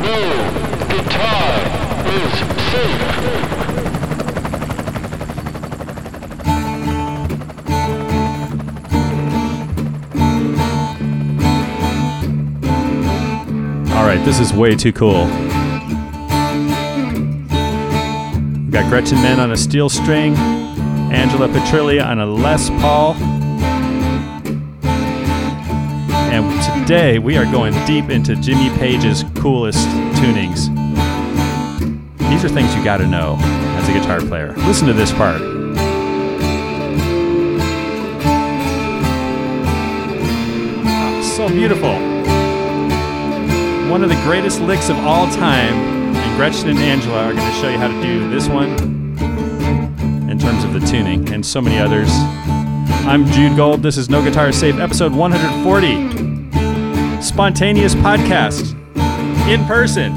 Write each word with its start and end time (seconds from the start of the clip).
Guitar 0.00 1.60
is 2.06 2.32
safe. 2.70 3.00
All 13.94 14.06
right, 14.06 14.22
this 14.24 14.40
is 14.40 14.52
way 14.54 14.74
too 14.74 14.92
cool. 14.92 15.26
We 18.64 18.70
got 18.70 18.88
Gretchen 18.88 19.18
Menn 19.18 19.38
on 19.38 19.52
a 19.52 19.56
steel 19.56 19.88
string, 19.88 20.34
Angela 21.12 21.48
Petrilli 21.48 22.02
on 22.04 22.20
a 22.20 22.26
Les 22.26 22.70
Paul. 22.70 23.14
And 26.32 26.79
today 26.90 27.20
we 27.20 27.36
are 27.36 27.44
going 27.44 27.72
deep 27.86 28.10
into 28.10 28.34
Jimmy 28.34 28.68
Page's 28.76 29.22
coolest 29.36 29.86
tunings. 30.18 30.66
These 32.28 32.44
are 32.44 32.48
things 32.48 32.74
you 32.74 32.82
gotta 32.82 33.06
know 33.06 33.36
as 33.78 33.88
a 33.88 33.92
guitar 33.92 34.18
player. 34.18 34.54
Listen 34.66 34.88
to 34.88 34.92
this 34.92 35.12
part. 35.12 35.40
Ah, 40.84 41.32
so 41.36 41.48
beautiful 41.48 41.94
one 43.88 44.02
of 44.02 44.08
the 44.08 44.20
greatest 44.24 44.60
licks 44.60 44.88
of 44.88 44.96
all 45.06 45.30
time, 45.30 45.72
and 45.72 46.36
Gretchen 46.36 46.70
and 46.70 46.78
Angela 46.80 47.26
are 47.26 47.32
to 47.32 47.52
show 47.60 47.68
you 47.68 47.78
how 47.78 47.86
to 47.86 48.02
do 48.02 48.28
this 48.30 48.48
one 48.48 48.68
in 50.28 50.40
terms 50.40 50.64
of 50.64 50.72
the 50.72 50.80
tuning 50.80 51.32
and 51.32 51.46
so 51.46 51.60
many 51.60 51.78
others. 51.78 52.10
I'm 53.06 53.26
Jude 53.26 53.56
Gold. 53.56 53.80
This 53.80 53.96
is 53.96 54.10
No 54.10 54.24
Guitar 54.24 54.50
Safe, 54.50 54.74
episode 54.80 55.12
140. 55.12 56.29
Spontaneous 57.40 57.94
podcast 57.94 58.72
in 59.48 59.64
person. 59.64 60.12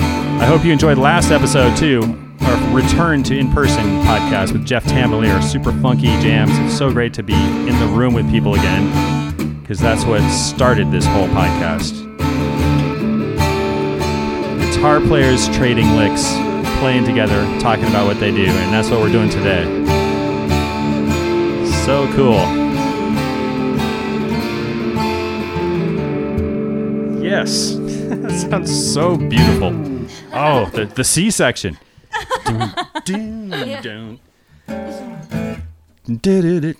I 0.00 0.46
hope 0.46 0.64
you 0.64 0.72
enjoyed 0.72 0.96
last 0.96 1.30
episode 1.30 1.76
too, 1.76 2.00
our 2.40 2.74
return 2.74 3.22
to 3.24 3.36
in 3.36 3.52
person 3.52 3.84
podcast 4.04 4.52
with 4.52 4.64
Jeff 4.64 4.82
Tamelier, 4.86 5.42
super 5.42 5.72
funky 5.72 6.06
jams. 6.22 6.58
It's 6.60 6.78
so 6.78 6.90
great 6.90 7.12
to 7.12 7.22
be 7.22 7.34
in 7.34 7.78
the 7.78 7.86
room 7.86 8.14
with 8.14 8.30
people 8.30 8.54
again 8.54 9.60
because 9.60 9.78
that's 9.78 10.06
what 10.06 10.22
started 10.30 10.90
this 10.90 11.04
whole 11.04 11.28
podcast 11.28 12.00
guitar 14.72 15.00
players 15.00 15.50
trading 15.50 15.96
licks, 15.96 16.32
playing 16.78 17.04
together, 17.04 17.44
talking 17.60 17.84
about 17.84 18.06
what 18.06 18.18
they 18.18 18.30
do, 18.30 18.46
and 18.46 18.72
that's 18.72 18.88
what 18.88 19.00
we're 19.00 19.12
doing 19.12 19.28
today. 19.28 19.64
So 21.84 22.10
cool. 22.14 22.59
Yes, 27.30 27.74
that 27.76 28.32
sounds 28.50 28.92
so 28.92 29.16
beautiful. 29.16 29.68
Oh, 30.32 30.68
the, 30.74 30.86
the 30.86 31.04
C 31.04 31.30
section. 31.30 31.78
Dun, 32.44 32.74
dun, 33.04 33.82
dun. 33.82 34.20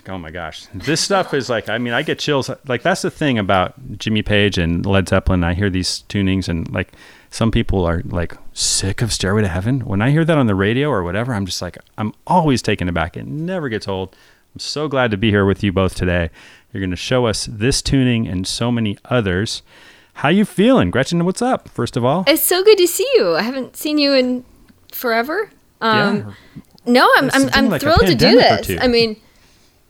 Oh 0.09 0.19
my 0.19 0.33
gosh. 0.33 0.67
This 0.75 1.01
stuff 1.01 1.34
is 1.34 1.48
like, 1.48 1.69
I 1.69 1.78
mean, 1.78 1.93
I 1.93 2.03
get 2.03 2.19
chills. 2.19 2.51
Like, 2.67 2.83
that's 2.83 3.03
the 3.03 3.12
thing 3.12 3.39
about 3.39 3.97
Jimmy 3.97 4.23
Page 4.23 4.59
and 4.59 4.84
Led 4.84 5.09
Zeppelin. 5.09 5.45
I 5.45 5.55
hear 5.55 5.71
these 5.71 6.03
tunings 6.09 6.48
and 6.48 6.69
like, 6.73 6.95
some 7.31 7.53
people 7.53 7.84
are 7.84 8.03
like 8.05 8.37
sick 8.53 9.03
of 9.03 9.12
Stairway 9.12 9.43
to 9.43 9.48
Heaven. 9.48 9.83
When 9.83 10.03
I 10.03 10.11
hear 10.11 10.25
that 10.25 10.37
on 10.37 10.48
the 10.48 10.56
radio 10.56 10.91
or 10.91 11.05
whatever, 11.05 11.33
I'm 11.33 11.47
just 11.47 11.62
like, 11.62 11.78
I'm 11.97 12.12
always 12.27 12.61
taken 12.61 12.89
aback. 12.89 13.17
It 13.17 13.25
never 13.25 13.69
gets 13.69 13.87
old. 13.87 14.17
I'm 14.53 14.59
so 14.59 14.89
glad 14.89 15.12
to 15.12 15.17
be 15.17 15.31
here 15.31 15.47
with 15.47 15.62
you 15.62 15.73
both 15.73 15.95
today. 15.95 16.31
You're 16.73 16.81
going 16.81 16.91
to 16.91 16.97
show 16.97 17.27
us 17.27 17.47
this 17.48 17.81
tuning 17.83 18.27
and 18.27 18.48
so 18.48 18.73
many 18.73 18.98
others. 19.05 19.62
How 20.21 20.29
you 20.29 20.45
feeling, 20.45 20.91
Gretchen? 20.91 21.25
What's 21.25 21.41
up? 21.41 21.69
First 21.71 21.97
of 21.97 22.05
all, 22.05 22.25
It's 22.27 22.43
so 22.43 22.63
good 22.63 22.77
to 22.77 22.87
see 22.87 23.09
you. 23.15 23.37
I 23.37 23.41
haven't 23.43 23.75
seen 23.75 23.97
you 23.97 24.13
in 24.13 24.45
forever. 24.93 25.51
Um, 25.81 26.17
yeah. 26.19 26.33
No, 26.85 27.09
I'm 27.17 27.31
I'm, 27.33 27.50
I'm 27.55 27.69
like 27.71 27.81
thrilled 27.81 28.06
to 28.06 28.15
do 28.15 28.33
this. 28.33 28.71
I 28.83 28.87
mean, 28.87 29.17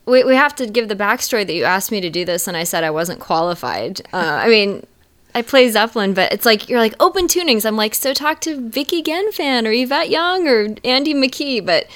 we 0.06 0.22
we 0.22 0.36
have 0.36 0.54
to 0.56 0.68
give 0.68 0.86
the 0.88 0.94
backstory 0.94 1.44
that 1.44 1.52
you 1.52 1.64
asked 1.64 1.90
me 1.90 2.00
to 2.00 2.10
do 2.10 2.24
this, 2.24 2.46
and 2.46 2.56
I 2.56 2.62
said 2.62 2.84
I 2.84 2.90
wasn't 2.90 3.18
qualified. 3.18 4.02
Uh, 4.12 4.38
I 4.44 4.48
mean, 4.48 4.86
I 5.34 5.42
play 5.42 5.68
Zeppelin, 5.68 6.14
but 6.14 6.32
it's 6.32 6.46
like 6.46 6.68
you're 6.68 6.78
like 6.78 6.94
open 7.00 7.26
tunings. 7.26 7.66
I'm 7.66 7.76
like, 7.76 7.96
so 7.96 8.14
talk 8.14 8.40
to 8.42 8.70
Vicki 8.70 9.02
Genfan 9.02 9.66
or 9.66 9.72
Yvette 9.72 10.10
Young 10.10 10.46
or 10.46 10.76
Andy 10.84 11.12
McKee, 11.14 11.64
but. 11.64 11.86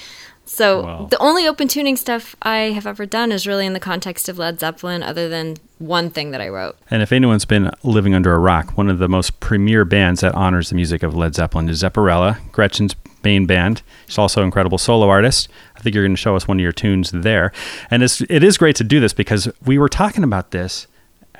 So 0.47 0.83
Wow. 0.83 1.07
the 1.09 1.17
only 1.17 1.47
open 1.47 1.67
tuning 1.67 1.97
stuff 1.97 2.35
I 2.43 2.57
have 2.77 2.85
ever 2.85 3.07
done 3.07 3.31
is 3.31 3.47
really 3.47 3.65
in 3.65 3.73
the 3.73 3.79
context 3.79 4.29
of 4.29 4.37
Led 4.37 4.59
Zeppelin, 4.59 5.01
other 5.01 5.27
than 5.27 5.57
one 5.77 6.09
thing 6.09 6.31
that 6.31 6.41
I 6.41 6.49
wrote. 6.49 6.77
And 6.89 7.01
if 7.01 7.11
anyone's 7.11 7.45
been 7.45 7.71
living 7.83 8.13
under 8.13 8.33
a 8.33 8.39
rock, 8.39 8.77
one 8.77 8.89
of 8.89 8.99
the 8.99 9.09
most 9.09 9.39
premier 9.39 9.83
bands 9.85 10.21
that 10.21 10.33
honors 10.33 10.69
the 10.69 10.75
music 10.75 11.03
of 11.03 11.15
Led 11.15 11.35
Zeppelin 11.35 11.69
is 11.69 11.83
Zepparella, 11.83 12.39
Gretchen's 12.51 12.95
main 13.23 13.45
band. 13.45 13.81
She's 14.07 14.17
also 14.17 14.41
an 14.41 14.45
incredible 14.45 14.77
solo 14.77 15.09
artist. 15.09 15.49
I 15.75 15.81
think 15.81 15.95
you're 15.95 16.05
going 16.05 16.15
to 16.15 16.21
show 16.21 16.35
us 16.35 16.47
one 16.47 16.57
of 16.57 16.61
your 16.61 16.71
tunes 16.71 17.11
there. 17.11 17.51
And 17.91 18.03
it's, 18.03 18.21
it 18.21 18.43
is 18.43 18.57
great 18.57 18.75
to 18.77 18.83
do 18.83 18.99
this 18.99 19.13
because 19.13 19.49
we 19.65 19.77
were 19.77 19.89
talking 19.89 20.23
about 20.23 20.51
this 20.51 20.87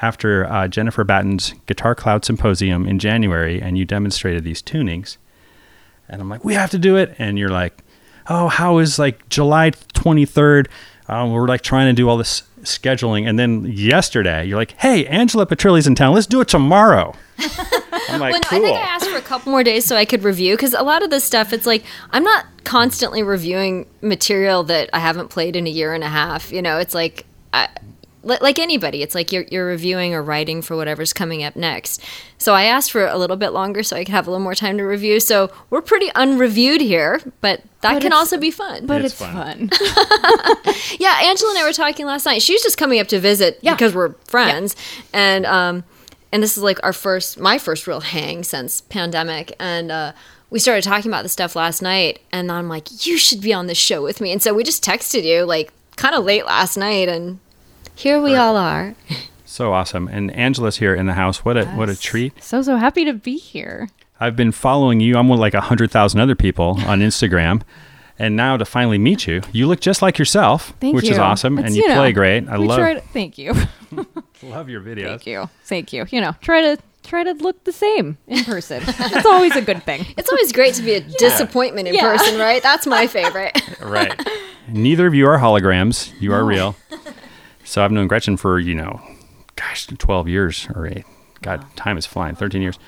after 0.01 0.45
uh, 0.51 0.67
Jennifer 0.67 1.03
Batten's 1.03 1.53
Guitar 1.67 1.95
Cloud 1.95 2.25
Symposium 2.25 2.85
in 2.85 2.99
January, 2.99 3.61
and 3.61 3.77
you 3.77 3.85
demonstrated 3.85 4.43
these 4.43 4.61
tunings. 4.61 5.17
And 6.09 6.21
I'm 6.21 6.29
like, 6.29 6.43
we 6.43 6.53
have 6.55 6.71
to 6.71 6.77
do 6.77 6.97
it. 6.97 7.15
And 7.17 7.39
you're 7.39 7.49
like, 7.49 7.81
oh, 8.27 8.47
how 8.47 8.79
is 8.79 8.99
like 8.99 9.27
July 9.29 9.71
23rd? 9.71 10.67
Um, 11.07 11.31
we're 11.31 11.47
like 11.47 11.61
trying 11.61 11.87
to 11.87 11.93
do 11.93 12.09
all 12.09 12.17
this 12.17 12.43
scheduling. 12.65 13.27
And 13.27 13.37
then 13.39 13.65
yesterday, 13.65 14.45
you're 14.45 14.57
like, 14.57 14.71
hey, 14.79 15.05
Angela 15.07 15.45
Petrilli's 15.45 15.87
in 15.87 15.95
town. 15.95 16.13
Let's 16.13 16.27
do 16.27 16.41
it 16.41 16.47
tomorrow. 16.47 17.13
I'm 18.09 18.19
like, 18.19 18.33
Well, 18.33 18.41
cool. 18.41 18.59
I 18.59 18.61
think 18.61 18.77
I 18.77 18.81
asked 18.81 19.09
for 19.09 19.17
a 19.17 19.21
couple 19.21 19.51
more 19.51 19.63
days 19.63 19.85
so 19.85 19.95
I 19.95 20.05
could 20.05 20.23
review 20.23 20.55
because 20.55 20.73
a 20.73 20.83
lot 20.83 21.03
of 21.03 21.09
this 21.09 21.23
stuff, 21.23 21.53
it's 21.53 21.65
like 21.65 21.83
I'm 22.11 22.23
not 22.23 22.45
constantly 22.63 23.23
reviewing 23.23 23.87
material 24.01 24.63
that 24.65 24.89
I 24.93 24.99
haven't 24.99 25.29
played 25.29 25.55
in 25.55 25.67
a 25.67 25.69
year 25.69 25.93
and 25.93 26.03
a 26.03 26.09
half. 26.09 26.51
You 26.51 26.61
know, 26.61 26.77
it's 26.77 26.93
like. 26.93 27.25
I, 27.53 27.69
li- 27.69 27.94
like 28.25 28.57
anybody, 28.59 29.01
it's 29.03 29.13
like 29.15 29.31
you're, 29.31 29.45
you're 29.51 29.67
reviewing 29.67 30.13
or 30.13 30.21
writing 30.23 30.61
for 30.61 30.75
whatever's 30.75 31.13
coming 31.13 31.43
up 31.43 31.55
next. 31.55 32.01
So 32.39 32.53
I 32.53 32.63
asked 32.63 32.91
for 32.91 33.05
a 33.05 33.17
little 33.17 33.37
bit 33.37 33.49
longer 33.49 33.83
so 33.83 33.95
I 33.95 34.03
could 34.03 34.11
have 34.13 34.27
a 34.27 34.31
little 34.31 34.43
more 34.43 34.55
time 34.55 34.77
to 34.79 34.83
review. 34.83 35.19
So 35.19 35.51
we're 35.69 35.81
pretty 35.81 36.09
unreviewed 36.15 36.81
here, 36.81 37.21
but 37.41 37.61
that 37.81 37.93
But 37.93 38.01
can 38.01 38.13
also 38.13 38.37
be 38.37 38.49
fun. 38.51 38.85
But 38.87 39.03
It's 39.05 39.13
it's, 39.13 39.21
fun. 39.21 39.69
fun. 39.69 39.69
Yeah, 40.99 41.19
Angela 41.23 41.51
and 41.51 41.59
I 41.59 41.63
were 41.65 41.73
talking 41.73 42.05
last 42.05 42.25
night. 42.25 42.41
She 42.41 42.53
was 42.53 42.61
just 42.63 42.77
coming 42.77 42.99
up 42.99 43.07
to 43.09 43.19
visit 43.19 43.59
Yeah. 43.61 43.73
because 43.75 43.93
we're 43.93 44.13
friends, 44.25 44.75
and 45.13 45.45
um, 45.45 45.83
and 46.31 46.41
this 46.41 46.57
is 46.57 46.63
like 46.63 46.79
our 46.83 46.93
first, 46.93 47.39
my 47.39 47.57
first 47.57 47.85
real 47.87 47.99
hang 48.01 48.43
since 48.43 48.81
pandemic, 48.81 49.55
and 49.59 49.91
uh, 49.91 50.11
we 50.49 50.59
started 50.59 50.83
talking 50.83 51.11
about 51.11 51.23
this 51.23 51.33
stuff 51.33 51.55
last 51.55 51.81
night, 51.81 52.19
and 52.31 52.51
I'm 52.51 52.67
like, 52.69 53.05
you 53.05 53.17
should 53.17 53.41
be 53.41 53.53
on 53.53 53.67
this 53.67 53.77
show 53.77 54.01
with 54.01 54.19
me, 54.21 54.31
and 54.31 54.41
so 54.41 54.53
we 54.53 54.63
just 54.63 54.83
texted 54.83 55.23
you 55.23 55.43
like 55.43 55.71
kind 55.95 56.15
of 56.15 56.23
late 56.25 56.45
last 56.45 56.75
night, 56.77 57.07
and 57.07 57.39
here 57.95 58.21
we 58.21 58.35
all 58.35 58.55
are. 58.57 58.95
so 59.45 59.73
awesome. 59.73 60.07
And 60.07 60.31
Angela's 60.31 60.77
here 60.77 60.93
in 60.95 61.05
the 61.05 61.13
house. 61.13 61.43
What 61.45 61.57
a 61.57 61.65
what 61.67 61.89
a 61.89 61.95
treat. 61.99 62.41
So 62.43 62.61
so 62.61 62.77
happy 62.77 63.05
to 63.05 63.13
be 63.13 63.37
here. 63.37 63.89
I've 64.19 64.35
been 64.35 64.51
following 64.51 64.99
you. 65.01 65.17
I'm 65.17 65.27
with 65.27 65.39
like 65.41 65.53
a 65.53 65.57
100,000 65.57 66.19
other 66.21 66.35
people 66.35 66.79
on 66.87 66.99
Instagram. 67.01 67.61
And 68.17 68.37
now 68.37 68.55
to 68.55 68.63
finally 68.63 68.97
meet 68.97 69.27
you, 69.27 69.41
you 69.51 69.67
look 69.67 69.81
just 69.81 70.01
like 70.01 70.17
yourself, 70.17 70.73
Thank 70.79 70.95
which 70.95 71.03
you. 71.03 71.11
is 71.11 71.17
awesome. 71.17 71.59
It's, 71.59 71.67
and 71.67 71.75
you, 71.75 71.85
know, 71.89 71.95
play 71.95 72.13
great. 72.13 72.47
I 72.47 72.55
love 72.55 72.77
try 72.79 72.93
to- 72.93 73.01
thank 73.01 73.37
you. 73.37 73.51
love 74.43 74.69
your 74.69 74.79
videos. 74.79 75.07
thank 75.09 75.27
you. 75.27 75.49
Thank 75.65 75.91
you. 75.91 76.05
You 76.09 76.21
know, 76.21 76.33
try 76.39 76.61
to 76.61 76.81
try 77.03 77.23
to 77.25 77.33
look 77.33 77.61
the 77.65 77.73
same 77.73 78.17
in 78.27 78.45
person. 78.45 78.81
it's 78.87 79.25
always 79.25 79.53
a 79.57 79.61
good 79.61 79.83
thing. 79.83 80.05
It's 80.17 80.29
always 80.29 80.53
great 80.53 80.75
to 80.75 80.81
be 80.81 80.93
a 80.93 81.01
disappointment 81.19 81.89
in 81.89 81.93
Yeah. 81.95 82.03
person, 82.15 82.39
right? 82.39 82.63
That's 82.63 82.87
my 82.87 83.07
favorite. 83.07 83.61
Right. 83.81 84.17
Neither 84.69 85.05
of 85.07 85.13
you 85.13 85.27
are 85.27 85.37
holograms. 85.37 86.11
You 86.21 86.31
are 86.33 86.43
real. 86.45 86.75
So 87.65 87.83
I've 87.83 87.91
known 87.91 88.07
Gretchen 88.07 88.37
for, 88.37 88.59
you 88.59 88.75
know, 88.75 89.01
gosh, 89.55 89.87
12 89.87 90.27
years 90.29 90.67
or 90.75 90.87
eight. 90.87 91.03
God, 91.41 91.65
time 91.75 91.97
is 91.97 92.05
flying. 92.05 92.35
13 92.35 92.61
years. 92.61 92.79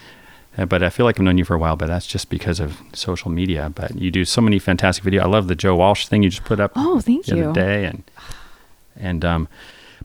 Uh, 0.57 0.66
but 0.66 0.81
I 0.81 0.90
feel 0.90 1.06
like 1.06 1.19
I've 1.19 1.24
known 1.24 1.38
you 1.38 1.46
for 1.46 1.54
a 1.56 1.60
while, 1.60 1.75
but 1.75 1.88
that's 1.88 2.07
just 2.07 2.30
because 2.30 2.60
of 2.60 2.78
social 2.94 3.30
media. 3.30 3.72
But 3.74 3.96
you 3.96 4.10
do 4.10 4.25
so 4.25 4.42
many 4.42 4.57
fantastic 4.60 5.04
videos. 5.04 5.22
I 5.22 5.28
love 5.28 5.48
the 5.48 5.56
Joe 5.56 5.75
Walsh 5.75 6.07
thing 6.07 6.24
you 6.24 6.30
just 6.30 6.46
put 6.46 6.60
up 6.60 6.72
Oh, 6.75 7.00
thank 7.00 7.25
the 7.25 7.36
you. 7.36 7.44
other 7.50 7.54
day. 7.54 7.86
And, 7.86 8.04
and, 8.96 9.25
um, 9.25 9.48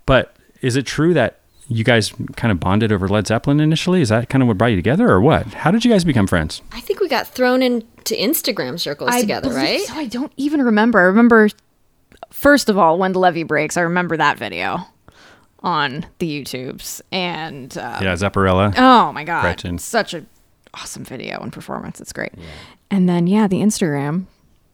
but 0.05 0.37
is 0.61 0.77
it 0.77 0.85
true 0.85 1.15
that 1.15 1.39
you 1.69 1.85
guys 1.85 2.13
kind 2.37 2.53
of 2.53 2.61
bonded 2.61 2.93
over 2.93 3.09
Led 3.09 3.27
Zeppelin 3.27 3.61
initially? 3.61 4.03
Is 4.03 4.11
that 4.11 4.29
kind 4.29 4.43
of 4.43 4.49
what 4.49 4.59
brought 4.59 4.67
you 4.69 4.77
together 4.77 5.09
or 5.09 5.21
what? 5.21 5.47
How 5.55 5.71
did 5.71 5.85
you 5.85 5.91
guys 5.91 6.05
become 6.05 6.27
friends? 6.27 6.61
I 6.73 6.81
think 6.81 7.01
we 7.01 7.09
got 7.09 7.27
thrown 7.29 7.63
into 7.63 8.15
Instagram 8.15 8.79
circles 8.79 9.15
together, 9.17 9.51
right? 9.51 9.81
So 9.81 9.95
I 9.95 10.07
don't 10.07 10.33
even 10.37 10.61
remember. 10.63 10.99
I 10.99 11.05
remember 11.05 11.49
first 12.43 12.69
of 12.69 12.77
all 12.77 12.99
when 12.99 13.13
the 13.13 13.19
levee 13.21 13.45
breaks. 13.45 13.77
I 13.77 13.83
remember 13.83 14.17
that 14.17 14.37
video 14.39 14.81
on 15.61 16.05
the 16.19 16.29
YouTubes 16.43 17.01
and 17.13 17.77
uh, 17.79 18.01
Yeah, 18.03 18.15
Zepparella. 18.15 18.75
Oh 18.77 19.13
my 19.13 19.25
god, 19.25 19.43
Gretchen. 19.43 19.79
such 19.79 20.13
a 20.13 20.27
awesome 20.75 21.05
video 21.05 21.39
and 21.41 21.53
performance. 21.53 22.01
It's 22.01 22.13
great. 22.13 22.33
And 22.91 23.09
then 23.09 23.27
yeah, 23.27 23.47
the 23.47 23.61
Instagram 23.61 24.25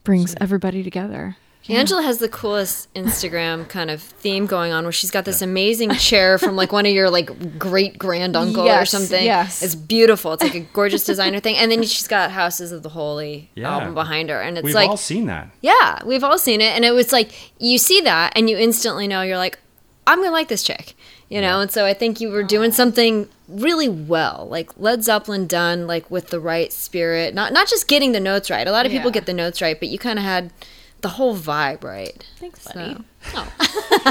brings 0.03 0.35
everybody 0.41 0.83
together. 0.83 1.37
Angela 1.71 2.03
has 2.03 2.17
the 2.19 2.31
coolest 2.31 2.93
Instagram 2.95 3.69
kind 3.69 3.91
of 3.91 4.01
theme 4.01 4.47
going 4.47 4.73
on 4.73 4.85
where 4.85 4.93
she's 4.93 5.11
got 5.11 5.27
this 5.27 5.43
amazing 5.43 5.91
chair 5.97 6.39
from 6.39 6.57
like 6.57 6.73
one 6.73 6.87
of 6.87 6.93
your 6.93 7.11
like 7.11 7.59
great 7.59 7.99
grand 7.99 8.37
uncle 8.37 8.67
or 8.67 8.85
something. 8.87 9.23
yes. 9.23 9.63
It's 9.63 9.75
beautiful. 9.75 10.33
It's 10.33 10.43
like 10.43 10.55
a 10.55 10.61
gorgeous 10.61 11.05
designer 11.05 11.41
thing. 11.41 11.57
And 11.57 11.71
then 11.71 11.83
she's 11.83 12.09
got 12.09 12.31
Houses 12.31 12.73
of 12.73 12.83
the 12.83 12.89
Holy 12.89 13.51
Yeah. 13.55 13.71
album 13.71 13.93
behind 13.93 14.31
her. 14.31 14.41
And 14.41 14.57
it's 14.57 14.73
like 14.73 14.85
We've 14.85 14.91
all 14.91 14.97
seen 14.97 15.27
that. 15.27 15.49
Yeah, 15.61 16.03
we've 16.07 16.25
all 16.25 16.39
seen 16.39 16.63
it, 16.63 16.75
and 16.75 16.87
it 16.87 16.93
was 16.93 17.13
like 17.13 17.33
you 17.61 17.77
see 17.77 18.01
that, 18.01 18.33
and 18.35 18.49
you 18.49 18.57
instantly 18.57 19.07
know 19.07 19.21
you're 19.21 19.37
like, 19.37 19.59
I'm 20.07 20.21
gonna 20.23 20.31
like 20.33 20.49
this 20.49 20.63
chick, 20.63 20.95
you 21.29 21.43
know. 21.43 21.61
And 21.61 21.71
so 21.71 21.85
I 21.85 21.93
think 21.93 22.19
you 22.19 22.31
were 22.31 22.43
doing 22.43 22.73
something 22.73 23.29
really 23.47 23.91
well, 23.91 24.47
like 24.51 24.71
Led 24.79 25.05
Zeppelin 25.05 25.47
done 25.47 25.87
like 25.87 26.11
with 26.11 26.29
the 26.29 26.41
right 26.41 26.73
spirit, 26.73 27.35
not 27.35 27.53
not 27.53 27.69
just 27.69 27.89
getting 27.89 28.13
the 28.13 28.21
notes 28.21 28.49
right. 28.49 28.67
A 28.67 28.73
lot 28.73 28.87
of 28.87 28.93
people 28.93 29.11
Yeah. 29.11 29.15
get 29.15 29.27
the 29.27 29.35
notes 29.35 29.61
right, 29.61 29.79
but 29.79 29.89
you 29.91 29.99
kind 29.99 30.19
of 30.19 30.25
had 30.25 30.51
the 31.01 31.11
whole 31.11 31.37
vibe 31.37 31.85
right. 31.85 32.25
Thanks, 32.39 32.63
So, 32.63 32.97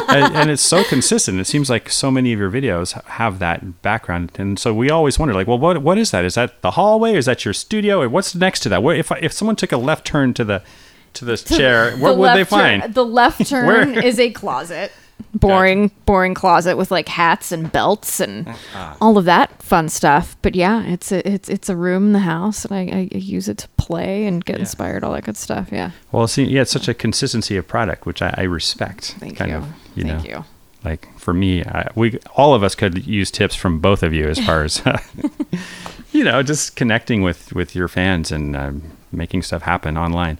and, 0.09 0.35
and 0.35 0.49
it's 0.49 0.61
so 0.61 0.83
consistent. 0.83 1.39
It 1.39 1.45
seems 1.45 1.69
like 1.69 1.89
so 1.89 2.09
many 2.11 2.33
of 2.33 2.39
your 2.39 2.49
videos 2.51 3.01
have 3.03 3.39
that 3.39 3.81
background, 3.81 4.31
and 4.35 4.57
so 4.57 4.73
we 4.73 4.89
always 4.89 5.19
wonder, 5.19 5.33
like, 5.33 5.47
well, 5.47 5.57
what 5.59 5.81
what 5.81 5.97
is 5.97 6.11
that? 6.11 6.23
Is 6.25 6.35
that 6.35 6.61
the 6.61 6.71
hallway? 6.71 7.15
Is 7.15 7.25
that 7.25 7.45
your 7.45 7.53
studio? 7.53 8.01
Or 8.01 8.09
what's 8.09 8.35
next 8.35 8.61
to 8.61 8.69
that? 8.69 8.83
Where 8.83 8.95
if 8.95 9.11
if 9.21 9.33
someone 9.33 9.55
took 9.55 9.71
a 9.71 9.77
left 9.77 10.05
turn 10.05 10.33
to 10.35 10.43
the 10.43 10.63
to 11.13 11.25
this 11.25 11.43
chair, 11.43 11.95
what 11.97 12.17
would 12.17 12.29
they 12.29 12.39
left 12.39 12.51
turn- 12.51 12.81
find? 12.81 12.93
the 12.93 13.05
left 13.05 13.45
turn 13.49 13.97
is 14.03 14.19
a 14.19 14.29
closet. 14.31 14.91
Boring, 15.33 15.91
boring 16.05 16.33
closet 16.33 16.77
with 16.77 16.89
like 16.89 17.07
hats 17.09 17.51
and 17.51 17.71
belts 17.71 18.19
and 18.19 18.47
Ah. 18.73 18.97
all 18.99 19.17
of 19.17 19.25
that 19.25 19.61
fun 19.61 19.87
stuff. 19.89 20.35
But 20.41 20.55
yeah, 20.55 20.83
it's 20.83 21.11
a 21.11 21.27
it's 21.31 21.47
it's 21.49 21.69
a 21.69 21.75
room 21.75 22.07
in 22.07 22.13
the 22.13 22.19
house, 22.19 22.65
and 22.65 22.73
I, 22.73 23.09
I, 23.13 23.17
use 23.17 23.47
it 23.47 23.57
to 23.59 23.67
play 23.77 24.25
and 24.25 24.43
get 24.43 24.57
inspired, 24.57 25.03
all 25.03 25.13
that 25.13 25.25
good 25.25 25.37
stuff. 25.37 25.69
Yeah, 25.71 25.91
Well, 26.11 26.27
see, 26.27 26.43
yeah, 26.45 26.61
it's 26.61 26.71
such 26.71 26.87
a 26.87 26.93
consistency 26.93 27.55
of 27.57 27.67
product, 27.67 28.05
which 28.05 28.21
I, 28.21 28.33
I 28.37 28.43
respect. 28.43 29.15
thank 29.19 29.37
kind 29.37 29.51
you, 29.51 29.57
Of, 29.57 29.65
you 29.95 30.03
thank 30.05 30.23
know, 30.23 30.29
you. 30.29 30.45
Like 30.83 31.07
for 31.19 31.33
me, 31.33 31.63
I, 31.63 31.89
we 31.93 32.19
all 32.35 32.55
of 32.55 32.63
us 32.63 32.73
could 32.73 33.05
use 33.05 33.29
tips 33.29 33.53
from 33.53 33.79
both 33.79 34.01
of 34.03 34.13
you 34.13 34.27
as 34.27 34.39
far 34.39 34.63
as 34.63 34.81
you 36.11 36.23
know, 36.23 36.41
just 36.41 36.75
connecting 36.75 37.21
with 37.21 37.53
with 37.53 37.75
your 37.75 37.87
fans 37.87 38.31
and 38.31 38.55
um, 38.55 38.81
making 39.11 39.43
stuff 39.43 39.63
happen 39.63 39.97
online. 39.97 40.39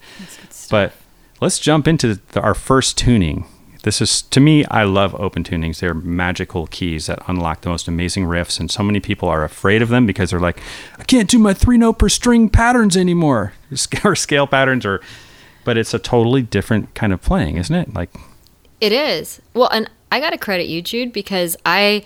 But 0.71 0.93
let's 1.41 1.59
jump 1.59 1.87
into 1.87 2.15
the, 2.15 2.41
our 2.41 2.55
first 2.55 2.97
tuning. 2.97 3.45
This 3.83 4.01
is 4.01 4.21
to 4.23 4.39
me, 4.39 4.65
I 4.65 4.83
love 4.83 5.15
open 5.15 5.43
tunings. 5.43 5.79
They're 5.79 5.93
magical 5.93 6.67
keys 6.67 7.05
that 7.07 7.19
unlock 7.27 7.61
the 7.61 7.69
most 7.69 7.87
amazing 7.87 8.25
riffs, 8.25 8.59
and 8.59 8.69
so 8.69 8.83
many 8.83 8.99
people 8.99 9.29
are 9.29 9.43
afraid 9.43 9.81
of 9.81 9.89
them 9.89 10.05
because 10.05 10.31
they're 10.31 10.39
like, 10.39 10.59
I 10.97 11.03
can't 11.03 11.29
do 11.29 11.39
my 11.39 11.53
three 11.53 11.77
note 11.77 11.99
per 11.99 12.09
string 12.09 12.49
patterns 12.49 12.97
anymore, 12.97 13.53
or 14.03 14.15
scale 14.15 14.47
patterns, 14.47 14.85
or. 14.85 15.01
But 15.63 15.77
it's 15.77 15.93
a 15.93 15.99
totally 15.99 16.41
different 16.41 16.95
kind 16.95 17.11
of 17.11 17.21
playing, 17.21 17.57
isn't 17.57 17.75
it? 17.75 17.93
Like, 17.93 18.09
It 18.79 18.93
is. 18.93 19.41
Well, 19.53 19.67
and 19.67 19.89
I 20.09 20.21
got 20.21 20.29
to 20.29 20.37
credit 20.37 20.67
you, 20.67 20.81
Jude, 20.81 21.11
because 21.11 21.57
I 21.65 22.05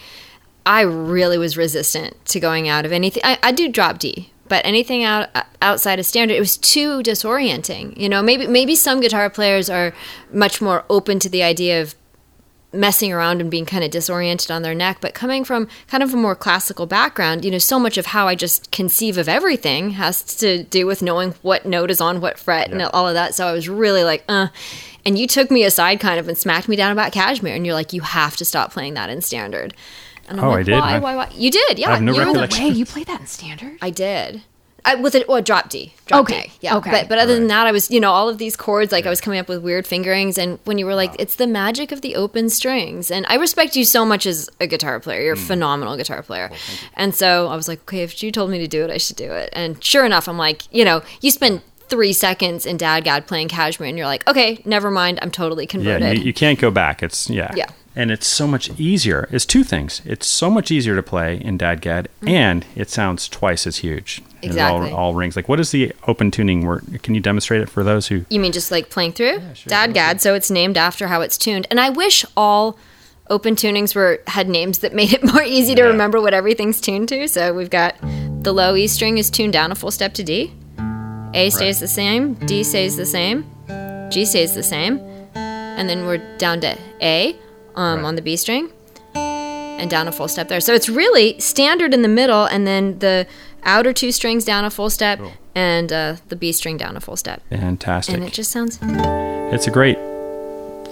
I 0.66 0.82
really 0.82 1.38
was 1.38 1.58
resistant 1.58 2.24
to 2.26 2.40
going 2.40 2.68
out 2.68 2.86
of 2.86 2.92
anything. 2.92 3.22
I, 3.24 3.38
I 3.44 3.52
do 3.52 3.70
drop 3.70 4.00
D, 4.00 4.32
but 4.52 4.66
anything 4.66 5.06
out 5.06 5.30
outside 5.62 5.98
of 5.98 6.06
standard, 6.06 6.36
it 6.36 6.42
was 6.42 6.58
too 6.58 7.02
disorienting. 7.04 7.96
You 7.96 8.10
know, 8.10 8.22
maybe 8.22 8.48
maybe 8.48 8.76
some 8.76 9.00
guitar 9.00 9.30
players 9.30 9.70
are 9.70 9.94
much 10.34 10.60
more 10.62 10.84
open 10.90 11.20
to 11.20 11.30
the 11.30 11.42
idea 11.42 11.82
of 11.82 11.96
messing 12.74 13.14
around 13.14 13.40
and 13.40 13.50
being 13.50 13.66
kind 13.66 13.82
of 13.82 13.92
disoriented 13.92 14.50
on 14.50 14.62
their 14.62 14.74
neck 14.74 15.00
but 15.02 15.14
coming 15.14 15.44
from 15.44 15.68
kind 15.88 16.02
of 16.02 16.14
a 16.14 16.16
more 16.16 16.36
classical 16.36 16.86
background 16.86 17.44
you 17.44 17.52
know 17.52 17.58
so 17.58 17.78
much 17.78 17.98
of 17.98 18.06
how 18.06 18.30
i 18.30 18.34
just 18.34 18.72
conceive 18.72 19.18
of 19.18 19.28
everything 19.28 19.90
has 19.90 20.24
to 20.24 20.64
do 20.64 20.86
with 20.86 21.02
knowing 21.02 21.34
what 21.42 21.66
note 21.66 21.92
is 21.92 22.00
on 22.00 22.22
what 22.22 22.40
fret 22.40 22.72
and 22.72 22.82
all 22.82 23.10
of 23.10 23.14
that 23.14 23.36
so 23.36 23.46
i 23.46 23.52
was 23.52 23.68
really 23.68 24.06
like 24.06 24.24
uh 24.30 24.48
and 25.06 25.20
you 25.20 25.28
took 25.28 25.52
me 25.52 25.66
aside 25.66 26.00
kind 26.00 26.18
of 26.18 26.30
and 26.30 26.38
smacked 26.38 26.70
me 26.70 26.78
down 26.78 26.94
about 26.94 27.12
Kashmir 27.12 27.54
and 27.54 27.66
you're 27.66 27.76
like 27.76 27.92
you 27.92 28.00
have 28.00 28.38
to 28.38 28.46
stop 28.46 28.72
playing 28.72 28.94
that 28.94 29.10
in 29.10 29.22
standard 29.22 29.74
and 30.32 30.40
I'm 30.42 30.48
Oh, 30.48 30.52
I 30.52 30.64
did? 30.64 30.74
why 30.74 30.96
I- 30.96 31.00
why 31.00 31.16
why 31.16 31.30
you 31.34 31.52
did 31.52 31.80
yeah 31.80 31.90
I 31.90 31.94
have 31.94 32.02
no 32.02 32.14
you 32.14 32.20
were 32.20 32.26
the- 32.26 32.32
recollection. 32.32 32.66
Wait, 32.66 32.76
you 32.76 32.86
played 32.94 33.08
that 33.08 33.22
in 33.22 33.28
standard? 33.28 33.78
I 33.82 33.90
did. 33.90 34.42
I, 34.84 34.96
with 34.96 35.14
it, 35.14 35.28
well, 35.28 35.42
drop 35.42 35.70
D. 35.70 35.94
Drop 36.08 36.22
Okay, 36.22 36.44
D. 36.46 36.52
Yeah. 36.62 36.78
okay. 36.78 36.90
But, 36.90 37.10
but 37.10 37.18
other 37.20 37.36
than 37.36 37.48
that, 37.48 37.68
I 37.68 37.72
was, 37.72 37.92
you 37.92 38.00
know, 38.00 38.12
all 38.12 38.30
of 38.30 38.40
these 38.40 38.56
chords, 38.56 38.92
like 38.92 39.06
I 39.06 39.10
was 39.10 39.22
coming 39.22 39.40
up 39.40 39.48
with 39.48 39.62
weird 39.62 39.86
fingerings. 39.86 40.38
And 40.38 40.58
when 40.64 40.78
you 40.78 40.86
were 40.86 40.96
like, 40.96 41.16
it's 41.20 41.36
the 41.36 41.46
magic 41.48 41.92
of 41.92 42.02
the 42.02 42.16
open 42.16 42.50
strings. 42.50 43.12
And 43.12 43.26
I 43.30 43.36
respect 43.36 43.76
you 43.76 43.86
so 43.86 44.06
much 44.06 44.26
as 44.26 44.50
a 44.60 44.66
guitar 44.68 45.00
player. 45.00 45.22
You're 45.22 45.34
a 45.34 45.38
hmm. 45.38 45.46
phenomenal 45.46 45.98
guitar 45.98 46.24
player. 46.24 46.52
and 46.96 47.14
so 47.14 47.48
I 47.48 47.56
was 47.56 47.68
like, 47.68 47.82
okay, 47.82 48.02
if 48.02 48.24
you 48.24 48.32
told 48.32 48.50
me 48.50 48.58
to 48.60 48.68
do 48.68 48.84
it, 48.84 48.90
I 48.90 48.98
should 48.98 49.18
do 49.18 49.32
it. 49.32 49.50
And 49.54 49.84
sure 49.84 50.06
enough, 50.06 50.28
I'm 50.28 50.38
like, 50.38 50.64
you 50.74 50.84
know, 50.84 51.04
you 51.22 51.30
spend 51.30 51.62
three 51.88 52.14
seconds 52.14 52.66
in 52.66 52.78
DADGAD 52.78 53.28
playing 53.28 53.50
Kashmir, 53.50 53.90
and 53.90 53.98
you're 53.98 54.08
like, 54.08 54.28
okay, 54.28 54.62
never 54.66 54.90
mind. 54.90 55.20
I'm 55.22 55.30
totally 55.30 55.66
yeah, 55.66 55.70
converted. 55.70 56.18
you, 56.20 56.24
you 56.24 56.34
can't 56.34 56.58
go 56.58 56.72
back. 56.72 57.04
It's 57.04 57.30
yeah, 57.30 57.52
Yeah. 57.56 57.70
And 57.96 58.10
it's 58.10 58.26
so 58.28 58.48
much 58.48 58.70
easier. 58.80 59.28
It's 59.32 59.46
two 59.46 59.64
things. 59.66 60.02
It's 60.06 60.26
so 60.26 60.50
much 60.50 60.72
easier 60.72 60.96
to 60.96 61.04
play 61.04 61.36
in 61.42 61.58
Dadgad, 61.58 62.08
and 62.26 62.66
it 62.76 62.90
sounds 62.90 63.28
twice 63.28 63.68
as 63.68 63.78
huge. 63.78 64.22
Mm-hmm. 64.22 64.38
Exactly. 64.44 64.88
It 64.90 64.94
all, 64.94 65.00
all 65.00 65.14
rings. 65.14 65.36
Like, 65.36 65.50
what 65.50 65.60
is 65.60 65.72
the 65.72 65.92
open 66.08 66.32
tuning 66.32 66.66
work? 66.66 66.84
Can 67.04 67.16
you 67.16 67.22
demonstrate 67.22 67.62
it 67.62 67.70
for 67.70 67.84
those 67.84 68.08
who? 68.08 68.26
You 68.30 68.40
mean 68.40 68.54
just 68.54 68.72
like 68.72 68.90
playing 68.90 69.12
through? 69.14 69.40
DADGAD, 69.68 70.22
so 70.22 70.34
it's 70.34 70.50
named 70.50 70.78
after 70.78 71.08
how 71.08 71.20
it's 71.22 71.38
tuned. 71.38 71.68
And 71.70 71.80
I 71.82 71.90
wish 71.90 72.24
all 72.38 72.78
open 73.30 73.56
tunings 73.56 73.94
were 73.94 74.22
had 74.28 74.48
names 74.50 74.80
that 74.80 74.94
made 74.94 75.12
it 75.14 75.24
more 75.34 75.44
easy 75.44 75.76
to 75.76 75.82
Yeah. 75.82 75.88
remember 75.88 76.22
what 76.22 76.34
everything's 76.34 76.80
tuned 76.82 77.10
to. 77.10 77.28
So 77.28 77.54
we've 77.54 77.70
got 77.70 77.96
the 78.44 78.54
low 78.54 78.76
E 78.76 78.88
string 78.88 79.18
is 79.18 79.30
tuned 79.30 79.54
down 79.54 79.72
a 79.72 79.76
full 79.76 79.92
step 79.92 80.14
to 80.16 80.24
D. 80.24 80.54
A 81.34 81.50
stays 81.50 81.80
the 81.80 81.88
same, 81.88 82.34
D 82.34 82.64
stays 82.64 82.96
the 82.98 83.06
same, 83.06 83.46
G 84.10 84.26
stays 84.26 84.54
the 84.56 84.64
same, 84.64 85.00
and 85.36 85.88
then 85.90 86.06
we're 86.06 86.38
down 86.38 86.60
to 86.62 86.78
A 87.02 87.36
um, 87.76 88.00
Right. 88.00 88.06
on 88.06 88.16
the 88.16 88.22
B 88.22 88.36
string, 88.36 88.70
and 89.16 89.90
down 89.90 90.08
a 90.08 90.12
full 90.12 90.28
step 90.28 90.48
there. 90.48 90.60
So 90.62 90.74
it's 90.74 90.90
really 90.90 91.40
standard 91.40 91.94
in 91.94 92.02
the 92.02 92.08
middle, 92.08 92.46
and 92.46 92.66
then 92.68 93.00
the 93.00 93.26
outer 93.64 93.94
two 93.94 94.12
strings 94.12 94.46
down 94.46 94.66
a 94.66 94.70
full 94.70 94.90
step, 94.90 95.20
and 95.56 95.92
uh, 95.92 96.16
the 96.30 96.36
B 96.36 96.52
string 96.52 96.78
down 96.78 96.96
a 96.98 97.02
full 97.02 97.16
step. 97.18 97.42
Fantastic. 97.50 98.16
And 98.16 98.24
it 98.24 98.34
just 98.34 98.52
sounds 98.52 98.80
It's 98.82 99.68
a 99.68 99.72
great 99.72 99.98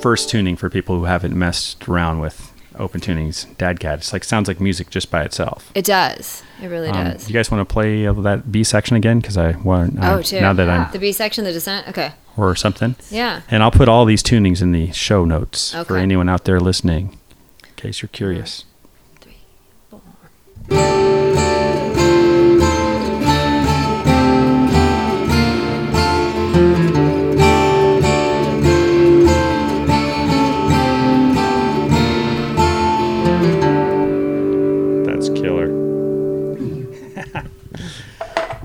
first 0.01 0.29
tuning 0.29 0.55
for 0.55 0.69
people 0.69 0.97
who 0.97 1.05
haven't 1.05 1.35
messed 1.37 1.87
around 1.87 2.19
with 2.19 2.51
open 2.77 3.01
tunings. 3.01 3.45
Dadgad. 3.57 3.95
It's 3.97 4.13
like 4.13 4.23
sounds 4.23 4.47
like 4.47 4.59
music 4.61 4.89
just 4.89 5.11
by 5.11 5.23
itself. 5.23 5.69
It 5.75 5.83
does. 5.85 6.43
It 6.61 6.67
really 6.67 6.89
Um, 6.89 7.11
does. 7.11 7.27
you 7.27 7.33
guys 7.33 7.51
want 7.51 7.67
to 7.67 7.71
play 7.73 8.07
uh, 8.07 8.13
that 8.13 8.51
B 8.51 8.63
section 8.63 8.95
again? 8.95 9.19
Because 9.19 9.37
I 9.37 9.51
want. 9.57 9.97
Oh, 10.01 10.21
too. 10.21 10.39
Now 10.39 10.53
that 10.53 10.69
I'm 10.69 10.89
the 10.93 10.99
B 10.99 11.11
section, 11.11 11.43
the 11.43 11.51
descent. 11.51 11.87
Okay. 11.89 12.11
Or 12.47 12.56
something. 12.56 12.95
Yeah. 13.09 13.41
And 13.50 13.63
I'll 13.63 13.71
put 13.71 13.89
all 13.89 14.06
these 14.06 14.24
tunings 14.24 14.62
in 14.62 14.71
the 14.71 14.91
show 14.91 15.25
notes 15.25 15.74
for 15.86 15.97
anyone 15.97 16.30
out 16.30 16.45
there 16.45 16.59
listening, 16.59 17.18
in 17.63 17.75
case 17.75 18.01
you're 18.01 18.09
curious. 18.09 18.65
That's 20.69 21.28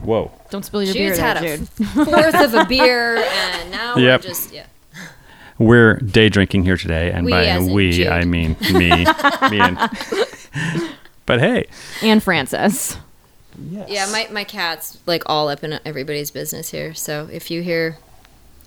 Whoa. 0.05 0.31
Don't 0.51 0.65
spill 0.65 0.83
your 0.83 0.95
Jude's 0.95 1.19
beer, 1.19 1.27
had 1.27 1.43
there, 1.43 1.55
a 1.55 1.59
Jude. 1.59 1.69
fourth 1.69 2.35
of 2.35 2.55
a 2.55 2.65
beer, 2.69 3.17
and 3.17 3.71
now 3.71 3.97
Yep. 3.97 4.21
we're 4.23 4.29
just 4.29 4.53
yeah. 4.53 4.67
We're 5.59 5.97
day 5.99 6.29
drinking 6.29 6.65
here 6.65 6.77
today, 6.77 7.13
and 7.13 7.25
We 7.25 7.31
by 7.33 7.47
as 7.47 7.67
in 7.69 7.73
we 7.73 7.93
Jude. 7.93 8.09
I 8.09 8.25
mean 8.25 8.57
me, 8.73 9.05
me 9.51 9.61
and. 9.61 9.79
But 11.27 11.41
hey, 11.41 11.67
and 12.03 12.23
Francis. 12.23 12.99
Yeah, 13.89 14.07
my 14.13 14.29
my 14.31 14.45
cat's 14.45 14.99
like 15.07 15.23
all 15.27 15.49
up 15.49 15.65
in 15.65 15.79
everybody's 15.87 16.31
business 16.31 16.71
here. 16.71 16.93
So 16.93 17.29
if 17.33 17.51
you 17.51 17.63
hear 17.63 17.97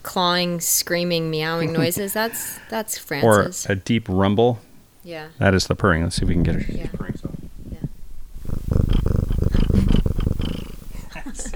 clawing, 0.02 0.60
screaming, 0.60 1.30
meowing 1.30 1.72
noises, 1.72 2.14
that's 2.14 2.58
that's 2.70 2.98
Francis. 2.98 3.28
or 3.28 3.34
Francis. 3.44 3.70
a 3.70 3.76
deep 3.76 4.08
rumble. 4.10 4.58
yeah. 5.04 5.28
That 5.38 5.54
is 5.54 5.68
the 5.68 5.76
purring. 5.76 6.02
Let's 6.04 6.16
see 6.16 6.24
if 6.24 6.30
we 6.30 6.34
can 6.34 6.42
get 6.44 6.56
it. 6.56 6.70
Yeah. 6.70 6.88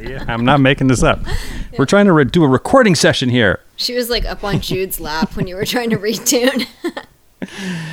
See, 0.01 0.15
I'm 0.15 0.45
not 0.45 0.59
making 0.59 0.87
this 0.87 1.03
up. 1.03 1.19
We're 1.77 1.85
trying 1.85 2.05
to 2.05 2.13
re- 2.13 2.25
do 2.25 2.43
a 2.43 2.47
recording 2.47 2.95
session 2.95 3.29
here. 3.29 3.59
She 3.75 3.93
was 3.93 4.09
like 4.09 4.25
up 4.25 4.43
on 4.43 4.59
Jude's 4.59 4.99
lap 4.99 5.35
when 5.35 5.47
you 5.47 5.55
were 5.55 5.65
trying 5.65 5.89
to 5.91 5.97
retune. 5.97 6.67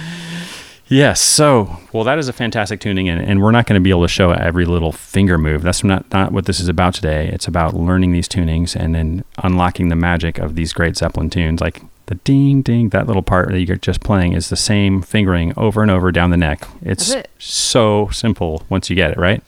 Yes. 0.90 1.20
So, 1.20 1.76
well, 1.92 2.02
that 2.04 2.18
is 2.18 2.28
a 2.28 2.32
fantastic 2.32 2.80
tuning, 2.80 3.10
and, 3.10 3.20
and 3.20 3.42
we're 3.42 3.50
not 3.50 3.66
going 3.66 3.78
to 3.78 3.84
be 3.84 3.90
able 3.90 4.02
to 4.02 4.08
show 4.08 4.30
every 4.30 4.64
little 4.64 4.90
finger 4.90 5.36
move. 5.36 5.60
That's 5.60 5.84
not, 5.84 6.10
not 6.12 6.32
what 6.32 6.46
this 6.46 6.60
is 6.60 6.68
about 6.68 6.94
today. 6.94 7.28
It's 7.28 7.46
about 7.46 7.74
learning 7.74 8.12
these 8.12 8.26
tunings 8.26 8.74
and 8.74 8.94
then 8.94 9.22
unlocking 9.42 9.88
the 9.88 9.96
magic 9.96 10.38
of 10.38 10.54
these 10.54 10.72
great 10.72 10.96
Zeppelin 10.96 11.28
tunes. 11.28 11.60
Like 11.60 11.82
the 12.06 12.14
ding, 12.14 12.62
ding, 12.62 12.88
that 12.88 13.06
little 13.06 13.22
part 13.22 13.50
that 13.50 13.60
you're 13.60 13.76
just 13.76 14.00
playing 14.00 14.32
is 14.32 14.48
the 14.48 14.56
same 14.56 15.02
fingering 15.02 15.52
over 15.58 15.82
and 15.82 15.90
over 15.90 16.10
down 16.10 16.30
the 16.30 16.38
neck. 16.38 16.66
It's 16.80 17.10
it. 17.10 17.30
so 17.38 18.08
simple 18.10 18.64
once 18.70 18.88
you 18.88 18.96
get 18.96 19.10
it, 19.10 19.18
right? 19.18 19.42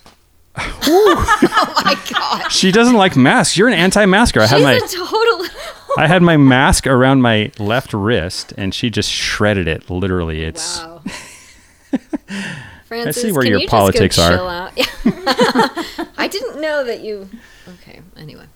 oh 0.57 1.83
my 1.85 1.97
god. 2.13 2.51
She 2.51 2.73
doesn't 2.73 2.97
like 2.97 3.17
masks. 3.17 3.57
You're 3.57 3.69
an 3.69 3.75
anti 3.75 4.05
masker. 4.07 4.41
I 4.41 4.47
had 4.47 4.57
She's 4.57 4.65
my. 4.65 4.75
a 4.75 4.81
total 5.07 5.47
I 5.97 6.07
had 6.07 6.23
my 6.23 6.37
mask 6.55 6.87
around 6.87 7.23
my 7.23 7.51
left 7.59 7.93
wrist, 7.93 8.53
and 8.57 8.75
she 8.75 8.91
just 8.91 9.11
shredded 9.11 9.69
it. 9.69 9.91
Literally, 9.91 10.43
it's 10.43 10.79
Wow. 10.79 11.03
Francis, 12.85 13.23
see 13.23 13.33
where 13.33 13.45
your 13.47 13.61
you 13.61 13.69
politics 13.69 14.19
are. 14.19 14.31
go 14.31 14.37
chill 14.37 14.49
out? 14.49 14.73
Yeah. 14.77 16.09
I 16.19 16.29
didn't 16.31 16.61
know 16.61 16.85
that 16.85 17.01
you. 17.01 17.29
Okay. 17.69 18.01
Anyway. 18.17 18.47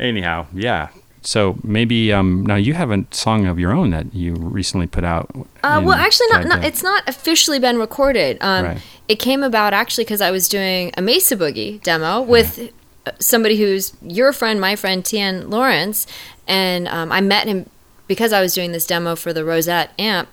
anyhow, 0.00 0.46
yeah. 0.52 0.88
So 1.22 1.58
maybe 1.64 2.12
um, 2.12 2.46
now 2.46 2.54
you 2.56 2.74
have 2.74 2.90
a 2.90 3.04
song 3.10 3.46
of 3.46 3.58
your 3.58 3.72
own 3.72 3.90
that 3.90 4.14
you 4.14 4.34
recently 4.34 4.86
put 4.86 5.04
out. 5.04 5.28
Uh, 5.62 5.82
well, 5.84 5.92
actually, 5.96 6.28
not, 6.28 6.46
not. 6.46 6.64
It's 6.64 6.82
not 6.82 7.02
officially 7.08 7.58
been 7.58 7.78
recorded. 7.78 8.38
Um, 8.40 8.64
Right. 8.64 8.78
It 9.08 9.18
came 9.18 9.42
about 9.42 9.72
actually 9.72 10.04
because 10.04 10.20
I 10.20 10.30
was 10.30 10.48
doing 10.48 10.92
a 10.96 11.02
Mesa 11.02 11.34
Boogie 11.36 11.82
demo 11.82 12.20
with 12.20 12.70
uh, 13.06 13.12
somebody 13.18 13.56
who's 13.56 13.94
your 14.02 14.32
friend, 14.34 14.60
my 14.60 14.76
friend, 14.76 15.02
Tian 15.04 15.48
Lawrence, 15.50 16.06
and 16.46 16.86
um, 16.88 17.10
I 17.10 17.20
met 17.22 17.46
him 17.46 17.68
because 18.06 18.32
I 18.34 18.40
was 18.42 18.52
doing 18.54 18.72
this 18.72 18.86
demo 18.86 19.16
for 19.16 19.32
the 19.32 19.44
Rosette 19.46 19.92
amp, 19.98 20.28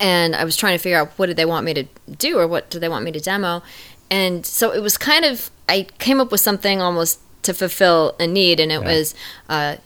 and 0.00 0.34
I 0.34 0.44
was 0.44 0.56
trying 0.56 0.74
to 0.76 0.82
figure 0.82 0.98
out 0.98 1.12
what 1.18 1.26
did 1.26 1.36
they 1.36 1.44
want 1.44 1.64
me 1.64 1.72
to 1.74 1.84
do 2.18 2.36
or 2.38 2.46
what 2.48 2.68
do 2.68 2.78
they 2.80 2.88
want 2.88 3.04
me 3.04 3.12
to 3.12 3.20
demo, 3.20 3.62
and 4.10 4.44
so 4.44 4.72
it 4.72 4.80
was 4.80 4.98
kind 4.98 5.24
of 5.24 5.50
I 5.68 5.86
came 5.98 6.20
up 6.20 6.32
with 6.32 6.40
something 6.40 6.80
almost 6.82 7.20
to 7.44 7.54
fulfill 7.54 8.16
a 8.18 8.26
need, 8.26 8.58
and 8.60 8.70
it 8.72 8.80
Yeah. 8.82 8.86
was. 8.88 9.14
Uh, 9.48 9.76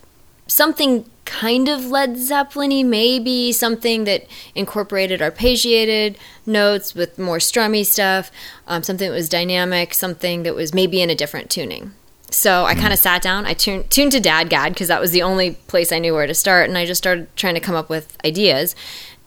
something 0.47 1.05
kind 1.25 1.69
of 1.69 1.87
Led 1.87 2.19
Zeppelin-y, 2.19 2.83
maybe 2.83 3.51
something 3.53 4.05
that 4.05 4.27
incorporated 4.55 5.21
arpeggiated 5.21 6.17
notes 6.45 6.95
with 6.95 7.19
more 7.19 7.39
strummy 7.39 7.85
stuff, 7.85 8.31
um, 8.67 8.83
something 8.83 9.09
that 9.09 9.15
was 9.15 9.29
dynamic, 9.29 9.95
something 9.95 10.43
that 10.43 10.55
was 10.55 10.75
maybe 10.75 11.01
in 11.01 11.09
a 11.11 11.15
different 11.15 11.51
tuning. 11.51 11.93
So 12.31 12.65
I 12.65 12.75
kind 12.75 12.93
of 12.93 12.99
sat 12.99 13.23
down, 13.23 13.47
I 13.47 13.55
tuned, 13.55 13.91
tuned 13.91 14.13
to 14.13 14.21
DADGAD 14.21 14.71
because 14.71 14.89
that 14.89 15.01
was 15.01 15.13
the 15.13 15.23
only 15.23 15.53
place 15.69 15.93
I 15.93 15.99
knew 15.99 16.13
where 16.13 16.27
to 16.27 16.35
start, 16.35 16.69
and 16.69 16.77
I 16.77 16.85
just 16.85 16.99
started 16.99 17.35
trying 17.37 17.55
to 17.55 17.61
come 17.61 17.75
up 17.77 17.89
with 17.89 18.17
ideas. 18.25 18.75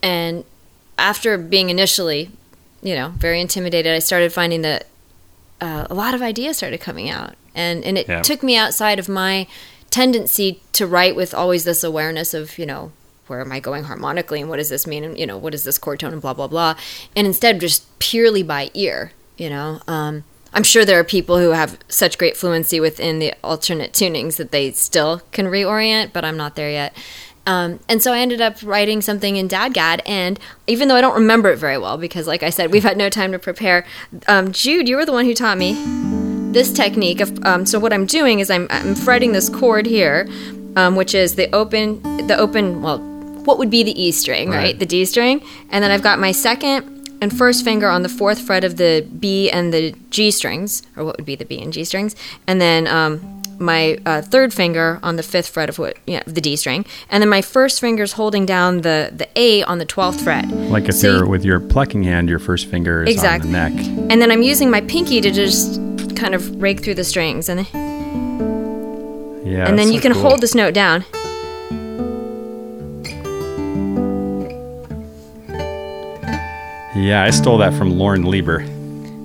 And 0.04 0.44
after 1.00 1.38
being 1.38 1.70
initially, 1.70 2.30
you 2.82 2.94
know, 2.96 3.10
very 3.18 3.40
intimidated, 3.42 3.94
I 3.96 4.00
started 4.00 4.34
finding 4.34 4.62
that 4.64 4.88
uh, 5.62 5.88
a 5.90 5.94
lot 5.94 6.14
of 6.14 6.22
ideas 6.22 6.58
started 6.58 6.80
coming 6.82 7.10
out, 7.10 7.34
and 7.56 7.84
and 7.84 7.98
it 7.98 8.08
Yeah. 8.08 8.22
took 8.22 8.44
me 8.44 8.56
outside 8.56 9.00
of 9.00 9.08
my 9.10 9.48
tendency 9.90 10.62
to 10.74 10.86
write 10.86 11.16
with 11.16 11.34
always 11.34 11.64
this 11.64 11.84
awareness 11.84 12.34
of 12.34 12.58
you 12.58 12.66
know 12.66 12.92
where 13.28 13.42
am 13.42 13.52
I 13.52 13.60
going 13.60 13.84
harmonically 13.84 14.42
and 14.42 14.50
what 14.50 14.58
does 14.58 14.70
this 14.70 14.88
mean 14.88 15.04
and 15.04 15.18
you 15.18 15.26
know 15.26 15.38
what 15.38 15.54
is 15.54 15.64
this 15.64 15.78
chord 15.78 16.00
tone 16.00 16.14
and 16.14 16.22
blah 16.22 16.34
blah 16.34 16.48
blah, 16.48 16.76
and 17.16 17.28
instead 17.28 17.60
just 17.60 17.98
purely 18.00 18.44
by 18.44 18.72
ear, 18.74 19.12
you 19.38 19.50
know. 19.50 19.82
Um, 19.88 20.24
I'm 20.54 20.64
sure 20.64 20.86
there 20.86 21.00
are 21.00 21.04
people 21.04 21.40
who 21.40 21.52
have 21.52 21.78
such 21.88 22.18
great 22.18 22.38
fluency 22.38 22.80
within 22.80 23.20
the 23.20 23.34
alternate 23.44 23.92
tunings 23.92 24.38
that 24.38 24.52
they 24.52 24.72
still 24.72 25.22
can 25.32 25.46
reorient, 25.46 26.14
but 26.14 26.26
I'm 26.26 26.38
not 26.38 26.56
there 26.56 26.72
yet. 26.72 26.96
Um, 27.46 27.80
and 27.88 28.02
so 28.02 28.12
I 28.12 28.20
ended 28.20 28.42
up 28.42 28.58
writing 28.64 29.02
something 29.02 29.38
in 29.38 29.48
DADGAD, 29.48 30.02
and 30.06 30.40
even 30.68 30.88
though 30.88 30.96
I 30.96 31.02
don't 31.02 31.16
remember 31.16 31.52
it 31.52 31.58
very 31.58 31.78
well, 31.78 31.98
because 31.98 32.28
like 32.28 32.44
I 32.44 32.50
said, 32.50 32.72
we've 32.72 32.84
had 32.84 32.98
no 32.98 33.10
time 33.10 33.32
to 33.32 33.40
prepare, 33.40 33.86
um, 34.28 34.52
Jude, 34.52 34.90
you 34.90 34.98
were 34.98 35.06
the 35.06 35.14
one 35.14 35.26
who 35.26 35.34
taught 35.34 35.58
me 35.58 36.17
this 36.58 36.74
technique. 36.74 37.20
Of, 37.22 37.30
um, 37.46 37.66
so 37.66 37.80
what 37.80 37.94
I'm 37.94 38.06
doing 38.08 38.40
is 38.40 38.50
I'm, 38.50 38.66
I'm 38.72 38.96
fretting 38.96 39.32
this 39.32 39.48
chord 39.48 39.86
here, 39.86 40.28
um, 40.76 40.96
which 40.96 41.14
is 41.14 41.36
the 41.36 41.54
open, 41.56 42.02
the 42.28 42.36
open, 42.38 42.82
well, 42.82 43.00
what 43.48 43.58
would 43.60 43.70
be 43.70 43.84
the 43.84 43.96
E 44.02 44.12
string, 44.12 44.50
right? 44.50 44.58
Right. 44.58 44.80
The 44.80 44.86
D 44.86 45.06
string, 45.06 45.42
and 45.72 45.84
then 45.84 45.92
I've 45.92 46.02
got 46.02 46.18
my 46.20 46.32
second 46.34 46.80
and 47.22 47.36
first 47.36 47.64
finger 47.64 47.88
on 47.88 48.02
the 48.04 48.10
fourth 48.10 48.40
fret 48.42 48.64
of 48.64 48.78
the 48.78 49.08
B 49.20 49.50
and 49.52 49.72
the 49.74 49.94
G 50.10 50.32
strings, 50.32 50.82
or 50.96 51.06
what 51.06 51.18
would 51.18 51.26
be 51.26 51.36
the 51.36 51.46
B 51.46 51.62
and 51.62 51.72
G 51.72 51.84
strings, 51.84 52.16
and 52.48 52.60
then 52.60 52.88
um, 52.88 53.22
my 53.60 53.98
uh, 54.06 54.22
third 54.22 54.54
finger 54.54 55.00
on 55.02 55.16
the 55.16 55.24
fifth 55.24 55.50
fret 55.50 55.70
of 55.70 55.80
what, 55.80 55.98
yeah, 56.06 56.22
the 56.28 56.42
D 56.42 56.56
string, 56.56 56.86
and 57.10 57.22
then 57.22 57.30
my 57.30 57.42
first 57.42 57.80
finger's 57.80 58.14
holding 58.14 58.46
down 58.46 58.82
the 58.82 59.10
the 59.16 59.28
A 59.36 59.64
on 59.64 59.78
the 59.78 59.86
twelfth 59.86 60.22
fret. 60.24 60.48
Like 60.76 60.90
if 60.90 60.96
So 60.96 61.08
you're 61.08 61.28
with 61.28 61.46
your 61.46 61.60
plucking 61.60 62.04
hand, 62.04 62.30
your 62.30 62.40
first 62.40 62.66
finger 62.68 63.04
is 63.04 63.10
Exactly. 63.16 63.48
on 63.50 63.54
the 63.54 63.70
neck. 63.70 64.12
and 64.12 64.22
then 64.22 64.30
I'm 64.32 64.44
using 64.44 64.70
my 64.70 64.82
pinky 64.82 65.22
to 65.22 65.32
just 65.32 65.80
kind 66.18 66.36
of 66.36 66.62
rake 66.62 66.82
through 66.84 66.96
the 66.96 67.04
strings, 67.04 67.48
and 67.50 67.66
Yeah. 69.46 69.68
and 69.68 69.78
then 69.80 69.88
you 69.92 70.00
so 70.00 70.02
can 70.04 70.14
cool. 70.14 70.22
hold 70.24 70.42
this 70.42 70.56
note 70.56 70.74
down. 70.74 71.06
Yeah, 76.96 77.24
I 77.24 77.30
stole 77.30 77.60
that 77.60 77.74
from 77.76 77.98
Laurence 77.98 78.26
Juber. 78.28 78.66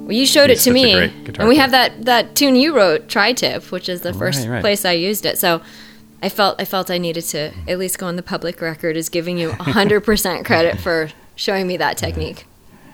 Well, 0.05 0.13
you 0.13 0.27
showed 0.27 0.51
He's 0.51 0.61
it 0.67 0.71
to 0.71 0.75
me, 0.75 0.93
and 1.39 1.49
we 1.49 1.57
have 1.57 1.71
that 1.71 2.05
that 2.05 2.35
tune 2.35 2.55
you 2.55 2.77
wrote, 2.77 3.09
Tri-Tip, 3.09 3.73
which 3.73 3.89
is 3.89 4.03
the 4.03 4.13
first 4.13 4.41
Right, 4.41 4.55
right. 4.55 4.61
place 4.61 4.85
I 4.85 4.93
used 4.93 5.25
it. 5.27 5.39
So. 5.39 5.63
I 6.25 6.29
felt 6.29 6.61
I 6.61 6.65
felt 6.65 6.89
I 6.89 6.99
needed 6.99 7.23
to 7.31 7.51
at 7.67 7.81
least 7.81 7.99
go 7.99 8.07
on 8.07 8.15
the 8.15 8.23
public 8.23 8.61
record 8.61 8.97
as 8.97 9.09
giving 9.09 9.39
you 9.39 9.49
100% 9.51 10.45
credit 10.45 10.79
for 10.79 11.09
showing 11.35 11.67
me 11.67 11.77
that 11.79 11.97
technique. 11.99 12.47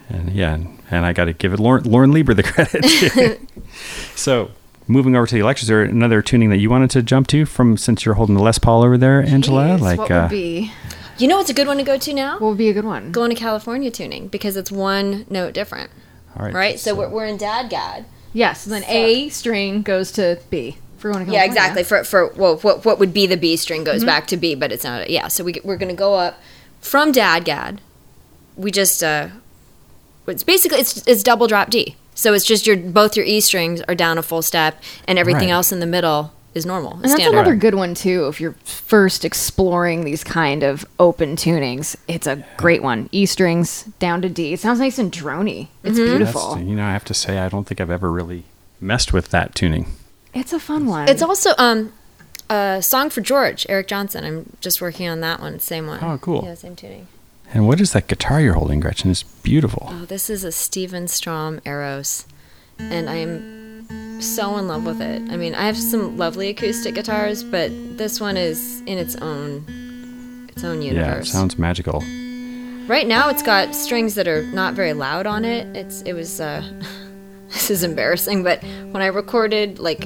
And 0.08 0.32
yeah, 0.32 0.54
and, 0.54 0.78
and 0.90 1.04
I 1.04 1.12
got 1.12 1.26
to 1.26 1.32
give 1.32 1.52
it 1.52 1.60
Lauren, 1.60 1.84
Laurence 1.84 2.14
Juber 2.14 2.34
the 2.34 2.42
credit. 2.44 3.40
so, 4.16 4.50
moving 4.86 5.14
over 5.14 5.26
to 5.26 5.34
the 5.34 5.40
electric, 5.40 5.62
is 5.62 5.68
there 5.68 5.82
another 5.82 6.22
tuning 6.22 6.50
that 6.50 6.58
you 6.58 6.70
wanted 6.70 6.90
to 6.90 7.02
jump 7.02 7.26
to 7.28 7.44
from 7.44 7.76
since 7.76 8.04
you're 8.04 8.14
holding 8.14 8.34
the 8.34 8.42
Les 8.42 8.58
Paul 8.58 8.82
over 8.82 8.96
there, 8.96 9.22
Angela? 9.22 9.64
Jeez, 9.64 9.80
like, 9.80 9.98
what 9.98 10.10
uh, 10.10 10.22
would 10.22 10.30
be 10.30 10.72
You 11.18 11.28
know 11.28 11.36
what's 11.36 11.50
a 11.50 11.54
good 11.54 11.66
one 11.66 11.76
to 11.76 11.82
go 11.82 11.98
to 11.98 12.14
now? 12.14 12.34
what 12.34 12.48
would 12.48 12.58
be 12.58 12.70
a 12.70 12.72
good 12.74 12.84
one? 12.86 13.12
Going 13.12 13.30
to 13.30 13.36
California 13.36 13.90
tuning 13.90 14.28
because 14.28 14.56
it's 14.56 14.72
one 14.72 15.26
note 15.28 15.52
different, 15.52 15.90
all 16.36 16.44
right, 16.44 16.54
right? 16.54 16.80
So 16.80 16.94
we're, 16.94 17.08
we're 17.08 17.26
in 17.26 17.36
DADGAD. 17.36 18.04
Yes, 18.32 18.64
then 18.64 18.84
A 18.84 19.28
string 19.30 19.82
goes 19.82 20.12
to 20.12 20.40
B 20.50 20.78
for 20.98 21.12
going 21.12 21.26
to 21.26 21.32
Yeah, 21.32 21.44
exactly. 21.44 21.82
For 21.82 22.04
for 22.04 22.32
well, 22.34 22.56
what 22.58 22.84
what 22.84 22.98
would 22.98 23.12
be 23.14 23.26
the 23.26 23.36
B 23.36 23.56
string 23.56 23.84
goes 23.84 24.04
back 24.04 24.26
to 24.28 24.36
B, 24.36 24.54
but 24.54 24.72
it's 24.72 24.84
not. 24.84 25.10
Yeah, 25.10 25.28
so 25.28 25.44
we 25.44 25.54
we're 25.64 25.76
gonna 25.76 25.94
go 25.94 26.14
up 26.14 26.38
from 26.80 27.12
DADGAD. 27.12 27.78
We 28.56 28.70
just 28.70 29.02
uh, 29.02 29.28
it's 30.34 30.44
basically 30.44 30.78
it's 30.78 31.06
it's 31.06 31.22
double 31.22 31.46
drop 31.46 31.70
D. 31.70 31.96
So 32.14 32.34
it's 32.34 32.44
just 32.44 32.66
your 32.66 32.76
both 32.76 33.16
your 33.16 33.24
E 33.26 33.40
strings 33.40 33.80
are 33.82 33.94
down 33.94 34.18
a 34.18 34.22
full 34.22 34.42
step, 34.42 34.82
and 35.06 35.18
everything 35.18 35.48
Right. 35.48 35.54
else 35.54 35.70
in 35.72 35.80
the 35.80 35.86
middle 35.86 36.32
is 36.54 36.66
normal. 36.66 36.94
And 36.94 37.04
that's 37.04 37.26
another 37.26 37.54
good 37.54 37.74
one 37.74 37.94
too. 37.94 38.26
If 38.26 38.40
you're 38.40 38.56
first 38.64 39.24
exploring 39.24 40.04
these 40.04 40.24
kind 40.24 40.62
of 40.64 40.84
open 40.98 41.36
tunings, 41.36 41.94
it's 42.08 42.26
a 42.26 42.44
great 42.56 42.82
one. 42.82 43.08
E 43.12 43.26
strings 43.26 43.84
down 44.00 44.22
to 44.22 44.28
D. 44.28 44.52
It 44.54 44.58
sounds 44.60 44.80
nice 44.80 44.98
and 44.98 45.12
drony. 45.12 45.68
It's 45.84 45.98
Mm-hmm. 45.98 46.16
beautiful. 46.16 46.54
That's, 46.56 46.66
you 46.66 46.74
know, 46.74 46.86
I 46.86 46.92
have 46.92 47.04
to 47.04 47.14
say, 47.14 47.38
I 47.38 47.48
don't 47.48 47.64
think 47.66 47.80
I've 47.80 47.90
ever 47.90 48.10
really 48.10 48.44
messed 48.80 49.12
with 49.12 49.28
that 49.30 49.54
tuning. 49.54 49.86
It's 50.34 50.52
a 50.52 50.58
fun 50.58 50.86
one. 50.86 51.08
It's 51.08 51.22
also 51.22 51.50
um 51.58 51.92
a 52.50 52.80
song 52.82 53.10
for 53.10 53.20
George 53.20 53.64
Eric 53.68 53.86
Johnson. 53.86 54.24
I'm 54.24 54.56
just 54.60 54.80
working 54.80 55.06
on 55.08 55.20
that 55.20 55.40
one. 55.40 55.60
Same 55.60 55.86
one. 55.86 56.02
Oh, 56.02 56.18
cool. 56.18 56.42
Yeah, 56.44 56.54
same 56.54 56.74
tuning. 56.74 57.06
And 57.54 57.66
what 57.66 57.80
is 57.80 57.92
that 57.92 58.06
guitar 58.08 58.40
you're 58.40 58.54
holding, 58.54 58.80
Gretchen? 58.80 59.10
It's 59.10 59.22
beautiful. 59.22 59.88
Oh, 59.90 60.04
this 60.04 60.28
is 60.28 60.44
a 60.44 60.52
Steven 60.52 61.08
Strom 61.08 61.60
Eros, 61.64 62.26
and 62.78 63.08
I 63.08 63.16
am 63.16 64.20
so 64.20 64.58
in 64.58 64.68
love 64.68 64.84
with 64.84 65.00
it. 65.00 65.22
I 65.30 65.36
mean, 65.36 65.54
I 65.54 65.62
have 65.62 65.76
some 65.76 66.18
lovely 66.18 66.48
acoustic 66.50 66.94
guitars, 66.94 67.42
but 67.42 67.70
this 67.96 68.20
one 68.20 68.36
is 68.36 68.80
in 68.82 68.98
its 68.98 69.16
own 69.16 69.64
its 70.50 70.62
own 70.64 70.82
universe. 70.82 71.06
Yeah, 71.06 71.20
it 71.20 71.26
sounds 71.26 71.58
magical. 71.58 72.00
right 72.88 73.06
now, 73.06 73.28
it's 73.30 73.42
got 73.42 73.74
strings 73.74 74.14
that 74.16 74.28
are 74.28 74.42
not 74.42 74.74
very 74.74 74.92
loud 74.92 75.26
on 75.26 75.44
it. 75.44 75.74
It's 75.76 76.02
it 76.02 76.12
was 76.12 76.40
uh, 76.40 76.62
this 77.48 77.70
is 77.70 77.82
embarrassing, 77.82 78.42
but 78.42 78.62
when 78.62 79.00
I 79.00 79.06
recorded 79.06 79.78
like 79.78 80.04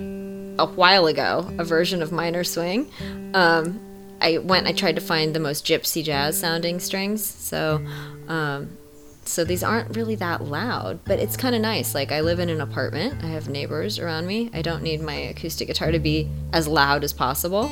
a 0.59 0.67
while 0.67 1.07
ago 1.07 1.51
a 1.59 1.65
version 1.65 2.03
of 2.03 2.13
Minor 2.13 2.45
Swing, 2.45 2.89
um, 3.35 3.81
I 4.23 4.39
went 4.39 4.67
I 4.67 4.73
tried 4.73 4.95
to 4.97 5.03
find 5.03 5.35
the 5.35 5.41
most 5.41 5.67
gypsy 5.67 6.03
jazz 6.05 6.39
sounding 6.41 6.81
strings. 6.81 7.25
So. 7.25 7.85
Um, 8.29 8.79
so 9.25 9.45
these 9.45 9.63
aren't 9.63 9.95
really 9.97 10.17
that 10.17 10.43
loud, 10.43 10.99
but 11.05 11.21
it's 11.21 11.37
kind 11.37 11.55
of 11.55 11.61
nice. 11.61 11.95
Like 11.95 12.11
I 12.11 12.23
live 12.23 12.41
in 12.41 12.49
an 12.49 12.61
apartment, 12.61 13.23
I 13.23 13.29
have 13.29 13.49
neighbors 13.49 14.01
around 14.01 14.27
me. 14.27 14.51
I 14.53 14.63
don't 14.63 14.83
need 14.83 15.01
my 15.01 15.15
acoustic 15.15 15.69
guitar 15.69 15.93
to 15.93 16.01
be 16.01 16.29
as 16.53 16.67
loud 16.67 17.05
as 17.05 17.13
possible, 17.13 17.67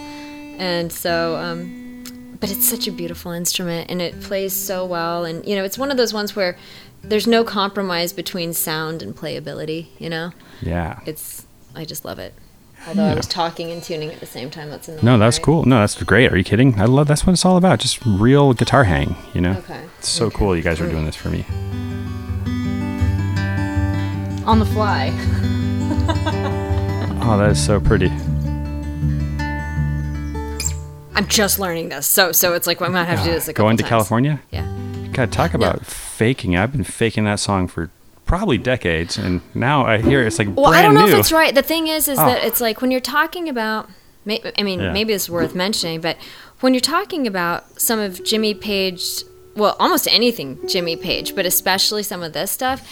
and 0.59 0.93
so. 0.93 1.35
Um, 1.37 2.05
but 2.39 2.51
it's 2.53 2.67
such 2.69 2.87
a 2.87 2.93
beautiful 2.93 3.33
instrument, 3.33 3.91
and 3.91 4.01
it 4.01 4.21
plays 4.23 4.53
so 4.55 4.87
well. 4.87 5.25
And 5.25 5.45
you 5.45 5.57
know, 5.57 5.65
it's 5.65 5.77
one 5.77 5.91
of 5.91 5.97
those 5.97 6.15
ones 6.15 6.37
where 6.37 6.57
there's 7.03 7.27
no 7.27 7.43
compromise 7.43 8.13
between 8.13 8.53
sound 8.55 9.03
and 9.03 9.15
playability. 9.15 9.89
You 9.99 10.09
know, 10.09 10.33
Yeah. 10.63 11.01
it's 11.05 11.47
I 11.75 11.85
just 11.85 12.05
love 12.05 12.21
it. 12.21 12.33
Although 12.89 13.05
I 13.05 13.15
was 13.15 13.27
talking 13.27 13.71
and 13.71 13.83
tuning 13.83 14.11
at 14.11 14.21
the 14.21 14.27
same 14.27 14.51
time, 14.51 14.71
that's 14.71 14.89
annoying. 14.89 15.05
No, 15.05 15.19
that's 15.19 15.37
right? 15.39 15.45
cool. 15.45 15.65
No, 15.65 15.81
that's 15.81 16.03
great. 16.03 16.33
Are 16.33 16.37
you 16.37 16.45
kidding? 16.45 16.81
I 16.81 16.87
love 16.87 17.07
that's 17.09 17.27
what 17.27 17.33
it's 17.35 17.45
all 17.45 17.57
about. 17.57 17.79
Just 17.79 18.05
real 18.07 18.53
guitar 18.55 18.85
hang, 18.85 19.17
you 19.35 19.41
know? 19.41 19.53
Okay. 19.59 19.85
It's 19.99 20.09
so 20.09 20.31
cool 20.31 20.57
you 20.57 20.63
guys 20.63 20.81
are 20.81 20.89
doing 20.89 21.05
this 21.05 21.15
for 21.17 21.29
me. 21.29 21.45
on 24.47 24.59
the 24.59 24.67
fly. 24.67 25.11
Oh, 27.23 27.37
that 27.37 27.51
is 27.51 27.63
so 27.65 27.79
pretty. 27.79 28.09
I'm 31.15 31.27
just 31.29 31.59
learning 31.59 31.91
this, 31.91 32.07
so 32.07 32.33
so 32.33 32.55
it's 32.55 32.67
like 32.67 32.81
I'm 32.81 32.93
gonna 32.93 33.05
have 33.05 33.19
to 33.21 33.25
do 33.27 33.31
this 33.33 33.47
a 33.47 33.53
Going 33.53 33.77
to 33.77 33.83
times. 33.83 33.91
California? 33.91 34.41
Yeah. 34.51 34.67
God, 35.13 35.31
talk 35.31 35.53
about 35.53 35.85
faking. 35.85 36.57
I've 36.57 36.73
been 36.73 36.83
faking 36.83 37.25
that 37.25 37.39
song 37.39 37.69
for 37.69 37.91
probably 38.31 38.59
decades, 38.59 39.19
and 39.19 39.41
now 39.55 39.85
I 39.85 39.99
hear 39.99 40.23
it's 40.25 40.39
like 40.39 40.47
Well, 40.55 40.71
brand 40.71 40.77
I 40.77 40.83
don't 40.83 40.95
know 40.95 41.05
new. 41.07 41.15
if 41.15 41.19
it's 41.19 41.33
right. 41.33 41.53
The 41.53 41.63
thing 41.65 41.89
is, 41.89 42.07
is 42.07 42.17
Oh. 42.17 42.27
that 42.27 42.45
it's 42.45 42.61
like 42.61 42.81
when 42.81 42.93
you're 42.93 43.01
talking 43.01 43.49
about, 43.49 43.89
I 44.57 44.63
mean, 44.63 44.79
Yeah. 44.79 44.93
maybe 44.93 45.13
it's 45.13 45.29
worth 45.29 45.53
mentioning, 45.53 46.01
but 46.01 46.17
when 46.61 46.73
you're 46.73 46.81
talking 46.81 47.27
about 47.27 47.81
some 47.81 47.99
of 47.99 48.23
Jimmy 48.25 48.55
Page, 48.55 49.25
well, 49.57 49.75
almost 49.81 50.07
anything 50.09 50.61
Jimmy 50.69 50.95
Page, 50.95 51.35
but 51.35 51.45
especially 51.45 52.05
some 52.05 52.23
of 52.23 52.33
this 52.33 52.53
stuff, 52.53 52.87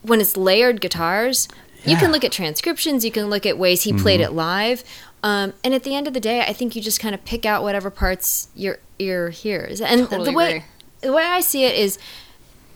when 0.00 0.18
it's 0.18 0.34
layered 0.34 0.80
guitars, 0.80 1.46
you 1.84 1.98
can 1.98 2.10
look 2.10 2.24
at 2.24 2.32
transcriptions, 2.32 3.04
you 3.04 3.10
can 3.10 3.28
look 3.28 3.44
at 3.44 3.58
ways 3.58 3.82
he 3.82 3.92
played 3.92 4.22
it 4.22 4.32
live. 4.32 4.82
Um, 5.22 5.52
and 5.62 5.74
at 5.74 5.82
the 5.82 5.94
end 5.94 6.06
of 6.06 6.14
the 6.14 6.20
day, 6.20 6.40
I 6.40 6.54
think 6.54 6.74
you 6.74 6.80
just 6.80 7.00
kind 7.00 7.14
of 7.14 7.22
pick 7.26 7.44
out 7.44 7.62
whatever 7.62 7.90
parts 7.90 8.48
your 8.54 8.78
ear 8.98 9.28
hears. 9.28 9.82
And 9.82 10.08
Totally 10.08 10.30
the 10.30 10.32
way 10.32 10.48
agree. 10.48 10.62
the 11.02 11.12
way 11.12 11.24
I 11.24 11.40
see 11.40 11.64
it 11.66 11.74
is, 11.74 11.98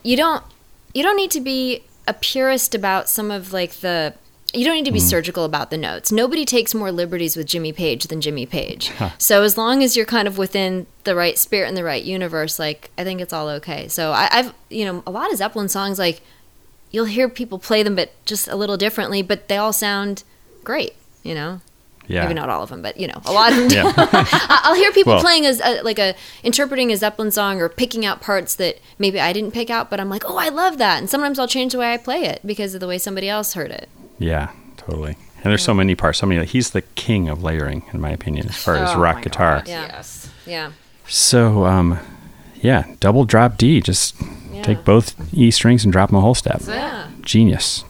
you 0.02 0.14
don't 0.18 0.42
you 0.98 1.04
don't 1.04 1.16
need 1.16 1.30
to 1.30 1.40
be 1.40 1.84
a 2.08 2.12
purist 2.12 2.74
about 2.74 3.08
some 3.08 3.30
of 3.30 3.52
like 3.52 3.70
the 3.74 4.12
you 4.52 4.64
don't 4.64 4.74
need 4.74 4.86
to 4.86 4.92
be 4.92 4.98
mm. 4.98 5.08
surgical 5.08 5.44
about 5.44 5.70
the 5.70 5.76
notes. 5.76 6.10
Nobody 6.10 6.44
takes 6.44 6.74
more 6.74 6.90
liberties 6.90 7.36
with 7.36 7.46
Jimmy 7.46 7.72
Page 7.72 8.08
than 8.08 8.20
Jimmy 8.20 8.46
Page. 8.46 8.90
So 9.18 9.42
as 9.44 9.56
long 9.56 9.84
as 9.84 9.96
you're 9.96 10.06
kind 10.06 10.26
of 10.26 10.38
within 10.38 10.86
the 11.04 11.14
right 11.14 11.38
spirit 11.38 11.68
and 11.68 11.76
the 11.76 11.84
right 11.84 12.02
universe, 12.02 12.58
like 12.58 12.90
I 12.98 13.04
think 13.04 13.20
it's 13.20 13.32
all 13.32 13.48
okay. 13.50 13.86
So 13.86 14.10
I, 14.10 14.28
I've 14.32 14.54
you 14.70 14.84
know 14.86 15.04
a 15.06 15.12
lot 15.12 15.30
of 15.30 15.38
Zeppelin 15.38 15.68
songs 15.68 16.00
like 16.00 16.20
you'll 16.90 17.04
hear 17.04 17.28
people 17.28 17.60
play 17.60 17.84
them, 17.84 17.94
but 17.94 18.10
just 18.24 18.48
a 18.48 18.56
little 18.56 18.76
differently, 18.76 19.22
but 19.22 19.46
they 19.46 19.56
all 19.56 19.72
sound 19.72 20.24
great. 20.64 20.94
You 21.22 21.36
know, 21.36 21.60
Yeah. 22.08 22.22
maybe 22.22 22.34
not 22.34 22.48
all 22.48 22.62
of 22.62 22.70
them, 22.70 22.82
but 22.82 22.96
you 22.98 23.06
know, 23.06 23.20
a 23.26 23.32
lot 23.32 23.52
of 23.52 23.58
them. 23.58 23.70
Yeah. 23.70 23.92
I- 23.96 24.60
I'll 24.64 24.74
hear 24.74 24.90
people 24.92 25.12
Well- 25.14 25.20
playing 25.22 25.46
as 25.46 25.60
a, 25.60 25.82
like 25.82 25.98
a 25.98 26.14
interpreting 26.42 26.90
a 26.90 26.96
Zeppelin 26.96 27.30
song 27.30 27.60
or 27.60 27.68
picking 27.68 28.04
out 28.06 28.20
parts 28.20 28.54
that 28.56 28.78
maybe 28.98 29.20
I 29.20 29.32
didn't 29.32 29.52
pick 29.52 29.70
out, 29.70 29.90
but 29.90 30.00
I'm 30.00 30.08
like, 30.08 30.24
oh, 30.26 30.36
I 30.38 30.48
love 30.48 30.78
that. 30.78 30.98
And 30.98 31.08
sometimes 31.10 31.38
I'll 31.38 31.46
change 31.48 31.72
the 31.72 31.78
way 31.78 31.92
I 31.92 31.96
play 31.98 32.24
it 32.24 32.40
because 32.44 32.74
of 32.74 32.80
the 32.80 32.88
way 32.88 32.98
somebody 32.98 33.28
else 33.28 33.52
heard 33.54 33.70
it. 33.70 33.88
Yeah, 34.18 34.50
totally. 34.76 35.16
And 35.36 35.44
there's 35.52 35.62
so 35.62 35.72
many 35.74 35.94
parts. 35.94 36.18
So 36.18 36.26
many. 36.26 36.44
He's 36.46 36.70
the 36.70 36.82
king 36.82 37.28
of 37.28 37.42
layering, 37.44 37.84
in 37.92 38.00
my 38.00 38.10
opinion, 38.10 38.48
as 38.48 38.56
far 38.56 38.74
as 38.76 38.90
Oh 38.90 38.98
rock 39.00 39.22
guitar. 39.22 39.58
God, 39.58 39.68
Yeah. 39.68 39.82
Yes. 39.86 40.30
Yeah. 40.46 40.72
So, 41.06 41.64
um, 41.64 41.98
yeah, 42.56 42.94
double 42.98 43.24
drop 43.24 43.56
D. 43.56 43.80
Just 43.80 44.16
Yeah. 44.52 44.62
take 44.62 44.84
both 44.84 45.14
E 45.32 45.50
strings 45.52 45.84
and 45.84 45.92
drop 45.92 46.08
them 46.10 46.16
a 46.16 46.20
whole 46.20 46.34
step. 46.34 46.62
Yeah. 46.66 47.06
Genius. 47.22 47.84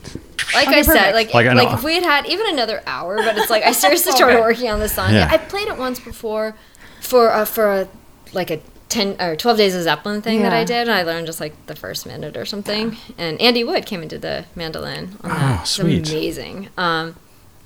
Great. 0.00 0.16
Like 0.54 0.68
Okay, 0.68 0.78
I 0.78 0.82
said, 0.82 1.12
like 1.12 1.32
Like, 1.32 1.46
I 1.46 1.52
like, 1.54 1.72
if 1.78 1.82
we 1.84 1.94
had 1.94 2.02
had 2.04 2.26
even 2.26 2.46
another 2.48 2.82
hour, 2.86 3.16
but 3.16 3.36
it's 3.38 3.50
like 3.50 3.62
I 3.64 3.72
seriously 3.82 4.12
started 4.12 4.40
working 4.40 4.68
on 4.70 4.80
this 4.80 4.92
song. 4.94 5.12
Yeah. 5.12 5.28
I 5.30 5.38
played 5.38 5.68
it 5.68 5.78
once 5.78 5.98
before 6.00 6.54
for 7.00 7.30
uh, 7.30 7.44
for 7.44 7.70
a, 7.72 7.88
like 8.32 8.50
a 8.50 8.60
ten 8.88 9.16
or 9.20 9.36
twelve 9.36 9.56
days 9.56 9.74
of 9.74 9.82
Zeppelin 9.82 10.20
thing 10.22 10.42
that 10.42 10.52
I 10.52 10.64
did, 10.64 10.88
and 10.88 10.92
I 10.92 11.02
learned 11.02 11.26
just 11.26 11.40
like 11.40 11.54
the 11.66 11.74
first 11.74 12.06
minute 12.06 12.36
or 12.36 12.44
something. 12.44 12.96
And 13.16 13.40
Andy 13.40 13.64
Wood 13.64 13.86
came 13.86 14.00
and 14.02 14.10
did 14.10 14.22
the 14.22 14.44
mandolin. 14.54 15.16
On 15.22 15.30
that. 15.30 15.58
Oh, 15.58 15.60
It's 15.62 15.70
sweet. 15.70 16.08
amazing. 16.10 16.68
Um, 16.76 17.16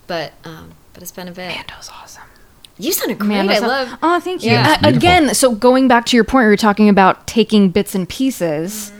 but 0.06 0.32
um, 0.44 0.72
but 0.92 1.02
it's 1.02 1.12
been 1.12 1.28
a 1.28 1.32
bit. 1.32 1.48
Mando's 1.48 1.90
awesome. 1.92 2.22
You 2.78 2.92
sounded 2.92 3.18
great. 3.18 3.28
Man, 3.28 3.44
I 3.48 3.54
that's 3.54 3.62
not- 3.62 3.68
love. 3.88 3.98
Oh, 4.02 4.20
thank 4.20 4.44
you. 4.44 4.50
Yeah. 4.52 4.76
Uh, 4.84 4.88
again, 4.90 5.34
so 5.34 5.54
going 5.54 5.88
back 5.88 6.04
to 6.06 6.16
your 6.16 6.24
point, 6.24 6.42
where 6.42 6.48
you're 6.50 6.56
talking 6.58 6.88
about 6.90 7.26
taking 7.26 7.70
bits 7.70 7.94
and 7.94 8.08
pieces. 8.08 8.92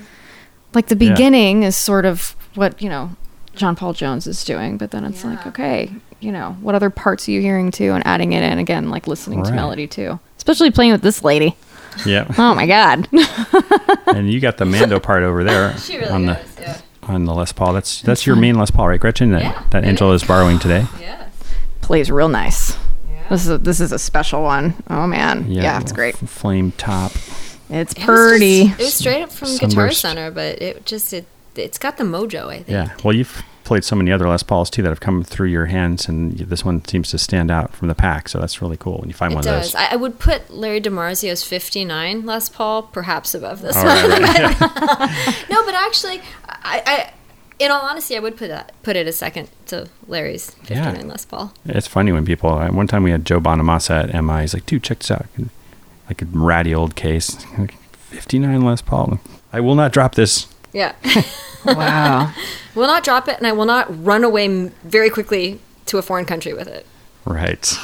Like 0.74 0.86
the 0.88 0.96
Yeah. 0.96 1.10
beginning 1.12 1.62
is 1.62 1.76
sort 1.76 2.04
of 2.04 2.34
what 2.56 2.80
you 2.82 2.88
know, 2.88 3.10
John 3.54 3.76
Paul 3.76 3.92
Jones 3.92 4.26
is 4.26 4.44
doing, 4.44 4.76
but 4.78 4.90
then 4.90 5.04
it's 5.04 5.24
like, 5.24 5.46
okay, 5.46 5.92
you 6.20 6.32
know, 6.32 6.56
what 6.60 6.74
other 6.74 6.90
parts 6.90 7.28
are 7.28 7.30
you 7.32 7.40
hearing 7.40 7.70
too, 7.70 7.92
and 7.92 8.06
adding 8.06 8.32
it 8.32 8.42
in 8.42 8.58
again, 8.58 8.90
like 8.90 9.06
listening 9.06 9.44
to 9.44 9.52
melody 9.52 9.86
too, 9.86 10.18
especially 10.36 10.70
playing 10.70 10.92
with 10.92 11.02
this 11.02 11.22
lady. 11.24 11.56
Yeah. 12.04 12.26
Oh 12.38 12.54
my 12.54 12.66
god. 12.66 13.08
and 14.08 14.30
you 14.30 14.40
got 14.40 14.58
the 14.58 14.64
Mando 14.66 15.00
part 15.00 15.22
over 15.22 15.42
there 15.44 15.74
really 15.88 16.06
on 16.08 16.26
the. 16.26 16.40
Yeah. 16.60 16.80
on 17.04 17.24
the 17.24 17.32
Les 17.34 17.52
Paul. 17.52 17.72
That's 17.72 18.02
that's 18.02 18.26
your 18.26 18.36
main 18.36 18.56
Les 18.58 18.70
Paul, 18.70 18.88
right, 18.88 19.00
Gretchen? 19.00 19.30
That, 19.30 19.42
Yeah, 19.42 19.62
that 19.70 19.84
Angela 19.84 20.12
is. 20.14 20.22
is 20.22 20.28
borrowing 20.28 20.58
today. 20.58 20.84
Yeah. 21.00 21.28
Plays 21.80 22.10
real 22.10 22.28
nice. 22.28 22.76
Yeah. 23.08 23.28
This 23.30 23.42
is 23.44 23.48
a, 23.50 23.58
this 23.58 23.80
is 23.80 23.92
a 23.92 23.98
special 23.98 24.42
one. 24.42 24.74
Oh 24.90 25.06
man. 25.06 25.50
Yeah, 25.50 25.80
it's 25.80 25.92
great. 25.92 26.14
f- 26.22 26.28
Flame 26.28 26.72
top. 26.72 27.12
It's 27.70 27.92
It 27.94 27.98
was 27.98 28.04
pretty. 28.06 28.64
just- 28.66 28.80
it 28.80 28.84
was 28.84 28.94
straight 28.94 29.22
up 29.22 29.32
from 29.32 29.56
Guitar 29.56 29.90
Center, 29.92 30.30
but 30.30 30.60
it 30.60 30.84
just 30.84 31.12
it 31.14 31.26
it's 31.58 31.78
got 31.78 31.96
the 31.96 32.04
mojo. 32.04 32.46
I 32.48 32.56
think. 32.56 32.68
Yeah. 32.68 32.94
Well, 33.04 33.14
you've 33.14 33.42
played 33.64 33.82
so 33.82 33.96
many 33.96 34.12
other 34.12 34.28
Les 34.28 34.42
Pauls 34.44 34.70
too 34.70 34.80
that 34.82 34.88
have 34.90 35.00
come 35.00 35.24
through 35.24 35.48
your 35.48 35.66
hands, 35.66 36.08
and 36.08 36.38
this 36.38 36.64
one 36.64 36.84
seems 36.84 37.10
to 37.10 37.18
stand 37.18 37.50
out 37.50 37.72
from 37.74 37.88
the 37.88 37.94
pack. 37.96 38.28
So 38.28 38.38
that's 38.38 38.62
really 38.62 38.76
cool 38.76 38.98
when 38.98 39.08
you 39.08 39.14
find 39.14 39.32
It 39.32 39.36
one 39.36 39.44
does. 39.44 39.66
of 39.68 39.72
those. 39.72 39.74
I, 39.74 39.92
I 39.94 39.96
would 39.96 40.18
put 40.20 40.50
Larry 40.50 40.80
DiMarzio's 40.80 41.42
59 41.42 42.24
Les 42.24 42.48
Paul 42.48 42.82
perhaps 42.84 43.34
above 43.34 43.62
this 43.62 43.74
All 43.76 43.84
one. 43.84 43.94
right, 44.10 44.60
right, 44.60 45.46
no, 45.50 45.64
but 45.64 45.74
actually, 45.74 46.20
I, 46.48 46.82
I, 46.86 47.12
in 47.58 47.70
all 47.72 47.80
honesty, 47.80 48.16
I 48.16 48.20
would 48.20 48.36
put 48.36 48.48
that 48.48 48.72
put 48.84 48.94
it 48.96 49.06
a 49.08 49.12
second 49.12 49.48
to 49.66 49.88
Larry's 50.06 50.50
59 50.64 50.94
Yeah. 50.94 51.02
Les 51.06 51.24
Paul. 51.24 51.52
It's 51.64 51.86
funny 51.88 52.12
when 52.12 52.24
people. 52.24 52.50
uh, 52.50 52.68
One 52.70 52.86
time 52.86 53.02
we 53.02 53.10
had 53.10 53.24
Joe 53.24 53.40
Bonamassa 53.40 54.12
at 54.14 54.24
MI. 54.24 54.42
He's 54.42 54.54
like, 54.54 54.66
"Dude, 54.66 54.82
check 54.84 54.98
this 55.00 55.10
out." 55.10 55.26
Like 56.08 56.22
a 56.22 56.26
ratty 56.26 56.72
old 56.72 56.94
case, 56.94 57.44
fifty-nine 57.92 58.62
Les 58.62 58.80
Paul. 58.82 59.18
I 59.52 59.58
will 59.60 59.74
not 59.74 59.92
drop 59.92 60.14
this. 60.14 60.46
Yeah, 60.76 60.94
wow. 61.64 62.32
will 62.74 62.86
not 62.86 63.02
drop 63.02 63.28
it, 63.28 63.38
and 63.38 63.46
I 63.46 63.52
will 63.52 63.64
not 63.64 63.86
run 64.04 64.22
away 64.24 64.46
very 64.84 65.08
quickly 65.10 65.58
to 65.86 65.96
a 65.98 66.02
foreign 66.02 66.26
country 66.26 66.52
with 66.52 66.68
it. 66.68 66.84
Right. 67.24 67.74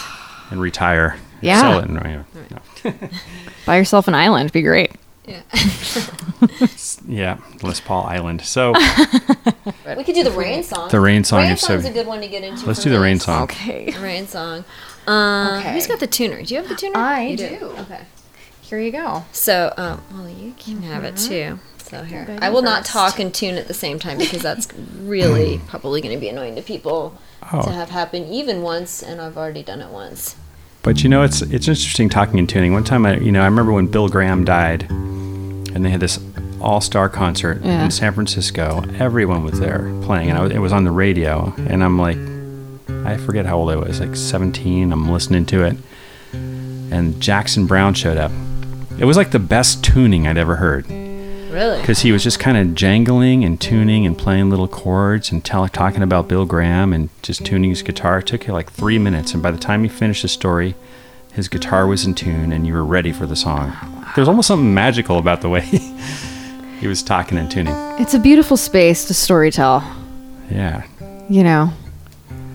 And 0.51 0.61
retire. 0.61 1.17
Yeah. 1.41 1.61
Sell 1.61 1.79
it. 1.79 1.89
And, 1.89 1.95
no. 2.85 3.09
Buy 3.67 3.77
yourself 3.79 4.07
an 4.09 4.15
island. 4.15 4.53
Be 4.53 4.61
great. 4.63 4.93
Yeah, 5.27 5.43
Yeah. 7.07 7.39
Les 7.63 7.81
Paul 7.81 8.05
Island. 8.07 8.43
So 8.43 8.73
we 9.97 10.05
could 10.05 10.15
do 10.17 10.25
the 10.25 10.35
rain 10.37 10.63
song. 10.65 10.89
The 10.91 11.01
rain 11.01 11.25
song 11.25 11.43
Rain 11.43 11.53
is 11.53 11.61
so- 11.61 11.79
a 11.79 11.91
good 11.91 12.07
one 12.07 12.21
to 12.21 12.29
get 12.29 12.43
into. 12.45 12.67
let's 12.67 12.83
do 12.83 12.91
the 12.91 13.01
rain 13.01 13.19
song. 13.21 13.45
Okay. 13.45 13.91
The 13.91 14.01
rain 14.01 14.27
song. 14.27 14.65
Um, 15.07 15.59
Okay. 15.61 15.73
Who's 15.75 15.87
got 15.87 16.01
the 16.01 16.07
tuner? 16.07 16.43
Do 16.43 16.55
you 16.55 16.61
have 16.61 16.69
the 16.69 16.75
tuner? 16.77 16.99
I 16.99 17.23
You 17.29 17.37
do. 17.37 17.75
Okay. 17.81 18.01
Here 18.63 18.79
you 18.81 18.91
go. 18.93 19.25
So, 19.33 19.73
um, 19.77 20.03
well, 20.13 20.29
you 20.29 20.55
can 20.59 20.83
have 20.83 21.05
it 21.05 21.17
too. 21.17 21.59
So 21.93 22.03
here, 22.05 22.27
I 22.41 22.49
will 22.49 22.63
not 22.63 22.85
first. 22.85 22.91
talk 22.91 23.19
and 23.19 23.35
tune 23.35 23.57
at 23.57 23.69
the 23.69 23.75
same 23.75 23.99
time 23.99 24.17
because 24.17 24.41
that's 24.41 24.67
really 25.01 25.59
hmm. 25.59 25.67
probably 25.67 26.01
going 26.01 26.15
to 26.15 26.21
be 26.21 26.31
annoying 26.31 26.57
to 26.57 26.63
people 26.63 27.19
Oh. 27.53 27.61
to 27.61 27.71
have 27.71 27.91
happen 27.91 28.25
even 28.33 28.63
once, 28.63 29.03
and 29.03 29.21
I've 29.21 29.37
already 29.37 29.63
done 29.63 29.83
it 29.83 29.91
once. 29.91 30.37
But 30.83 31.03
you 31.03 31.11
know, 31.11 31.23
it's 31.23 31.43
it's 31.43 31.69
interesting 31.69 32.09
talking 32.09 32.39
and 32.39 32.49
tuning. 32.49 32.73
One 32.73 32.83
time, 32.83 33.05
I 33.05 33.19
you 33.19 33.31
know, 33.31 33.43
I 33.43 33.45
remember 33.45 33.73
when 33.73 33.89
Bill 33.89 34.09
Graham 34.09 34.43
died, 34.45 34.87
and 34.91 35.85
they 35.85 35.91
had 35.91 36.01
this 36.01 36.19
all-star 36.63 37.11
concert 37.11 37.61
Yeah. 37.63 37.85
in 37.85 37.91
San 37.91 38.15
Francisco. 38.15 38.83
Everyone 38.99 39.45
was 39.45 39.61
there 39.61 39.93
playing, 40.03 40.31
and 40.31 40.39
I 40.39 40.43
was, 40.43 40.53
it 40.53 40.61
was 40.61 40.73
on 40.73 40.85
the 40.85 40.91
radio. 40.91 41.53
And 41.69 41.85
I'm 41.85 41.99
like, 41.99 42.17
I 43.05 43.19
forget 43.19 43.45
how 43.45 43.59
old 43.59 43.71
I 43.71 43.77
was, 43.77 44.01
like 44.01 44.17
17. 44.17 44.93
I'm 44.93 45.11
listening 45.11 45.45
to 45.47 45.65
it, 45.65 45.77
and 46.33 47.21
Jackson 47.21 47.67
Browne 47.67 47.93
showed 47.93 48.17
up. 48.17 48.33
It 48.99 49.05
was 49.05 49.19
like 49.19 49.33
the 49.33 49.39
best 49.41 49.85
tuning 49.85 50.27
I'd 50.27 50.39
ever 50.39 50.57
heard 50.57 50.87
Really? 51.53 51.81
because 51.81 52.01
he 52.01 52.13
was 52.13 52.23
just 52.25 52.41
kind 52.41 52.57
of 52.57 52.75
jangling 52.75 53.45
and 53.45 53.61
tuning 53.61 54.07
and 54.07 54.17
playing 54.17 54.49
little 54.51 54.67
chords 54.69 55.31
and 55.31 55.45
tell, 55.45 55.69
talking 55.69 56.03
about 56.03 56.27
Bill 56.29 56.47
Graham 56.47 56.93
and 56.93 57.11
just 57.23 57.45
tuning 57.45 57.71
his 57.71 57.83
guitar. 57.83 58.19
It 58.21 58.27
took 58.27 58.47
you 58.47 58.53
like 58.55 58.71
three 58.73 58.99
minutes, 58.99 59.35
and 59.35 59.43
by 59.43 59.51
the 59.51 59.59
time 59.59 59.83
he 59.83 59.89
finished 59.89 60.23
the 60.23 60.29
story, 60.29 60.75
his 61.33 61.49
guitar 61.49 61.87
was 61.87 62.05
in 62.07 62.15
tune 62.15 62.53
and 62.53 62.67
you 62.67 62.73
were 62.75 62.85
ready 62.85 63.13
for 63.13 63.27
the 63.27 63.37
song. 63.37 63.73
There 64.15 64.23
was 64.23 64.29
almost 64.29 64.49
something 64.49 64.73
magical 64.75 65.19
about 65.19 65.41
the 65.43 65.49
way 65.49 65.61
he 66.81 66.87
was 66.87 67.03
talking 67.03 67.37
and 67.39 67.51
tuning. 67.51 67.75
It's 68.01 68.15
a 68.15 68.19
beautiful 68.19 68.57
space 68.57 69.05
to 69.07 69.13
storytell. 69.15 69.83
Yeah, 70.51 70.85
You 71.31 71.43
know, 71.43 71.73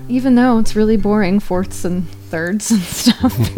even 0.09 0.35
though 0.35 0.59
it's 0.59 0.75
really 0.75 0.97
boring 0.97 1.39
fourths 1.39 1.85
and 1.85 2.07
thirds 2.29 2.69
and 2.71 2.81
stuff. 2.81 3.35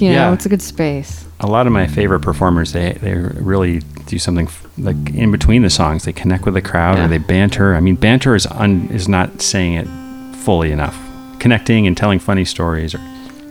You 0.00 0.08
know, 0.08 0.14
Yeah. 0.14 0.32
it's 0.32 0.46
a 0.46 0.48
good 0.48 0.62
space. 0.62 1.26
A 1.40 1.46
lot 1.46 1.66
of 1.66 1.72
my 1.72 1.86
favorite 1.86 2.20
performers 2.20 2.72
they 2.72 2.92
they 3.00 3.14
really 3.14 3.80
do 4.06 4.18
something 4.18 4.46
f- 4.46 4.66
like 4.78 4.96
in 5.14 5.30
between 5.32 5.62
the 5.62 5.70
songs 5.70 6.04
they 6.04 6.12
connect 6.12 6.44
with 6.44 6.54
the 6.54 6.62
crowd 6.62 6.98
Yeah. 6.98 7.04
or 7.04 7.08
they 7.08 7.18
banter 7.18 7.74
i 7.74 7.80
mean 7.80 7.96
banter 7.96 8.34
is 8.34 8.46
un, 8.46 8.88
is 8.90 9.08
not 9.08 9.40
saying 9.42 9.74
it 9.74 9.86
fully 10.36 10.70
enough 10.72 10.96
connecting 11.38 11.86
and 11.86 11.96
telling 11.96 12.18
funny 12.18 12.44
stories 12.44 12.94
or 12.94 12.98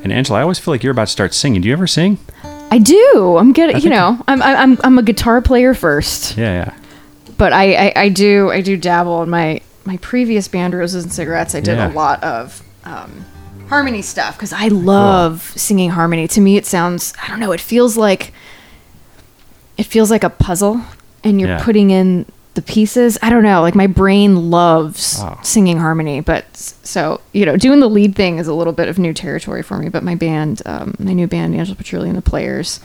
and 0.03 0.11
angela 0.13 0.39
i 0.39 0.41
always 0.41 0.59
feel 0.59 0.73
like 0.73 0.83
you're 0.83 0.91
about 0.91 1.05
to 1.07 1.11
start 1.11 1.33
singing 1.33 1.61
do 1.61 1.67
you 1.67 1.73
ever 1.73 1.87
sing 1.87 2.17
I 2.71 2.77
do. 2.77 3.37
I'm 3.39 3.51
getting. 3.51 3.81
You 3.81 3.89
know, 3.89 4.23
I'm 4.27 4.43
I'm 4.43 4.77
I'm 4.83 4.99
a 4.99 5.01
guitar 5.01 5.41
player 5.41 5.73
first, 5.73 6.37
yeah 6.37 6.65
yeah 6.65 6.77
but 7.35 7.51
I, 7.51 7.73
I 7.87 7.93
I 8.03 8.09
do 8.09 8.51
I 8.51 8.61
do 8.61 8.77
dabble 8.77 9.23
in 9.23 9.29
my 9.31 9.61
my 9.85 9.97
previous 9.97 10.47
band 10.47 10.75
Roses 10.75 11.03
and 11.03 11.11
Cigarettes. 11.11 11.55
I 11.55 11.61
did 11.61 11.77
Yeah. 11.77 11.91
a 11.91 11.93
lot 11.93 12.23
of 12.23 12.61
um, 12.83 13.25
harmony 13.69 14.01
stuff 14.01 14.35
because 14.35 14.51
I 14.53 14.67
love 14.67 15.53
singing 15.55 15.91
harmony. 15.91 16.27
To 16.29 16.41
me, 16.41 16.57
it 16.57 16.65
sounds 16.65 17.13
I 17.21 17.27
don't 17.27 17.39
know. 17.39 17.51
It 17.51 17.61
feels 17.61 17.95
like 17.97 18.33
it 19.77 19.83
feels 19.85 20.11
like 20.11 20.23
a 20.23 20.29
puzzle, 20.29 20.81
and 21.23 21.39
you're 21.39 21.49
Yeah. 21.51 21.63
putting 21.63 21.89
in 21.91 22.25
the 22.55 22.61
pieces. 22.61 23.17
I 23.21 23.29
don't 23.29 23.43
know. 23.43 23.61
Like 23.61 23.75
my 23.75 23.87
brain 23.87 24.49
loves 24.51 25.23
singing 25.43 25.77
harmony, 25.77 26.19
but 26.19 26.45
so 26.57 27.21
you 27.31 27.45
know, 27.45 27.55
doing 27.55 27.79
the 27.79 27.87
lead 27.89 28.15
thing 28.15 28.37
is 28.39 28.47
a 28.47 28.53
little 28.53 28.73
bit 28.73 28.87
of 28.89 28.99
new 28.99 29.13
territory 29.13 29.61
for 29.63 29.77
me. 29.77 29.87
But 29.89 30.03
my 30.03 30.15
band, 30.15 30.61
um, 30.65 30.95
my 30.99 31.13
new 31.13 31.27
band, 31.27 31.55
Angela 31.55 31.77
Petrilli 31.77 32.07
and 32.09 32.17
the 32.17 32.21
Players. 32.21 32.79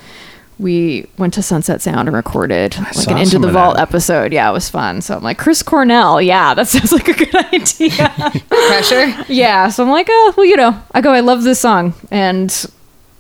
We 0.58 1.06
went 1.18 1.34
to 1.34 1.42
Sunset 1.42 1.82
Sound 1.82 2.08
and 2.08 2.16
recorded 2.16 2.76
like 2.94 3.08
an 3.08 3.18
Into 3.18 3.30
some 3.32 3.42
the 3.42 3.50
Vault 3.50 3.76
that. 3.76 3.82
episode. 3.88 4.32
Yeah, 4.32 4.48
it 4.48 4.52
was 4.52 4.68
fun. 4.68 5.00
So 5.00 5.16
I'm 5.16 5.22
like, 5.22 5.36
Chris 5.38 5.62
Cornell. 5.62 6.22
Yeah, 6.22 6.54
that 6.54 6.68
sounds 6.68 6.92
like 6.92 7.08
a 7.08 7.14
good 7.14 7.34
idea. 7.52 8.32
Pressure. 8.48 9.24
yeah. 9.28 9.68
So 9.68 9.82
I'm 9.82 9.90
like, 9.90 10.06
oh, 10.08 10.34
well, 10.36 10.46
you 10.46 10.56
know, 10.56 10.80
I 10.92 11.00
go, 11.00 11.10
I 11.12 11.20
love 11.20 11.42
this 11.42 11.58
song, 11.60 11.94
and 12.10 12.66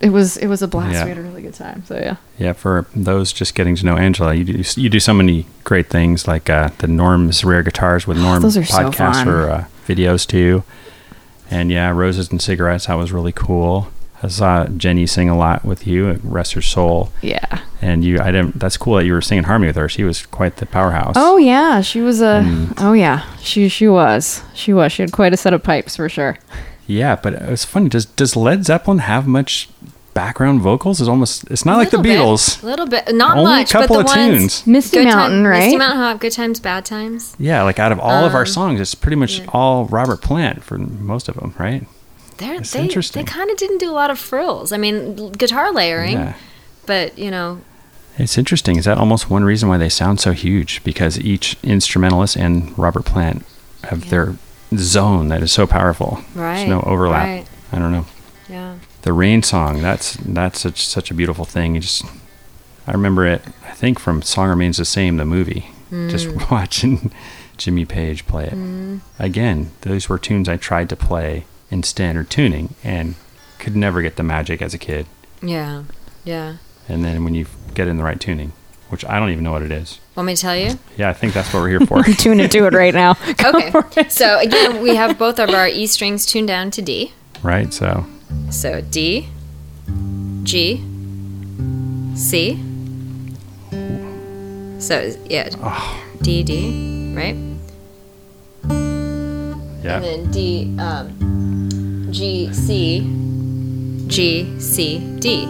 it 0.00 0.10
was 0.10 0.36
it 0.36 0.46
was 0.46 0.62
a 0.62 0.68
blast. 0.68 0.92
Yeah. 0.92 1.04
We 1.04 1.08
had 1.08 1.18
a 1.18 1.22
really 1.22 1.42
good 1.42 1.54
time. 1.54 1.84
So 1.86 1.96
yeah. 1.96 2.16
yeah 2.38 2.52
for 2.52 2.86
those 2.94 3.32
just 3.32 3.54
getting 3.54 3.74
to 3.76 3.86
know 3.86 3.96
angela 3.96 4.34
you 4.34 4.44
do 4.44 4.62
you 4.80 4.88
do 4.90 5.00
so 5.00 5.14
many 5.14 5.46
great 5.64 5.86
things 5.88 6.26
like 6.28 6.50
uh, 6.50 6.70
the 6.78 6.86
norm's 6.88 7.44
rare 7.44 7.62
guitars 7.62 8.06
with 8.06 8.18
norm 8.18 8.38
Oh, 8.38 8.40
those 8.40 8.56
are 8.56 8.64
so 8.64 8.90
podcast 8.90 8.96
fun. 9.14 9.24
for 9.26 9.50
uh, 9.50 9.64
videos 9.86 10.26
too 10.26 10.62
and 11.50 11.70
yeah 11.70 11.90
roses 11.90 12.30
and 12.30 12.42
cigarettes 12.42 12.86
that 12.86 12.94
was 12.94 13.12
really 13.12 13.30
cool 13.32 13.88
i 14.24 14.28
saw 14.28 14.66
jenny 14.66 15.06
sing 15.06 15.28
a 15.28 15.36
lot 15.36 15.64
with 15.64 15.86
you 15.86 16.10
at 16.10 16.18
rest 16.24 16.54
her 16.54 16.62
soul 16.62 17.10
Yeah. 17.22 17.60
and 17.82 18.02
you 18.04 18.18
i 18.20 18.30
didn't 18.32 18.58
that's 18.58 18.76
cool 18.76 18.96
that 18.96 19.04
you 19.04 19.12
were 19.12 19.20
singing 19.22 19.44
harmony 19.44 19.68
with 19.68 19.76
her 19.76 19.88
she 19.88 20.02
was 20.04 20.24
quite 20.26 20.56
the 20.56 20.66
powerhouse 20.66 21.14
Oh 21.16 21.36
yeah, 21.36 21.80
she 21.82 22.00
was 22.00 22.20
a. 22.20 22.42
Mm. 22.44 22.74
Oh 22.78 22.92
yeah, 22.94 23.22
she 23.38 23.68
she 23.68 23.86
was 23.88 24.42
she 24.54 24.72
was 24.72 24.92
she 24.92 25.02
had 25.02 25.12
quite 25.12 25.32
a 25.32 25.36
set 25.36 25.52
of 25.52 25.62
pipes 25.62 25.96
for 25.96 26.08
sure. 26.08 26.36
yeah 26.86 27.14
but 27.16 27.34
it 27.34 27.48
was 27.50 27.64
funny 27.64 27.88
does 27.88 28.06
does 28.06 28.34
led 28.36 28.64
zeppelin 28.64 28.98
have 28.98 29.26
much 29.26 29.68
background 30.14 30.60
vocals 30.60 31.00
it's 31.00 31.08
almost 31.08 31.42
it's 31.50 31.64
not 31.64 31.76
like 31.76 31.90
the 31.90 31.98
bit, 31.98 32.16
beatles 32.18 32.62
A 32.62 32.66
little 32.66 32.86
bit, 32.86 33.12
not 33.14 33.36
only 33.36 33.50
much, 33.50 33.70
a 33.70 33.78
couple 33.78 33.96
but 33.96 34.06
the 34.06 34.12
of 34.12 34.16
ones. 34.16 34.38
tunes 34.62 34.66
Misty 34.66 34.98
Good 34.98 35.06
Mountain, 35.08 35.42
Time- 35.42 35.46
right? 35.50 35.58
Misty 35.64 35.76
Mountain 35.76 35.98
Hop, 35.98 36.20
Good 36.20 36.32
Times, 36.32 36.60
Bad 36.60 36.84
Times. 36.84 37.34
yeah 37.38 37.62
like 37.62 37.78
out 37.80 37.90
of 37.90 37.98
all 37.98 38.24
of 38.24 38.32
our 38.34 38.42
Um, 38.42 38.46
songs 38.46 38.80
it's 38.80 38.94
pretty 38.94 39.16
much 39.16 39.40
yeah. 39.40 39.46
all 39.52 39.86
robert 39.86 40.22
plant 40.22 40.62
for 40.62 40.78
most 40.78 41.28
of 41.28 41.34
them 41.34 41.52
right 41.58 41.86
They're, 42.38 42.54
It's 42.56 42.72
they 42.72 42.82
interesting. 42.82 43.24
they 43.24 43.30
kind 43.30 43.50
of 43.50 43.56
didn't 43.56 43.78
do 43.78 43.90
a 43.90 43.92
lot 43.94 44.10
of 44.10 44.18
frills. 44.18 44.72
I 44.72 44.76
mean, 44.76 45.32
guitar 45.32 45.72
layering, 45.72 46.12
yeah 46.12 46.34
but 46.86 47.18
you 47.18 47.30
know, 47.30 47.60
It's 48.18 48.36
interesting. 48.36 48.76
Is 48.76 48.84
that 48.84 48.98
almost 48.98 49.30
one 49.30 49.42
reason 49.44 49.70
why 49.70 49.78
they 49.78 49.88
sound 49.88 50.20
so 50.20 50.32
huge? 50.32 50.84
Because 50.84 51.18
each 51.18 51.56
instrumentalist 51.62 52.36
and 52.36 52.76
Robert 52.78 53.04
Plant 53.06 53.44
have 53.84 54.04
Yeah. 54.04 54.10
their 54.10 54.34
zone 54.76 55.28
that 55.28 55.42
is 55.42 55.50
so 55.50 55.66
powerful. 55.66 56.22
right? 56.34 56.56
There's 56.56 56.68
no 56.68 56.82
overlap. 56.82 57.26
Right. 57.26 57.46
I 57.72 57.78
don't 57.78 57.90
know. 57.92 58.06
Yeah. 58.50 58.74
The 59.02 59.12
rain 59.14 59.42
song. 59.42 59.80
That's 59.80 60.14
that's 60.16 60.60
such 60.60 60.86
such 60.86 61.10
a 61.10 61.14
beautiful 61.14 61.44
thing. 61.46 61.74
You 61.74 61.80
just 61.80 62.04
I 62.86 62.92
remember 62.92 63.24
it. 63.26 63.42
I 63.66 63.72
think 63.72 63.98
from 63.98 64.20
"Song 64.20 64.48
Remains 64.50 64.76
the 64.76 64.84
Same," 64.84 65.16
the 65.16 65.24
movie. 65.24 65.70
Just 65.90 66.26
Mm. 66.28 66.50
watching 66.50 67.12
Jimmy 67.56 67.84
Page 67.86 68.26
play 68.26 68.46
it. 68.52 69.00
Again, 69.18 69.70
those 69.82 70.08
were 70.10 70.18
tunes 70.18 70.48
I 70.48 70.56
tried 70.58 70.88
to 70.90 70.96
play 70.96 71.44
in 71.70 71.82
standard 71.82 72.30
tuning 72.30 72.74
and 72.84 73.14
could 73.58 73.74
never 73.76 74.02
get 74.02 74.16
the 74.16 74.22
magic 74.22 74.60
as 74.62 74.74
a 74.74 74.78
kid. 74.78 75.06
Yeah. 75.42 75.84
Yeah. 76.24 76.56
And 76.88 77.04
then 77.04 77.24
when 77.24 77.34
you 77.34 77.46
get 77.74 77.88
in 77.88 77.96
the 77.96 78.02
right 78.02 78.20
tuning, 78.20 78.52
which 78.90 79.04
I 79.06 79.18
don't 79.18 79.30
even 79.30 79.42
know 79.44 79.52
what 79.52 79.62
it 79.62 79.72
is. 79.72 79.98
Want 80.14 80.26
me 80.26 80.36
to 80.36 80.40
tell 80.40 80.56
you? 80.56 80.78
Yeah, 80.96 81.08
I 81.08 81.12
think 81.14 81.32
that's 81.32 81.52
what 81.52 81.60
we're 81.60 81.70
here 81.70 81.80
for. 81.86 82.02
Tune 82.02 82.38
into 82.40 82.66
it 82.66 82.74
right 82.74 82.94
now. 82.94 83.14
Go 83.38 83.50
Okay. 83.50 83.70
for 83.70 83.88
it. 83.96 84.12
so 84.12 84.38
again, 84.38 84.82
we 84.82 84.94
have 84.94 85.18
both 85.18 85.38
of 85.40 85.50
our 85.50 85.66
E 85.66 85.86
strings 85.86 86.26
tuned 86.26 86.48
down 86.48 86.70
to 86.72 86.82
D. 86.82 87.12
right? 87.42 87.72
So, 87.72 88.04
So 88.50 88.80
D, 88.82 89.28
G, 90.44 90.84
C. 92.14 92.60
So 94.78 95.16
yeah, 95.24 95.48
ah. 95.62 96.04
D 96.22 96.42
D, 96.42 97.14
right? 97.16 97.34
Yeah. 99.84 99.96
And 99.96 100.04
then 100.04 100.30
D, 100.30 100.76
um, 100.78 102.08
G 102.10 102.52
C, 102.52 103.00
G 104.08 104.58
C 104.60 104.98
D. 105.20 105.46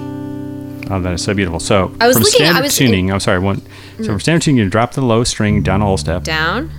Oh, 0.91 1.01
that 1.01 1.13
is 1.15 1.23
so 1.23 1.33
beautiful. 1.33 1.61
So, 1.61 1.95
I 2.01 2.07
was 2.07 2.17
from 2.17 2.25
looking- 2.25 2.43
I 2.43 2.45
standard 2.51 2.63
was- 2.65 2.77
tuning, 2.77 3.11
I'm 3.13 3.21
sorry, 3.21 3.39
one. 3.39 3.63
So, 3.99 4.05
from 4.05 4.17
mm. 4.17 4.21
standard 4.21 4.43
tuning, 4.43 4.59
you 4.65 4.69
drop 4.69 4.93
the 4.93 5.01
low 5.01 5.25
string 5.25 5.63
down 5.63 5.81
a 5.81 5.87
whole 5.87 5.97
step, 5.97 6.25
Down, 6.25 6.71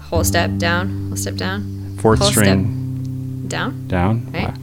whole 0.00 0.24
step 0.24 0.56
down, 0.56 1.08
whole 1.08 1.16
step 1.16 1.34
down, 1.36 1.96
fourth 2.00 2.20
whole 2.20 2.30
step. 2.30 2.44
string 2.44 3.44
down. 3.48 3.86
down. 3.88 4.30
Right. 4.32 4.48
Wow. 4.48 4.54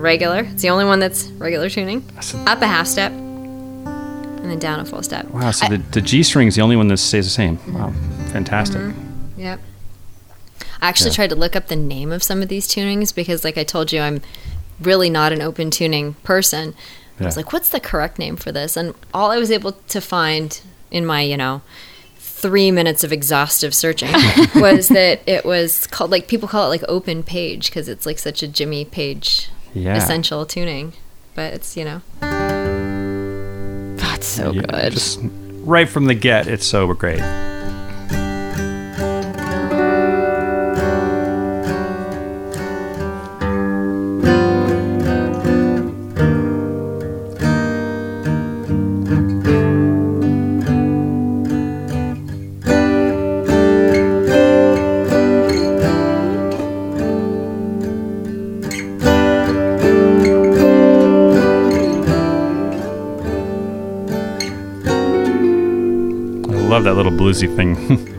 Regular. 0.00 0.40
It's 0.50 0.62
the 0.62 0.70
only 0.70 0.84
one 0.86 1.00
that's 1.00 1.26
regular 1.32 1.68
tuning. 1.68 2.00
That's- 2.14 2.34
Up 2.46 2.62
a 2.62 2.66
half 2.66 2.86
step, 2.86 3.12
and 3.12 4.50
then 4.50 4.58
down 4.58 4.80
a 4.80 4.84
full 4.86 5.02
step. 5.02 5.26
Wow. 5.30 5.50
So 5.50 5.66
I- 5.66 5.70
the, 5.70 5.78
the 5.92 6.00
G 6.00 6.22
string 6.22 6.48
is 6.48 6.54
the 6.54 6.62
only 6.62 6.76
one 6.76 6.88
that 6.88 6.96
stays 6.98 7.26
the 7.26 7.30
same. 7.30 7.58
Mm-hmm. 7.58 7.74
Wow. 7.78 7.92
Fantastic. 8.32 8.80
Mm-hmm. 8.80 9.40
Yep. 9.40 9.60
I 10.80 10.88
actually 10.88 11.10
Yeah. 11.10 11.14
tried 11.16 11.30
to 11.30 11.36
look 11.36 11.56
up 11.56 11.68
the 11.68 11.76
name 11.76 12.12
of 12.12 12.22
some 12.22 12.42
of 12.42 12.48
these 12.48 12.68
tunings 12.68 13.14
because, 13.14 13.44
like 13.44 13.58
I 13.58 13.64
told 13.64 13.92
you, 13.92 14.00
I'm 14.00 14.20
really 14.80 15.10
not 15.10 15.32
an 15.32 15.42
open 15.42 15.70
tuning 15.70 16.14
person. 16.24 16.74
I 17.20 17.24
was 17.24 17.36
like, 17.36 17.52
what's 17.52 17.68
the 17.70 17.80
correct 17.80 18.18
name 18.20 18.36
for 18.36 18.52
this? 18.52 18.76
And 18.76 18.94
all 19.12 19.32
I 19.32 19.38
was 19.38 19.50
able 19.50 19.72
to 19.72 20.00
find 20.00 20.60
in 20.92 21.04
my, 21.04 21.20
you 21.22 21.36
know, 21.36 21.62
three 22.18 22.70
minutes 22.70 23.02
of 23.02 23.12
exhaustive 23.12 23.74
searching 23.74 24.12
was 24.54 24.86
that 24.88 25.20
it 25.26 25.44
was 25.44 25.88
called, 25.88 26.12
like, 26.12 26.28
people 26.28 26.46
call 26.48 26.66
it 26.66 26.68
like 26.68 26.84
open 26.88 27.24
page 27.24 27.70
because 27.70 27.88
it's 27.88 28.06
like 28.06 28.20
such 28.20 28.44
a 28.44 28.46
Jimmy 28.46 28.84
Page 28.84 29.48
Yeah. 29.74 29.96
essential 29.96 30.46
tuning. 30.46 30.92
But 31.34 31.54
it's, 31.54 31.76
you 31.76 31.84
know, 31.84 32.02
That's 33.96 34.26
so 34.26 34.52
good. 34.52 34.92
Just 34.92 35.18
right 35.64 35.88
from 35.88 36.04
the 36.06 36.14
get, 36.14 36.46
it's 36.46 36.66
so 36.66 36.92
great. 36.94 37.20
Bluesy 67.28 67.46
thing. 67.46 68.14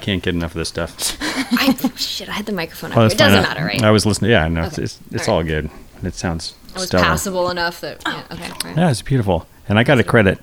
can't 0.00 0.22
get 0.22 0.34
enough 0.34 0.52
of 0.52 0.58
this 0.58 0.68
stuff. 0.68 1.16
I, 1.52 1.72
shit, 1.96 2.28
I 2.28 2.32
had 2.32 2.46
the 2.46 2.52
microphone. 2.52 2.92
Up 2.92 2.98
here. 2.98 3.06
It 3.06 3.18
doesn't. 3.18 3.42
Matter, 3.42 3.64
right? 3.64 3.82
I 3.82 3.90
was 3.90 4.04
listening. 4.06 4.30
Yeah, 4.32 4.48
no, 4.48 4.62
it's 4.64 4.74
Okay. 4.74 4.84
it's, 4.84 4.98
it's 5.12 5.28
All 5.28 5.34
all 5.36 5.40
right. 5.42 5.48
good. 5.48 5.70
It 6.02 6.14
sounds 6.14 6.54
It 6.70 6.74
was 6.74 6.86
stellar. 6.86 7.04
passable 7.04 7.50
enough 7.50 7.80
that. 7.82 8.02
Yeah, 8.06 8.22
okay. 8.32 8.50
right. 8.64 8.76
Yeah, 8.76 8.90
it's 8.90 9.02
beautiful. 9.02 9.46
And 9.68 9.78
I 9.78 9.84
got 9.84 9.96
to 9.96 10.04
credit 10.04 10.38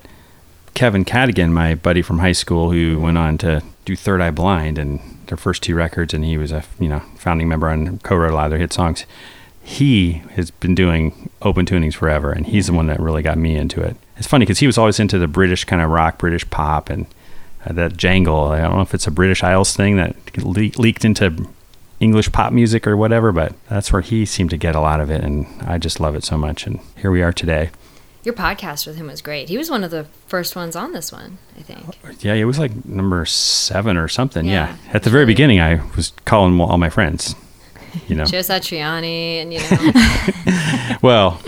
Kevin 0.74 1.04
Cadogan, 1.04 1.52
my 1.52 1.74
buddy 1.74 2.02
from 2.02 2.20
high 2.20 2.32
school, 2.32 2.70
who 2.70 2.98
went 3.00 3.18
on 3.18 3.38
to 3.38 3.62
do 3.84 3.96
Third 3.96 4.20
Eye 4.20 4.30
Blind 4.30 4.78
and 4.78 5.00
their 5.26 5.36
first 5.36 5.62
two 5.62 5.74
records, 5.74 6.14
and 6.14 6.24
he 6.24 6.38
was 6.38 6.52
a 6.52 6.64
you 6.78 6.88
know 6.88 7.00
founding 7.16 7.48
member 7.48 7.68
and 7.68 8.02
co-wrote 8.02 8.30
a 8.30 8.34
lot 8.34 8.44
of 8.46 8.50
their 8.50 8.58
hit 8.60 8.72
songs. 8.72 9.04
He 9.62 10.22
has 10.34 10.50
been 10.50 10.74
doing 10.74 11.28
open 11.42 11.66
tunings 11.66 11.94
forever, 11.94 12.30
and 12.32 12.46
he's 12.46 12.68
the 12.68 12.72
one 12.72 12.86
that 12.86 12.98
really 13.00 13.22
got 13.22 13.36
me 13.36 13.54
into 13.56 13.82
it. 13.82 13.96
It's 14.16 14.26
funny 14.26 14.44
because 14.46 14.60
he 14.60 14.66
was 14.66 14.78
always 14.78 14.98
into 14.98 15.18
the 15.18 15.28
British 15.28 15.64
kind 15.64 15.82
of 15.82 15.90
rock, 15.90 16.16
British 16.18 16.48
pop, 16.48 16.88
and 16.88 17.06
that 17.66 17.96
jangle. 17.96 18.46
I 18.48 18.60
don't 18.60 18.76
know 18.76 18.80
if 18.82 18.94
it's 18.94 19.06
a 19.06 19.10
British 19.10 19.42
Isles 19.42 19.74
thing 19.76 19.96
that 19.96 20.16
le- 20.38 20.70
leaked 20.80 21.04
into 21.04 21.48
English 22.00 22.30
pop 22.32 22.52
music 22.52 22.86
or 22.86 22.96
whatever, 22.96 23.32
but 23.32 23.54
that's 23.68 23.92
where 23.92 24.02
he 24.02 24.24
seemed 24.24 24.50
to 24.50 24.56
get 24.56 24.74
a 24.74 24.80
lot 24.80 25.00
of 25.00 25.10
it, 25.10 25.22
and 25.24 25.46
I 25.62 25.78
just 25.78 26.00
love 26.00 26.14
it 26.14 26.24
so 26.24 26.38
much. 26.38 26.66
And 26.66 26.80
here 26.96 27.10
we 27.10 27.22
are 27.22 27.32
today. 27.32 27.70
Your 28.24 28.34
podcast 28.34 28.86
with 28.86 28.96
him 28.96 29.06
was 29.06 29.22
great. 29.22 29.48
He 29.48 29.56
was 29.56 29.70
one 29.70 29.84
of 29.84 29.90
the 29.90 30.04
first 30.26 30.54
ones 30.54 30.76
on 30.76 30.92
this 30.92 31.12
one, 31.12 31.38
I 31.56 31.62
think. 31.62 31.98
Yeah, 32.22 32.34
it 32.34 32.44
was 32.44 32.58
like 32.58 32.84
number 32.84 33.24
seven 33.24 33.96
or 33.96 34.08
something. 34.08 34.44
Yeah. 34.44 34.76
Yeah. 34.84 34.92
At 34.92 35.04
the 35.04 35.10
very 35.10 35.24
beginning, 35.24 35.60
I 35.60 35.80
was 35.96 36.12
calling 36.24 36.60
all 36.60 36.78
my 36.78 36.90
friends. 36.90 37.34
You 38.06 38.14
know, 38.16 38.24
Joe 38.24 38.38
Satriani, 38.40 39.42
and 39.42 39.52
you 39.52 39.60
know, 39.70 40.96
well, 41.02 41.40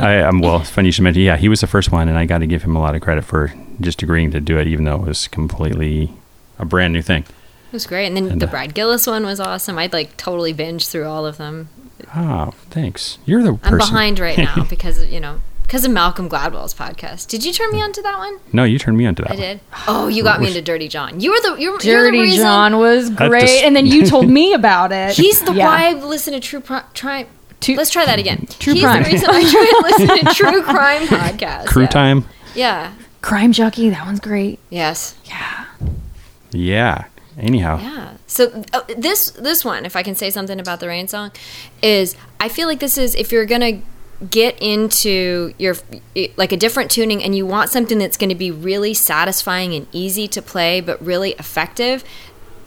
I 0.00 0.12
am 0.14 0.40
well. 0.40 0.60
It's 0.60 0.70
funny 0.70 0.88
you 0.88 0.92
should 0.92 1.04
mention. 1.04 1.22
Yeah, 1.22 1.36
he 1.36 1.48
was 1.48 1.60
the 1.60 1.66
first 1.66 1.92
one, 1.92 2.08
and 2.08 2.18
I 2.18 2.24
got 2.26 2.38
to 2.38 2.46
give 2.46 2.62
him 2.62 2.76
a 2.76 2.80
lot 2.80 2.94
of 2.94 3.00
credit 3.00 3.24
for 3.24 3.52
just 3.80 4.02
agreeing 4.02 4.30
to 4.32 4.40
do 4.40 4.58
it, 4.58 4.66
even 4.66 4.84
though 4.84 4.96
it 4.96 5.06
was 5.06 5.28
completely 5.28 6.12
a 6.58 6.64
brand 6.64 6.92
new 6.92 7.02
thing. 7.02 7.22
it 7.22 7.72
was 7.72 7.86
great. 7.86 8.06
And 8.06 8.16
then 8.16 8.28
And, 8.32 8.40
the 8.42 8.46
uh, 8.46 8.50
Brad 8.50 8.74
Gillis 8.74 9.06
one 9.06 9.24
was 9.24 9.40
awesome. 9.40 9.78
I'd 9.78 9.92
like 9.92 10.16
totally 10.16 10.52
binge 10.52 10.88
through 10.88 11.06
all 11.06 11.24
of 11.26 11.36
them. 11.38 11.68
Oh, 12.14 12.52
thanks. 12.70 13.18
You're 13.26 13.42
the 13.42 13.58
I'm 13.62 13.78
behind 13.78 14.18
right 14.18 14.36
now 14.56 14.64
because 14.64 15.04
you 15.06 15.20
know 15.20 15.40
because 15.70 15.84
of 15.84 15.92
Malcolm 15.92 16.28
Gladwell's 16.28 16.74
podcast. 16.74 17.28
Did 17.28 17.44
you 17.44 17.52
turn 17.52 17.70
me 17.70 17.80
on 17.80 17.92
to 17.92 18.02
that 18.02 18.18
one? 18.18 18.40
No, 18.52 18.64
you 18.64 18.76
turned 18.76 18.98
me 18.98 19.06
onto 19.06 19.22
that. 19.22 19.30
I 19.30 19.34
one. 19.34 19.40
did. 19.40 19.60
Oh, 19.86 20.08
you 20.08 20.24
got 20.24 20.40
me 20.40 20.48
into 20.48 20.60
Dirty 20.60 20.88
John. 20.88 21.20
You 21.20 21.30
were 21.30 21.36
the 21.42 21.48
you're, 21.62 21.80
you're 21.80 22.02
the 22.06 22.08
Dirty 22.08 22.20
reason. 22.22 22.42
John 22.42 22.78
was 22.78 23.08
great, 23.08 23.42
just- 23.42 23.62
and 23.62 23.76
then 23.76 23.86
you 23.86 24.04
told 24.04 24.28
me 24.38 24.52
about 24.52 24.90
it. 24.90 25.14
He's 25.14 25.40
the 25.40 25.52
Yeah. 25.52 25.66
why 25.66 25.90
I 25.90 25.92
listen 25.92 26.32
to 26.32 26.40
true 26.40 26.58
Pri- 26.58 26.82
Try. 26.92 27.26
Let's 27.68 27.90
try 27.90 28.04
that 28.04 28.18
again. 28.18 28.46
True 28.58 28.72
He's 28.74 28.82
crime. 28.82 29.04
the 29.04 29.10
reason 29.10 29.30
I 29.30 29.42
try 29.48 29.66
to 29.66 30.04
listen 30.06 30.26
to 30.26 30.34
true 30.34 30.62
crime 30.62 31.06
podcasts. 31.06 31.66
Crew 31.66 31.82
yeah. 31.82 31.88
time. 31.88 32.24
Yeah. 32.56 32.92
Crime 33.22 33.52
Junkie. 33.52 33.90
That 33.90 34.04
one's 34.06 34.18
great. 34.18 34.58
Yes. 34.70 35.14
Yeah. 35.26 35.66
Yeah. 36.50 37.04
Anyhow, 37.38 37.78
Yeah. 37.80 38.14
So 38.26 38.64
uh, 38.72 38.80
this 38.98 39.30
this 39.30 39.64
one, 39.64 39.86
if 39.86 39.94
I 39.94 40.02
can 40.02 40.16
say 40.16 40.30
something 40.30 40.58
about 40.58 40.80
the 40.80 40.88
rain 40.88 41.06
song, 41.06 41.30
is 41.80 42.16
I 42.40 42.48
feel 42.48 42.66
like 42.66 42.80
this 42.80 42.98
is 42.98 43.14
if 43.14 43.30
you're 43.30 43.46
gonna 43.46 43.82
get 44.28 44.60
into 44.60 45.54
your 45.58 45.74
like 46.36 46.52
a 46.52 46.56
different 46.56 46.90
tuning 46.90 47.22
and 47.22 47.34
you 47.34 47.46
want 47.46 47.70
something 47.70 47.98
that's 47.98 48.18
going 48.18 48.28
to 48.28 48.34
be 48.34 48.50
really 48.50 48.92
satisfying 48.92 49.74
and 49.74 49.86
easy 49.92 50.28
to 50.28 50.42
play 50.42 50.80
but 50.80 51.02
really 51.02 51.30
effective 51.32 52.04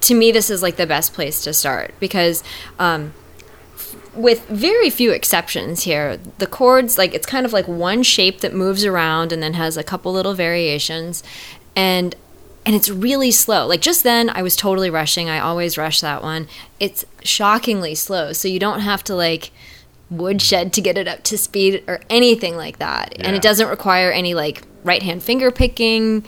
to 0.02 0.16
me 0.16 0.32
this 0.32 0.50
is 0.50 0.64
like 0.64 0.78
the 0.78 0.88
best 0.88 1.14
place 1.14 1.44
to 1.44 1.54
start 1.54 1.94
because 2.00 2.44
um, 2.80 3.14
with 4.16 4.48
very 4.48 4.90
few 4.90 5.12
exceptions 5.12 5.84
here 5.84 6.18
the 6.40 6.48
chords 6.48 6.98
like 6.98 7.14
it's 7.14 7.28
kind 7.28 7.46
of 7.46 7.54
like 7.54 7.68
one 7.68 8.02
shape 8.02 8.42
that 8.42 8.54
moves 8.54 8.84
around 8.84 9.32
and 9.32 9.44
then 9.44 9.54
has 9.54 9.78
a 9.78 9.84
couple 9.84 10.12
little 10.12 10.34
variations 10.34 11.24
and 11.76 12.16
and 12.66 12.76
it's 12.76 12.90
really 12.90 13.32
slow. 13.32 13.68
Like 13.68 13.82
just 13.82 14.04
then 14.04 14.30
i 14.30 14.42
was 14.42 14.56
totally 14.56 14.90
rushing. 14.90 15.30
I 15.30 15.40
always 15.40 15.78
rush 15.78 16.00
that 16.00 16.24
one. 16.24 16.48
It's 16.80 17.06
shockingly 17.22 17.94
slow 17.94 18.32
so 18.34 18.48
you 18.48 18.60
don't 18.60 18.80
have 18.80 19.04
to 19.06 19.16
like 19.16 19.52
woodshed 20.18 20.72
to 20.74 20.82
get 20.82 20.98
it 20.98 21.08
up 21.08 21.24
to 21.24 21.38
speed 21.38 21.84
or 21.88 22.00
anything 22.10 22.56
like 22.56 22.78
that 22.80 23.14
and 23.20 23.36
it 23.36 23.42
doesn't 23.42 23.68
require 23.70 24.12
any 24.12 24.34
like 24.34 24.62
right 24.84 25.02
hand 25.04 25.22
finger 25.24 25.50
picking 25.52 26.24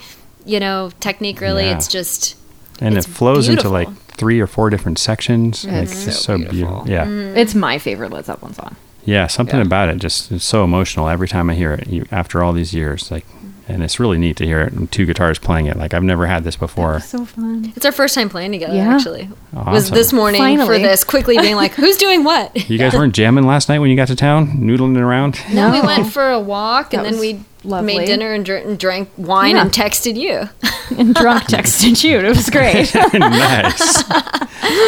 you 0.46 0.60
know 0.60 0.92
technique 1.00 1.40
really 1.42 1.66
Yeah. 1.66 1.76
it's 1.76 1.88
just 1.88 2.36
and 2.82 2.98
It's 2.98 3.08
it 3.08 3.12
flows 3.12 3.48
into 3.48 3.70
like 3.70 3.88
three 4.08 4.40
or 4.42 4.48
four 4.48 4.70
different 4.70 4.98
sections. 5.00 5.64
Like, 5.66 5.84
It's 5.84 6.08
it's 6.08 6.18
so 6.18 6.22
so 6.34 6.38
beautiful. 6.38 6.84
beautiful. 6.84 6.90
Yeah. 6.92 7.06
Mm. 7.06 7.38
It's 7.38 7.56
my 7.56 7.78
favorite 7.80 8.12
Led 8.12 8.26
Zeppelin 8.26 8.54
song. 8.54 8.76
Yeah, 9.06 9.28
something 9.28 9.60
Yeah. 9.60 9.66
about 9.66 9.88
it 9.90 9.98
just 10.00 10.30
is 10.32 10.44
so 10.44 10.64
emotional 10.66 11.08
every 11.08 11.28
time 11.30 11.50
I 11.50 11.56
hear 11.56 11.72
it. 11.74 11.88
You, 11.88 12.06
after 12.12 12.44
all 12.44 12.52
these 12.54 12.74
years, 12.74 13.12
like, 13.12 13.26
and 13.68 13.84
it's 13.84 14.00
really 14.00 14.18
neat 14.18 14.38
to 14.38 14.46
hear 14.46 14.62
it. 14.62 14.74
And 14.74 14.92
two 14.92 15.06
guitars 15.06 15.40
playing 15.40 15.66
it. 15.68 15.76
Like 15.78 15.94
I've 15.94 16.04
never 16.04 16.26
had 16.28 16.44
this 16.44 16.56
before. 16.56 17.00
So 17.00 17.26
fun. 17.26 17.74
it's 17.76 17.86
our 17.86 17.92
first 17.92 18.16
time 18.16 18.30
playing 18.30 18.52
together 18.52 18.76
Yeah. 18.76 18.96
actually 18.96 19.30
was 19.54 19.90
this 19.90 20.12
morning 20.14 20.58
for 20.60 20.78
this 20.78 21.04
quickly 21.04 21.38
being 21.38 21.56
like 21.56 21.74
who's 21.74 21.98
doing 21.98 22.24
what 22.24 22.70
You 22.70 22.78
guys 22.78 22.94
weren't 22.94 23.16
jamming 23.16 23.46
last 23.46 23.70
night 23.70 23.80
when 23.80 23.90
you 23.90 23.96
got 23.96 24.08
to 24.10 24.16
town, 24.16 24.58
noodling 24.58 24.98
around. 24.98 25.40
No, 25.54 25.72
we 25.72 25.82
went 25.82 26.12
for 26.12 26.30
a 26.32 26.40
walk 26.40 26.94
and 26.94 27.06
then 27.06 27.18
we 27.20 27.42
lovely. 27.64 27.98
made 27.98 28.06
dinner 28.08 28.34
and, 28.34 28.46
dr- 28.46 28.66
and 28.66 28.78
drank 28.78 29.10
wine 29.18 29.56
Yeah. 29.56 29.62
and 29.62 29.72
texted 29.72 30.16
you. 30.16 30.50
And 31.00 31.16
drunk 31.16 31.46
texted 31.46 32.04
you. 32.04 32.20
It 32.20 32.28
was 32.36 32.48
great. 32.52 32.94
nice, 33.20 34.04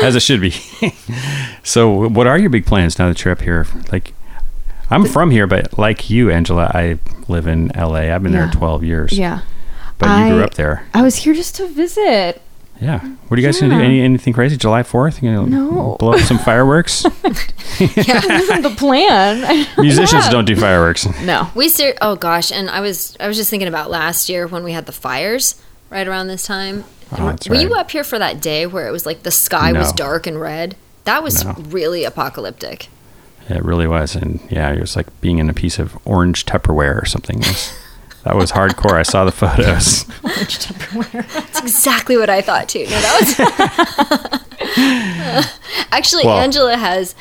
as 0.03 0.15
it 0.15 0.21
should 0.21 0.39
be. 0.41 0.51
so, 1.63 2.07
what 2.09 2.27
are 2.27 2.37
your 2.37 2.51
big 2.51 2.67
plans 2.67 2.99
now 2.99 3.07
that 3.07 3.25
you're 3.25 3.31
up 3.31 3.41
here? 3.41 3.65
Like, 3.91 4.13
I'm 4.89 5.05
from 5.05 5.31
here, 5.31 5.47
but 5.47 5.77
like 5.77 6.09
you, 6.09 6.31
Angela, 6.31 6.71
I 6.73 6.99
live 7.27 7.47
in 7.47 7.71
LA. 7.75 8.13
I've 8.13 8.23
been 8.23 8.33
Yeah. 8.33 8.45
there 8.45 8.51
12 8.51 8.83
years. 8.83 9.13
yeah. 9.17 9.41
but 9.99 10.07
you 10.27 10.33
grew 10.35 10.43
up 10.43 10.53
there. 10.53 10.85
I 10.93 11.01
was 11.01 11.15
here 11.17 11.33
just 11.33 11.55
to 11.55 11.67
visit. 11.67 12.41
Yeah. 12.79 12.99
What 12.99 13.37
are 13.37 13.41
you 13.41 13.47
guys 13.47 13.59
gonna 13.59 13.75
do? 13.75 13.81
Any 13.81 14.01
anything 14.01 14.33
crazy? 14.33 14.55
July 14.55 14.83
4th? 14.83 15.23
You 15.23 15.31
know, 15.31 15.45
No. 15.45 15.95
blow 15.99 16.13
up 16.13 16.19
some 16.19 16.37
fireworks. 16.39 17.03
That 17.79 18.25
wasn't 18.29 18.63
the 18.63 18.73
plan. 18.77 19.67
Musicians 19.77 20.29
don't 20.29 20.45
do 20.45 20.55
fireworks. 20.55 21.07
No. 21.21 21.49
We 21.55 21.69
ser- 21.69 21.95
oh 22.01 22.15
gosh, 22.15 22.51
and 22.51 22.69
I 22.69 22.79
was 22.81 23.15
I 23.19 23.27
was 23.27 23.37
just 23.37 23.49
thinking 23.49 23.67
about 23.67 23.89
last 23.89 24.29
year 24.29 24.47
when 24.47 24.63
we 24.63 24.71
had 24.71 24.85
the 24.85 24.91
fires 24.91 25.55
right 25.89 26.07
around 26.07 26.27
this 26.27 26.43
time. 26.45 26.85
Oh, 27.11 27.27
that's 27.27 27.47
Were 27.49 27.55
you 27.55 27.73
up 27.75 27.91
here 27.91 28.03
for 28.03 28.19
that 28.19 28.41
day 28.41 28.65
where 28.67 28.87
it 28.87 28.91
was 28.91 29.05
like 29.05 29.23
the 29.23 29.31
sky 29.31 29.71
was 29.73 29.91
dark 29.93 30.27
and 30.27 30.39
red? 30.39 30.75
That 31.05 31.23
was 31.23 31.43
No. 31.43 31.53
really 31.69 32.03
apocalyptic. 32.03 32.89
It 33.49 33.63
really 33.63 33.87
was, 33.87 34.15
and 34.15 34.39
yeah, 34.49 34.71
it 34.71 34.79
was 34.79 34.95
like 34.95 35.07
being 35.21 35.37
in 35.39 35.49
a 35.49 35.53
piece 35.53 35.79
of 35.79 35.97
orange 36.05 36.45
Tupperware 36.45 37.01
or 37.01 37.05
something. 37.05 37.39
Was- 37.39 37.73
that 38.23 38.35
was 38.35 38.51
hardcore. 38.51 38.93
I 38.93 39.03
saw 39.03 39.23
the 39.23 39.31
photos. 39.31 40.03
Orange 40.23 40.59
Tupperware. 40.59 41.31
That's 41.33 41.59
exactly 41.61 42.17
what 42.17 42.29
I 42.29 42.41
thought 42.41 42.67
too. 42.67 42.83
No, 42.83 42.89
that 42.89 44.41
was 44.75 45.87
actually 45.91 46.25
Well- 46.25 46.39
Angela 46.39 46.75
has 46.75 47.15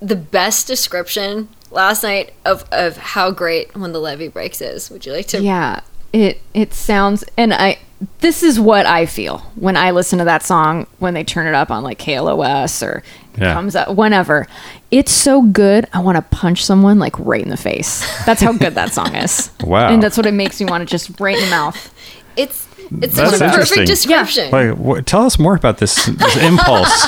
the 0.00 0.16
best 0.16 0.66
description 0.66 1.48
last 1.70 2.02
night 2.02 2.32
of, 2.44 2.64
of 2.72 2.96
how 2.96 3.30
great 3.30 3.76
when 3.76 3.92
the 3.92 4.00
levee 4.00 4.26
breaks 4.28 4.60
is. 4.60 4.90
Would 4.90 5.06
you 5.06 5.12
like 5.12 5.26
to? 5.28 5.40
Yeah. 5.40 5.80
It 6.12 6.40
it 6.52 6.74
sounds 6.74 7.22
and 7.36 7.54
I 7.54 7.78
this 8.20 8.42
is 8.42 8.58
what 8.58 8.86
I 8.86 9.04
feel 9.06 9.38
when 9.56 9.76
I 9.76 9.90
listen 9.90 10.18
to 10.20 10.24
that 10.24 10.42
song 10.42 10.86
when 10.98 11.14
they 11.14 11.22
turn 11.24 11.46
it 11.46 11.54
up 11.54 11.70
on 11.70 11.82
like 11.84 11.98
KLOS 11.98 12.82
or 12.86 13.02
Yeah. 13.38 13.52
comes 13.54 13.76
up 13.76 13.94
whenever. 13.94 14.46
It's 14.90 15.12
so 15.12 15.42
good. 15.42 15.86
I 15.92 16.00
want 16.00 16.16
to 16.16 16.22
punch 16.36 16.64
someone 16.64 16.98
like 16.98 17.18
right 17.18 17.42
in 17.42 17.48
the 17.50 17.56
face. 17.56 18.00
That's 18.24 18.40
how 18.40 18.52
good 18.52 18.74
that 18.74 18.92
song 18.92 19.14
is. 19.14 19.50
Wow. 19.64 19.88
And 19.92 20.02
that's 20.02 20.16
what 20.16 20.26
it 20.26 20.32
makes 20.34 20.58
me 20.60 20.66
want 20.66 20.80
to 20.80 20.86
just 20.90 21.20
right 21.20 21.36
in 21.36 21.44
the 21.44 21.50
mouth. 21.50 21.94
It's 22.36 22.66
it's 23.02 23.14
That's 23.14 23.38
such 23.38 23.40
a 23.40 23.44
perfect 23.54 23.76
interesting. 23.78 23.86
description. 23.86 24.50
Wait, 24.50 24.72
wha- 24.76 25.00
tell 25.02 25.24
us 25.24 25.38
more 25.38 25.54
about 25.54 25.78
this, 25.78 26.06
this 26.06 26.36
impulse. 26.42 27.06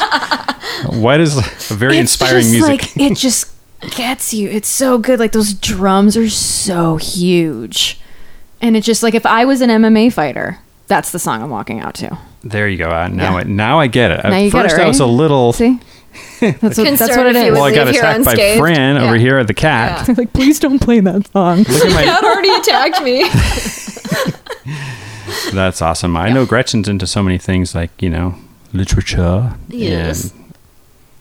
Why 0.86 1.16
does 1.16 1.36
a 1.38 1.74
very 1.74 1.96
It's 1.98 2.12
inspiring 2.12 2.42
just, 2.42 2.52
music? 2.52 2.68
Like, 2.70 2.96
it 3.10 3.16
just 3.16 3.50
gets 3.96 4.32
you. 4.32 4.48
It's 4.48 4.68
so 4.68 4.98
good. 4.98 5.18
Like 5.18 5.32
those 5.32 5.54
drums 5.54 6.16
are 6.16 6.28
so 6.28 6.96
huge, 6.98 7.98
and 8.60 8.76
it's 8.76 8.86
just 8.86 9.02
like 9.02 9.14
if 9.14 9.26
I 9.26 9.44
was 9.44 9.60
an 9.60 9.70
MMA 9.70 10.12
fighter, 10.12 10.58
that's 10.92 11.10
the 11.10 11.18
song 11.18 11.42
I'm 11.42 11.48
walking 11.48 11.80
out 11.80 11.94
to. 11.96 12.18
there 12.44 12.68
you 12.68 12.76
go. 12.76 12.90
Uh, 12.90 13.08
now, 13.08 13.32
Yeah. 13.32 13.36
I, 13.38 13.42
now 13.44 13.80
I 13.80 13.86
get 13.86 14.10
it. 14.10 14.20
At 14.24 14.30
Now 14.30 14.36
you 14.38 14.50
first, 14.50 14.76
get 14.76 14.82
it, 14.82 14.84
I 14.84 14.88
was 14.88 15.00
a 15.00 15.06
little. 15.06 15.54
See, 15.54 15.80
that's 16.40 16.76
what, 16.76 16.98
that's 16.98 17.16
what 17.16 17.26
it 17.26 17.36
if 17.36 17.36
you 17.36 17.42
is. 17.42 17.50
would 17.50 17.52
Well, 17.52 17.64
I 17.64 17.74
got 17.74 17.88
attacked 17.88 18.24
by 18.26 18.32
unscathed. 18.32 18.58
Fran 18.60 18.98
over 18.98 19.16
here 19.16 19.38
at 19.38 19.46
the 19.46 19.54
cat. 19.54 20.06
Yeah. 20.06 20.14
like, 20.18 20.32
please 20.34 20.60
don't 20.60 20.78
play 20.80 21.00
that 21.00 21.26
song. 21.32 21.58
Look 21.60 21.68
at 21.68 21.94
my 21.94 22.04
Cat 22.10 22.24
already 22.24 22.50
attacked 22.50 23.02
me. 23.02 23.24
That's 25.52 25.82
awesome. 25.82 26.16
I 26.16 26.30
know 26.30 26.46
Gretchen's 26.46 26.88
into 26.88 27.06
so 27.06 27.22
many 27.22 27.38
things 27.38 27.74
like, 27.74 27.90
you 28.02 28.10
know, 28.10 28.34
literature 28.72 29.54
Yes. 29.68 30.32
and 30.32 30.41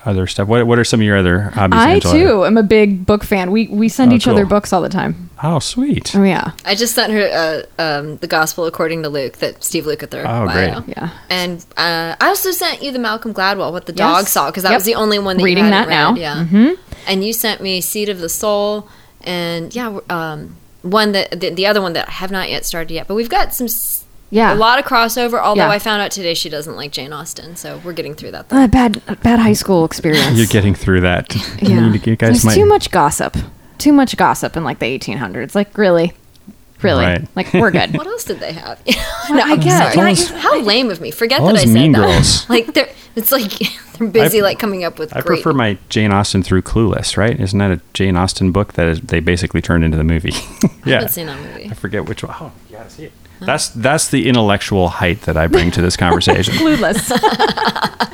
other 0.06 0.26
stuff. 0.28 0.48
What 0.48 0.66
what 0.68 0.80
are 0.80 0.84
some 0.84 1.00
of 1.00 1.06
your 1.06 1.18
other 1.18 1.42
hobbies, 1.52 1.80
I 1.80 1.92
Angela? 1.92 2.14
too 2.14 2.46
am 2.46 2.58
a 2.58 2.64
big 2.64 3.06
book 3.06 3.24
fan. 3.24 3.52
We 3.52 3.68
we 3.68 3.88
send 3.90 4.12
Oh, 4.12 4.16
each 4.16 4.28
other 4.28 4.46
books 4.46 4.74
all 4.74 4.82
the 4.82 4.90
time. 4.90 5.30
Oh, 5.44 5.60
sweet. 5.60 6.16
Oh 6.16 6.24
yeah, 6.24 6.52
I 6.66 6.76
just 6.76 6.94
sent 6.96 7.12
her 7.14 7.66
uh, 7.80 7.82
um, 7.82 8.18
the 8.18 8.28
Gospel 8.28 8.66
according 8.66 9.04
to 9.04 9.10
Luke 9.10 9.38
that 9.38 9.64
Steve 9.64 9.86
Lukather. 9.86 10.24
Oh, 10.28 10.46
great. 10.52 10.72
bio. 10.72 10.84
yeah. 10.88 11.10
And 11.30 11.60
uh, 11.78 12.16
I 12.20 12.28
also 12.28 12.52
sent 12.52 12.82
you 12.84 12.92
the 12.92 13.00
Malcolm 13.00 13.34
Gladwell, 13.34 13.72
what 13.72 13.86
the 13.86 13.94
Yes. 13.94 13.98
dog 13.98 14.28
saw, 14.28 14.50
because 14.50 14.64
that 14.64 14.70
Yep. 14.72 14.78
was 14.78 14.86
the 14.86 14.96
only 14.96 15.20
one 15.20 15.38
that 15.38 15.44
Reading 15.44 15.66
you 15.66 15.72
hadn't 15.72 15.90
that 15.90 15.94
now. 15.96 16.10
read. 16.14 16.20
Yeah. 16.22 16.46
Mhm. 16.50 16.78
And 17.08 17.24
you 17.26 17.34
sent 17.34 17.62
me 17.62 17.82
Seat 17.82 18.10
of 18.10 18.20
the 18.20 18.30
Soul, 18.30 18.88
and 19.24 19.74
yeah, 19.76 20.00
um, 20.10 20.56
one 20.84 21.12
that 21.14 21.40
the, 21.40 21.50
the 21.52 21.66
other 21.68 21.82
one 21.82 21.94
that 21.94 22.08
I 22.08 22.12
have 22.12 22.32
not 22.32 22.50
yet 22.50 22.66
started 22.66 22.92
yet. 22.94 23.08
But 23.08 23.16
we've 23.16 23.30
got 23.30 23.54
some 23.54 23.66
s- 23.66 24.01
Yeah. 24.32 24.54
a 24.54 24.56
lot 24.56 24.80
of 24.80 24.86
crossover. 24.86 25.40
Although 25.40 25.62
Yeah. 25.62 25.70
I 25.70 25.78
found 25.80 26.02
out 26.02 26.10
today 26.12 26.34
she 26.34 26.50
doesn't 26.50 26.76
like 26.76 26.92
Jane 26.92 27.14
Austen, 27.14 27.56
so 27.56 27.80
we're 27.84 27.94
getting 27.94 28.16
through 28.16 28.32
that. 28.32 28.50
Though. 28.50 28.58
Uh, 28.58 28.68
bad, 28.68 29.02
bad 29.22 29.40
high 29.40 29.54
school 29.54 29.86
experience. 29.86 30.38
You're 30.38 30.48
getting 30.48 30.74
through 30.74 31.02
that. 31.02 31.36
Yeah. 31.62 31.92
You, 31.92 32.00
you 32.04 32.16
guys 32.16 32.30
There's 32.32 32.46
might. 32.46 32.56
too 32.56 32.66
much 32.66 32.90
gossip. 32.92 33.38
Too 33.78 33.92
much 33.94 34.16
gossip 34.18 34.56
in 34.58 34.64
like 34.64 34.80
the 34.80 34.86
1800s. 34.98 35.54
Like 35.54 35.78
really, 35.78 36.14
really. 36.82 37.04
Right. 37.04 37.28
Like 37.36 37.54
we're 37.54 37.72
good. 37.72 37.94
What 37.98 38.08
else 38.08 38.24
did 38.24 38.40
they 38.40 38.54
have? 38.54 38.80
Well, 39.30 39.50
I 39.50 39.56
guess. 39.56 39.94
sorry. 39.94 40.12
Yeah, 40.14 40.42
How 40.42 40.60
lame 40.62 40.90
of 40.90 41.00
me. 41.00 41.10
Forget 41.12 41.40
that 41.42 41.48
I 41.48 41.52
those 41.52 41.62
said 41.64 41.70
Mean 41.70 41.92
that. 41.94 42.00
Girls. 42.00 42.46
Like 42.50 42.74
they're 42.74 42.90
it's 43.16 43.32
like 43.32 43.52
they're 43.98 44.08
busy 44.08 44.40
I- 44.40 44.44
like 44.44 44.60
coming 44.60 44.84
up 44.84 44.98
with 45.00 45.16
I 45.16 45.22
great. 45.22 45.42
prefer 45.42 45.54
my 45.54 45.78
Jane 45.90 46.12
Austen 46.12 46.44
through 46.44 46.62
Clueless, 46.64 47.18
right? 47.18 47.40
Isn't 47.40 47.60
that 47.60 47.72
a 47.72 47.82
Jane 47.94 48.16
Austen 48.18 48.52
book 48.52 48.74
that 48.74 48.88
is, 48.88 49.02
they 49.02 49.20
basically 49.20 49.62
turned 49.62 49.84
into 49.84 49.96
the 49.98 50.04
movie? 50.04 50.32
yeah. 50.32 50.70
I 50.86 50.90
haven't 50.92 51.10
seen 51.10 51.28
that 51.28 51.40
movie. 51.40 51.70
I 51.70 51.74
forget 51.74 52.08
which 52.08 52.24
one. 52.24 52.36
Oh, 52.40 52.52
you 52.70 52.78
gotta 52.78 52.90
see 52.90 53.06
it. 53.06 53.12
That's 53.42 53.70
that's 53.70 54.10
the 54.10 54.28
intellectual 54.30 54.88
height 54.90 55.22
that 55.22 55.36
I 55.36 55.48
bring 55.48 55.72
to 55.72 55.82
this 55.82 55.98
conversation. 56.06 56.54
Clueless. 56.56 57.12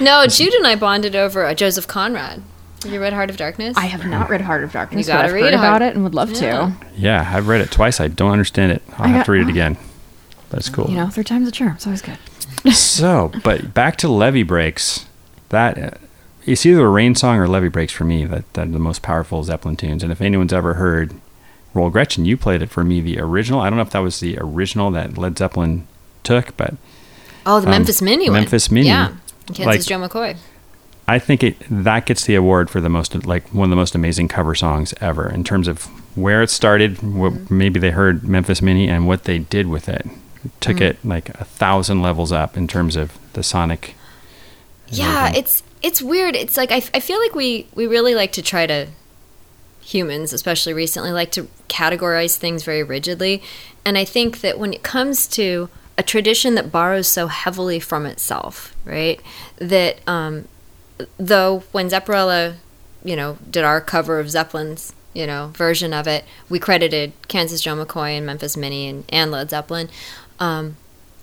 No, 0.00 0.26
Jude 0.28 0.54
and 0.54 0.64
I 0.66 0.76
bonded 0.76 1.16
over 1.16 1.44
uh, 1.44 1.54
Joseph 1.54 1.88
Conrad. 1.88 2.40
Have 2.84 2.92
you 2.92 3.00
read 3.00 3.12
Heart 3.12 3.30
of 3.30 3.36
Darkness? 3.36 3.76
I 3.76 3.86
have 3.86 4.06
not 4.06 4.30
read 4.30 4.40
Heart 4.40 4.62
of 4.62 4.70
Darkness, 4.72 5.06
You 5.08 5.12
but 5.12 5.16
gotta 5.16 5.28
I've 5.28 5.34
read 5.34 5.44
heard 5.46 5.54
Heart- 5.54 5.76
about 5.76 5.82
it 5.82 5.94
and 5.96 6.04
would 6.04 6.14
love 6.14 6.30
Yeah. 6.30 6.72
to. 6.80 6.86
yeah, 6.96 7.32
I've 7.34 7.48
read 7.48 7.60
it 7.62 7.72
twice. 7.72 8.00
I 8.00 8.06
don't 8.06 8.30
understand 8.30 8.70
it. 8.72 8.82
I'll 8.96 9.06
I 9.06 9.08
have 9.08 9.18
got- 9.20 9.26
to 9.26 9.32
read 9.32 9.42
it 9.42 9.48
again. 9.50 9.76
That's 10.50 10.68
cool. 10.68 10.88
You 10.88 10.96
know, 10.96 11.08
third 11.08 11.26
time's 11.26 11.48
a 11.48 11.50
charm. 11.50 11.72
It's 11.74 11.86
always 11.86 12.02
good. 12.02 12.16
so, 12.72 13.32
but 13.42 13.74
back 13.74 13.96
to 13.96 14.08
levee 14.08 14.44
breaks. 14.44 15.06
That 15.48 15.76
uh, 15.78 15.90
it's 16.46 16.64
either 16.64 16.86
a 16.86 16.88
rain 16.88 17.16
song 17.16 17.38
or 17.38 17.48
levee 17.48 17.68
breaks 17.68 17.92
for 17.92 18.04
me. 18.04 18.24
That 18.24 18.50
that 18.54 18.68
are 18.68 18.70
the 18.70 18.78
most 18.78 19.02
powerful 19.02 19.42
Zeppelin 19.42 19.74
tunes. 19.76 20.04
And 20.04 20.12
if 20.12 20.20
anyone's 20.22 20.52
ever 20.52 20.74
heard, 20.74 21.12
well, 21.74 21.90
Gretchen, 21.90 22.24
you 22.24 22.36
played 22.36 22.62
it 22.62 22.70
for 22.70 22.82
me. 22.84 23.00
The 23.00 23.18
original. 23.20 23.60
I 23.60 23.68
don't 23.70 23.76
know 23.76 23.82
if 23.82 23.90
that 23.90 23.98
was 24.00 24.20
the 24.20 24.38
original 24.38 24.90
that 24.92 25.16
Led 25.18 25.38
Zeppelin 25.38 25.86
took, 26.24 26.56
but 26.56 26.74
oh, 27.46 27.60
the 27.60 27.66
um, 27.66 27.70
Memphis 27.72 28.02
Minnie 28.02 28.28
one. 28.30 28.40
Memphis 28.40 28.70
Minnie. 28.70 28.88
Yeah. 28.88 29.12
Kansas 29.46 29.66
Like- 29.66 29.84
Joe 29.84 29.98
McCoy. 29.98 30.36
I 31.10 31.18
think 31.18 31.42
it 31.42 31.56
that 31.70 32.04
gets 32.04 32.26
the 32.26 32.34
award 32.34 32.68
for 32.68 32.82
the 32.82 32.90
most 32.90 33.24
like 33.24 33.48
one 33.54 33.64
of 33.64 33.70
the 33.70 33.76
most 33.76 33.94
amazing 33.94 34.28
cover 34.28 34.54
songs 34.54 34.92
ever 35.00 35.26
in 35.26 35.42
terms 35.42 35.66
of 35.66 35.84
where 36.16 36.42
it 36.42 36.50
started. 36.50 37.02
What 37.02 37.32
Mm-hmm. 37.32 37.56
maybe 37.58 37.80
they 37.80 37.92
heard 37.92 38.24
Memphis 38.28 38.60
Minnie 38.60 38.88
and 38.90 39.06
what 39.06 39.24
they 39.24 39.38
did 39.38 39.68
with 39.68 39.88
it. 39.88 40.06
Took 40.60 40.76
Mm-hmm. 40.76 40.82
it 40.84 41.04
like 41.04 41.28
a 41.30 41.44
thousand 41.44 42.02
levels 42.02 42.30
up 42.30 42.58
in 42.58 42.68
terms 42.68 42.94
of 42.94 43.16
the 43.32 43.42
sonic. 43.42 43.94
Yeah, 44.88 45.18
everything. 45.28 45.40
it's 45.40 45.62
it's 45.82 46.02
weird. 46.02 46.36
It's 46.36 46.56
like 46.58 46.70
I, 46.70 46.82
I 46.92 47.00
feel 47.00 47.18
like 47.20 47.34
we 47.34 47.66
we 47.74 47.86
really 47.86 48.14
like 48.14 48.32
to 48.32 48.42
try 48.42 48.66
to 48.66 48.88
humans, 49.92 50.32
especially 50.32 50.74
recently, 50.74 51.10
like 51.10 51.32
to 51.32 51.48
categorize 51.68 52.36
things 52.36 52.62
very 52.62 52.82
rigidly, 52.82 53.42
and 53.84 53.96
I 53.96 54.04
think 54.04 54.40
that 54.40 54.58
when 54.58 54.72
it 54.72 54.82
comes 54.82 55.26
to 55.28 55.68
a 55.96 56.02
tradition 56.02 56.54
that 56.54 56.70
borrows 56.70 57.08
so 57.08 57.26
heavily 57.26 57.80
from 57.80 58.06
itself, 58.06 58.76
right? 58.84 59.20
That 59.56 59.98
um, 60.06 60.46
though 61.16 61.64
when 61.72 61.88
Zepparella, 61.88 62.56
you 63.02 63.16
know, 63.16 63.38
did 63.50 63.64
our 63.64 63.80
cover 63.80 64.20
of 64.20 64.30
Zeppelin's, 64.30 64.92
you 65.12 65.26
know, 65.26 65.50
version 65.54 65.92
of 65.92 66.06
it, 66.06 66.24
we 66.48 66.60
credited 66.60 67.12
Kansas 67.26 67.60
Joe 67.60 67.74
McCoy 67.74 68.16
and 68.16 68.24
Memphis 68.24 68.56
Minnie 68.56 68.88
and, 68.88 69.04
and 69.08 69.32
Led 69.32 69.50
Zeppelin. 69.50 69.88
Um, 70.38 70.76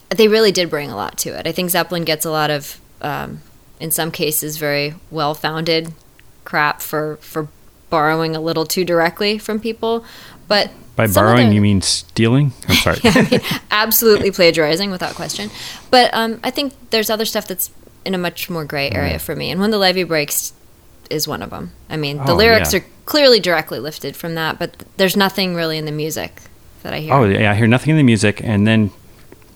they 0.09 0.27
really 0.27 0.51
did 0.51 0.69
bring 0.69 0.91
a 0.91 0.95
lot 0.95 1.17
to 1.19 1.29
it. 1.29 1.47
I 1.47 1.53
think 1.53 1.69
Zeppelin 1.69 2.03
gets 2.03 2.25
a 2.25 2.31
lot 2.31 2.51
of, 2.51 2.81
um, 3.01 3.41
in 3.79 3.91
some 3.91 4.11
cases, 4.11 4.57
very 4.57 4.95
well-founded 5.09 5.93
crap 6.43 6.81
for 6.81 7.17
for 7.21 7.47
borrowing 7.89 8.35
a 8.35 8.41
little 8.41 8.65
too 8.65 8.83
directly 8.85 9.37
from 9.37 9.59
people. 9.59 10.03
But 10.47 10.71
By 10.95 11.07
borrowing, 11.07 11.47
their- 11.47 11.53
you 11.55 11.61
mean 11.61 11.81
stealing? 11.81 12.53
I'm 12.67 12.75
sorry. 12.95 12.99
absolutely 13.71 14.31
plagiarizing 14.31 14.91
without 14.91 15.15
question. 15.15 15.49
But 15.91 16.13
um, 16.13 16.39
I 16.43 16.51
think 16.51 16.73
there's 16.91 17.09
other 17.09 17.25
stuff 17.25 17.47
that's 17.47 17.71
in 18.05 18.13
a 18.13 18.17
much 18.19 18.49
more 18.49 18.65
gray 18.65 18.89
area 18.91 19.17
for 19.19 19.35
me. 19.35 19.49
And 19.51 19.59
when 19.59 19.71
the 19.71 19.77
levee 19.79 20.03
breaks 20.03 20.53
is 21.09 21.27
one 21.27 21.41
of 21.41 21.49
them. 21.51 21.71
I 21.89 21.97
mean, 21.97 22.17
the 22.17 22.31
Oh, 22.31 22.35
lyrics 22.35 22.73
yeah. 22.73 22.79
are 22.79 22.85
clearly 23.05 23.39
directly 23.39 23.79
lifted 23.79 24.15
from 24.15 24.35
that, 24.35 24.57
but 24.59 24.83
there's 24.97 25.15
nothing 25.15 25.53
really 25.55 25.77
in 25.77 25.85
the 25.85 25.91
music 25.91 26.41
that 26.83 26.93
I 26.93 26.99
hear. 26.99 27.13
Oh, 27.13 27.25
yeah, 27.25 27.51
I 27.51 27.55
hear 27.55 27.67
nothing 27.67 27.91
in 27.91 27.97
the 27.97 28.03
music, 28.03 28.41
and 28.43 28.65
then 28.67 28.91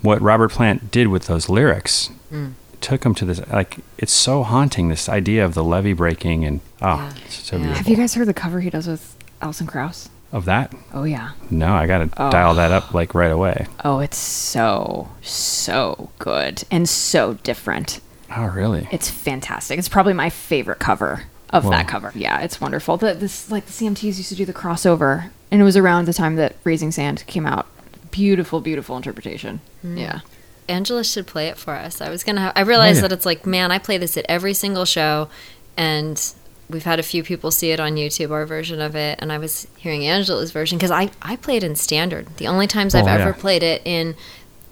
what 0.01 0.21
Robert 0.21 0.51
Plant 0.51 0.91
did 0.91 1.07
with 1.07 1.25
those 1.25 1.49
lyrics 1.49 2.09
Mm. 2.31 2.53
Took 2.81 3.03
him 3.05 3.13
to 3.15 3.25
this. 3.25 3.41
Like 3.51 3.77
it's 3.97 4.13
so 4.13 4.43
haunting. 4.43 4.89
This 4.89 5.07
idea 5.09 5.43
of 5.45 5.53
the 5.53 5.63
levee 5.63 5.93
breaking 5.93 6.45
and 6.45 6.61
oh, 6.81 6.95
Yeah. 6.95 7.13
it's 7.25 7.35
so 7.35 7.55
Yeah. 7.55 7.61
beautiful. 7.63 7.77
Have 7.77 7.87
you 7.89 7.95
guys 7.97 8.13
heard 8.15 8.27
the 8.27 8.33
cover 8.33 8.59
he 8.61 8.69
does 8.69 8.87
with 8.87 9.15
Alison 9.41 9.67
Krauss? 9.67 10.09
of 10.31 10.45
that? 10.45 10.71
Oh 10.93 11.05
yeah. 11.05 11.31
No, 11.49 11.73
I 11.73 11.87
gotta 11.87 12.07
Oh. 12.17 12.29
dial 12.29 12.53
that 12.53 12.71
up 12.71 12.93
like 12.93 13.15
right 13.15 13.31
away. 13.31 13.65
Oh, 13.83 13.97
it's 13.99 14.17
so 14.17 15.09
so 15.23 16.11
good 16.19 16.63
and 16.69 16.87
so 16.87 17.33
different. 17.41 17.99
Oh, 18.37 18.43
really? 18.45 18.87
It's 18.91 19.09
fantastic. 19.09 19.79
It's 19.79 19.89
probably 19.89 20.13
my 20.13 20.29
favorite 20.29 20.77
cover 20.77 21.23
of 21.49 21.63
Whoa. 21.63 21.71
that 21.71 21.87
cover. 21.87 22.11
Yeah, 22.13 22.41
it's 22.41 22.61
wonderful. 22.61 22.97
The, 22.97 23.15
this 23.15 23.49
like 23.49 23.65
the 23.65 23.71
CMTs 23.71 24.17
used 24.19 24.29
to 24.29 24.35
do 24.35 24.45
the 24.45 24.53
crossover, 24.53 25.31
and 25.49 25.59
it 25.59 25.63
was 25.63 25.75
around 25.75 26.05
the 26.05 26.13
time 26.13 26.35
that 26.35 26.55
Raising 26.63 26.91
Sand 26.91 27.23
came 27.25 27.47
out. 27.47 27.65
Beautiful, 28.11 28.61
beautiful 28.61 28.97
interpretation. 28.97 29.61
Mm. 29.83 29.97
Yeah. 29.99 30.19
Angela 30.69 31.03
should 31.03 31.27
play 31.27 31.47
it 31.47 31.57
for 31.57 31.73
us. 31.73 31.99
I 32.01 32.09
was 32.09 32.23
gonna. 32.23 32.41
Have, 32.41 32.53
I 32.55 32.61
realized 32.61 32.99
Oh, 32.99 33.01
yeah. 33.03 33.07
that 33.09 33.11
it's 33.15 33.25
like, 33.25 33.45
man, 33.45 33.71
I 33.71 33.79
play 33.79 33.97
this 33.97 34.15
at 34.17 34.25
every 34.29 34.53
single 34.53 34.85
show, 34.85 35.27
and 35.75 36.33
we've 36.69 36.83
had 36.83 36.99
a 36.99 37.03
few 37.03 37.23
people 37.23 37.49
see 37.51 37.71
it 37.71 37.79
on 37.79 37.95
YouTube, 37.95 38.31
our 38.31 38.45
version 38.45 38.79
of 38.79 38.95
it, 38.95 39.17
and 39.21 39.31
I 39.31 39.37
was 39.39 39.67
hearing 39.77 40.05
Angela's 40.05 40.51
version 40.51 40.77
because 40.77 40.91
I 40.91 41.09
I 41.21 41.35
play 41.35 41.57
it 41.57 41.63
in 41.63 41.75
standard. 41.75 42.27
The 42.37 42.47
only 42.47 42.67
times 42.67 42.93
I've 42.95 43.05
Oh, 43.05 43.09
ever 43.09 43.29
yeah. 43.31 43.41
played 43.41 43.63
it 43.63 43.81
in 43.85 44.15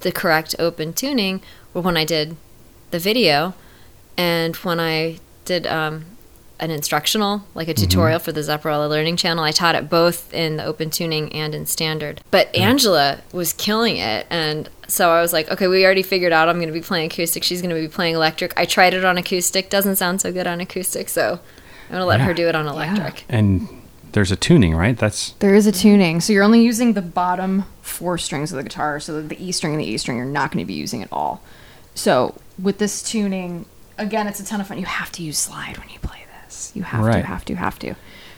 the 0.01 0.11
correct 0.11 0.53
open 0.59 0.93
tuning 0.93 1.41
were 1.73 1.81
when 1.81 1.97
I 1.97 2.05
did 2.05 2.37
the 2.91 2.99
video, 2.99 3.53
and 4.15 4.55
when 4.57 4.79
I 4.79 5.17
did 5.45 5.65
um, 5.67 6.05
an 6.59 6.71
instructional, 6.71 7.43
like 7.53 7.67
a 7.67 7.73
Mm-hmm. 7.73 7.83
tutorial 7.89 8.19
for 8.19 8.31
the 8.31 8.41
Zepparella 8.41 8.89
Learning 8.89 9.15
Channel. 9.15 9.43
I 9.43 9.51
taught 9.51 9.75
it 9.75 9.89
both 9.89 10.33
in 10.33 10.57
the 10.57 10.65
open 10.65 10.89
tuning 10.89 11.31
and 11.33 11.53
in 11.53 11.65
standard. 11.65 12.21
But 12.31 12.53
Angela 12.55 13.19
was 13.31 13.53
killing 13.53 13.97
it, 13.97 14.25
and 14.29 14.69
so 14.87 15.11
I 15.11 15.21
was 15.21 15.33
like, 15.33 15.51
okay, 15.51 15.67
we 15.67 15.85
already 15.85 16.01
figured 16.03 16.33
out 16.33 16.49
I'm 16.49 16.55
going 16.57 16.67
to 16.67 16.73
be 16.73 16.81
playing 16.81 17.11
acoustic. 17.11 17.43
She's 17.43 17.61
going 17.61 17.73
to 17.75 17.79
be 17.79 17.87
playing 17.87 18.15
electric. 18.15 18.53
I 18.57 18.65
tried 18.65 18.93
it 18.93 19.05
on 19.05 19.17
acoustic, 19.17 19.69
doesn't 19.69 19.97
sound 19.97 20.21
so 20.21 20.31
good 20.31 20.47
on 20.47 20.59
acoustic, 20.61 21.09
so 21.09 21.33
I'm 21.33 21.89
going 21.91 21.99
to 22.01 22.05
let 22.05 22.19
Yeah. 22.19 22.25
her 22.25 22.33
do 22.33 22.47
it 22.47 22.55
on 22.55 22.65
electric. 22.67 23.23
And 23.29 23.67
there's 24.13 24.31
a 24.31 24.35
tuning, 24.35 24.73
right? 24.75 24.97
That's 24.97 25.31
There 25.39 25.53
is 25.53 25.67
a 25.67 25.71
tuning, 25.71 26.21
so 26.21 26.33
you're 26.33 26.43
only 26.43 26.63
using 26.63 26.93
the 26.93 27.01
bottom 27.03 27.65
four 27.83 28.17
strings 28.17 28.51
of 28.51 28.57
the 28.57 28.63
guitar. 28.63 28.99
So 28.99 29.21
the 29.21 29.37
E 29.43 29.51
string 29.51 29.73
and 29.73 29.81
the 29.81 29.85
E 29.87 29.97
string, 29.97 30.17
you're 30.17 30.25
not 30.25 30.51
going 30.51 30.63
to 30.63 30.67
be 30.67 30.73
using 30.73 31.03
at 31.03 31.09
all. 31.11 31.43
So 31.93 32.35
with 32.57 32.77
this 32.79 33.03
tuning, 33.03 33.65
again, 33.97 34.27
it's 34.27 34.39
a 34.39 34.45
ton 34.45 34.59
of 34.61 34.67
fun. 34.67 34.77
You 34.79 34.85
have 34.85 35.11
to 35.13 35.23
use 35.23 35.37
slide 35.37 35.77
when 35.77 35.89
you 35.89 35.99
play 35.99 36.16
this. 36.69 36.75
You 36.75 36.83
have 36.83 37.05
to, 37.11 37.21
have 37.21 37.45
to, 37.45 37.55
have 37.55 37.79
to. 37.79 37.95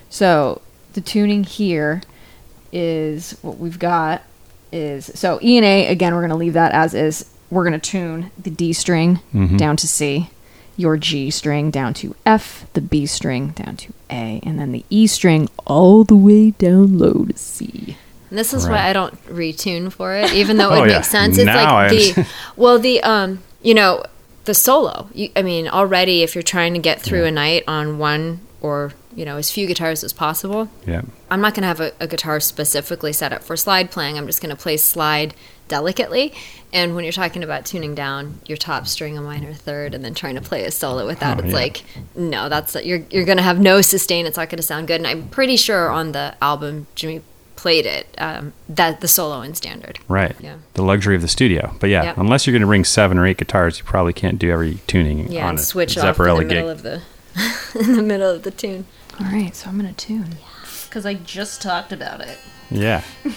So 0.10 0.62
the 0.94 1.02
tuning 1.02 1.44
here 1.44 2.02
is 2.72 3.38
what 3.42 3.58
we've 3.58 3.80
got 3.80 4.22
is 4.72 5.10
so 5.16 5.40
E 5.42 5.58
and 5.58 5.66
A 5.66 5.88
again. 5.88 6.14
We're 6.14 6.22
going 6.22 6.30
to 6.32 6.36
leave 6.36 6.54
that 6.54 6.72
as 6.72 6.94
is. 6.94 7.26
We're 7.50 7.64
going 7.68 7.80
to 7.80 7.90
tune 7.90 8.32
the 8.42 8.52
D 8.52 8.74
string 8.74 9.20
Mhm. 9.34 9.58
down 9.58 9.76
to 9.78 9.88
C, 9.88 10.30
your 10.78 10.98
G 10.98 11.32
string 11.32 11.72
down 11.72 11.94
to 11.96 12.16
F, 12.26 12.66
the 12.74 12.82
B 12.82 13.06
string 13.08 13.50
down 13.50 13.76
to 13.78 13.94
A, 14.12 14.40
and 14.44 14.60
then 14.60 14.72
the 14.72 14.86
E 14.92 15.08
string 15.08 15.50
all 15.66 16.04
the 16.04 16.16
way 16.16 16.52
down 16.52 16.98
low 17.00 17.26
to 17.26 17.38
C. 17.38 17.98
And 18.30 18.38
this 18.38 18.54
is 18.54 18.66
Right. 18.68 18.74
why 18.84 18.90
I 18.90 18.94
don't 18.94 19.16
retune 19.28 19.92
for 19.92 20.14
it, 20.16 20.32
even 20.34 20.58
though 20.58 20.72
it 20.74 20.78
Oh, 20.82 20.84
yeah. 20.84 20.98
makes 20.98 21.10
sense. 21.10 21.38
It's 21.40 21.46
Now 21.48 21.58
I 21.78 21.82
like 21.88 21.90
the 21.90 21.96
understand. 21.98 22.28
well, 22.56 22.78
the 22.78 23.02
um, 23.02 23.40
you 23.64 23.74
know, 23.74 24.04
the 24.50 24.56
solo. 24.56 25.08
You, 25.14 25.30
I 25.36 25.44
mean, 25.44 25.68
already 25.68 26.24
if 26.24 26.34
you're 26.34 26.42
trying 26.42 26.74
to 26.74 26.80
get 26.80 27.00
through 27.00 27.26
a 27.26 27.32
night 27.32 27.64
on 27.68 28.00
one 28.00 28.40
or 28.62 28.94
you 29.16 29.24
know 29.26 29.38
as 29.38 29.52
few 29.52 29.68
guitars 29.68 30.04
as 30.04 30.12
possible, 30.12 30.68
yeah. 30.88 31.04
I'm 31.30 31.40
not 31.40 31.54
going 31.54 31.62
to 31.62 31.68
have 31.68 31.80
a, 31.80 31.92
a 32.00 32.08
guitar 32.08 32.40
specifically 32.40 33.14
set 33.14 33.32
up 33.32 33.44
for 33.44 33.56
slide 33.56 33.92
playing. 33.92 34.18
I'm 34.18 34.26
just 34.26 34.42
going 34.42 34.56
to 34.56 34.62
play 34.62 34.76
slide 34.78 35.36
delicately. 35.68 36.34
And 36.74 36.96
when 36.96 37.04
you're 37.04 37.14
talking 37.14 37.44
about 37.44 37.66
tuning 37.66 37.94
down 37.94 38.40
your 38.48 38.58
top 38.58 38.88
string, 38.88 39.18
a 39.18 39.22
minor 39.22 39.54
third, 39.54 39.94
and 39.94 40.04
then 40.04 40.14
trying 40.16 40.36
to 40.36 40.42
play 40.42 40.66
a 40.66 40.72
solo 40.72 41.06
with 41.06 41.20
that, 41.20 41.38
Oh, 41.38 41.42
it's 41.42 41.50
yeah. 41.50 41.56
like 41.56 41.84
no, 42.16 42.50
that's 42.50 42.74
you're 42.84 43.04
you're 43.12 43.26
going 43.26 43.38
to 43.38 43.44
have 43.44 43.60
no 43.60 43.82
sustain. 43.82 44.26
It's 44.26 44.38
not 44.38 44.50
going 44.50 44.58
to 44.58 44.64
sound 44.64 44.88
good. 44.88 44.98
And 45.00 45.08
I'm 45.08 45.28
pretty 45.30 45.58
sure 45.58 45.90
on 45.92 46.12
the 46.12 46.36
album 46.42 46.88
Jimmy 46.96 47.22
played 47.62 47.86
it 47.86 48.08
um, 48.18 48.54
that 48.70 49.02
the 49.02 49.08
solo 49.08 49.42
in 49.42 49.54
standard. 49.54 50.00
Right. 50.08 50.36
Yeah. 50.40 50.56
The 50.76 50.82
luxury 50.84 51.16
of 51.16 51.22
the 51.22 51.28
studio. 51.28 51.76
But 51.80 51.90
yeah, 51.90 52.04
Yep. 52.04 52.18
unless 52.18 52.48
you're 52.48 52.54
going 52.54 52.62
to 52.62 52.68
bring 52.68 52.86
seven 52.86 53.18
or 53.18 53.26
eight 53.28 53.38
guitars, 53.38 53.78
you 53.80 53.84
probably 53.86 54.14
can't 54.14 54.40
do 54.40 54.50
every 54.50 54.76
tuning 54.88 55.30
Yeah, 55.32 55.44
on 55.44 55.50
and 55.52 55.60
a 55.60 55.62
switch 55.62 55.98
off 55.98 56.04
in 56.06 56.14
Zepparella 56.26 56.38
the 56.40 56.46
gig. 56.46 56.50
middle 56.56 56.70
of 56.70 56.82
the 56.84 57.02
in 57.80 57.96
the 57.98 58.04
middle 58.04 58.30
of 58.32 58.44
the 58.44 58.52
tune. 58.52 58.86
All 59.20 59.28
right, 59.28 59.54
so 59.56 59.70
I'm 59.70 59.76
gonna 59.78 59.92
tune. 59.94 60.38
Because 60.88 61.06
I 61.06 61.14
just 61.16 61.62
talked 61.62 61.92
about 61.92 62.22
it. 62.22 62.38
yeah. 62.72 63.04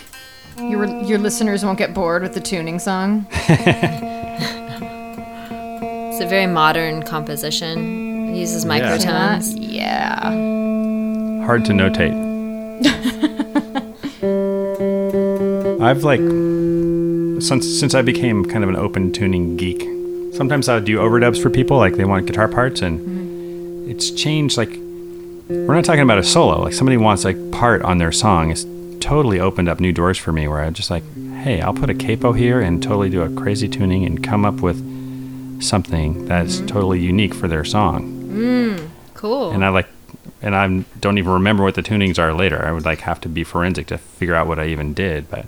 Your 0.58 0.84
your 1.04 1.18
listeners 1.18 1.64
won't 1.64 1.78
get 1.78 1.94
bored 1.94 2.22
with 2.22 2.34
the 2.34 2.40
tuning 2.40 2.78
song. 2.78 3.26
It's 6.10 6.20
a 6.20 6.26
very 6.28 6.46
modern 6.46 7.02
composition. 7.04 8.28
It 8.34 8.38
uses 8.38 8.64
microtones. 8.66 9.54
Yeah. 9.58 10.20
Hard 11.46 11.64
to 11.64 11.72
notate. 11.72 12.12
I've 15.84 16.04
like 16.04 16.20
since 17.42 17.66
since 17.66 17.94
I 17.94 18.02
became 18.02 18.44
kind 18.44 18.62
of 18.62 18.70
an 18.70 18.76
open 18.76 19.12
tuning 19.12 19.56
geek, 19.56 19.82
sometimes 20.34 20.68
I 20.68 20.76
would 20.76 20.84
do 20.84 20.98
overdubs 20.98 21.42
for 21.42 21.50
people, 21.50 21.76
like 21.76 21.94
they 21.94 22.04
want 22.04 22.26
guitar 22.26 22.48
parts, 22.48 22.82
and 22.82 23.88
it's 23.90 24.10
changed. 24.10 24.56
Like 24.56 24.70
we're 25.48 25.74
not 25.74 25.84
talking 25.84 26.02
about 26.02 26.18
a 26.18 26.24
solo. 26.24 26.62
Like 26.62 26.72
somebody 26.72 26.96
wants 26.96 27.24
like 27.24 27.50
part 27.50 27.82
on 27.82 27.98
their 27.98 28.12
song. 28.12 28.50
It's 28.50 28.64
totally 29.00 29.40
opened 29.40 29.68
up 29.68 29.80
new 29.80 29.92
doors 29.92 30.18
for 30.18 30.32
me. 30.32 30.46
Where 30.46 30.62
I'm 30.62 30.74
just 30.74 30.90
like, 30.90 31.02
hey, 31.42 31.60
I'll 31.60 31.74
put 31.74 31.90
a 31.90 31.94
capo 31.94 32.32
here 32.32 32.60
and 32.60 32.82
totally 32.82 33.10
do 33.10 33.22
a 33.22 33.30
crazy 33.30 33.68
tuning 33.68 34.04
and 34.04 34.22
come 34.22 34.44
up 34.44 34.60
with 34.60 34.80
something 35.62 36.26
that's 36.26 36.60
totally 36.60 37.00
unique 37.00 37.34
for 37.34 37.48
their 37.48 37.64
song. 37.64 38.12
Mm, 38.30 38.88
cool. 39.14 39.50
And 39.50 39.64
I 39.64 39.68
like, 39.70 39.88
and 40.40 40.54
I 40.54 40.84
don't 41.00 41.18
even 41.18 41.32
remember 41.32 41.64
what 41.64 41.74
the 41.74 41.82
tunings 41.82 42.18
are 42.18 42.32
later. 42.32 42.64
I 42.64 42.72
would 42.72 42.84
like 42.84 43.00
have 43.00 43.20
to 43.22 43.28
be 43.28 43.42
forensic 43.42 43.88
to 43.88 43.98
figure 43.98 44.34
out 44.34 44.46
what 44.46 44.58
I 44.60 44.66
even 44.68 44.94
did, 44.94 45.28
but. 45.28 45.46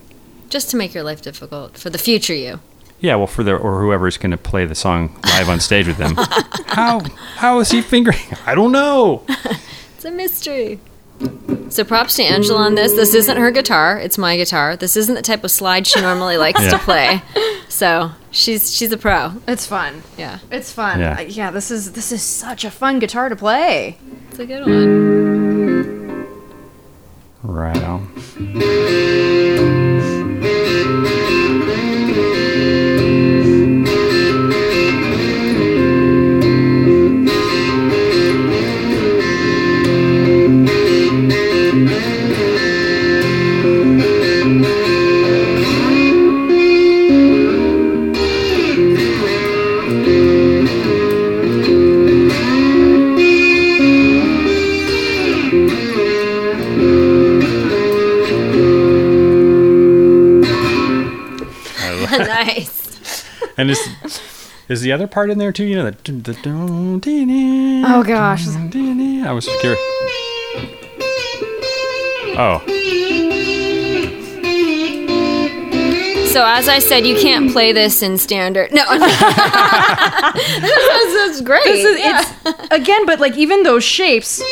Just 0.54 0.70
to 0.70 0.76
make 0.76 0.94
your 0.94 1.02
life 1.02 1.20
difficult 1.20 1.76
for 1.76 1.90
the 1.90 1.98
future 1.98 2.32
you. 2.32 2.60
Yeah, 3.00 3.16
well, 3.16 3.26
for 3.26 3.42
the 3.42 3.56
or 3.56 3.80
whoever's 3.80 4.16
going 4.18 4.30
to 4.30 4.36
play 4.38 4.64
the 4.66 4.76
song 4.76 5.18
live 5.24 5.48
on 5.48 5.58
stage 5.58 5.88
with 5.88 5.96
them. 5.96 6.14
how 6.68 7.00
how 7.38 7.58
is 7.58 7.72
he 7.72 7.82
fingering? 7.82 8.20
I 8.46 8.54
don't 8.54 8.70
know. 8.70 9.24
It's 9.96 10.04
a 10.04 10.12
mystery. 10.12 10.78
So 11.70 11.82
props 11.82 12.14
to 12.16 12.22
Angela 12.22 12.60
on 12.60 12.76
this. 12.76 12.92
This 12.92 13.14
isn't 13.16 13.36
her 13.36 13.50
guitar; 13.50 13.98
it's 13.98 14.16
my 14.16 14.36
guitar. 14.36 14.76
This 14.76 14.96
isn't 14.96 15.16
the 15.16 15.22
type 15.22 15.42
of 15.42 15.50
slide 15.50 15.88
she 15.88 16.00
normally 16.00 16.36
likes 16.36 16.62
Yeah. 16.62 16.70
to 16.70 16.78
play. 16.78 17.20
So 17.68 18.12
she's 18.30 18.72
she's 18.72 18.92
a 18.92 18.96
pro. 18.96 19.32
It's 19.48 19.66
fun. 19.66 20.04
Yeah, 20.16 20.38
It's 20.52 20.70
fun. 20.70 21.00
Yeah. 21.00 21.18
Yeah. 21.20 21.26
yeah, 21.28 21.50
this 21.50 21.72
is 21.72 21.94
this 21.94 22.12
is 22.12 22.22
such 22.22 22.64
a 22.64 22.70
fun 22.70 23.00
guitar 23.00 23.28
to 23.28 23.34
play. 23.34 23.98
it's 24.30 24.38
a 24.38 24.46
good 24.46 24.60
one. 24.66 26.28
Right 27.42 27.82
on. 27.82 28.06
And 63.56 63.70
is 63.70 63.78
is 64.68 64.80
the 64.80 64.92
other 64.92 65.06
part 65.06 65.30
in 65.30 65.38
there 65.38 65.52
too? 65.52 65.64
You 65.64 65.76
know 65.76 65.84
that. 65.90 66.08
Oh 67.86 68.02
gosh. 68.02 68.46
I 68.48 69.32
was 69.32 69.48
curious. 69.60 69.80
Oh, 72.36 72.60
So 76.34 76.44
as 76.44 76.68
I 76.68 76.80
said, 76.80 77.06
you 77.06 77.14
can't 77.16 77.52
play 77.52 77.70
this 77.72 78.02
in 78.02 78.18
standard. 78.18 78.72
No, 78.72 78.82
that's, 78.98 79.20
that's 81.14 81.40
great. 81.42 81.62
This 81.62 81.84
is, 81.84 81.98
Yeah. 82.00 82.24
it's 82.44 82.72
again, 82.72 83.06
but 83.06 83.20
like 83.20 83.36
even 83.36 83.62
those 83.62 83.84
shapes. 83.84 84.42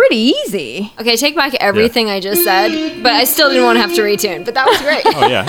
Pretty 0.00 0.32
easy. 0.46 0.92
Okay, 0.98 1.14
take 1.16 1.36
back 1.36 1.52
everything 1.60 2.08
I 2.08 2.20
just 2.20 2.42
said, 2.42 3.02
but 3.02 3.12
I 3.12 3.24
still 3.24 3.50
didn't 3.50 3.64
want 3.64 3.76
to 3.76 3.82
have 3.82 3.94
to 3.94 4.00
retune. 4.00 4.46
But 4.46 4.54
that 4.54 4.66
was 4.66 4.80
great. 4.80 5.02
oh 5.04 5.28
yeah. 5.28 5.44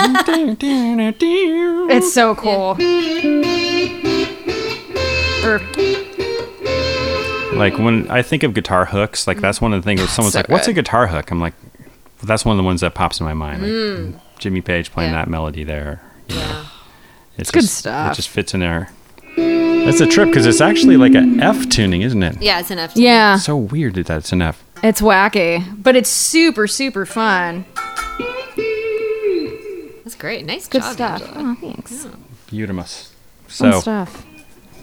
It's 1.93 2.13
so 2.13 2.35
cool. 2.35 2.75
Or 5.45 5.55
er. 5.55 5.61
like 7.55 7.77
when 7.77 8.09
I 8.11 8.21
think 8.21 8.43
of 8.43 8.53
guitar 8.53 8.85
hooks, 8.85 9.25
like 9.25 9.39
that's 9.39 9.61
one 9.61 9.73
of 9.73 9.81
the 9.81 9.85
things. 9.85 10.01
That 10.01 10.07
someone's 10.09 10.33
So 10.33 10.39
like, 10.39 10.49
"What's 10.49 10.67
a 10.67 10.73
good. 10.73 10.83
guitar 10.85 11.07
hook?" 11.07 11.31
I'm 11.31 11.39
like, 11.39 11.53
"That's 12.23 12.43
one 12.45 12.53
of 12.53 12.57
the 12.57 12.63
ones 12.65 12.81
that 12.81 12.93
pops 12.93 13.19
in 13.19 13.25
my 13.25 13.33
mind." 13.33 13.61
Like 13.61 13.71
mm. 13.71 14.19
Jimmy 14.37 14.61
Page 14.61 14.91
playing 14.91 15.11
Yeah. 15.11 15.19
that 15.21 15.29
melody 15.29 15.63
there. 15.63 16.01
you 16.27 16.35
know. 16.35 16.41
Yeah. 16.41 16.65
It's 17.37 17.51
good 17.51 17.61
just- 17.61 17.77
stuff. 17.77 18.11
It 18.11 18.15
just 18.15 18.29
fits 18.29 18.53
in 18.53 18.59
there. 18.59 18.89
That's 19.85 19.99
a 19.99 20.07
trip 20.07 20.29
because 20.29 20.45
it's 20.45 20.61
actually 20.61 20.95
like 20.95 21.13
a 21.15 21.25
F 21.41 21.67
tuning, 21.69 22.01
isn't 22.01 22.21
it? 22.23 22.41
Yeah, 22.41 22.59
it's 22.59 22.71
an 22.71 22.77
F. 22.79 22.95
yeah, 22.95 23.35
So 23.37 23.57
weird 23.57 23.95
that 23.95 24.05
that's 24.05 24.31
an 24.31 24.41
F. 24.41 24.63
it's 24.83 25.01
wacky, 25.01 25.65
but 25.81 25.95
it's 25.95 26.09
super 26.09 26.67
super 26.67 27.05
fun. 27.05 27.65
That's 30.03 30.15
great. 30.15 30.45
Nice 30.45 30.67
Good 30.67 30.81
job, 30.81 30.93
stuff. 30.93 31.21
Angela. 31.23 31.57
Oh, 31.61 31.73
thanks. 31.73 32.07
Beautimus. 32.47 33.11
Fun 33.47 33.71
So 33.73 33.79
stuff. 33.81 34.25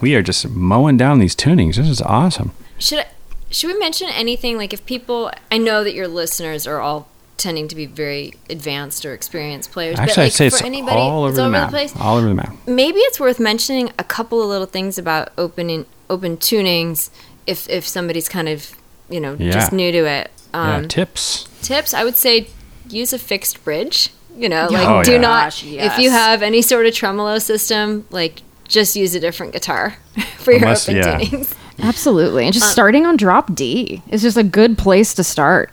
we 0.00 0.14
are 0.14 0.22
just 0.22 0.48
mowing 0.48 0.96
down 0.96 1.18
these 1.20 1.34
tunings. 1.36 1.76
This 1.76 1.88
is 1.88 2.02
awesome. 2.02 2.52
Should 2.78 3.00
I, 3.00 3.06
should 3.50 3.72
we 3.72 3.78
mention 3.78 4.08
anything 4.10 4.56
like 4.56 4.72
if 4.72 4.84
people? 4.84 5.30
I 5.50 5.58
know 5.58 5.84
that 5.84 5.94
your 5.94 6.08
listeners 6.08 6.66
are 6.66 6.80
all 6.80 7.08
tending 7.38 7.68
to 7.68 7.74
be 7.76 7.86
very 7.86 8.34
advanced 8.50 9.06
or 9.06 9.14
experienced 9.14 9.70
players. 9.72 9.98
Actually, 9.98 10.10
but 10.12 10.16
like 10.18 10.26
I'd 10.26 10.32
say 10.32 10.50
for 10.50 10.56
it's 10.56 10.64
anybody, 10.64 10.96
all 10.96 11.20
over 11.20 11.28
it's 11.28 11.36
the 11.36 11.44
all 11.44 11.50
map. 11.50 11.62
over 11.62 11.70
the 11.70 11.76
place. 11.88 11.96
All 12.00 12.16
over 12.18 12.28
the 12.28 12.34
map. 12.34 12.54
Maybe 12.66 12.98
it's 13.00 13.18
worth 13.18 13.40
mentioning 13.40 13.90
a 13.98 14.04
couple 14.04 14.42
of 14.42 14.48
little 14.48 14.66
things 14.66 14.98
about 14.98 15.30
open 15.38 15.86
open 16.10 16.36
tunings 16.36 17.10
if 17.46 17.68
if 17.70 17.86
somebody's 17.88 18.28
kind 18.28 18.48
of 18.48 18.72
you 19.08 19.20
know 19.20 19.36
just 19.36 19.72
new 19.72 19.90
to 19.92 19.98
it. 20.06 20.30
Um, 20.54 20.82
yeah, 20.82 20.88
tips. 20.88 21.46
tips 21.60 21.92
i 21.92 22.02
would 22.02 22.16
say 22.16 22.48
use 22.88 23.12
a 23.12 23.18
fixed 23.18 23.62
bridge 23.64 24.08
you 24.34 24.48
know 24.48 24.66
like 24.70 24.88
Oh, 24.88 25.02
do 25.04 25.12
yeah. 25.12 25.18
not 25.20 25.44
Gosh, 25.52 25.62
if 25.64 25.98
you 25.98 26.08
have 26.10 26.42
any 26.42 26.62
sort 26.62 26.86
of 26.86 26.94
tremolo 26.94 27.38
system 27.38 28.06
like 28.10 28.40
just 28.66 28.96
use 28.96 29.14
a 29.14 29.20
different 29.20 29.52
guitar 29.52 29.94
for 30.38 30.52
your 30.52 30.60
Unless- 30.62 30.88
open 30.88 30.96
yeah. 31.02 31.20
tunings 31.20 31.54
Absolutely, 31.80 32.44
and 32.46 32.52
just 32.54 32.64
Uh, 32.66 32.70
starting 32.70 33.04
on 33.06 33.16
drop 33.18 33.54
D 33.54 34.02
is 34.08 34.22
just 34.22 34.36
a 34.38 34.42
good 34.42 34.76
place 34.78 35.12
to 35.14 35.22
start. 35.22 35.70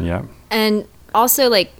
Yeah. 0.00 0.22
And 0.52 0.86
also 1.14 1.48
like 1.50 1.72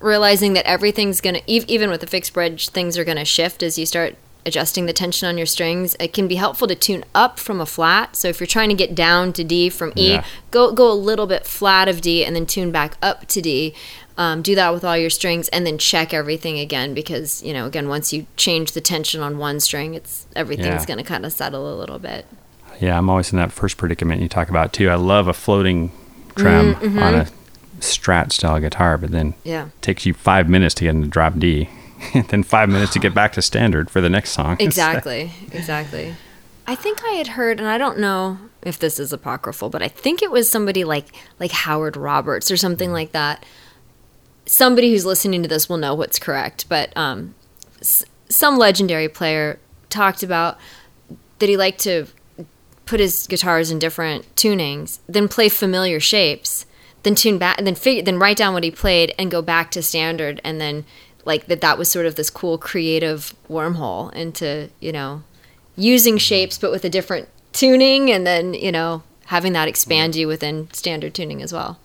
realizing 0.00 0.54
that 0.54 0.64
everything's 0.66 1.20
gonna 1.20 1.40
ev- 1.48 1.64
even 1.68 1.90
with 1.90 2.02
a 2.02 2.06
fixed 2.06 2.32
bridge 2.32 2.68
things 2.70 2.96
are 2.98 3.04
gonna 3.04 3.24
shift 3.24 3.62
as 3.62 3.78
you 3.78 3.86
start 3.86 4.16
adjusting 4.44 4.86
the 4.86 4.92
tension 4.92 5.28
on 5.28 5.36
your 5.36 5.46
strings 5.46 5.94
it 6.00 6.12
can 6.12 6.26
be 6.26 6.34
helpful 6.34 6.66
to 6.66 6.74
tune 6.74 7.04
up 7.14 7.38
from 7.38 7.60
a 7.60 7.66
flat 7.66 8.16
so 8.16 8.26
if 8.26 8.40
you're 8.40 8.46
trying 8.48 8.68
to 8.68 8.74
get 8.74 8.92
down 8.94 9.32
to 9.32 9.44
d 9.44 9.68
from 9.68 9.92
e 9.94 10.14
Yeah. 10.14 10.24
go 10.50 10.72
go 10.72 10.90
a 10.90 10.94
little 10.94 11.28
bit 11.28 11.46
flat 11.46 11.86
of 11.88 12.00
d 12.00 12.24
and 12.24 12.34
then 12.34 12.46
tune 12.46 12.72
back 12.72 12.96
up 13.00 13.26
to 13.28 13.40
d 13.40 13.74
um, 14.18 14.42
do 14.42 14.54
that 14.56 14.74
with 14.74 14.84
all 14.84 14.96
your 14.98 15.08
strings 15.10 15.48
and 15.50 15.64
then 15.66 15.78
check 15.78 16.12
everything 16.12 16.58
again 16.58 16.92
because 16.92 17.40
you 17.44 17.52
know 17.52 17.66
again 17.66 17.88
once 17.88 18.12
you 18.12 18.26
change 18.36 18.72
the 18.72 18.80
tension 18.80 19.20
on 19.22 19.38
one 19.38 19.60
string 19.60 19.94
it's 19.94 20.26
everything's 20.34 20.66
Yeah. 20.82 20.84
going 20.86 20.98
to 20.98 21.04
kind 21.04 21.24
of 21.24 21.32
settle 21.32 21.72
a 21.72 21.76
little 21.78 21.98
bit 22.00 22.26
Yeah, 22.80 22.98
I'm 22.98 23.08
always 23.08 23.30
in 23.32 23.38
that 23.38 23.52
first 23.52 23.76
predicament 23.78 24.20
you 24.20 24.28
talk 24.28 24.48
about 24.50 24.72
too. 24.72 24.88
I 24.90 24.96
love 24.96 25.28
a 25.28 25.32
floating 25.32 25.92
trem 26.34 26.74
Mm-hmm. 26.74 26.98
on 26.98 27.14
a 27.14 27.26
strat 27.82 28.32
style 28.32 28.58
guitar, 28.60 28.96
but 28.98 29.10
then 29.10 29.34
yeah 29.44 29.68
takes 29.80 30.06
you 30.06 30.14
five 30.14 30.48
minutes 30.48 30.74
to 30.76 30.84
get 30.84 30.94
into 30.94 31.08
drop 31.08 31.38
D, 31.38 31.68
and 32.14 32.24
then 32.28 32.42
five 32.42 32.68
minutes 32.68 32.92
to 32.94 32.98
get 32.98 33.14
back 33.14 33.32
to 33.32 33.42
standard 33.42 33.90
for 33.90 34.00
the 34.00 34.10
next 34.10 34.30
song. 34.32 34.56
Exactly, 34.60 35.30
exactly. 35.52 36.14
I 36.66 36.74
think 36.76 37.04
I 37.04 37.12
had 37.14 37.26
heard, 37.28 37.58
and 37.58 37.68
I 37.68 37.76
don't 37.76 37.98
know 37.98 38.38
if 38.62 38.78
this 38.78 39.00
is 39.00 39.12
apocryphal, 39.12 39.68
but 39.68 39.82
I 39.82 39.88
think 39.88 40.22
it 40.22 40.30
was 40.30 40.48
somebody 40.48 40.84
like 40.84 41.06
like 41.40 41.50
Howard 41.50 41.96
Roberts 41.96 42.50
or 42.50 42.56
something 42.56 42.92
like 42.92 43.12
that. 43.12 43.44
Somebody 44.46 44.90
who's 44.90 45.04
listening 45.06 45.42
to 45.42 45.48
this 45.48 45.68
will 45.68 45.76
know 45.76 45.94
what's 45.94 46.18
correct, 46.18 46.68
but 46.68 46.96
um, 46.96 47.34
s- 47.80 48.04
some 48.28 48.56
legendary 48.58 49.08
player 49.08 49.58
talked 49.88 50.22
about 50.22 50.58
that 51.38 51.48
he 51.48 51.56
liked 51.56 51.80
to 51.80 52.06
put 52.86 52.98
his 53.00 53.26
guitars 53.28 53.70
in 53.70 53.78
different 53.78 54.32
tunings, 54.36 54.98
then 55.08 55.28
play 55.28 55.48
familiar 55.48 56.00
shapes, 56.00 56.66
then 57.02 57.14
tune 57.14 57.38
back, 57.38 57.58
and 57.58 57.66
then 57.66 57.74
figure, 57.74 58.02
then 58.02 58.18
write 58.18 58.36
down 58.36 58.54
what 58.54 58.64
he 58.64 58.70
played 58.70 59.14
and 59.18 59.30
go 59.30 59.42
back 59.42 59.70
to 59.72 59.82
standard, 59.82 60.40
and 60.44 60.60
then 60.60 60.84
like 61.24 61.46
that 61.46 61.60
that 61.60 61.78
was 61.78 61.90
sort 61.90 62.06
of 62.06 62.16
this 62.16 62.30
cool 62.30 62.58
creative 62.58 63.34
wormhole 63.48 64.12
into 64.12 64.68
you 64.80 64.92
know 64.92 65.22
using 65.76 66.14
mm-hmm. 66.14 66.18
shapes 66.18 66.58
but 66.58 66.70
with 66.70 66.84
a 66.84 66.90
different 66.90 67.28
tuning, 67.52 68.10
and 68.10 68.26
then 68.26 68.54
you 68.54 68.72
know 68.72 69.02
having 69.26 69.52
that 69.52 69.62
mm-hmm. 69.62 69.68
expand 69.68 70.16
you 70.16 70.26
within 70.26 70.70
standard 70.72 71.14
tuning 71.14 71.42
as 71.42 71.52
well. 71.52 71.78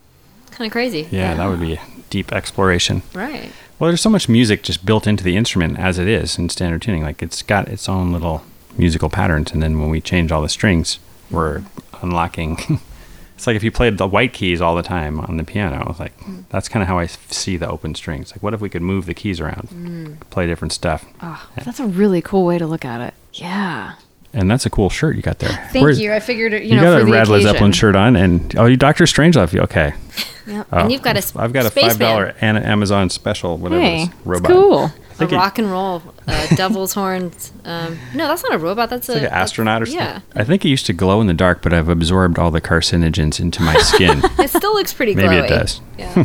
Kind 0.52 0.68
of 0.68 0.72
crazy. 0.72 1.08
Yeah, 1.12 1.36
that 1.36 1.48
would 1.48 1.60
be 1.60 1.74
a 1.76 1.82
deep 2.10 2.32
exploration. 2.32 3.04
right. 3.14 3.52
Well, 3.80 3.92
there's 3.92 4.02
so 4.02 4.10
much 4.10 4.28
music 4.28 4.64
just 4.64 4.88
built 4.88 5.06
into 5.06 5.24
the 5.24 5.38
instrument 5.38 5.78
as 5.78 6.00
it 6.00 6.08
is 6.08 6.40
in 6.40 6.50
standard 6.50 6.82
tuning. 6.82 7.04
Like 7.04 7.22
it's 7.22 7.44
got 7.44 7.68
its 7.68 7.88
own 7.88 8.12
little 8.12 8.44
musical 8.76 9.10
patterns, 9.10 9.52
and 9.52 9.62
then 9.62 9.80
when 9.80 9.90
we 9.90 10.02
change 10.02 10.32
all 10.32 10.42
the 10.42 10.50
strings, 10.50 11.00
we're 11.30 11.60
mm-hmm. 11.60 12.06
unlocking. 12.06 12.82
it's 13.38 13.46
like 13.46 13.56
if 13.56 13.64
you 13.64 13.70
played 13.72 14.00
the 14.00 14.08
white 14.08 14.34
keys 14.34 14.62
all 14.62 14.76
the 14.76 14.82
time 14.82 15.20
on 15.20 15.38
the 15.38 15.44
piano. 15.44 15.96
Like 16.00 16.14
that's 16.50 16.68
kind 16.68 16.82
of 16.82 16.88
how 16.88 16.98
i 16.98 17.06
see 17.06 17.56
the 17.56 17.70
open 17.70 17.94
strings. 17.94 18.32
Like, 18.32 18.42
what 18.42 18.56
if 18.56 18.62
we 18.62 18.68
could 18.68 18.82
move 18.82 19.06
the 19.06 19.14
keys 19.14 19.40
around, 19.40 19.70
mm. 19.70 20.20
play 20.32 20.48
different 20.48 20.74
stuff? 20.74 21.06
Oh, 21.22 21.48
that's 21.64 21.80
a 21.80 21.86
really 21.86 22.20
cool 22.20 22.48
way 22.48 22.58
to 22.58 22.66
look 22.66 22.84
at 22.84 23.00
it. 23.00 23.14
Yeah. 23.34 23.94
And 24.34 24.52
that's 24.52 24.66
a 24.66 24.70
cool 24.70 24.90
shirt 24.90 25.16
you 25.16 25.22
got 25.22 25.40
there. 25.40 25.50
Thank 25.72 25.84
Where's- 25.84 26.00
you. 26.00 26.14
I 26.14 26.20
figured 26.20 26.52
you, 26.54 26.60
You, 26.60 26.76
know, 26.76 26.84
got 26.84 27.02
a 27.02 27.06
the 27.06 27.12
Rad 27.12 27.28
Led. 27.28 27.42
Zeppelin 27.44 27.72
shirt 27.72 27.96
on, 27.96 28.16
and 28.16 28.56
oh, 28.58 28.66
you 28.66 28.76
Doctor 28.78 29.06
Strangelove. 29.06 29.54
you- 29.54 29.62
Okay. 29.62 29.94
Yep. 30.48 30.68
Oh, 30.72 30.78
And 30.78 30.92
you've 30.94 31.02
got 31.02 31.18
a 31.18 31.40
I've 31.40 31.52
got 31.52 31.66
a 31.66 31.70
five 31.70 32.00
dollar 32.00 32.34
Amazon 32.40 33.10
special. 33.10 33.58
Whatever. 33.58 33.82
Hey, 33.82 34.08
robot. 34.24 34.50
cool. 34.50 34.92
A 35.20 35.26
rock 35.28 35.58
and 35.60 35.70
roll, 35.70 36.02
uh, 36.26 36.48
devil's 36.56 36.94
horns. 36.94 37.52
Um, 37.66 37.98
no, 38.16 38.28
that's 38.30 38.44
not 38.44 38.54
a 38.54 38.58
robot. 38.58 38.90
That's 38.90 39.10
It's 39.10 39.16
like 39.22 39.28
an 39.30 39.34
astronaut 39.38 39.82
or 39.82 39.86
something. 39.88 40.00
Yeah, 40.06 40.22
I 40.38 40.46
think 40.46 40.64
it 40.64 40.70
used 40.70 40.86
to 40.86 40.94
glow 40.94 41.20
in 41.20 41.28
the 41.28 41.34
dark, 41.34 41.62
but 41.62 41.74
I've 41.74 41.90
absorbed 41.90 42.40
all 42.40 42.50
the 42.50 42.62
carcinogens 42.62 43.42
into 43.42 43.62
my 43.62 43.76
skin. 43.80 44.22
it 44.40 44.50
still 44.50 44.74
looks 44.74 44.94
pretty 44.94 45.16
glowy. 45.16 45.30
Maybe 45.32 45.36
it 45.36 45.50
does. 45.50 45.82
Yeah, 45.98 46.24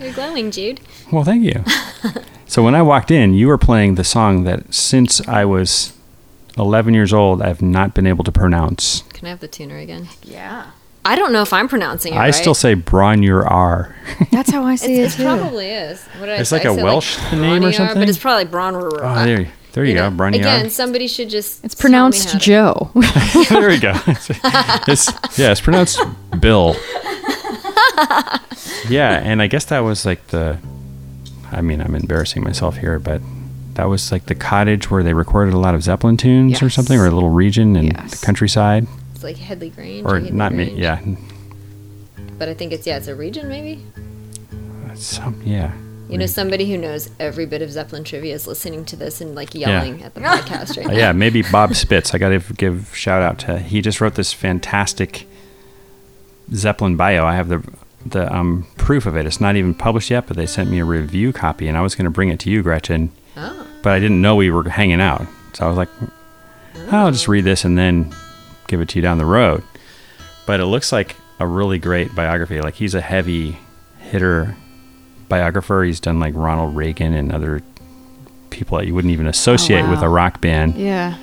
you're 0.00 0.12
glowing, 0.12 0.52
Jude. 0.52 0.80
well, 1.10 1.24
thank 1.24 1.42
you. 1.42 1.64
so 2.46 2.62
when 2.62 2.76
I 2.76 2.82
walked 2.82 3.10
in, 3.10 3.34
you 3.34 3.48
were 3.48 3.58
playing 3.58 3.96
the 3.96 4.04
song 4.04 4.44
that 4.44 4.72
since 4.72 5.26
I 5.26 5.44
was 5.44 5.92
11 6.60 6.94
years 6.94 7.12
old, 7.12 7.42
I've 7.42 7.62
not 7.62 7.94
been 7.94 8.06
able 8.06 8.24
to 8.24 8.32
pronounce. 8.32 9.02
Can 9.12 9.26
I 9.26 9.30
have 9.30 9.40
the 9.40 9.48
tuner 9.48 9.76
again? 9.78 10.08
Yeah. 10.22 10.70
I 11.04 11.16
don't 11.16 11.32
know 11.32 11.40
if 11.40 11.52
I'm 11.54 11.66
pronouncing 11.66 12.12
it 12.12 12.16
I 12.18 12.24
right. 12.26 12.30
still 12.34 12.54
say 12.54 12.74
Bronur 12.76 13.50
R. 13.50 13.96
That's 14.30 14.50
how 14.50 14.64
I 14.64 14.74
It's, 14.74 14.82
see 14.82 15.00
it 15.00 15.06
it 15.06 15.12
too. 15.16 15.22
probably 15.24 15.68
is. 15.70 16.02
What 16.18 16.26
did 16.26 16.38
It's 16.40 16.50
say? 16.50 16.56
like 16.56 16.66
I 16.66 16.70
a 16.72 16.74
said, 16.74 16.84
Welsh 16.84 17.18
name 17.32 17.64
or 17.64 17.72
something? 17.72 17.98
But 17.98 18.08
it's 18.10 18.18
probably 18.18 18.44
Bron. 18.44 18.74
Oh, 18.76 18.90
there, 19.24 19.50
there 19.72 19.84
you, 19.86 19.94
go, 19.94 20.10
Bronur. 20.10 20.34
Again, 20.36 20.68
somebody 20.68 21.08
should 21.08 21.30
just. 21.30 21.64
It's 21.64 21.74
tell 21.74 21.88
me 21.88 21.92
pronounced 21.92 22.26
how 22.32 22.38
to- 22.38 22.44
Joe. 22.44 22.90
there 23.48 23.68
we 23.70 23.78
go. 23.78 23.94
It's, 24.86 25.38
yeah, 25.38 25.52
it's 25.52 25.62
pronounced 25.62 26.00
Bill. 26.38 26.76
yeah, 28.88 29.20
and 29.22 29.40
I 29.40 29.46
guess 29.46 29.64
that 29.66 29.80
was 29.80 30.04
like 30.04 30.26
the. 30.28 30.58
I 31.52 31.62
mean, 31.62 31.80
I'm 31.80 31.94
embarrassing 31.94 32.44
myself 32.44 32.76
here, 32.76 32.98
but 32.98 33.20
that 33.80 33.88
was 33.88 34.12
like 34.12 34.26
the 34.26 34.34
cottage 34.34 34.90
where 34.90 35.02
they 35.02 35.14
recorded 35.14 35.54
a 35.54 35.58
lot 35.58 35.74
of 35.74 35.82
Zeppelin 35.82 36.18
tunes 36.18 36.60
or 36.62 36.68
something, 36.68 37.00
or 37.00 37.06
a 37.06 37.10
little 37.10 37.30
region 37.30 37.76
in 37.76 37.86
Yes. 37.86 38.20
the 38.20 38.26
countryside, 38.26 38.86
It's 39.14 39.24
like 39.24 39.38
Headley 39.38 39.70
Grange. 39.70 40.04
or 40.04 40.16
Headley 40.16 40.32
not 40.32 40.52
me. 40.52 40.74
Yeah, 40.76 41.00
But 42.38 42.50
I 42.50 42.54
think 42.54 42.72
it's 42.72 42.86
yeah, 42.86 42.98
it's 42.98 43.06
a 43.08 43.14
region 43.14 43.48
maybe. 43.48 43.82
some 44.94 45.40
yeah. 45.44 45.72
You 46.10 46.18
know, 46.18 46.26
somebody 46.26 46.68
who 46.70 46.76
knows 46.76 47.08
every 47.18 47.46
bit 47.46 47.62
of 47.62 47.70
Zeppelin 47.70 48.04
trivia 48.04 48.34
is 48.34 48.46
listening 48.46 48.84
to 48.86 48.96
this 48.96 49.20
and 49.22 49.34
like 49.34 49.54
yelling 49.54 50.02
at 50.02 50.12
the 50.14 50.20
podcast 50.20 50.76
right 50.76 50.86
Uh, 50.86 50.90
now. 50.90 50.96
yeah, 50.96 51.12
maybe 51.12 51.40
Bob 51.40 51.74
Spitz. 51.82 52.12
I 52.14 52.18
got 52.18 52.28
to 52.30 52.40
give 52.54 52.90
shout 52.94 53.22
out 53.22 53.38
to. 53.40 53.60
He 53.60 53.80
just 53.80 54.00
wrote 54.02 54.16
this 54.16 54.32
fantastic 54.34 55.26
Zeppelin 56.52 56.96
bio. 56.96 57.24
I 57.24 57.34
have 57.36 57.48
the 57.48 57.62
the 58.04 58.30
um, 58.34 58.66
proof 58.76 59.06
of 59.06 59.16
it. 59.16 59.24
It's 59.24 59.40
not 59.40 59.56
even 59.56 59.72
published 59.74 60.10
yet, 60.10 60.26
but 60.26 60.36
they 60.36 60.46
sent 60.46 60.68
me 60.70 60.80
a 60.80 60.84
review 60.84 61.32
copy, 61.32 61.68
and 61.68 61.76
I 61.78 61.80
was 61.82 61.94
going 61.94 62.06
to 62.06 62.10
bring 62.10 62.28
it 62.30 62.40
to 62.40 62.50
you, 62.50 62.62
Gretchen. 62.62 63.12
Oh. 63.36 63.66
But 63.82 63.92
I 63.94 64.00
didn't 64.00 64.20
know 64.20 64.36
we 64.36 64.50
were 64.50 64.68
hanging 64.68 65.00
out, 65.00 65.26
so 65.54 65.64
I 65.64 65.68
was 65.68 65.76
like, 65.76 65.88
oh, 66.76 66.88
I'll 66.90 67.12
just 67.12 67.28
read 67.28 67.44
this 67.44 67.64
and 67.64 67.78
then 67.78 68.14
give 68.68 68.80
it 68.80 68.88
to 68.90 68.98
you 68.98 69.02
down 69.02 69.18
the 69.18 69.24
road. 69.24 69.62
But 70.46 70.60
it 70.60 70.66
looks 70.66 70.92
like 70.92 71.16
a 71.38 71.46
really 71.46 71.78
great 71.78 72.14
biography. 72.14 72.60
Like 72.60 72.74
he's 72.74 72.94
a 72.94 73.00
heavy 73.00 73.58
hitter 73.98 74.56
biographer. 75.28 75.82
He's 75.82 76.00
done 76.00 76.20
like 76.20 76.34
Ronald 76.34 76.76
Reagan 76.76 77.14
and 77.14 77.32
other 77.32 77.62
people 78.50 78.78
that 78.78 78.86
you 78.86 78.94
wouldn't 78.94 79.12
even 79.12 79.26
associate 79.26 79.88
with 79.88 80.00
oh, 80.00 80.02
wow. 80.02 80.08
a 80.08 80.10
rock 80.10 80.40
band. 80.40 80.76
yeah. 80.76 81.16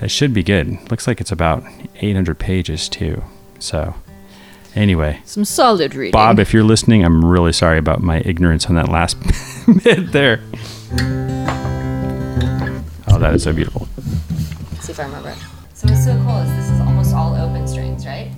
It 0.00 0.10
should 0.10 0.34
be 0.34 0.42
good. 0.42 0.90
Looks 0.90 1.06
like 1.06 1.22
it's 1.22 1.32
about 1.32 1.64
800 1.96 2.38
pages 2.38 2.86
too. 2.86 3.22
So, 3.58 3.94
anyway, 4.74 5.22
Some 5.24 5.46
solid 5.46 5.94
reading. 5.94 6.12
Bob, 6.12 6.38
if 6.38 6.52
you're 6.52 6.64
listening, 6.64 7.02
I'm 7.02 7.24
really 7.24 7.52
sorry 7.52 7.78
about 7.78 8.02
my 8.02 8.20
ignorance 8.26 8.66
on 8.66 8.74
that 8.74 8.90
last 8.90 9.16
bit 9.84 10.12
there. 10.12 10.42
Oh, 13.16 13.18
that 13.18 13.32
is 13.34 13.44
so 13.44 13.52
beautiful. 13.54 13.88
Let's 14.72 14.84
see 14.84 14.92
if 14.92 15.00
I 15.00 15.04
remember 15.04 15.30
it. 15.30 15.38
So 15.72 15.88
what's 15.88 16.04
so 16.04 16.14
cool 16.22 16.36
is 16.36 16.50
this 16.56 16.70
is 16.70 16.80
almost 16.82 17.14
all 17.14 17.34
open 17.34 17.66
strings, 17.66 18.04
right? 18.06 18.30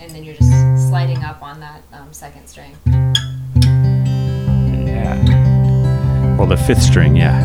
And 0.00 0.10
then 0.10 0.24
you're 0.24 0.34
just 0.34 0.88
sliding 0.88 1.22
up 1.22 1.40
on 1.44 1.60
that 1.60 1.80
um, 1.92 2.12
second 2.12 2.48
string. 2.48 2.76
Yeah. 4.84 6.34
Well, 6.36 6.48
the 6.48 6.56
fifth 6.56 6.82
string, 6.82 7.14
yeah. 7.14 7.38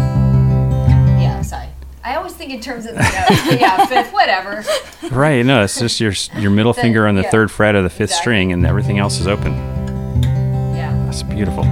Yeah, 1.21 1.43
sorry. 1.43 1.67
I 2.03 2.15
always 2.15 2.33
think 2.33 2.51
in 2.51 2.61
terms 2.61 2.87
of 2.87 2.95
the 2.95 3.01
notes. 3.03 3.61
yeah, 3.61 3.85
fifth, 3.85 4.11
whatever. 4.11 4.63
Right. 5.11 5.45
No, 5.45 5.63
it's 5.65 5.77
just 5.79 5.99
your 5.99 6.13
your 6.41 6.49
middle 6.49 6.73
The- 6.73 6.81
finger 6.81 7.05
on 7.07 7.13
the 7.13 7.21
yeah. 7.21 7.29
third 7.29 7.51
fret 7.51 7.75
of 7.75 7.83
the 7.83 7.91
fifth 7.91 8.09
Exactly. 8.09 8.21
string, 8.23 8.51
and 8.53 8.65
everything 8.65 8.97
else 8.97 9.19
is 9.19 9.27
open. 9.27 9.53
Yeah. 10.73 10.91
That's 11.05 11.21
beautiful. 11.21 11.63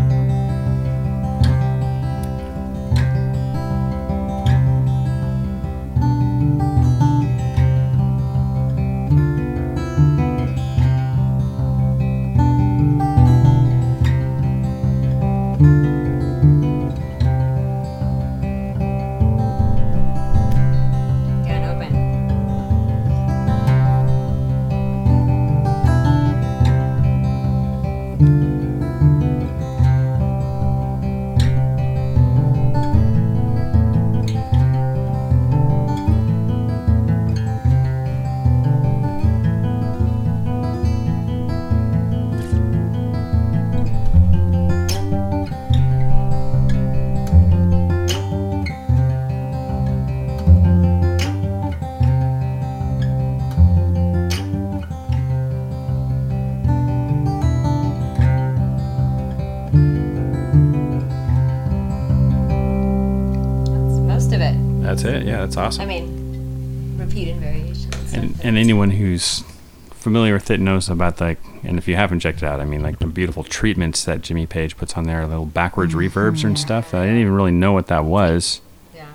That's 65.55 65.77
it. 65.77 65.79
Yeah, 65.79 65.79
that's 65.79 65.79
awesome. 65.79 65.81
I 65.81 65.85
mean, 65.85 66.97
repeated 66.97 67.37
variations. 67.37 68.13
and, 68.13 68.39
and 68.43 68.57
anyone 68.57 68.91
who's 68.91 69.43
familiar 69.91 70.33
with 70.33 70.51
it 70.51 70.59
knows 70.59 70.89
about 70.89 71.21
like 71.21 71.39
and 71.63 71.77
if 71.77 71.87
you 71.87 71.95
haven't 71.95 72.19
checked 72.19 72.39
it 72.39 72.43
out 72.43 72.59
i 72.59 72.65
mean 72.65 72.83
like 72.83 72.99
the 72.99 73.07
beautiful 73.07 73.41
treatments 73.41 74.03
that 74.03 74.21
jimmy 74.21 74.45
page 74.45 74.75
puts 74.75 74.97
on 74.97 75.05
there 75.05 75.25
little 75.25 75.45
backwards 75.45 75.93
mm-hmm. 75.95 76.19
reverbs 76.19 76.43
and 76.43 76.59
stuff 76.59 76.93
i 76.93 77.05
didn't 77.05 77.21
even 77.21 77.31
really 77.31 77.53
know 77.53 77.71
what 77.71 77.87
that 77.87 78.03
was 78.03 78.59
yeah. 78.93 79.05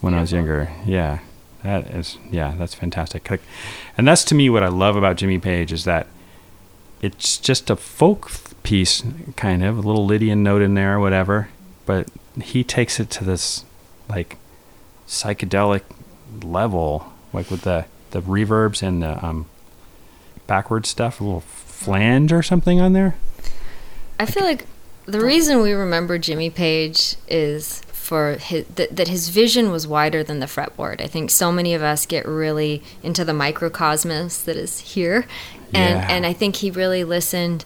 when 0.00 0.14
i 0.14 0.20
was 0.20 0.30
younger 0.30 0.70
yeah 0.86 1.18
that 1.64 1.90
is 1.90 2.18
yeah 2.30 2.54
that's 2.56 2.72
fantastic 2.72 3.28
Like- 3.28 3.42
and 3.96 4.06
that's 4.06 4.22
to 4.26 4.34
me 4.36 4.48
what 4.48 4.62
i 4.62 4.68
love 4.68 4.94
about 4.94 5.16
jimmy 5.16 5.40
page 5.40 5.72
is 5.72 5.82
that 5.86 6.06
it's 7.02 7.36
just 7.38 7.68
a 7.68 7.74
folk 7.74 8.30
piece 8.62 9.02
kind 9.34 9.64
of 9.64 9.76
a 9.76 9.80
little 9.80 10.06
lydian 10.06 10.44
note 10.44 10.62
in 10.62 10.74
there 10.74 10.94
or 10.96 11.00
whatever 11.00 11.48
but 11.84 12.08
he 12.40 12.62
takes 12.62 13.00
it 13.00 13.10
to 13.10 13.24
this 13.24 13.64
like 14.08 14.36
psychedelic 15.08 15.82
level, 16.42 17.12
like 17.32 17.50
with 17.50 17.62
the 17.62 17.86
the 18.10 18.20
reverbs 18.22 18.82
and 18.82 19.02
the 19.02 19.24
um, 19.24 19.46
backward 20.46 20.86
stuff, 20.86 21.20
a 21.20 21.24
little 21.24 21.40
flange 21.40 22.32
or 22.32 22.42
something 22.42 22.80
on 22.80 22.92
there. 22.92 23.16
I 24.18 24.26
feel 24.26 24.44
like 24.44 24.64
the 25.06 25.20
reason 25.20 25.60
we 25.60 25.72
remember 25.72 26.18
Jimmy 26.18 26.50
Page 26.50 27.16
is 27.28 27.80
for 27.92 28.32
his, 28.40 28.64
that, 28.66 28.96
that 28.96 29.08
his 29.08 29.28
vision 29.28 29.70
was 29.70 29.86
wider 29.86 30.22
than 30.24 30.40
the 30.40 30.46
fretboard. 30.46 31.00
I 31.02 31.06
think 31.06 31.30
so 31.30 31.52
many 31.52 31.74
of 31.74 31.82
us 31.82 32.06
get 32.06 32.26
really 32.26 32.82
into 33.02 33.24
the 33.24 33.32
microcosmos 33.32 34.44
that 34.44 34.56
is 34.56 34.80
here, 34.80 35.26
and 35.74 35.98
Yeah. 36.00 36.06
and 36.08 36.24
I 36.26 36.32
think 36.32 36.56
he 36.56 36.70
really 36.70 37.04
listened 37.04 37.64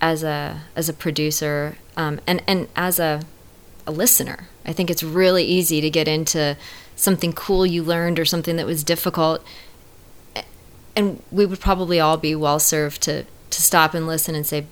as 0.00 0.22
a 0.24 0.62
as 0.76 0.88
a 0.88 0.92
producer 0.92 1.76
um, 1.96 2.20
and 2.26 2.42
and 2.46 2.68
as 2.74 2.98
a 2.98 3.22
a 3.86 3.92
listener. 3.92 4.48
I 4.66 4.72
think 4.72 4.90
it's 4.90 5.02
really 5.02 5.44
easy 5.44 5.80
to 5.82 5.90
get 5.90 6.08
into 6.08 6.56
something 6.96 7.32
cool 7.32 7.64
you 7.66 7.82
learned 7.82 8.18
or 8.18 8.24
something 8.24 8.56
that 8.56 8.66
was 8.66 8.84
difficult 8.84 9.44
and 10.96 11.22
we 11.32 11.46
would 11.46 11.60
probably 11.60 11.98
all 12.00 12.16
be 12.16 12.34
well 12.34 12.58
served 12.58 13.02
to 13.02 13.24
to 13.50 13.62
stop 13.62 13.94
and 13.94 14.06
listen 14.06 14.34
and 14.34 14.46
say 14.46 14.64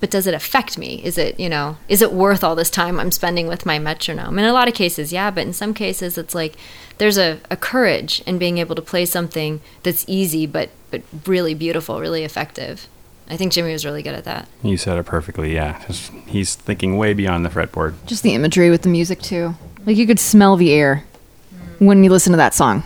but 0.00 0.10
does 0.10 0.26
it 0.26 0.34
affect 0.34 0.76
me 0.78 1.02
is 1.04 1.16
it 1.18 1.38
you 1.38 1.48
know 1.48 1.76
is 1.88 2.02
it 2.02 2.12
worth 2.12 2.42
all 2.44 2.54
this 2.54 2.70
time 2.70 2.98
i'm 3.00 3.10
spending 3.10 3.46
with 3.46 3.64
my 3.66 3.78
metronome 3.78 4.38
in 4.38 4.44
a 4.44 4.52
lot 4.52 4.68
of 4.68 4.74
cases 4.74 5.12
yeah 5.12 5.30
but 5.30 5.46
in 5.46 5.52
some 5.52 5.72
cases 5.74 6.18
it's 6.18 6.34
like 6.34 6.56
there's 6.98 7.18
a, 7.18 7.40
a 7.50 7.56
courage 7.56 8.20
in 8.26 8.38
being 8.38 8.58
able 8.58 8.74
to 8.74 8.82
play 8.82 9.04
something 9.04 9.60
that's 9.82 10.04
easy 10.08 10.46
but 10.46 10.70
but 10.90 11.02
really 11.26 11.54
beautiful 11.54 12.00
really 12.00 12.24
effective 12.24 12.86
i 13.28 13.36
think 13.36 13.52
jimmy 13.52 13.72
was 13.72 13.84
really 13.84 14.02
good 14.02 14.14
at 14.14 14.24
that 14.24 14.46
You 14.62 14.76
said 14.76 14.98
it 14.98 15.04
perfectly. 15.06 15.54
Yeah, 15.54 15.82
Just- 15.86 16.10
he's 16.26 16.54
thinking 16.54 16.96
way 16.96 17.12
beyond 17.14 17.44
the 17.44 17.50
fretboard. 17.50 17.94
Just 18.06 18.22
the 18.22 18.34
imagery 18.34 18.70
with 18.70 18.82
the 18.82 18.88
music 18.88 19.20
too. 19.20 19.54
Like 19.86 19.96
you 19.98 20.06
could 20.06 20.18
smell 20.18 20.56
the 20.56 20.72
air 20.72 21.04
when 21.78 22.04
you 22.04 22.10
listen 22.10 22.32
to 22.32 22.36
that 22.38 22.54
song. 22.54 22.82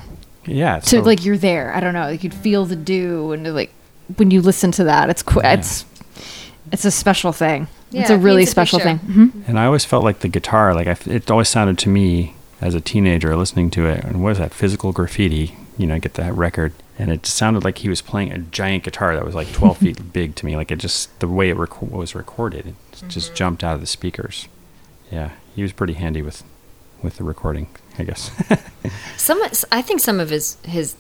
Yeah. 0.47 0.79
to 0.81 0.87
so- 0.87 1.01
like 1.01 1.25
you're 1.25 1.37
there. 1.39 1.75
I 1.75 1.81
don't 1.81 1.95
know. 1.95 2.09
You 2.09 2.19
could 2.19 2.35
feel 2.35 2.65
the 2.65 2.77
dew 2.77 3.33
and 3.33 3.55
like 3.55 3.73
when 4.17 4.31
you 4.31 4.41
listen 4.41 4.71
to 4.73 4.85
that, 4.85 5.11
it's 5.11 5.23
qu- 5.23 5.41
it's 5.45 5.85
it's 6.73 6.85
a 6.85 6.91
special 6.91 7.33
thing. 7.33 7.67
it's 7.93 8.11
a 8.11 8.17
really 8.19 8.41
paints 8.43 8.51
a 8.51 8.53
special 8.53 8.79
picture. 8.79 8.99
thing. 8.99 9.29
hmm 9.31 9.43
And 9.47 9.59
I 9.59 9.67
always 9.67 9.85
felt 9.85 10.05
like 10.05 10.21
the 10.21 10.29
guitar, 10.29 10.75
like 10.75 10.87
I 10.87 10.93
f 10.93 11.07
it 11.07 11.31
always 11.31 11.49
sounded 11.49 11.79
to 11.79 11.89
me 11.89 12.35
as 12.61 12.75
a 12.75 12.81
teenager 12.81 13.37
listening 13.37 13.71
to 13.73 13.87
it. 13.87 14.05
And 14.05 14.23
what 14.23 14.33
is 14.33 14.39
that? 14.39 14.53
Physical 14.55 14.93
graffiti. 14.93 15.57
You 15.77 15.87
know, 15.87 15.99
get 16.01 16.15
that 16.15 16.35
record, 16.35 16.73
and 16.99 17.09
it 17.13 17.25
sounded 17.25 17.63
like 17.63 17.79
he 17.79 17.89
was 17.89 18.03
playing 18.03 18.33
a 18.33 18.39
giant 18.39 18.83
guitar 18.83 19.15
that 19.15 19.25
was 19.25 19.37
like 19.37 19.53
12 19.53 19.79
feet 19.85 20.13
big 20.13 20.35
to 20.35 20.45
me. 20.47 20.57
Like 20.57 20.73
it 20.73 20.79
just 20.81 21.17
the 21.21 21.29
way 21.29 21.51
it 21.51 21.57
rec- 21.57 21.81
was 21.81 22.17
recorded, 22.17 22.67
it 22.67 23.05
just 23.09 23.33
jumped 23.37 23.63
out 23.63 23.75
of 23.77 23.81
the 23.81 23.87
speakers. 23.87 24.49
Yeah, 25.13 25.31
he 25.55 25.63
was 25.63 25.73
pretty 25.73 25.93
handy 25.93 26.21
with 26.21 26.43
with 27.03 27.17
the 27.17 27.25
recording, 27.25 27.69
I 27.99 28.05
guess. 28.05 28.31
Some, 29.17 29.41
I 29.73 29.83
think 29.83 30.01
some 30.01 30.21
of 30.21 30.31
his 30.31 30.57
his 30.65 30.97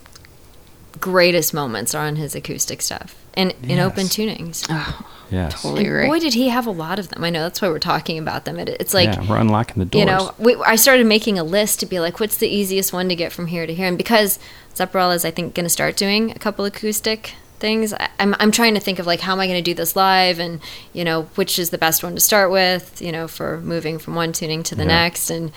greatest 1.01 1.55
moments 1.55 1.95
are 1.95 2.05
on 2.07 2.17
his 2.17 2.35
acoustic 2.35 2.83
stuff 2.83 3.15
and 3.35 3.55
in 3.63 3.79
open 3.79 4.05
Yes. 4.07 4.17
tunings. 4.17 5.05
yes. 5.31 5.63
Totally 5.63 5.85
And 5.87 5.95
right. 5.95 6.09
boy, 6.09 6.19
did 6.19 6.35
he 6.35 6.49
have 6.49 6.67
a 6.67 6.71
lot 6.73 6.99
of 6.99 7.09
them! 7.11 7.23
I 7.23 7.31
know 7.31 7.43
that's 7.43 7.63
why 7.63 7.69
we're 7.69 7.79
talking 7.79 8.19
about 8.19 8.45
them. 8.45 8.59
It, 8.59 8.69
it's 8.69 8.95
like 8.95 9.07
yeah, 9.15 9.29
we're 9.29 9.37
unlocking 9.39 9.77
the 9.79 9.85
doors. 9.85 10.01
you 10.01 10.07
know, 10.07 10.33
we, 10.39 10.57
I 10.57 10.75
started 10.77 11.07
making 11.07 11.39
a 11.39 11.45
list 11.45 11.79
to 11.81 11.87
be 11.87 12.01
like, 12.01 12.19
what's 12.19 12.39
the 12.39 12.49
easiest 12.49 12.93
one 12.93 13.09
to 13.11 13.15
get 13.15 13.33
from 13.33 13.47
here 13.47 13.65
to 13.67 13.73
here? 13.75 13.87
And 13.87 13.97
because 13.97 14.39
Zepparella 14.75 15.15
is, 15.15 15.25
I 15.25 15.31
think, 15.31 15.55
going 15.55 15.65
to 15.65 15.71
start 15.71 15.97
doing 15.97 16.33
a 16.33 16.39
couple 16.39 16.65
acoustic 16.65 17.35
things, 17.61 17.93
I, 17.93 18.09
I'm, 18.19 18.35
I'm 18.41 18.51
trying 18.51 18.75
to 18.75 18.81
think 18.81 18.99
of 18.99 19.07
like, 19.07 19.21
how 19.21 19.33
am 19.33 19.41
I 19.41 19.47
going 19.47 19.63
to 19.63 19.71
do 19.71 19.75
this 19.75 19.95
live? 19.95 20.41
And, 20.41 20.61
you 20.93 21.05
know, 21.05 21.23
which 21.37 21.59
is 21.61 21.71
the 21.71 21.79
best 21.79 22.03
one 22.03 22.15
to 22.17 22.21
start 22.21 22.51
with, 22.51 23.01
you 23.03 23.13
know, 23.13 23.29
for 23.29 23.61
moving 23.61 23.99
from 24.01 24.15
one 24.17 24.33
tuning 24.33 24.63
to 24.65 24.75
the 24.75 24.83
Yeah. 24.83 24.89
next. 25.05 25.31
And, 25.31 25.53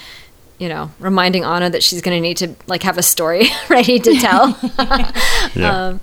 you 0.62 0.70
know, 0.70 0.91
reminding 0.99 1.43
Anna 1.43 1.72
that 1.72 1.82
she's 1.82 2.01
going 2.01 2.16
to 2.16 2.22
need 2.22 2.38
to 2.38 2.55
like 2.68 2.84
have 2.84 2.99
a 2.99 3.01
story 3.01 3.47
ready 3.70 3.97
to 3.97 4.14
tell. 4.20 4.59
yeah. 5.55 5.88
um, 5.88 6.01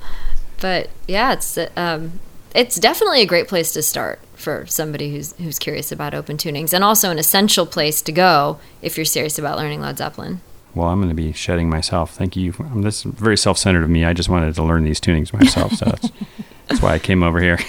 but 0.61 0.91
yeah, 1.07 1.33
it's 1.33 1.57
um, 1.77 2.19
it's 2.57 2.75
definitely 2.75 3.23
a 3.23 3.27
great 3.27 3.47
place 3.47 3.71
to 3.75 3.83
start 3.83 4.19
for 4.35 4.67
somebody 4.67 5.13
who's 5.13 5.33
who's 5.35 5.61
curious 5.61 5.93
about 5.93 6.13
open 6.13 6.37
tunings, 6.37 6.73
and 6.73 6.83
also 6.83 7.09
an 7.13 7.21
essential 7.21 7.67
place 7.67 8.03
to 8.03 8.11
go 8.11 8.59
if 8.83 8.99
you're 8.99 9.05
serious 9.05 9.39
about 9.39 9.59
learning 9.59 9.81
Led 9.81 9.99
Zeppelin. 9.99 10.41
well, 10.75 10.89
I'm 10.89 10.99
going 10.99 11.09
to 11.09 11.15
be 11.15 11.33
shedding 11.33 11.71
myself. 11.71 12.17
Thank 12.17 12.35
you. 12.35 12.53
Um, 12.59 12.83
this 12.83 13.07
is 13.07 13.13
very 13.13 13.37
self-centered 13.37 13.85
of 13.85 13.91
me. 13.91 14.05
I 14.05 14.13
just 14.13 14.29
wanted 14.29 14.53
to 14.57 14.63
learn 14.65 14.83
these 14.83 15.01
tunings 15.01 15.33
myself, 15.33 15.75
so 15.75 15.85
that's, 15.85 16.11
that's 16.67 16.83
why 16.83 16.95
I 16.95 16.99
came 16.99 17.23
over 17.23 17.41
here. 17.41 17.61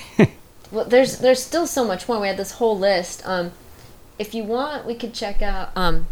Well, 0.72 0.86
there's 0.86 1.20
there's 1.20 1.44
still 1.44 1.68
so 1.68 1.86
much 1.86 2.08
more. 2.08 2.20
We 2.20 2.30
had 2.30 2.38
this 2.38 2.54
whole 2.54 2.80
list. 2.80 3.22
Um, 3.28 3.52
if 4.18 4.34
you 4.34 4.44
want, 4.44 4.88
we 4.88 4.96
could 4.96 5.14
check 5.14 5.44
out. 5.44 5.70
Um, 5.76 6.08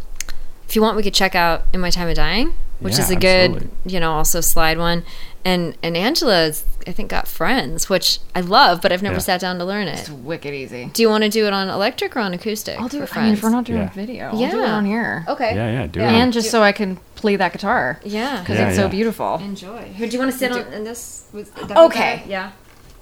if 0.67 0.75
you 0.75 0.81
want, 0.81 0.95
we 0.97 1.03
could 1.03 1.13
check 1.13 1.35
out 1.35 1.63
"In 1.73 1.79
My 1.81 1.89
Time 1.89 2.07
of 2.09 2.15
Dying," 2.15 2.53
which 2.79 2.95
Yeah, 2.95 3.01
is 3.01 3.09
a 3.11 3.15
good, 3.15 3.51
absolutely. 3.51 3.69
you 3.93 3.99
know, 3.99 4.13
also 4.13 4.41
slide 4.41 4.77
one. 4.77 5.03
And 5.45 5.75
and 5.81 5.95
Angela's, 5.95 6.65
I 6.85 6.91
think, 6.91 7.09
got 7.09 7.25
Friends, 7.27 7.89
which 7.89 8.19
I 8.35 8.41
love, 8.41 8.81
but 8.81 8.91
I've 8.91 9.01
never 9.03 9.15
Yeah. 9.15 9.19
sat 9.19 9.39
down 9.41 9.57
to 9.59 9.65
learn 9.65 9.87
it. 9.87 9.99
It's 9.99 10.09
wicked 10.09 10.53
easy. 10.53 10.89
Do 10.93 11.01
you 11.01 11.09
want 11.09 11.23
to 11.23 11.29
do 11.29 11.45
it 11.47 11.53
on 11.53 11.69
electric 11.69 12.17
or 12.17 12.19
on 12.19 12.33
acoustic? 12.33 12.77
I'll 12.79 12.89
do 12.89 13.05
for 13.05 13.19
it. 13.19 13.21
I 13.21 13.25
mean, 13.25 13.33
if 13.33 13.43
we're 13.43 13.49
not 13.49 13.63
doing 13.63 13.79
Yeah. 13.83 13.89
video, 13.91 14.25
I'll 14.27 14.37
do 14.37 14.43
it 14.43 14.63
Yeah. 14.67 14.73
on 14.75 14.85
here. 14.85 15.23
Okay. 15.27 15.55
yeah, 15.55 15.71
yeah, 15.71 15.87
do 15.87 15.99
Yeah. 16.01 16.09
it. 16.11 16.15
And 16.15 16.33
just 16.33 16.51
so 16.51 16.63
I 16.63 16.73
can 16.73 16.97
play 17.15 17.37
that 17.37 17.53
guitar 17.53 17.99
Yeah. 18.03 18.41
because 18.41 18.57
Yeah, 18.59 18.67
it's 18.67 18.75
so 18.75 18.83
yeah. 18.83 18.87
beautiful. 18.89 19.39
Enjoy. 19.41 19.83
Here, 19.95 20.07
do 20.07 20.13
you 20.13 20.19
want 20.19 20.31
to 20.33 20.37
sit 20.37 20.51
on 20.51 20.73
in 20.73 20.83
this? 20.83 21.23
Was, 21.31 21.49
Okay. 21.75 22.23
Yeah. 22.27 22.49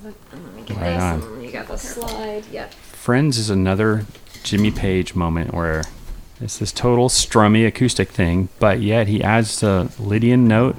Let 0.03 0.13
me 0.55 0.61
get 0.67 0.77
Right 0.77 0.93
this. 0.93 1.01
on. 1.01 1.41
You 1.43 1.51
got 1.51 1.67
the 1.67 1.77
slide. 1.79 2.43
Yep. 2.51 2.73
Friends 2.75 3.39
is 3.39 3.49
another 3.49 4.05
Jimmy 4.43 4.69
Page 4.69 5.15
moment 5.15 5.51
where 5.53 5.83
it's 6.41 6.57
this 6.57 6.71
total 6.71 7.09
strummy 7.09 7.65
acoustic 7.65 8.09
thing, 8.09 8.49
but 8.59 8.81
yet 8.81 9.07
he 9.07 9.23
adds 9.23 9.59
the 9.59 9.91
Lydian 9.99 10.47
note. 10.47 10.75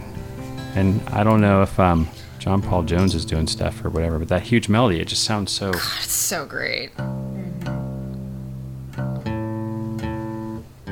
And 0.75 1.01
I 1.09 1.25
don't 1.25 1.41
know 1.41 1.63
if 1.63 1.81
um, 1.81 2.09
John 2.39 2.61
Paul 2.61 2.83
Jones 2.83 3.15
is 3.15 3.25
doing 3.25 3.47
stuff 3.47 3.85
or 3.85 3.91
whatever, 3.91 4.19
but 4.19 4.29
that 4.29 4.43
huge 4.43 4.69
melody, 4.69 5.01
it 5.01 5.09
just 5.09 5.25
sounds 5.25 5.53
so. 5.53 5.71
It's 5.71 6.13
so 6.13 6.45
great. 6.45 6.91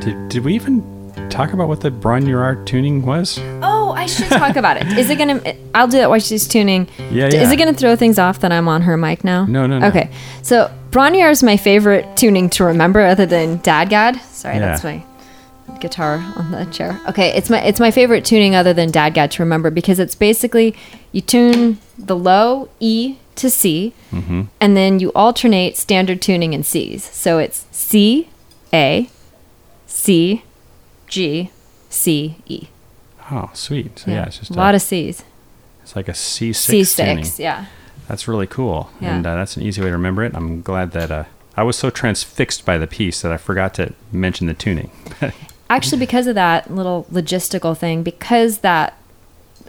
Did, 0.00 0.28
did 0.28 0.44
we 0.44 0.54
even 0.54 0.93
talk 1.30 1.52
about 1.52 1.68
what 1.68 1.80
the 1.80 1.90
Bron-Yr-Aur 1.90 2.64
tuning 2.64 3.02
was? 3.04 3.38
Oh, 3.62 3.92
I 3.96 4.06
should 4.06 4.28
talk 4.28 4.56
about 4.56 4.76
it. 4.76 4.86
Is 4.98 5.10
it 5.10 5.16
gonna? 5.18 5.40
I'll 5.74 5.88
do 5.88 5.98
that 5.98 6.10
while 6.10 6.18
she's 6.20 6.46
tuning. 6.48 6.88
Yeah, 7.10 7.28
D- 7.30 7.36
Is 7.38 7.50
it 7.52 7.56
gonna 7.56 7.74
throw 7.74 7.96
things 7.96 8.18
off 8.18 8.40
that 8.40 8.52
I'm 8.52 8.68
on 8.68 8.82
her 8.82 8.96
mic 8.96 9.24
now? 9.24 9.44
No, 9.46 9.66
no, 9.66 9.78
no. 9.78 9.86
Okay. 9.88 10.10
So 10.42 10.70
Bronnier 10.90 11.30
is 11.30 11.42
my 11.42 11.56
favorite 11.56 12.16
tuning 12.16 12.48
to 12.50 12.64
remember, 12.64 13.00
other 13.00 13.26
than 13.26 13.58
DADGAD. 13.58 14.20
Sorry, 14.22 14.56
Yeah. 14.56 14.60
that's 14.66 14.84
my 14.84 15.02
guitar 15.80 16.16
on 16.36 16.50
the 16.52 16.64
chair. 16.66 17.00
Okay, 17.08 17.32
it's 17.36 17.50
my 17.50 17.60
it's 17.62 17.80
my 17.80 17.90
favorite 17.90 18.24
tuning 18.24 18.54
other 18.54 18.72
than 18.72 18.90
DADGAD 18.90 19.30
to 19.32 19.42
remember 19.42 19.70
because 19.70 19.98
it's 19.98 20.14
basically 20.14 20.74
you 21.12 21.20
tune 21.20 21.78
the 21.98 22.16
low 22.16 22.68
E 22.80 23.16
to 23.36 23.50
C, 23.50 23.92
Mm-hmm. 24.12 24.42
and 24.60 24.76
then 24.76 25.00
you 25.00 25.10
alternate 25.14 25.76
standard 25.76 26.22
tuning 26.22 26.52
in 26.52 26.62
C's. 26.62 27.02
So 27.04 27.38
it's 27.38 27.66
C, 27.72 28.28
A, 28.72 29.08
C, 29.86 30.44
G, 31.14 31.50
C, 31.90 32.36
E. 32.46 32.66
Oh, 33.30 33.50
sweet. 33.54 34.00
So 34.00 34.10
yeah, 34.10 34.26
it's 34.26 34.38
just 34.38 34.50
a 34.50 34.54
lot 34.54 34.74
of 34.74 34.82
C's. 34.82 35.22
It's 35.84 35.94
like 35.94 36.08
a 36.08 36.12
C6 36.12 36.54
C 36.56 36.84
tuning. 36.84 37.24
six, 37.24 37.38
yeah. 37.38 37.66
That's 38.08 38.26
really 38.26 38.48
cool, 38.48 38.90
Yeah. 39.00 39.14
and 39.14 39.24
uh, 39.24 39.36
that's 39.36 39.56
an 39.56 39.62
easy 39.62 39.80
way 39.80 39.86
to 39.88 39.92
remember 39.92 40.24
it. 40.24 40.34
I'm 40.34 40.60
glad 40.60 40.90
that 40.90 41.10
uh, 41.12 41.24
I 41.56 41.62
was 41.62 41.78
so 41.78 41.88
transfixed 41.88 42.64
by 42.64 42.78
the 42.78 42.88
piece 42.88 43.22
that 43.22 43.30
I 43.30 43.36
forgot 43.36 43.74
to 43.74 43.92
mention 44.10 44.48
the 44.48 44.54
tuning. 44.54 44.90
Actually, 45.70 46.00
because 46.00 46.26
of 46.26 46.34
that 46.34 46.68
little 46.74 47.06
logistical 47.12 47.76
thing, 47.78 48.02
because 48.02 48.58
that 48.58 48.98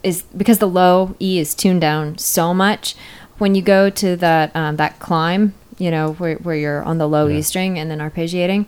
is 0.02 0.24
because 0.36 0.58
the 0.58 0.68
low 0.68 1.16
E 1.22 1.38
is 1.38 1.54
tuned 1.54 1.82
down 1.82 2.18
so 2.18 2.56
much, 2.56 2.96
when 3.38 3.54
you 3.54 3.62
go 3.62 3.92
to 3.92 4.16
that 4.16 4.54
um, 4.56 4.78
that 4.78 4.98
climb, 5.00 5.54
you 5.78 5.92
know, 5.92 6.14
where 6.14 6.38
where 6.38 6.56
you're 6.56 6.82
on 6.84 6.98
the 6.98 7.08
low 7.08 7.28
Yeah. 7.28 7.38
E 7.38 7.42
string 7.44 7.78
and 7.78 7.92
then 7.92 8.00
arpeggiating, 8.00 8.66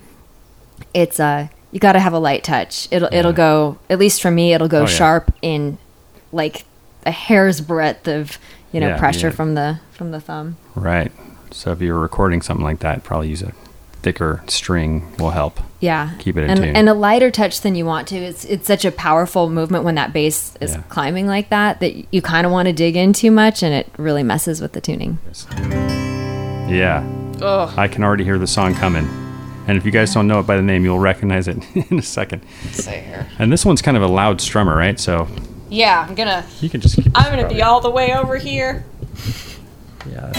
it's 0.94 1.20
uh 1.20 1.48
you 1.78 1.80
got 1.80 1.92
to 1.94 2.00
have 2.00 2.14
a 2.14 2.18
light 2.18 2.44
touch. 2.44 2.88
It'll 2.90 3.08
Yeah. 3.12 3.20
it'll 3.20 3.34
go 3.34 3.78
at 3.88 4.00
least 4.00 4.20
for 4.20 4.32
me, 4.32 4.52
it'll 4.54 4.68
go 4.68 4.80
Oh, 4.80 4.82
yeah. 4.82 4.88
sharp 4.88 5.32
in 5.44 5.78
like 6.32 6.66
a 7.06 7.12
hair's 7.12 7.62
breadth 7.62 8.08
of 8.08 8.40
you 8.72 8.80
know 8.80 8.88
Yeah, 8.88 8.98
pressure 8.98 9.28
yeah. 9.28 9.34
from 9.36 9.54
the 9.54 9.78
from 9.92 10.10
the 10.10 10.20
thumb. 10.20 10.58
right. 10.74 11.12
So 11.52 11.72
if 11.72 11.80
you're 11.80 12.00
recording 12.00 12.42
something 12.42 12.64
like 12.66 12.80
that, 12.80 13.04
probably 13.04 13.30
use 13.30 13.44
a 13.44 13.52
thicker 14.02 14.42
string 14.48 15.12
will 15.20 15.30
help. 15.32 15.60
Yeah, 15.80 16.10
Keep 16.18 16.38
it 16.38 16.46
in 16.46 16.50
and, 16.50 16.60
tune. 16.62 16.76
and 16.76 16.90
a 16.90 16.96
lighter 16.96 17.30
touch 17.30 17.62
than 17.62 17.76
you 17.76 17.86
want 17.86 18.08
to. 18.08 18.16
It's 18.18 18.44
it's 18.46 18.66
such 18.66 18.84
a 18.84 18.92
powerful 18.92 19.48
movement 19.48 19.84
when 19.84 19.94
that 19.96 20.12
bass 20.14 20.56
is 20.60 20.72
Yeah. 20.74 20.82
climbing 20.90 21.28
like 21.28 21.50
that 21.50 21.80
that 21.82 21.94
you 22.12 22.24
kind 22.24 22.48
of 22.48 22.52
want 22.52 22.66
to 22.70 22.74
dig 22.74 22.96
in 22.96 23.14
too 23.14 23.30
much, 23.30 23.62
and 23.62 23.72
it 23.76 23.88
really 23.98 24.24
messes 24.24 24.62
with 24.62 24.72
the 24.74 24.82
tuning. 24.82 25.20
Yeah. 26.68 27.04
I 27.78 27.88
can 27.88 28.04
already 28.04 28.24
hear 28.24 28.40
the 28.40 28.48
song 28.48 28.74
coming. 28.74 29.08
And 29.68 29.78
if 29.78 29.86
you 29.86 29.92
guys 29.92 30.14
don't 30.14 30.28
know 30.28 30.40
it 30.40 30.48
by 30.48 30.56
the 30.56 30.62
name, 30.62 30.84
you'll 30.86 31.00
recognize 31.00 31.48
it 31.48 31.58
in 31.92 32.00
a 32.00 32.02
second. 32.02 32.42
Say 32.72 33.02
here. 33.04 33.28
And 33.38 33.52
this 33.52 33.66
one's 33.66 33.82
kind 33.82 33.98
of 33.98 34.04
a 34.04 34.08
loud 34.08 34.40
strummer, 34.40 34.76
right? 34.76 35.00
So 35.00 35.28
Yeah, 35.70 36.06
I'm 36.08 36.16
gonna. 36.16 36.46
you 36.62 36.70
can 36.70 36.80
just 36.82 36.96
keep 36.96 37.12
I'm 37.16 37.30
gonna 37.36 37.50
be 37.50 37.62
all 37.62 37.82
the 37.82 37.90
way 37.90 38.14
over 38.16 38.38
here. 38.38 38.86
Yeah, 40.10 40.32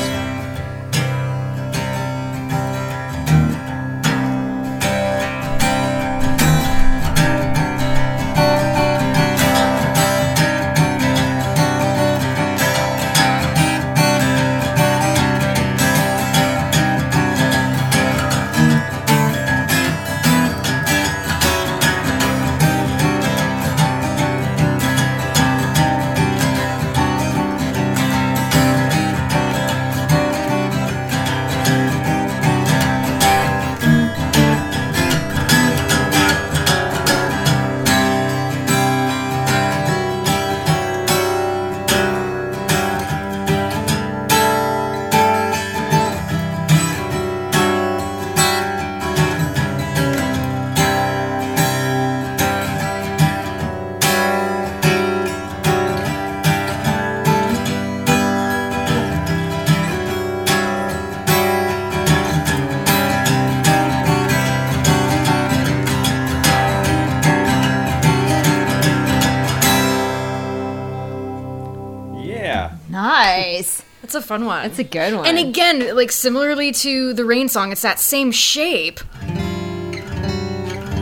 fun 74.28 74.44
one. 74.44 74.62
That's 74.62 74.78
a 74.78 74.84
good 74.84 75.14
one. 75.14 75.26
And 75.26 75.38
again, 75.38 75.96
like 75.96 76.12
similarly 76.12 76.70
to 76.72 77.12
the 77.14 77.24
rain 77.24 77.48
song, 77.48 77.72
it's 77.72 77.82
that 77.82 77.98
same 77.98 78.30
shape 78.30 79.00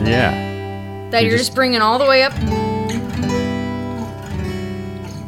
Yeah. 0.05 0.31
that 1.11 1.21
You 1.23 1.29
you're 1.29 1.37
just- 1.37 1.49
just 1.49 1.55
bringing 1.55 1.81
all 1.81 1.99
the 1.99 2.05
way 2.05 2.23
up. 2.23 2.33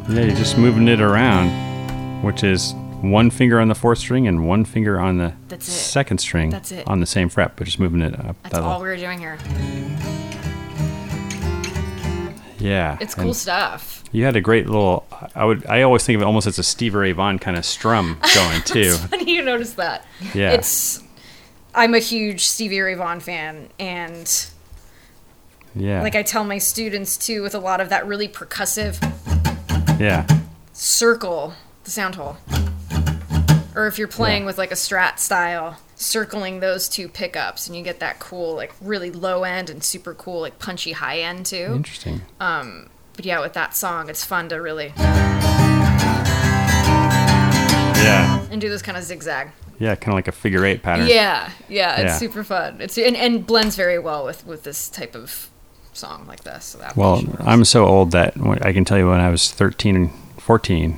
Yeah, 0.10 0.22
you're 0.26 0.36
just 0.36 0.58
moving 0.58 0.88
it 0.88 1.02
around, 1.02 1.50
which 2.24 2.44
is 2.44 2.74
one 3.02 3.30
finger 3.30 3.60
on 3.60 3.68
the 3.68 3.76
fourth 3.76 4.00
string 4.00 4.28
and 4.28 4.48
one 4.48 4.66
finger 4.66 5.00
on 5.00 5.18
the 5.18 5.34
That's 5.50 5.68
it. 5.68 5.72
second 5.72 6.18
string 6.18 6.50
That's 6.50 6.72
it. 6.72 6.88
on 6.88 7.00
the 7.00 7.06
same 7.06 7.30
fret, 7.30 7.54
but 7.56 7.66
just 7.66 7.80
moving 7.80 8.02
it 8.02 8.14
up. 8.20 8.36
That's 8.44 8.56
that 8.56 8.64
all 8.64 8.80
little- 8.80 8.82
we're 8.82 8.98
doing 8.98 9.20
here. 9.20 9.38
Yeah. 12.60 12.98
It's 13.00 13.14
and 13.14 13.24
cool 13.24 13.34
stuff. 13.34 13.99
You 14.12 14.26
had 14.26 14.36
a 14.36 14.42
great 14.42 14.66
little. 14.66 15.06
I 15.36 15.46
would. 15.46 15.66
I 15.68 15.84
always 15.84 16.04
think 16.04 16.16
of 16.18 16.22
it 16.24 16.26
almost 16.26 16.48
as 16.48 16.58
a 16.58 16.64
Stevie 16.64 16.98
Ray 16.98 17.12
Vaughan 17.12 17.40
kind 17.40 17.58
of 17.58 17.66
strum 17.66 18.20
going 18.34 18.62
too. 18.66 18.94
Funny 18.94 19.32
you 19.36 19.42
notice 19.44 19.74
that. 19.74 20.06
Yeah. 20.34 20.52
It's. 20.52 21.04
I'm 21.76 21.94
a 21.94 22.00
huge 22.00 22.46
Stevie 22.46 22.82
Ray 22.82 22.96
Vaughan 22.96 23.20
fan, 23.20 23.70
and 23.80 24.48
yeah. 25.76 26.02
like 26.02 26.16
I 26.16 26.24
tell 26.24 26.44
my 26.44 26.58
students 26.58 27.18
too, 27.18 27.44
with 27.44 27.54
a 27.54 27.60
lot 27.60 27.80
of 27.80 27.90
that 27.90 28.08
really 28.08 28.28
percussive 28.28 29.00
yeah. 30.00 30.26
circle 30.74 31.54
the 31.84 31.92
sound 31.92 32.16
hole. 32.16 32.38
Or 33.76 33.88
if 33.88 33.98
you're 34.00 34.08
playing 34.08 34.44
Yeah. 34.44 34.48
with 34.48 34.58
like 34.58 34.72
a 34.72 34.76
strat 34.76 35.20
style, 35.20 35.78
circling 35.96 36.60
those 36.60 36.90
two 36.90 37.08
pickups 37.08 37.68
and 37.68 37.76
you 37.78 37.84
get 37.84 38.00
that 38.00 38.20
cool, 38.20 38.56
like 38.56 38.74
really 38.82 39.12
low 39.12 39.44
end 39.44 39.70
and 39.70 39.84
super 39.84 40.14
cool, 40.14 40.42
like 40.42 40.58
punchy 40.60 40.94
high 40.94 41.20
end 41.20 41.46
too. 41.46 41.74
Interesting. 41.76 42.22
Um, 42.40 42.90
But 43.20 43.26
yeah, 43.26 43.42
with 43.42 43.52
that 43.52 43.76
song, 43.76 44.10
it's 44.10 44.24
fun 44.24 44.48
to 44.48 44.62
really 44.62 44.94
Yeah. 47.98 48.46
and 48.50 48.62
do 48.62 48.70
this 48.70 48.82
kind 48.82 48.98
of 48.98 49.04
zigzag. 49.04 49.50
Yeah. 49.78 49.96
Kind 49.96 50.14
of 50.14 50.14
like 50.14 50.30
a 50.30 50.32
figure 50.32 50.64
eight 50.64 50.82
pattern. 50.82 51.08
Yeah, 51.08 51.50
yeah, 51.68 51.96
it's 52.00 52.04
Yeah. 52.14 52.18
super 52.18 52.46
fun. 52.46 52.78
It's 52.80 52.98
and, 52.98 53.18
and 53.18 53.46
blends 53.46 53.76
very 53.76 54.00
well 54.00 54.24
with 54.24 54.48
with 54.48 54.64
this 54.64 54.88
type 54.88 55.16
of 55.16 55.50
song 55.92 56.28
like 56.30 56.46
this. 56.46 56.64
So 56.64 56.78
that 56.78 56.96
Well. 56.96 57.22
I'm 57.42 57.66
so 57.66 57.86
old 57.88 58.12
that 58.12 58.36
I 58.62 58.72
can 58.72 58.86
tell 58.86 58.98
you 58.98 59.10
when 59.10 59.20
I 59.20 59.30
was 59.30 59.52
13 59.52 59.98
and 59.98 60.12
14, 60.38 60.98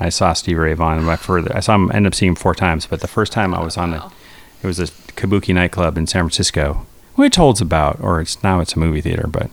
I 0.00 0.08
saw 0.08 0.32
Steve 0.32 0.56
Ray 0.56 0.72
Vaughan. 0.72 1.04
My 1.04 1.16
further, 1.16 1.54
I 1.54 1.60
saw 1.60 1.74
him 1.74 1.90
end 1.92 2.06
up 2.06 2.14
seeing 2.14 2.30
him 2.30 2.36
four 2.36 2.54
times, 2.54 2.86
but 2.86 3.00
the 3.00 3.08
first 3.08 3.30
time 3.30 3.52
I 3.52 3.60
oh, 3.60 3.64
was 3.64 3.76
on 3.76 3.90
the, 3.90 4.02
it 4.62 4.66
was 4.66 4.78
a 4.80 4.86
Kabuki 4.86 5.54
nightclub 5.54 5.98
in 5.98 6.06
San 6.06 6.22
Francisco, 6.22 6.86
which 7.16 7.36
holds 7.36 7.60
about, 7.60 8.00
or 8.00 8.22
it's 8.22 8.42
now 8.42 8.60
it's 8.60 8.72
a 8.72 8.78
movie 8.78 9.02
theater, 9.02 9.26
but 9.30 9.50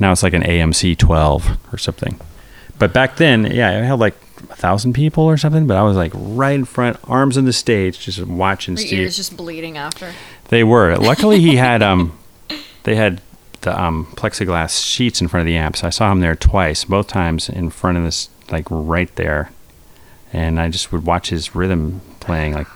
now 0.00 0.12
it's 0.12 0.22
like 0.22 0.32
an 0.32 0.42
AMC 0.42 0.96
12 0.98 1.58
or 1.72 1.78
something. 1.78 2.18
But 2.78 2.92
back 2.92 3.16
then, 3.16 3.44
yeah, 3.44 3.78
it 3.78 3.84
held 3.84 4.00
like 4.00 4.14
a 4.50 4.56
thousand 4.56 4.94
people 4.94 5.24
or 5.24 5.36
something. 5.36 5.66
But 5.66 5.76
I 5.76 5.82
was 5.82 5.96
like 5.96 6.12
right 6.14 6.54
in 6.54 6.64
front, 6.64 6.96
arms 7.04 7.36
on 7.36 7.44
the 7.44 7.52
stage, 7.52 8.00
just 8.00 8.22
watching 8.24 8.76
Your 8.76 8.86
Steve. 8.86 8.98
ears 9.00 9.16
just 9.16 9.36
bleeding 9.36 9.76
after. 9.76 10.12
They 10.48 10.64
were. 10.64 10.96
Luckily, 10.98 11.40
he 11.40 11.56
had 11.56 11.82
um, 11.82 12.18
they 12.84 12.96
had 12.96 13.20
the 13.60 13.78
um 13.78 14.06
plexiglass 14.16 14.82
sheets 14.84 15.20
in 15.20 15.28
front 15.28 15.42
of 15.42 15.46
the 15.46 15.56
amps. 15.56 15.84
I 15.84 15.90
saw 15.90 16.10
him 16.10 16.20
there 16.20 16.34
twice, 16.34 16.84
both 16.84 17.06
times 17.06 17.48
in 17.48 17.68
front 17.70 17.98
of 17.98 18.04
this, 18.04 18.30
like 18.50 18.66
right 18.70 19.14
there, 19.16 19.50
and 20.32 20.58
I 20.58 20.70
just 20.70 20.90
would 20.92 21.04
watch 21.04 21.28
his 21.28 21.54
rhythm 21.54 22.00
playing. 22.20 22.54
Like 22.54 22.68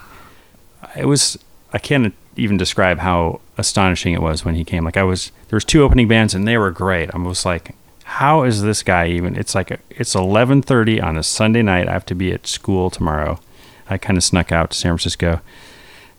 it 0.94 1.06
was, 1.06 1.38
I 1.72 1.78
can't 1.78 2.14
even 2.36 2.58
describe 2.58 2.98
how 2.98 3.40
astonishing 3.56 4.14
it 4.14 4.22
was 4.22 4.44
when 4.44 4.54
he 4.54 4.64
came. 4.64 4.84
Like 4.84 4.96
I 4.96 5.02
was, 5.02 5.30
there 5.48 5.56
was 5.56 5.64
two 5.64 5.82
opening 5.82 6.08
bands 6.08 6.34
and 6.34 6.46
they 6.46 6.58
were 6.58 6.70
great. 6.70 7.14
I 7.14 7.18
was 7.18 7.44
like, 7.44 7.74
how 8.04 8.42
is 8.42 8.62
this 8.62 8.82
guy 8.82 9.08
even? 9.08 9.36
It's 9.36 9.54
like 9.54 9.80
it's 9.90 10.14
eleven 10.14 10.60
thirty 10.60 11.00
on 11.00 11.16
a 11.16 11.22
Sunday 11.22 11.62
night. 11.62 11.88
I 11.88 11.92
have 11.92 12.06
to 12.06 12.14
be 12.14 12.32
at 12.32 12.46
school 12.46 12.90
tomorrow. 12.90 13.40
I 13.88 13.96
kind 13.96 14.18
of 14.18 14.24
snuck 14.24 14.52
out 14.52 14.70
to 14.70 14.76
San 14.76 14.90
Francisco 14.90 15.40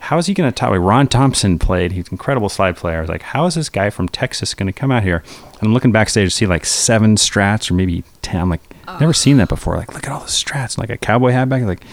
how 0.05 0.19
is 0.19 0.27
he 0.27 0.35
going 0.35 0.47
to 0.47 0.55
top? 0.55 0.69
Like 0.69 0.81
Ron 0.81 1.07
Thompson 1.07 1.57
played. 1.57 1.91
He's 1.91 2.07
an 2.07 2.13
incredible 2.13 2.47
slide 2.47 2.77
player. 2.77 2.99
I 2.99 3.01
was 3.01 3.09
like, 3.09 3.23
how 3.23 3.47
is 3.47 3.55
this 3.55 3.69
guy 3.69 3.89
from 3.89 4.07
Texas 4.07 4.53
going 4.53 4.67
to 4.67 4.73
come 4.73 4.91
out 4.91 5.01
here? 5.01 5.23
And 5.53 5.63
I'm 5.63 5.73
looking 5.73 5.91
backstage 5.91 6.29
to 6.29 6.35
see 6.35 6.45
like 6.45 6.63
seven 6.63 7.15
strats 7.15 7.71
or 7.71 7.73
maybe 7.73 8.03
ten. 8.21 8.39
I'm 8.39 8.49
like, 8.49 8.61
oh. 8.87 8.97
never 8.99 9.13
seen 9.13 9.37
that 9.37 9.49
before. 9.49 9.77
Like, 9.77 9.95
look 9.95 10.05
at 10.05 10.11
all 10.11 10.19
the 10.19 10.27
strats. 10.27 10.77
And 10.77 10.87
like 10.87 10.91
a 10.91 10.97
cowboy 10.97 11.31
hat 11.31 11.49
back. 11.49 11.63
Like, 11.63 11.83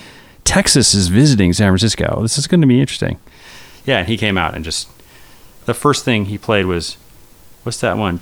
Texas 0.45 0.93
is 0.93 1.09
visiting 1.09 1.55
San 1.55 1.71
Francisco. 1.71 2.19
This 2.21 2.37
is 2.37 2.47
going 2.47 2.61
to 2.61 2.67
be 2.67 2.81
interesting. 2.81 3.19
Yeah, 3.87 4.01
and 4.01 4.09
he 4.09 4.19
came 4.19 4.37
out 4.37 4.55
and 4.55 4.63
just 4.63 4.89
the 5.67 5.75
first 5.75 6.05
thing 6.05 6.27
he 6.27 6.39
played 6.39 6.67
was 6.67 6.97
what's 7.63 7.81
that 7.81 7.97
one? 7.97 8.19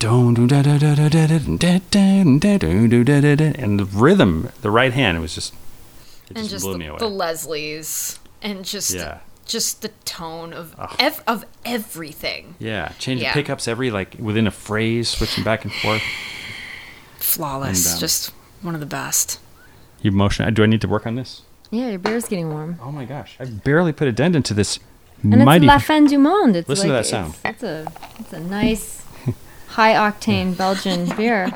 And 3.58 3.78
the 3.80 3.88
rhythm, 3.92 4.50
the 4.62 4.70
right 4.70 4.92
hand, 4.92 5.16
it 5.16 5.20
was 5.20 5.34
just 5.34 5.52
it 6.28 6.36
and 6.36 6.38
just, 6.38 6.50
just 6.50 6.64
blew 6.64 6.72
the, 6.74 6.78
me 6.78 6.86
away. 6.86 6.98
the 6.98 7.08
Leslies 7.10 8.18
and 8.42 8.64
just 8.64 8.92
Yeah. 8.92 9.18
just 9.46 9.82
the 9.82 9.88
tone 10.04 10.52
of 10.52 10.74
ev- 10.98 11.22
of 11.26 11.44
everything 11.64 12.54
Yeah, 12.58 12.92
changing 12.98 13.24
Yeah. 13.24 13.32
pickups 13.34 13.66
every 13.68 13.90
like 13.90 14.16
within 14.18 14.46
a 14.46 14.50
phrase, 14.52 15.08
switching 15.08 15.42
back 15.44 15.64
and 15.64 15.72
forth. 15.72 16.02
flawless 17.18 17.86
And, 17.86 17.94
um, 17.94 18.00
just 18.00 18.30
one 18.62 18.74
of 18.74 18.80
the 18.80 18.86
best 18.86 19.38
You 20.02 20.12
motion. 20.12 20.52
Do 20.54 20.62
I 20.62 20.66
need 20.66 20.80
to 20.82 20.88
work 20.88 21.06
on 21.06 21.14
this? 21.16 21.42
yeah, 21.70 21.88
your 21.90 21.98
beer's 21.98 22.26
getting 22.26 22.48
warm. 22.50 22.78
Oh 22.82 22.90
my 22.92 23.04
gosh, 23.04 23.36
I 23.40 23.44
barely 23.44 23.92
put 23.92 24.08
a 24.08 24.12
dent 24.12 24.34
into 24.36 24.54
this 24.54 24.78
And 25.22 25.44
mighty. 25.44 25.66
it's 25.66 25.70
La 25.70 25.78
Fin 25.78 26.06
du 26.06 26.18
Monde. 26.18 26.56
It's 26.56 26.68
Listen 26.68 26.88
to 26.88 26.94
like, 26.94 27.04
that 27.04 27.08
sound. 27.08 27.34
It's, 27.44 27.44
it's 27.44 27.62
a 27.62 27.92
it's 28.18 28.32
a 28.32 28.40
nice 28.40 29.04
high 29.68 29.94
octane 29.94 30.56
Belgian 30.56 31.08
beer. 31.16 31.50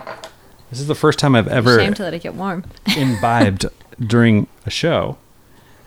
this 0.70 0.80
is 0.80 0.86
the 0.86 0.94
first 0.94 1.18
time 1.18 1.34
I've 1.34 1.48
ever 1.48 1.78
Shame 1.80 1.94
to 1.94 2.02
let 2.02 2.14
it 2.14 2.22
get 2.22 2.34
warm. 2.34 2.64
imbibed 2.96 3.66
during 4.00 4.46
a 4.66 4.70
show, 4.70 5.16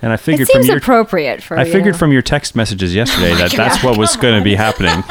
and 0.02 0.12
I 0.12 0.16
It 0.16 0.22
figured 0.22 0.48
from 0.50 0.64
your 0.64 0.78
appropriate 0.78 1.44
for. 1.44 1.58
I 1.58 1.64
you 1.64 1.72
figured 1.72 1.94
know. 1.96 2.00
from 2.00 2.12
your 2.12 2.22
text 2.22 2.56
messages 2.56 2.96
yesterday 2.96 3.34
that 3.36 3.52
that's 3.52 3.84
what 3.84 3.98
was 3.98 4.16
going 4.16 4.38
to 4.40 4.44
be 4.44 4.56
happening. 4.56 5.04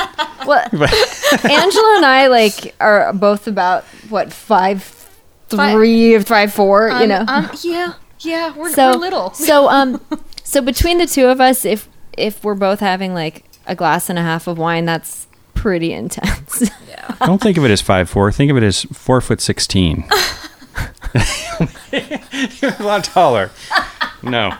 Well, 0.46 0.62
Angela 0.72 1.94
and 1.96 2.06
I 2.06 2.28
like 2.28 2.74
are 2.80 3.12
both 3.12 3.48
about 3.48 3.84
what 4.10 4.32
five, 4.32 4.82
three, 5.48 6.18
five, 6.20 6.52
four. 6.52 6.90
you 7.00 7.06
know, 7.06 7.24
um, 7.26 7.50
yeah 7.62 7.94
yeah 8.20 8.54
we're, 8.56 8.72
so 8.72 8.92
we're 8.92 8.96
little 8.98 9.32
So 9.34 9.68
um, 9.68 10.00
so 10.44 10.62
between 10.62 10.98
the 10.98 11.06
two 11.06 11.26
of 11.26 11.40
us, 11.40 11.64
if 11.64 11.88
if 12.16 12.42
we're 12.44 12.54
both 12.54 12.80
having 12.80 13.14
like 13.14 13.44
a 13.66 13.74
glass 13.74 14.08
and 14.10 14.18
a 14.18 14.22
half 14.22 14.46
of 14.46 14.58
wine, 14.58 14.84
that's 14.84 15.26
pretty 15.54 15.92
intense. 15.92 16.70
yeah 16.88 17.14
Don't 17.24 17.40
think 17.40 17.56
of 17.58 17.64
it 17.64 17.70
as 17.70 17.80
five 17.80 18.08
four. 18.08 18.30
Think 18.32 18.50
of 18.50 18.56
it 18.56 18.62
as 18.62 18.82
four 18.84 19.20
foot 19.20 19.40
sixteen. 19.40 20.04
You're 22.60 22.74
a 22.78 22.82
lot 22.82 23.04
taller. 23.04 23.50
No. 24.22 24.54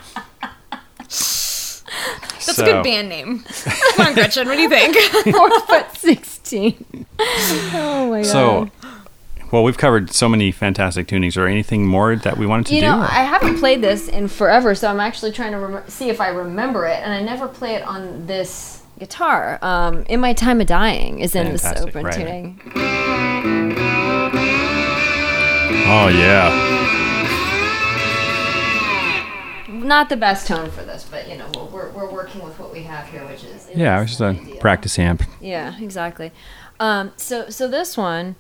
that's 0.99 1.83
a 2.59 2.65
good 2.65 2.85
band 2.85 3.09
name 3.09 3.45
come 3.97 4.07
on 4.07 4.15
gretchen 4.15 4.47
what 4.47 4.55
do 4.55 4.63
you 4.63 4.69
think 4.69 4.97
Four 5.35 5.61
foot 5.61 5.87
sixteen. 5.97 7.07
Oh 7.19 8.09
my 8.11 8.23
god. 8.23 8.27
So, 8.27 8.71
well, 9.57 9.65
we've 9.65 9.79
covered 9.79 10.11
so 10.11 10.29
many 10.29 10.53
fantastic 10.53 11.07
tunings. 11.09 11.35
Or 11.39 11.47
anything 11.47 11.87
more 11.87 12.15
that 12.15 12.37
we 12.37 12.45
wanted 12.47 12.67
to 12.67 12.75
You 12.75 12.83
do? 12.83 12.87
know, 12.89 12.99
or- 13.01 13.05
I 13.11 13.25
haven't 13.25 13.59
played 13.59 13.81
this 13.81 14.07
in 14.07 14.29
forever, 14.29 14.75
so 14.75 14.87
I'm 14.91 15.01
actually 15.01 15.33
trying 15.33 15.53
to 15.53 15.59
rem- 15.59 15.89
see 15.89 16.11
if 16.11 16.21
I 16.21 16.29
remember 16.29 16.85
it, 16.87 17.01
and 17.03 17.11
I 17.11 17.23
never 17.23 17.49
play 17.49 17.75
it 17.75 17.83
on 17.83 18.27
this 18.27 18.83
guitar. 18.99 19.59
Um, 19.63 20.05
in 20.11 20.21
my 20.21 20.35
time 20.35 20.61
of 20.61 20.67
dying 20.67 21.21
is 21.21 21.35
in 21.35 21.53
this 21.53 21.65
open 21.65 22.05
right. 22.05 22.15
tuning. 22.15 22.61
oh 25.89 26.09
yeah. 26.13 26.75
Not 29.69 30.09
the 30.11 30.17
best 30.17 30.47
tone 30.47 30.71
for 30.71 30.83
this, 30.83 31.07
but 31.11 31.29
you 31.31 31.39
know, 31.39 31.47
we're, 31.73 31.89
we're, 31.89 31.91
we're 31.93 32.11
working 32.13 32.43
with 32.43 32.59
what 32.59 32.73
we 32.73 32.83
have 32.83 33.09
here, 33.09 33.25
which 33.27 33.43
is 33.45 33.69
Yeah, 33.75 34.01
was 34.01 34.11
just 34.11 34.21
a 34.21 34.27
ideal. 34.27 34.57
practice 34.59 34.99
amp. 34.99 35.23
Yeah, 35.41 35.79
exactly. 35.81 36.31
Um, 36.79 37.13
so 37.17 37.49
so 37.49 37.69
this 37.69 37.97
one, 37.97 38.37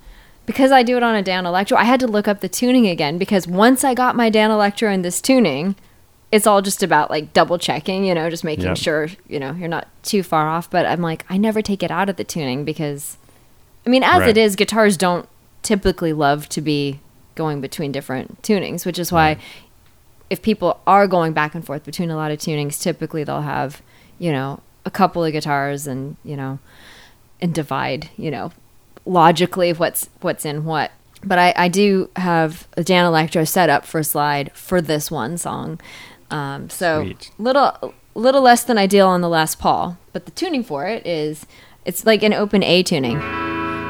because 0.46 0.70
I 0.72 0.82
do 0.82 0.96
it 0.96 1.02
on 1.02 1.14
a 1.16 1.22
Danelectro, 1.22 1.76
I 1.76 1.84
had 1.84 2.00
to 2.00 2.06
look 2.06 2.26
up 2.28 2.40
the 2.40 2.48
tuning 2.48 2.86
again 2.86 3.18
because 3.18 3.46
once 3.46 3.84
I 3.84 3.94
got 3.94 4.16
my 4.16 4.30
Danelectro 4.30 4.92
in 4.92 5.02
this 5.02 5.20
tuning, 5.20 5.74
it's 6.32 6.46
all 6.46 6.62
just 6.62 6.82
about 6.82 7.10
like 7.10 7.32
double 7.32 7.58
checking, 7.58 8.04
you 8.04 8.14
know, 8.14 8.30
just 8.30 8.44
making 8.44 8.64
Yep. 8.66 8.76
sure 8.78 9.08
you 9.28 9.38
know 9.38 9.52
you're 9.52 9.68
not 9.68 9.88
too 10.02 10.22
far 10.22 10.48
off. 10.48 10.70
But 10.70 10.86
I'm 10.86 11.00
like, 11.02 11.24
I 11.28 11.36
never 11.36 11.62
take 11.62 11.82
it 11.82 11.90
out 11.90 12.08
of 12.08 12.16
the 12.16 12.24
tuning 12.24 12.64
because, 12.64 13.16
I 13.86 13.90
mean, 13.90 14.02
as 14.02 14.20
Right. 14.20 14.30
it 14.30 14.36
is, 14.38 14.56
guitars 14.56 14.96
don't 14.96 15.28
typically 15.62 16.12
love 16.12 16.48
to 16.50 16.60
be 16.60 17.00
going 17.34 17.60
between 17.60 17.92
different 17.92 18.40
tunings, 18.42 18.86
which 18.86 18.98
is 18.98 19.12
why 19.12 19.36
if 20.30 20.42
people 20.42 20.80
are 20.86 21.06
going 21.06 21.32
back 21.32 21.54
and 21.54 21.64
forth 21.64 21.84
between 21.84 22.10
a 22.10 22.16
lot 22.16 22.30
of 22.30 22.38
tunings, 22.38 22.80
typically 22.80 23.22
they'll 23.24 23.42
have, 23.42 23.82
you 24.18 24.32
know, 24.32 24.60
a 24.84 24.90
couple 24.90 25.24
of 25.24 25.32
guitars 25.32 25.86
and, 25.86 26.16
you 26.24 26.36
know, 26.36 26.58
and 27.40 27.52
divide, 27.54 28.08
you 28.16 28.30
know, 28.30 28.50
logically 29.06 29.72
what's 29.72 30.10
what's 30.20 30.44
in 30.44 30.64
what. 30.64 30.90
But 31.24 31.38
I, 31.38 31.54
I 31.56 31.68
do 31.68 32.10
have 32.16 32.68
a 32.76 32.82
Danelectro 32.82 33.48
set 33.48 33.70
up 33.70 33.86
for 33.86 34.02
slide 34.02 34.52
for 34.52 34.80
this 34.80 35.10
one 35.10 35.38
song. 35.38 35.80
Um, 36.30 36.68
so 36.68 37.04
Sweet. 37.04 37.30
little 37.38 37.94
little 38.14 38.42
less 38.42 38.64
than 38.64 38.76
ideal 38.78 39.08
on 39.08 39.20
the 39.22 39.28
Les 39.28 39.54
Paul, 39.54 39.96
but 40.12 40.24
the 40.26 40.30
tuning 40.32 40.62
for 40.62 40.86
it 40.86 41.06
is 41.06 41.46
it's 41.84 42.04
like 42.04 42.22
an 42.22 42.32
open 42.34 42.62
A 42.62 42.82
tuning. 42.82 43.18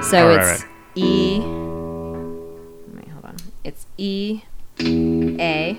So 0.02 0.36
right, 0.36 0.52
it's 0.52 0.64
E 0.94 1.38
wait, 1.40 3.08
hold 3.08 3.24
on. 3.24 3.36
It's 3.64 3.86
E 3.96 4.42
A 4.78 5.76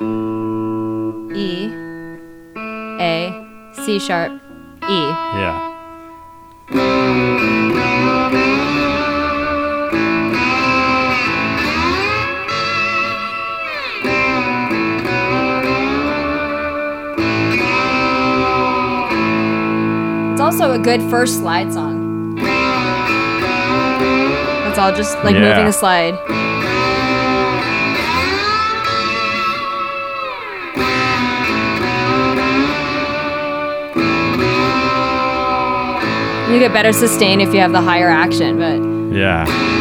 E, 1.36 1.70
A, 3.00 3.72
C 3.86 4.00
sharp, 4.00 4.42
E. 4.84 4.88
Yeah. 4.90 5.77
Also 20.68 20.80
a 20.80 20.84
good 20.84 21.02
first 21.10 21.38
slide 21.40 21.72
song. 21.74 22.36
That's 24.66 24.78
all 24.78 24.92
just 24.94 25.18
like 25.24 25.36
Yeah. 25.36 25.42
moving 25.50 25.66
the 25.66 25.72
slide. 25.72 26.14
You 36.52 36.60
get 36.60 36.72
better 36.72 36.94
sustain 36.94 37.42
if 37.42 37.54
you 37.54 37.60
have 37.60 37.74
the 37.74 37.82
higher 37.82 38.10
action, 38.10 38.58
but 38.58 38.80
Yeah. 39.16 39.46
Yeah. 39.46 39.77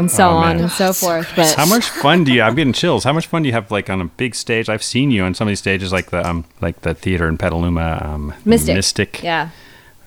And 0.00 0.10
so 0.10 0.28
Oh, 0.28 0.32
on 0.36 0.56
and 0.58 0.70
so 0.70 0.92
forth. 0.92 1.30
But 1.36 1.54
How 1.54 1.66
much 1.66 1.88
fun 1.88 2.24
do 2.24 2.32
you? 2.32 2.42
I'm 2.42 2.54
getting 2.54 2.72
chills. 2.72 3.04
How 3.04 3.12
much 3.12 3.26
fun 3.28 3.42
do 3.42 3.46
you 3.48 3.52
have 3.52 3.70
like 3.70 3.88
on 3.88 4.00
a 4.00 4.06
big 4.06 4.34
stage? 4.34 4.68
I've 4.68 4.82
seen 4.82 5.10
you 5.10 5.22
on 5.22 5.34
some 5.34 5.46
of 5.48 5.50
these 5.50 5.58
stages, 5.60 5.92
like 5.92 6.10
the 6.10 6.28
um, 6.28 6.44
like 6.60 6.80
the 6.82 6.94
theater 6.94 7.28
in 7.28 7.38
Petaluma, 7.38 8.00
um, 8.04 8.34
Mystic. 8.44 8.74
Mystic. 8.74 9.22
Yeah. 9.22 9.50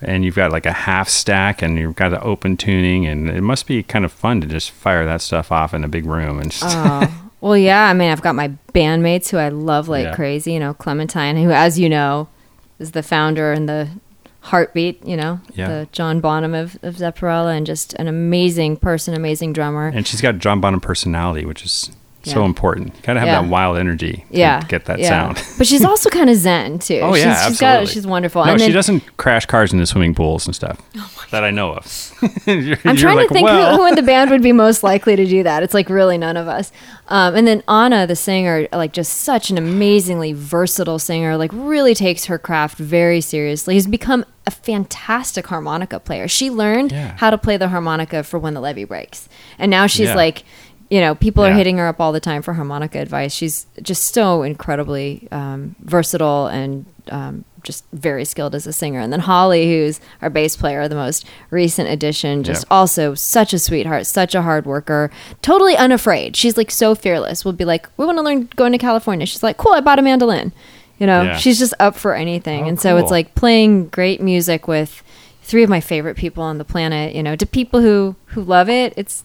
And 0.01 0.25
you've 0.25 0.35
got 0.35 0.51
like 0.51 0.65
a 0.65 0.73
half 0.73 1.07
stack, 1.07 1.61
and 1.61 1.77
you've 1.77 1.95
got 1.95 2.09
the 2.09 2.21
open 2.21 2.57
tuning, 2.57 3.05
and 3.05 3.29
it 3.29 3.41
must 3.41 3.67
be 3.67 3.81
kind 3.83 4.03
of 4.03 4.11
fun 4.11 4.41
to 4.41 4.47
just 4.47 4.71
fire 4.71 5.05
that 5.05 5.21
stuff 5.21 5.49
off 5.51 5.73
in 5.73 5.83
a 5.85 5.87
big 5.87 6.05
room 6.05 6.39
and 6.39 6.51
just. 6.51 6.65
Oh, 6.67 7.29
well, 7.39 7.55
yeah. 7.57 7.87
I 7.87 7.93
mean, 7.93 8.11
I've 8.11 8.21
got 8.21 8.35
my 8.35 8.49
bandmates 8.73 9.29
who 9.29 9.37
I 9.37 9.47
love 9.49 9.87
like 9.87 10.05
Yeah. 10.05 10.15
crazy. 10.15 10.51
You 10.53 10.59
know, 10.59 10.73
Clementine, 10.73 11.37
who, 11.37 11.51
as 11.51 11.79
you 11.79 11.87
know, 11.87 12.27
is 12.79 12.91
the 12.91 13.01
founder 13.03 13.53
and 13.53 13.69
the 13.69 13.87
heartbeat. 14.43 15.05
You 15.05 15.17
know, 15.17 15.39
Yeah. 15.55 15.67
the 15.67 15.87
John 15.91 16.19
Bonham 16.19 16.53
of, 16.53 16.77
of 16.83 16.95
Zepparella, 16.97 17.55
and 17.57 17.65
just 17.65 17.93
an 17.95 18.07
amazing 18.07 18.77
person, 18.77 19.13
amazing 19.13 19.53
drummer. 19.53 19.87
and 19.87 20.05
she's 20.05 20.21
got 20.21 20.37
John 20.37 20.61
Bonham 20.61 20.79
personality, 20.81 21.45
which 21.45 21.63
is 21.65 21.91
so 22.23 22.45
important. 22.45 22.95
You 22.95 23.01
gotta 23.03 23.19
have 23.19 23.27
Yeah. 23.27 23.41
that 23.41 23.49
wild 23.49 23.77
energy 23.77 24.25
to 24.31 24.37
yeah, 24.37 24.61
get 24.63 24.85
that 24.85 24.99
sound. 25.01 25.41
but 25.57 25.67
she's 25.67 25.83
also 25.83 26.09
kind 26.09 26.29
of 26.29 26.35
zen 26.37 26.79
too. 26.79 26.99
Oh 27.01 27.13
she's, 27.13 27.23
yeah, 27.25 27.47
she's 27.47 27.59
got 27.59 27.67
absolutely. 27.81 27.93
she's 27.93 28.07
wonderful. 28.07 28.45
No, 28.45 28.51
and 28.53 28.61
she 28.61 28.67
then 28.67 28.75
doesn't 28.75 29.17
crash 29.17 29.45
cars 29.45 29.73
into 29.73 29.85
swimming 29.85 30.15
pools 30.15 30.45
and 30.45 30.55
stuff 30.55 30.81
that 31.31 31.43
I 31.43 31.51
know 31.51 31.73
of. 31.73 32.11
You're- 32.47 32.73
I'm 32.85 32.95
you're 32.95 32.95
trying 32.95 33.17
like, 33.17 33.27
to 33.27 33.33
think 33.33 33.45
well, 33.45 33.75
who, 33.75 33.81
who 33.83 33.87
in 33.89 33.95
the 33.95 34.03
band 34.03 34.31
would 34.31 34.41
be 34.43 34.51
most 34.65 34.83
likely 34.83 35.15
to 35.15 35.25
do 35.25 35.43
that. 35.43 35.63
It's 35.63 35.73
like 35.73 35.89
really 35.89 36.17
none 36.17 36.37
of 36.37 36.47
us. 36.47 36.71
Um, 37.09 37.35
and 37.35 37.45
then 37.45 37.61
Anna, 37.67 38.07
the 38.07 38.15
singer, 38.15 38.67
like 38.71 38.93
just 38.93 39.13
such 39.19 39.49
an 39.49 39.57
amazingly 39.57 40.31
versatile 40.33 40.99
singer, 40.99 41.35
like 41.37 41.51
really 41.53 41.93
takes 41.93 42.25
her 42.25 42.37
craft 42.39 42.77
very 42.77 43.19
seriously. 43.19 43.75
Has 43.75 43.87
become 43.87 44.25
a 44.47 44.51
fantastic 44.51 45.47
harmonica 45.47 45.99
player. 45.99 46.27
She 46.27 46.49
learned 46.49 46.91
Yeah. 46.91 47.15
how 47.17 47.29
to 47.29 47.37
play 47.37 47.57
the 47.57 47.67
harmonica 47.69 48.23
for 48.23 48.37
when 48.39 48.53
the 48.53 48.61
levee 48.61 48.83
breaks, 48.85 49.27
and 49.59 49.69
now 49.69 49.87
she's 49.87 50.09
Yeah. 50.09 50.15
like. 50.15 50.43
You 50.93 51.01
know, 51.01 51.15
people 51.15 51.43
are 51.43 51.53
hitting 51.53 51.77
her 51.79 51.87
up 51.87 51.99
all 51.99 52.11
the 52.11 52.19
time 52.19 52.41
for 52.43 52.53
harmonica 52.53 52.99
advice. 52.99 53.33
She's 53.33 53.65
just 53.81 54.13
so 54.13 54.43
incredibly 54.43 55.27
um, 55.31 55.75
versatile 55.79 56.45
and 56.47 56.85
um, 57.09 57.45
just 57.63 57.83
very 57.93 58.25
skilled 58.25 58.53
as 58.53 58.67
a 58.67 58.73
singer. 58.73 58.99
And 58.99 59.11
then 59.11 59.21
Holly, 59.21 59.65
who's 59.67 59.99
our 60.21 60.29
bass 60.29 60.55
player, 60.55 60.87
the 60.87 60.93
most 61.05 61.25
recent 61.49 61.89
addition, 61.89 62.43
just 62.43 62.65
Yeah. 62.69 62.75
also 62.77 63.15
such 63.15 63.53
a 63.53 63.59
sweetheart, 63.59 64.05
such 64.05 64.35
a 64.35 64.43
hard 64.43 64.67
worker, 64.67 65.09
totally 65.41 65.75
unafraid. 65.75 66.35
She's 66.35 66.57
like 66.57 66.69
so 66.69 66.93
fearless. 66.93 67.43
We'll 67.43 67.53
be 67.63 67.65
like, 67.65 67.89
we 67.97 68.05
want 68.05 68.19
to 68.19 68.21
learn 68.23 68.49
going 68.55 68.73
to 68.73 68.77
California. 68.77 69.25
She's 69.25 69.41
like, 69.41 69.57
cool, 69.57 69.71
I 69.73 69.81
bought 69.81 69.97
a 69.97 70.03
mandolin. 70.03 70.51
You 70.99 71.07
know, 71.07 71.23
Yeah. 71.23 71.37
she's 71.37 71.57
just 71.57 71.73
up 71.79 71.95
for 71.95 72.13
anything. 72.13 72.65
Oh, 72.65 72.67
and 72.67 72.79
so 72.79 72.97
it's 72.97 73.09
like 73.09 73.33
playing 73.33 73.87
great 73.87 74.21
music 74.21 74.67
with 74.67 75.01
three 75.41 75.63
of 75.63 75.69
my 75.71 75.81
favorite 75.81 76.17
people 76.17 76.43
on 76.43 76.59
the 76.59 76.65
planet, 76.65 77.15
you 77.15 77.23
know, 77.23 77.35
to 77.35 77.47
people 77.47 77.81
who 77.81 78.15
who 78.27 78.43
love 78.43 78.69
it. 78.69 78.93
It's 78.95 79.23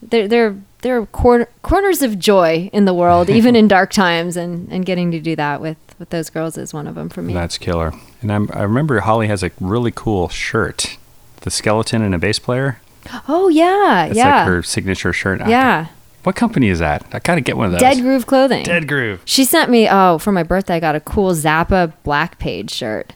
they're 0.00 0.28
they're 0.28 0.56
they're 0.84 1.06
cor- 1.06 1.48
corners 1.62 2.02
of 2.02 2.18
joy 2.18 2.70
in 2.72 2.84
the 2.84 2.94
world, 2.94 3.28
even 3.28 3.56
in 3.56 3.66
dark 3.76 3.90
times, 3.90 4.36
and 4.36 4.70
and 4.70 4.86
getting 4.86 5.10
to 5.10 5.18
do 5.18 5.34
that 5.34 5.60
with 5.60 5.78
with 5.98 6.10
those 6.10 6.30
girls 6.30 6.56
is 6.56 6.72
one 6.72 6.86
of 6.86 6.94
them 6.94 7.08
for 7.08 7.22
me. 7.22 7.32
That's 7.34 7.58
killer. 7.58 7.92
And 8.20 8.32
I'm, 8.32 8.48
I 8.52 8.62
remember 8.62 9.00
Holly 9.00 9.26
has 9.26 9.42
a 9.42 9.50
really 9.60 9.90
cool 9.90 10.28
shirt, 10.28 10.96
the 11.40 11.50
skeleton 11.50 12.02
and 12.02 12.14
a 12.14 12.18
bass 12.18 12.38
player. 12.38 12.80
oh 13.28 13.48
yeah, 13.48 14.04
It's 14.06 14.16
yeah, 14.16 14.38
like 14.38 14.46
her 14.46 14.62
signature 14.62 15.12
shirt. 15.12 15.40
Yeah. 15.48 15.88
What 16.22 16.36
company 16.36 16.68
is 16.68 16.78
that? 16.78 17.04
I 17.12 17.18
gotta 17.18 17.40
get 17.42 17.56
one 17.56 17.66
of 17.66 17.72
those. 17.72 17.80
Dead 17.80 18.00
Groove 18.00 18.26
Clothing. 18.26 18.64
Dead 18.64 18.86
Groove. 18.88 19.20
She 19.24 19.44
sent 19.44 19.70
me 19.70 19.88
oh 19.90 20.18
for 20.18 20.32
my 20.32 20.42
birthday. 20.42 20.76
I 20.76 20.80
got 20.80 20.94
a 20.94 21.00
cool 21.00 21.32
Zappa 21.32 21.92
Black 22.02 22.38
Page 22.38 22.70
shirt. 22.70 23.12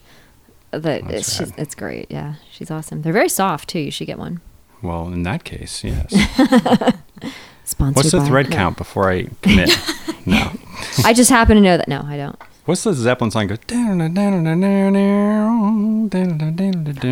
That 0.71 1.11
it's 1.11 1.37
she's, 1.37 1.53
it's 1.57 1.75
great. 1.75 2.11
Yeah, 2.11 2.35
she's 2.51 2.71
awesome. 2.71 3.01
They're 3.03 3.13
very 3.13 3.31
soft 3.31 3.71
too. 3.71 3.79
You 3.79 3.91
should 3.91 4.07
get 4.07 4.19
one. 4.19 4.41
Well, 4.83 5.09
in 5.09 5.23
that 5.25 5.43
case, 5.45 5.83
yes. 5.83 6.15
Sponsored 7.69 7.97
What's 7.97 8.11
the 8.13 8.19
by- 8.21 8.27
thread 8.29 8.49
no. 8.51 8.57
count 8.57 8.77
before 8.79 9.11
I 9.11 9.25
commit? 9.43 9.69
no. 10.27 10.51
I 11.05 11.13
just 11.13 11.29
happen 11.29 11.57
to 11.57 11.61
know 11.63 11.77
that. 11.77 11.87
No, 11.89 12.03
I 12.05 12.17
don't. 12.17 12.37
What's 12.65 12.83
the 12.85 12.93
Zeppelin 12.95 13.31
song? 13.31 13.47
Goes. 13.47 13.59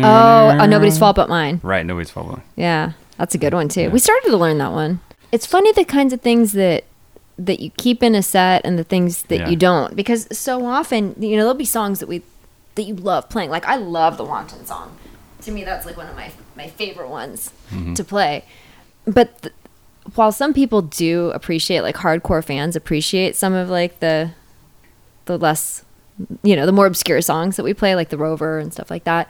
Oh, 0.03 0.57
Oh, 0.59 0.65
nobody's 0.65 0.97
fault 0.97 1.15
but 1.15 1.29
mine. 1.29 1.59
Right, 1.63 1.85
nobody's 1.85 2.09
fault. 2.09 2.39
Yeah, 2.55 2.93
that's 3.17 3.35
a 3.35 3.37
good 3.37 3.53
one 3.53 3.69
too. 3.69 3.81
Yeah. 3.81 3.87
We 3.89 3.99
started 3.99 4.29
to 4.29 4.37
learn 4.37 4.57
that 4.59 4.71
one. 4.71 4.99
It's 5.31 5.45
funny 5.45 5.71
the 5.73 5.85
kinds 5.85 6.13
of 6.13 6.21
things 6.21 6.53
that 6.53 6.85
that 7.39 7.59
you 7.59 7.69
keep 7.77 8.01
in 8.01 8.15
a 8.15 8.23
set 8.23 8.65
and 8.65 8.79
the 8.79 8.83
things 8.83 9.23
that 9.23 9.39
Yeah. 9.41 9.49
you 9.49 9.55
don't 9.55 9.95
because 9.95 10.27
so 10.35 10.65
often 10.65 11.13
you 11.19 11.31
know 11.35 11.43
there'll 11.43 11.53
be 11.53 11.65
songs 11.65 11.99
that 11.99 12.07
we 12.07 12.23
that 12.75 12.83
you 12.83 12.95
love 12.95 13.29
playing. 13.29 13.49
Like 13.49 13.65
I 13.67 13.75
love 13.75 14.17
the 14.17 14.23
Wanton 14.23 14.65
song. 14.65 14.97
To 15.41 15.51
me, 15.51 15.63
that's 15.63 15.85
like 15.85 15.97
one 15.97 16.07
of 16.07 16.15
my 16.15 16.31
my 16.55 16.67
favorite 16.67 17.09
ones 17.09 17.51
Mm-hmm. 17.71 17.93
to 17.95 18.03
play. 18.03 18.45
But 19.05 19.41
th- 19.41 19.53
while 20.15 20.31
some 20.31 20.53
people 20.53 20.81
do 20.81 21.31
appreciate, 21.31 21.81
like 21.81 21.95
hardcore 21.95 22.43
fans 22.43 22.75
appreciate 22.75 23.35
some 23.35 23.53
of 23.53 23.69
like 23.69 23.99
the 23.99 24.31
the 25.25 25.37
less 25.37 25.83
you 26.43 26.55
know 26.55 26.65
the 26.65 26.71
more 26.71 26.85
obscure 26.87 27.21
songs 27.21 27.57
that 27.57 27.63
we 27.63 27.73
play, 27.73 27.95
like 27.95 28.09
the 28.09 28.17
Rover 28.17 28.59
and 28.59 28.71
stuff 28.73 28.89
like 28.89 29.03
that 29.03 29.29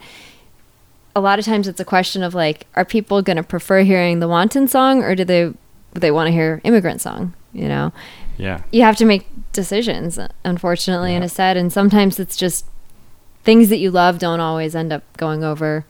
a 1.16 1.20
lot 1.20 1.38
of 1.40 1.44
times 1.44 1.66
it's 1.66 1.80
a 1.80 1.84
question 1.84 2.22
of 2.22 2.32
like, 2.32 2.66
are 2.76 2.84
people 2.84 3.22
going 3.22 3.38
to 3.38 3.42
prefer 3.42 3.82
hearing 3.82 4.20
the 4.20 4.28
Wanton 4.28 4.68
song 4.68 5.02
or 5.02 5.16
do 5.16 5.24
they 5.24 5.52
they 5.94 6.12
want 6.12 6.28
to 6.28 6.32
hear 6.32 6.60
Immigrant 6.62 7.00
song? 7.00 7.34
You 7.52 7.66
know, 7.66 7.92
Yeah. 8.36 8.62
you 8.70 8.82
have 8.82 8.94
to 8.98 9.04
make 9.04 9.26
decisions, 9.52 10.16
unfortunately, 10.44 11.14
in 11.14 11.22
Yeah. 11.22 11.26
a 11.26 11.28
set, 11.28 11.56
and 11.56 11.72
sometimes 11.72 12.20
it's 12.20 12.36
just 12.36 12.66
things 13.42 13.68
that 13.70 13.78
you 13.78 13.90
love 13.90 14.20
don't 14.20 14.38
always 14.38 14.76
end 14.76 14.92
up 14.92 15.02
going 15.16 15.42
over 15.42 15.84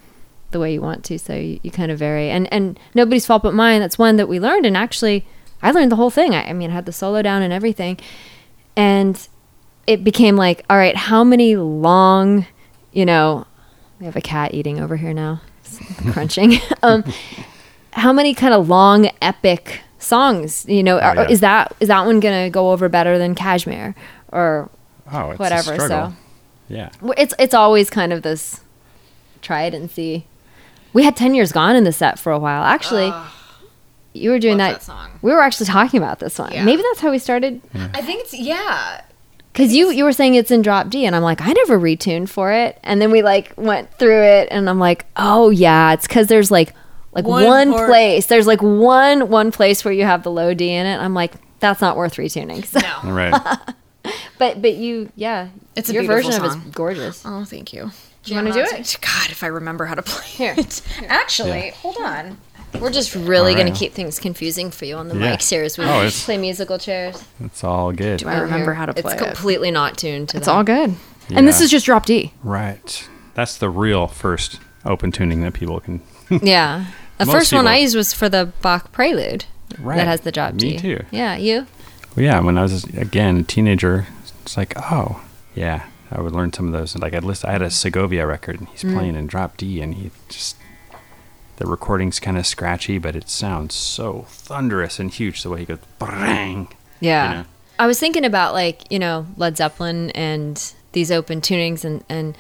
the 0.51 0.59
way 0.61 0.73
you 0.73 0.81
want 0.81 1.05
to. 1.07 1.19
So 1.19 1.35
you, 1.35 1.61
you 1.63 1.71
kind 1.71 1.91
of 1.91 1.99
vary, 1.99 2.31
and 2.31 2.53
and 2.53 2.79
nobody's 2.95 3.27
fault 3.27 3.43
but 3.43 3.55
mine. 3.55 3.81
That's 3.81 3.99
one 3.99 4.17
that 4.17 4.29
we 4.29 4.41
learned, 4.41 4.67
and 4.67 4.77
actually, 4.77 5.27
I 5.63 5.71
learned 5.71 5.93
the 5.93 5.97
whole 5.97 6.11
thing. 6.11 6.35
I, 6.35 6.49
I 6.49 6.53
mean, 6.53 6.71
I 6.71 6.75
had 6.75 6.87
the 6.87 6.93
solo 6.93 7.23
down 7.23 7.43
and 7.43 7.53
everything, 7.53 7.99
and 8.77 9.29
it 9.87 10.05
became 10.05 10.37
like, 10.37 10.65
all 10.69 10.77
right, 10.77 10.97
how 10.97 11.25
many 11.25 11.57
long, 11.57 12.47
you 12.93 13.07
know, 13.07 13.47
we 13.99 14.07
have 14.07 14.17
a 14.17 14.21
cat 14.21 14.53
eating 14.55 14.79
over 14.81 14.97
here 14.97 15.15
now, 15.15 15.41
crunching. 16.13 16.59
um, 16.83 17.05
how 17.93 18.13
many 18.13 18.35
kind 18.35 18.55
of 18.55 18.69
long, 18.69 19.11
epic 19.23 19.81
songs, 19.99 20.65
you 20.69 20.83
know, 20.83 20.99
are, 20.99 21.19
Oh, 21.19 21.23
yeah. 21.23 21.29
is 21.31 21.41
that 21.41 21.75
is 21.81 21.89
that 21.89 22.05
one 22.07 22.21
gonna 22.21 22.51
go 22.51 22.71
over 22.71 22.89
better 22.89 23.19
than 23.19 23.35
Kashmir 23.35 23.95
or 24.31 24.71
Oh, 25.11 25.31
it's 25.31 25.39
whatever? 25.41 25.79
So 25.89 26.13
Yeah. 26.69 26.91
it's 27.17 27.35
it's 27.39 27.55
always 27.55 27.89
kind 27.91 28.13
of 28.13 28.23
this 28.23 28.61
try 29.41 29.63
it 29.63 29.75
and 29.75 29.91
see. 29.91 30.27
We 30.93 31.03
had 31.05 31.17
ten 31.17 31.35
years 31.35 31.53
gone 31.53 31.77
in 31.77 31.85
the 31.85 31.93
set 31.93 32.19
for 32.19 32.33
a 32.33 32.39
while. 32.39 32.63
Actually, 32.63 33.13
you 34.15 34.31
were 34.31 34.39
doing 34.39 34.57
that. 34.59 34.73
that 34.75 34.83
song. 34.83 35.11
We 35.23 35.33
were 35.33 35.41
actually 35.43 35.67
talking 35.67 35.99
about 35.99 36.19
this 36.19 36.39
one. 36.39 36.53
Yeah. 36.53 36.65
Maybe 36.65 36.83
that's 36.83 37.01
how 37.01 37.11
we 37.11 37.19
started. 37.19 37.61
I 37.75 38.01
think 38.03 38.21
it's 38.23 38.35
yeah. 38.35 39.03
Because 39.53 39.75
you 39.75 39.91
you 39.91 40.05
were 40.05 40.13
saying 40.13 40.35
it's 40.35 40.51
in 40.51 40.63
drop 40.63 40.89
D, 40.89 41.05
and 41.05 41.17
I'm 41.17 41.23
like, 41.23 41.41
I 41.41 41.53
never 41.53 41.79
retuned 41.79 42.29
for 42.29 42.53
it. 42.53 42.79
And 42.83 43.01
then 43.03 43.11
we 43.11 43.23
like 43.23 43.53
went 43.57 43.93
through 43.95 44.23
it, 44.23 44.49
and 44.51 44.69
I'm 44.71 44.79
like, 44.79 45.07
oh 45.17 45.51
yeah, 45.51 45.93
it's 45.93 46.07
because 46.07 46.29
there's 46.29 46.51
like 46.51 46.75
like 47.13 47.27
One 47.27 47.45
one, 47.45 47.73
part- 47.73 47.89
place. 47.89 48.27
There's 48.27 48.47
like 48.47 48.63
one 48.63 49.29
one 49.29 49.51
place 49.51 49.85
where 49.85 49.93
you 49.93 50.05
have 50.05 50.23
the 50.23 50.31
low 50.31 50.55
D 50.55 50.71
in 50.73 50.87
it. 50.87 50.99
I'm 50.99 51.15
like, 51.15 51.33
that's 51.61 51.81
not 51.81 51.97
worth 51.97 52.15
retuning. 52.15 52.65
So, 52.65 52.79
No. 52.81 52.99
All 53.05 53.13
right. 53.13 53.59
but 54.39 54.63
but 54.63 54.75
you 54.77 55.11
yeah, 55.17 55.49
It's 55.75 55.89
a 55.91 55.93
your 55.93 56.03
beautiful 56.03 56.31
version 56.31 56.45
of 56.45 56.53
it 56.53 56.57
is 56.67 56.75
gorgeous. 56.75 57.23
Oh, 57.27 57.45
thank 57.45 57.73
you. 57.73 57.91
Do 58.29 58.35
you 58.35 58.43
want 58.43 58.55
to 58.55 58.65
do 58.65 58.77
it? 58.77 58.99
God, 59.01 59.31
if 59.31 59.43
I 59.43 59.47
remember 59.49 59.87
how 59.87 59.95
to 59.95 60.03
play 60.03 60.47
it. 60.49 60.83
Actually, 61.09 61.67
Yeah. 61.67 61.75
hold 61.75 61.97
on. 61.99 62.39
We're 62.79 62.91
just 62.91 63.15
really 63.15 63.53
All 63.55 63.59
going 63.61 63.73
to 63.73 63.79
keep 63.79 63.95
things 63.95 64.19
confusing 64.19 64.71
for 64.71 64.85
you 64.85 64.97
on 64.97 65.09
the 65.09 65.17
Yeah. 65.17 65.37
mics 65.37 65.49
here 65.49 65.63
as 65.63 65.79
we 65.79 65.85
Oh, 65.87 66.09
play 66.13 66.37
musical 66.37 66.79
chairs. 66.79 67.25
It's 67.43 67.65
all 67.65 67.93
good. 67.93 68.19
Do 68.21 68.29
I 68.29 68.39
remember 68.41 68.75
how 68.75 68.87
to 68.87 68.93
play 68.93 69.13
it? 69.13 69.15
It's 69.15 69.23
it? 69.23 69.25
completely 69.27 69.71
not 69.71 69.97
tuned 69.97 70.29
to 70.31 70.37
It's 70.37 70.47
that. 70.47 70.53
all 70.53 70.63
good. 70.65 70.95
And 71.35 71.49
this 71.49 71.61
is 71.61 71.71
just 71.71 71.87
drop 71.87 72.05
D. 72.07 72.33
Right. 72.43 73.09
That's 73.35 73.57
the 73.57 73.71
real 73.71 74.07
first 74.07 74.61
open 74.85 75.13
tuning 75.13 75.41
that 75.43 75.53
people 75.55 75.81
can. 75.81 76.01
Yeah. 76.43 76.85
The 77.19 77.25
Most 77.27 77.35
first 77.35 77.53
one 77.55 77.67
I 77.67 77.79
used 77.79 77.97
was 77.97 78.13
for 78.13 78.29
the 78.29 78.53
Bach 78.63 78.93
Prelude. 78.93 79.47
Right. 79.79 79.97
That 79.97 80.07
has 80.07 80.21
the 80.21 80.31
drop 80.33 80.53
Me 80.55 80.59
D. 80.73 80.79
too. 80.79 81.05
Yeah, 81.11 81.37
you? 81.37 81.67
Well, 82.15 82.25
yeah, 82.25 82.39
when 82.41 82.57
I 82.59 82.63
was 82.63 82.85
again 82.85 83.39
a 83.39 83.43
teenager, 83.43 84.07
it's 84.43 84.57
like, 84.57 84.75
oh, 84.93 85.21
yeah, 85.55 85.85
I 86.11 86.21
would 86.21 86.33
learn 86.33 86.53
some 86.53 86.67
of 86.67 86.73
those. 86.73 86.97
Like 86.97 87.15
I'd 87.15 87.25
listen, 87.25 87.49
I 87.49 87.53
had 87.53 87.63
a 87.63 87.71
Segovia 87.71 88.27
record, 88.27 88.59
and 88.61 88.69
he's 88.69 88.83
Mm. 88.83 88.95
playing 88.95 89.17
in 89.17 89.27
drop 89.27 89.57
D, 89.57 89.81
and 89.81 89.95
he 89.95 90.11
just 90.29 90.57
the 91.57 91.67
recording's 91.67 92.21
kind 92.21 92.39
of 92.39 92.47
scratchy, 92.47 92.99
but 92.99 93.17
it 93.17 93.29
sounds 93.29 93.75
so 93.75 94.25
thunderous 94.29 95.01
and 95.01 95.11
huge. 95.11 95.43
The 95.43 95.51
way 95.51 95.61
he 95.61 95.65
goes, 95.67 95.79
bang. 95.99 96.69
Yeah. 97.01 97.29
You 97.31 97.35
know? 97.39 97.45
I 97.81 97.87
was 97.89 97.99
thinking 97.99 98.25
about 98.25 98.55
like, 98.55 98.83
you 98.93 98.99
know, 99.01 99.27
Led 99.37 99.57
Zeppelin 99.57 100.11
and 100.11 100.73
these 100.93 101.11
open 101.11 101.41
tunings 101.41 101.85
and 101.85 102.05
and 102.09 102.37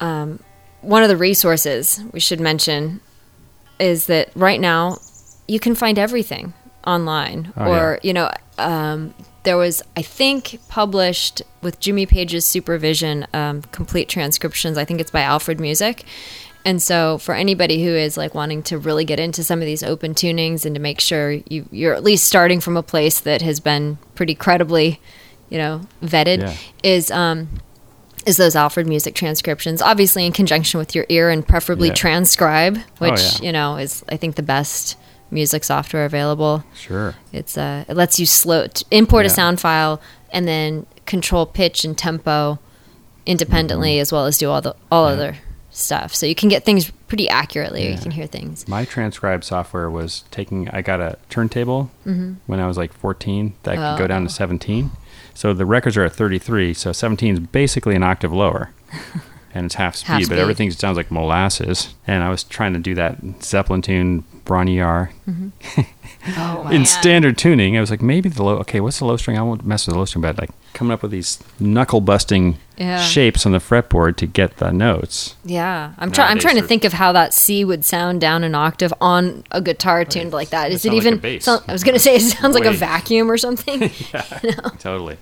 um, 0.00 0.40
one 0.82 1.02
of 1.02 1.08
the 1.08 1.16
resources 1.16 2.00
we 2.12 2.20
should 2.20 2.40
mention 2.40 3.00
is 3.80 4.06
that 4.06 4.30
right 4.36 4.60
now 4.60 4.98
you 5.48 5.58
can 5.58 5.74
find 5.74 5.98
everything 5.98 6.52
online 6.86 7.52
Oh, 7.56 7.72
or 7.72 7.98
you 8.02 8.12
know 8.12 8.30
um, 8.58 9.14
there 9.44 9.56
was 9.56 9.82
i 9.96 10.02
think 10.02 10.58
published 10.68 11.40
with 11.62 11.78
jimmy 11.80 12.06
page's 12.06 12.44
supervision 12.44 13.26
um, 13.32 13.62
complete 13.72 14.08
transcriptions 14.08 14.76
i 14.76 14.84
think 14.84 15.00
it's 15.00 15.10
by 15.10 15.20
alfred 15.20 15.60
music 15.60 16.04
and 16.66 16.80
so 16.82 17.18
for 17.18 17.34
anybody 17.34 17.84
who 17.84 17.90
is 17.90 18.16
like 18.16 18.34
wanting 18.34 18.62
to 18.62 18.78
really 18.78 19.04
get 19.04 19.20
into 19.20 19.44
some 19.44 19.60
of 19.60 19.66
these 19.66 19.82
open 19.82 20.14
tunings 20.14 20.64
and 20.64 20.74
to 20.74 20.80
make 20.80 20.98
sure 20.98 21.32
you, 21.32 21.68
you're 21.70 21.94
at 21.94 22.02
least 22.02 22.24
starting 22.26 22.58
from 22.60 22.76
a 22.76 22.82
place 22.82 23.20
that 23.20 23.42
has 23.42 23.60
been 23.60 23.98
pretty 24.14 24.34
credibly 24.34 25.00
you 25.50 25.58
know 25.58 25.82
vetted 26.02 26.40
Yeah. 26.40 26.56
is 26.82 27.10
um, 27.10 27.48
is 28.26 28.38
those 28.38 28.56
Alfred 28.56 28.86
music 28.86 29.14
transcriptions, 29.14 29.82
obviously 29.82 30.24
in 30.24 30.32
conjunction 30.32 30.78
with 30.78 30.94
your 30.94 31.04
ear 31.10 31.28
and 31.28 31.46
preferably 31.46 31.88
Yeah. 31.88 31.92
Oh, 31.92 31.96
transcribe, 31.96 32.78
which 32.96 33.20
yeah. 33.20 33.46
you 33.46 33.52
know 33.52 33.76
is 33.76 34.02
I 34.08 34.16
think 34.16 34.36
the 34.36 34.42
best 34.42 34.96
music 35.34 35.64
software 35.64 36.06
available. 36.06 36.64
Sure. 36.74 37.14
It's 37.32 37.58
uh, 37.58 37.84
it 37.88 37.96
lets 37.96 38.18
you 38.18 38.24
slow 38.26 38.68
t- 38.68 38.84
import 38.90 39.26
a 39.26 39.28
sound 39.28 39.60
file 39.60 40.00
and 40.32 40.48
then 40.48 40.86
control 41.04 41.44
pitch 41.44 41.84
and 41.84 41.98
tempo 41.98 42.58
independently, 43.26 43.98
as 43.98 44.12
well 44.12 44.26
as 44.26 44.38
do 44.38 44.48
all 44.50 44.60
the 44.62 44.74
all 44.90 45.08
Mm-hmm. 45.10 45.20
Yeah. 45.20 45.26
other 45.28 45.38
stuff. 45.70 46.14
So 46.14 46.24
you 46.26 46.34
can 46.34 46.48
get 46.48 46.64
things 46.64 46.90
pretty 47.08 47.28
accurately. 47.28 47.90
You 47.90 47.98
can 47.98 48.10
hear 48.12 48.26
things. 48.26 48.66
My 48.68 48.84
transcribe 48.84 49.42
software 49.44 49.90
was 49.90 50.24
taking. 50.30 50.68
I 50.70 50.82
got 50.82 51.00
a 51.00 51.18
turntable 51.28 51.90
Mm-hmm. 52.06 52.34
when 52.46 52.60
I 52.60 52.66
was 52.66 52.76
like 52.78 52.92
14 52.92 53.54
that 53.64 53.76
could 53.76 53.82
Oh. 53.94 53.98
go 53.98 54.06
down 54.06 54.22
to 54.24 54.30
17. 54.30 54.90
So 55.34 55.52
the 55.52 55.66
records 55.66 55.96
are 55.96 56.04
at 56.04 56.12
33. 56.12 56.74
So 56.74 56.92
17 56.92 57.34
is 57.34 57.40
basically 57.40 57.96
an 57.96 58.04
octave 58.04 58.32
lower, 58.32 58.70
and 59.54 59.66
it's 59.66 59.76
half 59.76 59.94
speed. 59.96 60.08
Half 60.08 60.28
but 60.28 60.38
everything 60.38 60.70
sounds 60.72 60.96
like 60.96 61.10
molasses. 61.10 61.94
And 62.06 62.22
I 62.22 62.28
was 62.30 62.42
trying 62.44 62.72
to 62.74 62.78
do 62.80 62.94
that 62.96 63.18
Zeppelin 63.42 63.82
tune, 63.82 64.24
Bron-Yr-Aur, 64.44 65.10
mm-hmm. 65.28 65.80
Oh, 66.36 66.68
in 66.72 66.86
standard 66.86 67.36
tuning. 67.36 67.76
I 67.76 67.80
was 67.80 67.90
like, 67.90 68.00
maybe 68.02 68.28
the 68.30 68.42
low. 68.42 68.56
Okay, 68.60 68.80
what's 68.80 68.98
the 68.98 69.04
low 69.04 69.16
string? 69.18 69.36
I 69.38 69.42
won't 69.42 69.64
mess 69.66 69.86
with 69.86 69.94
the 69.94 69.98
low 69.98 70.04
string, 70.06 70.22
but 70.22 70.38
like 70.38 70.50
coming 70.72 70.90
up 70.92 71.02
with 71.02 71.10
these 71.10 71.38
knuckle 71.60 72.00
busting 72.00 72.56
Yeah. 72.78 72.98
shapes 73.00 73.44
on 73.46 73.52
the 73.52 73.58
fretboard 73.58 74.16
to 74.16 74.26
get 74.26 74.56
the 74.56 74.70
notes. 74.72 75.36
Yeah, 75.44 75.92
I'm 75.98 76.10
trying. 76.10 76.30
I'm 76.30 76.38
trying 76.38 76.56
to 76.56 76.62
think 76.62 76.84
of 76.84 76.94
how 76.94 77.12
that 77.12 77.34
C 77.34 77.64
would 77.64 77.84
sound 77.84 78.20
down 78.22 78.42
an 78.42 78.54
octave 78.54 78.92
on 79.02 79.44
a 79.50 79.60
guitar 79.60 80.04
tuned 80.06 80.32
like 80.32 80.48
that. 80.50 80.70
Is 80.72 80.84
It 80.86 80.94
Is 80.94 81.04
it 81.04 81.04
sound 81.04 81.04
like 81.04 81.04
a 81.04 81.06
even? 81.08 81.18
bass. 81.20 81.44
sound- 81.44 81.64
I 81.68 81.72
was 81.72 81.84
gonna 81.84 81.98
say 81.98 82.16
it 82.16 82.20
sounds 82.22 82.54
like 82.54 82.64
a 82.64 82.72
vacuum 82.72 83.30
or 83.30 83.36
something. 83.36 83.90
Yeah, 84.14 84.50
Totally. 84.78 85.18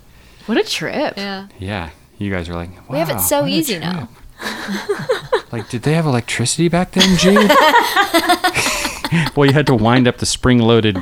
What 0.46 0.56
a 0.58 0.62
trip. 0.64 1.14
yeah, 1.16 1.48
Yeah. 1.58 1.90
You 2.18 2.30
guys 2.30 2.48
are 2.48 2.54
like, 2.54 2.70
We 2.88 2.98
have 2.98 3.10
it 3.10 3.18
so 3.20 3.46
easy 3.46 3.78
now. 3.80 4.08
Like, 5.52 5.68
did 5.68 5.82
they 5.82 5.92
have 5.92 6.06
electricity 6.06 6.68
back 6.68 6.92
then, 6.92 7.18
Jude? 7.18 7.36
well, 9.36 9.44
you 9.44 9.52
had 9.52 9.66
to 9.66 9.74
wind 9.74 10.08
up 10.08 10.16
the 10.16 10.24
spring-loaded 10.24 10.96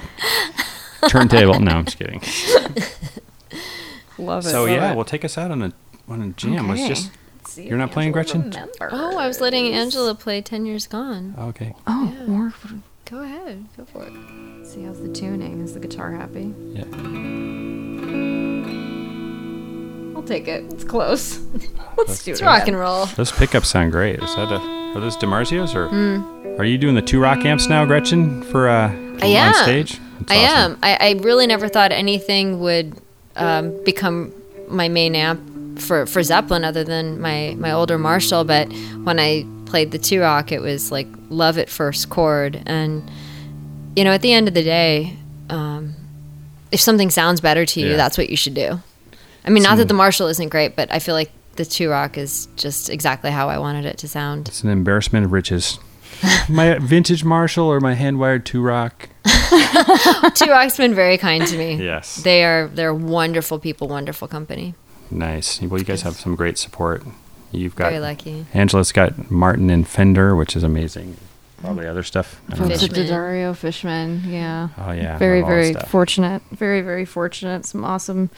turntable. 1.09 1.61
No, 1.61 1.71
I'm 1.71 1.85
just 1.85 1.99
kidding. 1.99 2.21
Love 4.19 4.45
it. 4.45 4.51
So 4.51 4.63
love 4.63 4.71
yeah, 4.71 4.91
it. 4.91 4.97
well, 4.97 5.05
take 5.05 5.25
us 5.25 5.39
out 5.39 5.53
on 5.53 5.63
a 5.63 5.73
on 6.09 6.21
a 6.21 6.31
jam. 6.31 6.69
Let's 6.69 6.89
just. 6.89 7.13
See 7.47 7.63
You're 7.65 7.75
if 7.75 7.79
not 7.79 7.93
playing, 7.93 8.09
Angela 8.09 8.25
Gretchen? 8.25 8.43
remembers. 8.51 8.91
Oh, 8.93 9.19
I 9.19 9.29
was 9.29 9.41
letting 9.41 9.73
Angela 9.73 10.17
play 10.17 10.43
Ten 10.43 10.67
Years 10.67 10.89
Gone. 10.89 11.35
Okay. 11.39 11.73
Oh, 11.87 12.13
or 12.29 12.53
Go 13.11 13.23
ahead, 13.23 13.65
go 13.77 13.85
for 13.87 14.05
it. 14.05 14.13
see 14.67 14.83
how's 14.85 15.01
the 15.01 15.13
tuning? 15.13 15.61
Is 15.63 15.75
the 15.75 15.81
guitar 15.81 16.13
happy? 16.13 16.53
Yeah. 16.75 16.85
I'll 20.15 20.23
take 20.23 20.49
it. 20.49 20.65
It's 20.73 20.85
close. 20.85 21.39
Let's 21.97 22.25
do 22.25 22.31
it. 22.31 22.35
It's 22.35 22.43
rock 22.43 22.67
and 22.69 22.79
roll. 22.79 23.07
Those 23.07 23.33
pickups 23.33 23.69
sound 23.69 23.93
great. 23.93 24.21
Is 24.23 24.35
that 24.37 24.51
a? 24.53 24.59
Are 24.97 25.01
those 25.01 25.17
DiMarzios 25.17 25.75
or? 25.75 25.89
Hmm. 25.89 26.61
Are 26.61 26.65
you 26.65 26.77
doing 26.79 26.95
the 26.95 27.03
Two-Rock 27.03 27.45
amps 27.45 27.69
now, 27.69 27.85
Gretchen, 27.87 28.43
for 28.45 28.69
uh 28.69 28.89
I 29.23 29.27
am. 29.27 29.49
on 29.55 29.63
stage? 29.63 29.99
That's 30.21 30.33
I 30.33 30.37
awesome. 30.45 30.73
am. 30.73 30.79
I, 30.83 30.97
I 31.01 31.13
really 31.23 31.47
never 31.47 31.69
thought 31.69 31.93
anything 31.93 32.61
would 32.61 33.01
um, 33.37 33.83
become 33.85 34.33
my 34.69 34.89
main 34.89 35.15
amp 35.15 35.79
for, 35.81 36.05
for 36.07 36.23
Zeppelin 36.23 36.65
other 36.65 36.85
than 36.85 37.21
my, 37.21 37.55
my 37.59 37.73
older 37.73 37.97
Marshall. 37.99 38.45
But 38.45 38.71
when 39.05 39.19
I 39.19 39.47
played 39.67 39.93
the 39.93 39.99
Two-Rock, 39.99 40.53
it 40.53 40.61
was 40.61 40.91
like 40.93 41.07
love 41.31 41.57
at 41.57 41.71
first 41.71 42.11
chord. 42.11 42.63
And, 42.67 43.09
you 43.97 44.05
know, 44.05 44.13
at 44.13 44.21
the 44.21 44.33
end 44.33 44.49
of 44.49 44.53
the 44.55 44.63
day, 44.65 45.17
um, 45.49 45.95
if 46.73 46.81
something 46.81 47.09
sounds 47.11 47.41
better 47.41 47.65
to 47.65 47.81
you, 47.81 47.91
Yeah. 47.91 47.97
that's 47.97 48.19
what 48.19 48.29
you 48.29 48.37
should 48.37 48.55
do. 48.55 48.81
I 49.45 49.51
mean, 49.51 49.63
not 49.63 49.79
that 49.79 49.89
the 49.89 49.95
Marshall 49.95 50.27
isn't 50.29 50.49
great, 50.49 50.77
but 50.77 50.93
I 50.93 50.99
feel 50.99 51.15
like 51.15 51.31
the 51.57 51.65
Two-Rock 51.65 52.19
is 52.19 52.49
just 52.57 52.91
exactly 52.91 53.31
how 53.31 53.49
I 53.49 53.59
wanted 53.59 53.85
it 53.85 53.99
to 53.99 54.09
sound. 54.09 54.49
It's 54.49 54.63
an 54.63 54.71
embarrassment 54.71 55.25
of 55.25 55.33
riches. 55.33 55.79
my 56.49 56.79
vintage 56.79 57.25
Marshall 57.25 57.67
or 57.67 57.81
my 57.81 57.95
hand 57.95 58.19
wired 58.19 58.45
Two-Rock. 58.47 59.09
Two-Rock's 60.35 60.77
been 60.77 60.95
very 60.95 61.19
kind 61.19 61.47
to 61.47 61.57
me. 61.57 61.75
Yes. 61.75 62.17
They 62.17 62.45
are 62.45 62.69
they're 62.69 62.95
wonderful 62.95 63.59
people, 63.59 63.89
wonderful 63.89 64.29
company. 64.29 64.75
Nice. 65.11 65.61
Well, 65.61 65.79
you 65.79 65.85
guys 65.85 66.03
have 66.03 66.15
some 66.15 66.37
great 66.37 66.57
support. 66.59 67.03
You've 67.53 67.75
got 67.75 67.91
Very 67.91 68.01
lucky. 68.01 68.47
Angela's 68.55 68.93
got 68.93 69.31
Martin 69.31 69.71
and 69.71 69.87
Fender, 69.87 70.37
which 70.37 70.55
is 70.55 70.63
amazing. 70.63 71.17
Probably 71.61 71.87
other 71.87 72.03
stuff. 72.03 72.41
I 72.49 72.55
don't 72.55 72.61
know. 72.61 72.69
Folks 72.69 72.85
at 72.85 72.91
Fishman. 72.91 73.07
Dario 73.09 73.55
Fishman, 73.55 74.23
yeah. 74.27 74.69
Oh 74.79 74.93
yeah. 74.93 75.19
very 75.19 75.43
love 75.43 75.51
all 75.51 75.57
that 75.57 75.73
very 75.73 75.87
fortunate 75.89 76.43
very 76.51 76.81
very 76.81 77.05
fortunate 77.05 77.67
some 77.67 77.85
awesome 77.85 78.31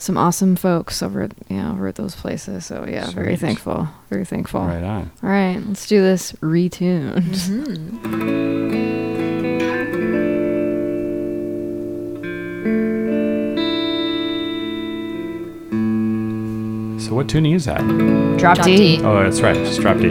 some 0.00 0.16
awesome 0.16 0.56
folks 0.56 1.02
over 1.02 1.20
at 1.22 1.32
yeah 1.48 1.70
over 1.70 1.86
at 1.86 1.94
those 1.96 2.14
places 2.14 2.64
so 2.64 2.86
yeah 2.88 3.10
very 3.10 3.36
thankful 3.36 3.86
very 4.08 4.24
thankful 4.24 4.62
Right 4.62 4.82
on. 4.82 5.10
all 5.22 5.28
right 5.28 5.58
let's 5.66 5.86
do 5.86 6.00
this 6.00 6.32
retuned 6.40 7.20
mm-hmm. 7.20 8.90
So 17.00 17.14
what 17.16 17.28
tuning 17.28 17.52
is 17.52 17.64
that? 17.64 17.80
drop, 18.38 18.56
Drop 18.56 18.66
D. 18.66 18.98
D. 18.98 19.02
Oh, 19.04 19.22
that's 19.22 19.40
right. 19.40 19.56
Just 19.56 19.80
drop 19.80 19.96
D. 19.98 20.08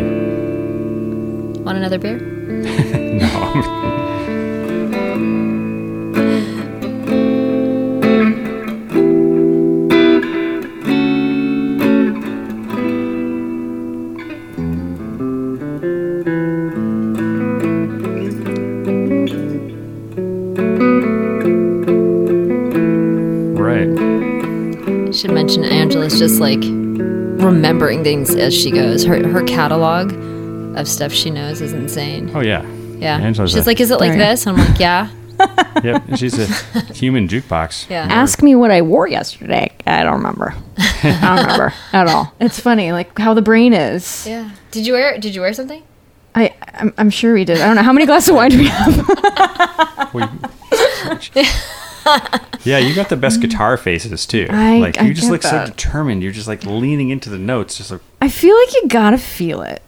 Want 1.64 1.78
another 1.78 1.98
beer? 1.98 2.20
No. 3.20 3.96
Should 25.20 25.32
mention 25.32 25.66
Angela's 25.66 26.18
just 26.18 26.40
like 26.40 26.62
remembering 26.62 28.04
things 28.06 28.34
as 28.36 28.56
she 28.56 28.72
goes. 28.72 29.04
Her 29.04 29.28
her 29.28 29.44
catalog 29.44 30.14
of 30.78 30.88
stuff 30.88 31.12
she 31.12 31.30
knows 31.30 31.60
is 31.60 31.74
insane. 31.74 32.32
Oh 32.34 32.40
yeah. 32.40 32.64
Yeah. 32.98 33.18
Angela's 33.18 33.52
She's 33.52 33.64
a- 33.66 33.68
like, 33.68 33.80
is 33.82 33.92
it 33.92 34.00
like 34.00 34.12
There 34.14 34.20
this? 34.32 34.46
And 34.46 34.58
I'm 34.58 34.66
like, 34.70 34.80
yeah. 34.80 35.10
Yep. 35.84 36.04
She's 36.18 36.38
a 36.38 36.46
human 36.94 37.28
jukebox. 37.28 37.90
Yeah. 37.90 38.08
ask 38.10 38.42
me 38.42 38.56
what 38.56 38.72
i 38.72 38.82
wore 38.82 39.08
yesterday 39.08 39.72
i 39.88 40.04
don't 40.04 40.16
remember 40.16 40.54
i 40.78 41.20
don't 41.22 41.40
remember 41.46 41.74
at 41.94 42.08
all 42.08 42.34
it's 42.42 42.60
funny 42.60 42.92
like 42.92 43.18
how 43.18 43.34
the 43.34 43.42
brain 43.42 43.72
is 43.74 44.28
Yeah. 44.28 44.50
Did 44.72 44.86
you 44.86 44.94
wear 44.94 45.18
did 45.18 45.34
you 45.36 45.42
wear 45.42 45.54
something? 45.54 45.84
I, 46.36 46.54
I'm, 46.76 46.94
I'm 46.98 47.10
sure 47.10 47.34
we 47.34 47.44
did. 47.44 47.60
I 47.60 47.66
don't 47.68 47.76
know 47.76 47.82
how 47.84 47.92
many 47.94 48.06
glasses 48.06 48.30
of 48.30 48.36
wine 48.36 48.52
do 48.52 48.60
we 48.60 48.68
have. 48.68 50.14
We- 50.14 51.46
Yeah, 52.66 52.78
you 52.78 52.94
got 52.94 53.08
the 53.10 53.16
best 53.18 53.40
mm. 53.40 53.44
guitar 53.44 53.78
faces 53.78 54.26
too. 54.26 54.48
I- 54.50 54.80
like 54.80 55.00
I 55.00 55.06
you 55.06 55.14
just 55.14 55.28
get 55.28 55.32
look 55.32 55.44
so 55.44 55.66
determined. 55.66 56.22
You're 56.24 56.32
just 56.34 56.48
like 56.48 56.66
leaning 56.66 57.10
into 57.10 57.30
the 57.30 57.38
notes, 57.38 57.78
just 57.78 57.92
like 57.92 58.02
I 58.22 58.28
feel 58.30 58.56
like 58.56 58.74
you 58.74 58.88
gotta 58.90 59.18
feel 59.18 59.62
it. 59.62 59.82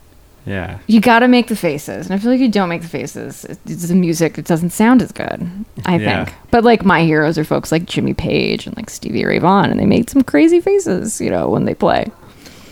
yeah. 0.45 0.79
You 0.87 1.01
gotta 1.01 1.27
make 1.27 1.47
the 1.47 1.55
faces, 1.55 2.05
and 2.07 2.15
I 2.15 2.17
feel 2.17 2.31
like 2.31 2.39
you 2.39 2.49
don't 2.49 2.69
make 2.69 2.81
the 2.81 2.87
faces. 2.87 3.43
It's 3.45 3.87
the 3.89 3.95
music. 3.95 4.37
It 4.37 4.45
doesn't 4.45 4.69
sound 4.71 5.01
as 5.01 5.11
good. 5.11 5.47
I 5.85 5.97
Yeah. 5.97 6.25
think. 6.25 6.37
But 6.49 6.63
like 6.63 6.85
my 6.85 7.03
heroes 7.03 7.37
are 7.37 7.43
folks 7.43 7.71
like 7.71 7.85
Jimmy 7.85 8.13
Page 8.13 8.65
and 8.67 8.75
like 8.77 8.89
Stevie 8.89 9.25
Ray 9.25 9.39
Vaughan, 9.39 9.69
and 9.69 9.79
they 9.79 9.85
made 9.85 10.09
some 10.09 10.21
crazy 10.23 10.61
faces, 10.61 11.19
you 11.19 11.29
know, 11.29 11.49
when 11.49 11.65
they 11.65 11.73
play. 11.75 12.07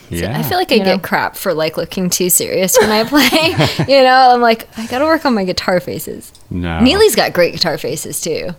Yeah. 0.10 0.39
I 0.39 0.41
feel 0.43 0.58
like 0.58 0.72
I 0.72 0.76
You 0.76 0.84
know? 0.86 0.95
get 0.95 1.04
crap 1.04 1.36
for 1.36 1.54
like 1.54 1.78
looking 1.78 2.10
too 2.10 2.30
serious 2.32 2.76
when 2.80 2.89
I 2.89 3.04
play. 3.04 3.50
you 3.97 4.02
know, 4.04 4.32
I'm 4.34 4.41
like, 4.41 4.68
I 4.78 4.88
gotta 4.88 5.06
work 5.06 5.24
on 5.26 5.36
my 5.36 5.43
guitar 5.43 5.80
faces. 5.82 6.32
no. 6.50 6.80
Neely's 6.80 7.16
got 7.16 7.34
great 7.34 7.52
guitar 7.54 7.78
faces 7.78 8.20
too. 8.22 8.56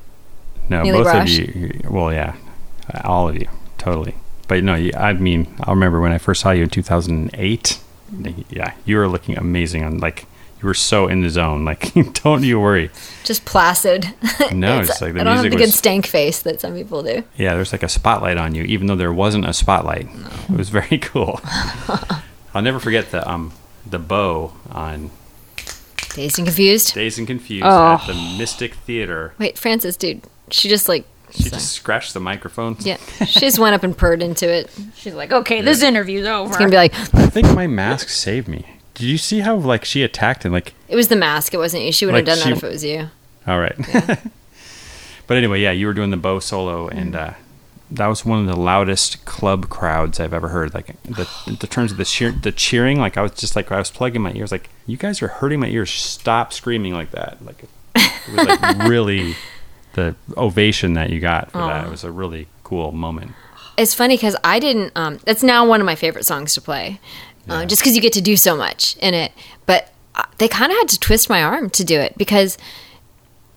No, 0.70 0.82
Neely 0.82 1.02
both 1.02 1.14
of 1.14 1.28
you. 1.28 1.80
Well, 1.90 2.12
yeah, 2.12 2.36
all 3.04 3.28
of 3.28 3.34
you, 3.36 3.48
totally. 3.76 4.14
But 4.48 4.64
no, 4.64 4.74
I 4.74 5.12
mean, 5.12 5.54
I 5.62 5.70
remember 5.70 6.00
when 6.00 6.12
I 6.12 6.18
first 6.18 6.40
saw 6.40 6.50
you 6.52 6.62
in 6.62 6.70
2008. 6.70 7.80
Yeah, 8.48 8.74
you 8.84 8.96
were 8.96 9.06
looking 9.08 9.36
amazing. 9.36 9.84
On 9.84 9.98
like, 9.98 10.26
you 10.60 10.66
were 10.66 10.74
so 10.74 11.06
in 11.08 11.20
the 11.20 11.30
zone. 11.30 11.64
Like, 11.70 11.92
don't 12.22 12.42
you 12.42 12.58
worry. 12.60 12.90
Just 13.24 13.44
placid. 13.44 14.12
No, 14.52 14.80
it's 14.80 15.00
like 15.00 15.14
the 15.14 15.20
I 15.20 15.24
don't 15.24 15.36
have 15.36 15.44
music 15.44 15.52
the 15.58 15.64
good 15.66 15.72
stank 15.72 16.06
face 16.06 16.42
that 16.42 16.60
some 16.60 16.74
people 16.74 17.02
do. 17.04 17.22
Yeah, 17.36 17.54
there's 17.54 17.70
like 17.72 17.82
a 17.84 17.88
spotlight 17.88 18.36
on 18.36 18.54
you, 18.54 18.64
even 18.64 18.86
though 18.88 18.96
there 18.96 19.12
wasn't 19.12 19.44
a 19.46 19.52
spotlight. 19.52 20.08
It 20.48 20.56
was 20.56 20.70
very 20.70 20.98
cool. 21.10 21.40
I'll 22.54 22.62
never 22.62 22.80
forget 22.80 23.10
the 23.10 23.28
um 23.30 23.52
the 23.88 23.98
bow 23.98 24.52
on 24.70 25.10
Dazed 26.14 26.38
and 26.38 26.46
confused. 26.48 26.94
Dazed 26.94 27.18
and 27.18 27.26
Confused 27.28 27.64
Oh. 27.64 27.94
at 28.00 28.06
the 28.08 28.14
Mystic 28.36 28.74
Theater. 28.74 29.32
Wait, 29.38 29.56
Francis, 29.56 29.96
dude, 29.96 30.22
she 30.50 30.68
just 30.68 30.88
like, 30.88 31.04
She 31.30 31.44
just 31.50 31.72
scratched 31.72 32.14
the 32.14 32.20
microphone. 32.20 32.76
yeah, 32.80 32.96
she 33.26 33.40
just 33.40 33.58
went 33.58 33.74
up 33.74 33.82
and 33.82 33.96
purred 33.96 34.22
into 34.22 34.48
it. 34.48 34.70
She's 34.96 35.14
like, 35.14 35.32
okay, 35.32 35.60
this 35.62 35.82
interview's 35.82 36.26
over. 36.26 36.48
It's 36.48 36.56
gonna 36.58 36.70
be 36.70 36.76
like, 36.76 36.94
I 37.14 37.26
think 37.26 37.54
my 37.54 37.66
mask 37.66 38.08
saved 38.08 38.48
me. 38.48 38.66
Did 38.94 39.06
you 39.06 39.18
see 39.18 39.40
how 39.40 39.54
like 39.56 39.84
she 39.84 40.02
attacked 40.02 40.44
and 40.44 40.52
like 40.52 40.74
it 40.88 40.96
was 40.96 41.08
the 41.08 41.16
mask. 41.16 41.54
It 41.54 41.58
wasn't 41.58 41.84
you. 41.84 41.92
She 41.92 42.04
would 42.06 42.14
Like, 42.14 42.26
have 42.26 42.36
done 42.38 42.44
she- 42.44 42.50
that 42.50 42.56
if 42.58 42.64
it 42.64 42.72
was 42.72 42.84
you. 42.84 43.08
All 43.46 43.58
right. 43.58 43.74
but 45.26 45.36
anyway, 45.36 45.60
yeah, 45.60 45.70
you 45.70 45.86
were 45.86 45.94
doing 45.94 46.10
the 46.10 46.16
bow 46.16 46.38
solo, 46.40 46.88
and 46.88 47.14
uh, 47.16 47.32
that 47.90 48.06
was 48.08 48.24
one 48.24 48.40
of 48.40 48.46
the 48.46 48.56
loudest 48.60 49.24
club 49.24 49.68
crowds 49.68 50.20
I've 50.20 50.34
ever 50.34 50.48
heard. 50.48 50.74
Like 50.74 51.00
the 51.04 51.28
the 51.46 51.66
terms 51.66 51.92
of 51.92 51.96
the 51.98 52.04
cheer, 52.04 52.32
the 52.32 52.52
cheering, 52.52 52.98
like 53.00 53.16
I 53.16 53.22
was 53.22 53.32
just 53.32 53.56
like 53.56 53.70
I 53.72 53.78
was 53.78 53.90
plugging 53.90 54.22
my 54.22 54.32
ears, 54.34 54.52
like 54.52 54.68
you 54.86 54.96
guys 54.96 55.22
are 55.22 55.28
hurting 55.28 55.60
my 55.60 55.68
ears. 55.68 55.90
Stop 55.90 56.52
screaming 56.52 56.92
like 56.92 57.12
that. 57.12 57.38
Like 57.44 57.62
it 57.94 58.36
was 58.36 58.46
like 58.60 58.78
really 58.88 59.36
the 59.94 60.14
ovation 60.36 60.94
that 60.94 61.10
you 61.10 61.20
got 61.20 61.50
for 61.50 61.58
that. 61.58 61.86
It 61.86 61.90
was 61.90 62.04
a 62.04 62.12
really 62.12 62.48
cool 62.64 62.92
moment. 62.92 63.32
It's 63.76 63.94
funny 63.94 64.16
because 64.16 64.36
I 64.44 64.58
didn't. 64.58 64.92
Um, 64.94 65.18
that's 65.24 65.42
now 65.42 65.66
one 65.66 65.80
of 65.80 65.86
my 65.86 65.94
favorite 65.94 66.24
songs 66.24 66.54
to 66.54 66.60
play, 66.60 67.00
uh, 67.48 67.64
just 67.64 67.82
because 67.82 67.94
you 67.96 68.02
get 68.02 68.12
to 68.14 68.20
do 68.20 68.36
so 68.36 68.56
much 68.56 68.96
in 68.98 69.14
it. 69.14 69.32
But 69.66 69.92
uh, 70.14 70.24
they 70.38 70.48
kind 70.48 70.70
of 70.70 70.78
had 70.78 70.88
to 70.90 70.98
twist 70.98 71.28
my 71.28 71.42
arm 71.42 71.70
to 71.70 71.84
do 71.84 71.98
it 71.98 72.16
because 72.18 72.58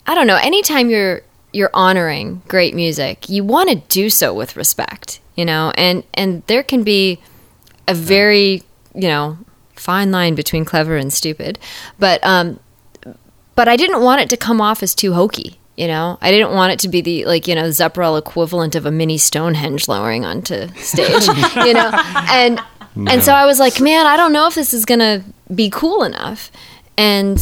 I 0.08 0.16
don't 0.16 0.28
know. 0.28 0.38
Anytime 0.38 0.90
you're 0.90 1.22
you're 1.52 1.72
honoring 1.74 2.42
great 2.48 2.74
music, 2.74 3.30
you 3.30 3.44
want 3.44 3.70
to 3.70 3.76
do 3.76 4.10
so 4.10 4.34
with 4.34 4.56
respect, 4.56 5.20
you 5.36 5.46
know. 5.46 5.72
And 5.76 6.04
and 6.14 6.44
there 6.48 6.64
can 6.64 6.84
be 6.84 7.22
a 7.88 7.94
very 7.94 8.64
you 8.96 9.08
know 9.08 9.38
fine 9.76 10.12
line 10.12 10.36
between 10.36 10.66
clever 10.66 10.96
and 10.96 11.12
stupid, 11.12 11.60
but 12.00 12.24
um, 12.26 12.60
but 13.56 13.68
I 13.68 13.76
didn't 13.76 14.02
want 14.02 14.22
it 14.22 14.30
to 14.30 14.38
come 14.38 14.62
off 14.62 14.82
as 14.82 14.96
too 14.96 15.14
hokey. 15.14 15.60
You 15.76 15.88
know, 15.88 16.20
I 16.22 16.30
didn't 16.30 16.54
want 16.54 16.72
it 16.74 16.80
to 16.80 16.88
be 16.88 17.02
the 17.02 17.26
like 17.26 17.48
you 17.48 17.56
know 17.56 17.64
Zepparella 17.70 18.20
equivalent 18.20 18.76
of 18.76 18.86
a 18.86 18.92
mini 18.92 19.18
Stonehenge 19.18 19.88
lowering 19.88 20.24
onto 20.24 20.68
stage. 20.76 21.26
you 21.66 21.74
know, 21.74 21.92
and 22.30 22.60
and 22.96 23.24
so 23.24 23.34
I 23.34 23.46
was 23.46 23.60
like, 23.60 23.82
man, 23.82 24.06
I 24.06 24.16
don't 24.16 24.34
know 24.34 24.48
if 24.48 24.56
this 24.56 24.74
is 24.74 24.86
gonna 24.86 25.24
be 25.54 25.70
cool 25.70 26.04
enough. 26.04 26.52
And 26.96 27.40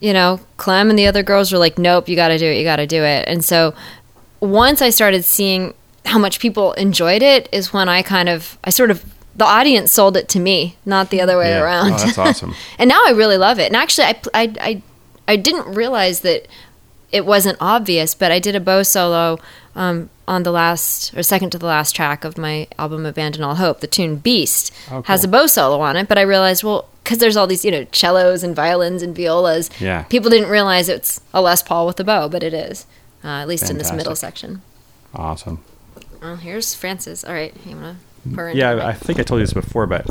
you 0.00 0.12
know, 0.12 0.40
Clem 0.56 0.90
and 0.90 0.98
the 0.98 1.06
other 1.06 1.22
girls 1.22 1.52
were 1.52 1.58
like, 1.58 1.78
nope, 1.78 2.08
you 2.08 2.16
got 2.16 2.28
to 2.28 2.38
do 2.38 2.46
it, 2.46 2.56
you 2.56 2.64
got 2.64 2.76
to 2.76 2.86
do 2.86 3.02
it. 3.02 3.26
And 3.26 3.44
so 3.44 3.74
once 4.40 4.80
I 4.80 4.90
started 4.90 5.24
seeing 5.24 5.74
how 6.04 6.18
much 6.18 6.38
people 6.38 6.72
enjoyed 6.74 7.22
it, 7.22 7.48
is 7.52 7.72
when 7.72 7.88
I 7.88 8.02
kind 8.02 8.28
of 8.28 8.58
I 8.64 8.70
sort 8.70 8.90
of 8.90 9.04
the 9.36 9.44
audience 9.44 9.92
sold 9.92 10.16
it 10.16 10.28
to 10.30 10.40
me, 10.40 10.76
not 10.84 11.10
the 11.10 11.20
other 11.20 11.38
way 11.38 11.50
Yeah. 11.50 11.60
Oh, 11.60 11.64
around. 11.64 11.92
Oh, 11.92 11.96
that's 11.98 12.18
awesome. 12.18 12.54
and 12.78 12.88
now 12.88 13.00
I 13.06 13.10
really 13.12 13.38
love 13.38 13.58
it. 13.60 13.66
And 13.66 13.76
actually, 13.76 14.04
I, 14.06 14.20
I, 14.34 14.54
I, 14.60 14.82
I 15.28 15.36
didn't 15.36 15.74
realize 15.74 16.20
that 16.20 16.46
it 17.12 17.24
wasn't 17.26 17.58
obvious, 17.60 18.14
but 18.14 18.30
I 18.32 18.38
did 18.38 18.54
a 18.54 18.60
bow 18.60 18.82
solo 18.82 19.38
um, 19.74 20.10
on 20.26 20.42
the 20.42 20.50
last 20.52 21.16
or 21.16 21.22
second 21.22 21.50
to 21.50 21.58
the 21.58 21.66
last 21.66 21.94
track 21.96 22.24
of 22.24 22.36
my 22.36 22.66
album 22.78 23.06
Abandon 23.06 23.42
All 23.42 23.54
Hope. 23.56 23.80
The 23.80 23.86
tune 23.86 24.16
Beast 24.16 24.72
Oh, 24.90 25.02
has 25.02 25.24
a 25.24 25.28
bow 25.28 25.46
solo 25.46 25.80
on 25.80 25.96
it, 25.96 26.08
but 26.08 26.18
I 26.18 26.22
realized, 26.22 26.64
well, 26.64 26.88
because 27.02 27.18
there's 27.18 27.36
all 27.36 27.46
these, 27.46 27.64
you 27.64 27.70
know, 27.70 27.86
cellos 27.92 28.42
and 28.42 28.54
violins 28.54 29.02
and 29.02 29.16
violas. 29.16 29.70
Yeah. 29.80 30.02
People 30.04 30.28
didn't 30.30 30.50
realize 30.50 30.88
it's 30.90 31.20
a 31.32 31.40
Les 31.40 31.62
Paul 31.62 31.86
with 31.86 31.98
a 32.00 32.04
bow, 32.04 32.28
but 32.28 32.42
it 32.42 32.52
is, 32.52 32.84
uh, 33.24 33.28
at 33.28 33.48
least 33.48 33.70
in 33.70 33.78
this 33.78 33.90
middle 33.92 34.14
section. 34.16 34.60
Awesome. 35.14 35.64
Oh, 36.22 36.34
here's 36.36 36.74
Francis. 36.74 37.24
All 37.24 37.32
right, 37.32 37.54
you 37.64 37.76
wanna 37.76 37.96
purr 38.34 38.48
into 38.48 38.58
Yeah, 38.60 38.70
I, 38.72 38.88
I 38.88 38.92
think 38.92 39.18
I 39.18 39.22
told 39.22 39.40
you 39.40 39.46
this 39.46 39.54
before, 39.54 39.86
but 39.86 40.04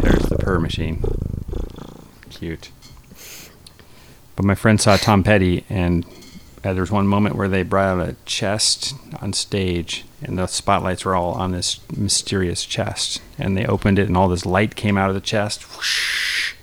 there's 0.00 0.22
the 0.24 0.36
purr 0.40 0.58
machine. 0.58 1.04
Cute. 2.30 2.70
But 4.36 4.44
my 4.44 4.54
friend 4.54 4.80
saw 4.80 4.96
Tom 4.96 5.22
Petty, 5.22 5.64
and 5.68 6.04
uh, 6.64 6.72
there 6.72 6.82
was 6.82 6.90
one 6.90 7.06
moment 7.06 7.36
where 7.36 7.48
they 7.48 7.62
brought 7.62 7.98
out 7.98 8.08
a 8.08 8.16
chest 8.24 8.94
on 9.20 9.32
stage, 9.32 10.04
and 10.22 10.38
the 10.38 10.46
spotlights 10.46 11.04
were 11.04 11.14
all 11.14 11.32
on 11.32 11.52
this 11.52 11.80
mysterious 11.94 12.64
chest. 12.64 13.20
And 13.38 13.56
they 13.56 13.66
opened 13.66 13.98
it, 13.98 14.08
and 14.08 14.16
all 14.16 14.28
this 14.28 14.46
light 14.46 14.76
came 14.76 14.96
out 14.96 15.08
of 15.08 15.14
the 15.14 15.20
chest, 15.20 15.62
whoosh, 15.76 16.54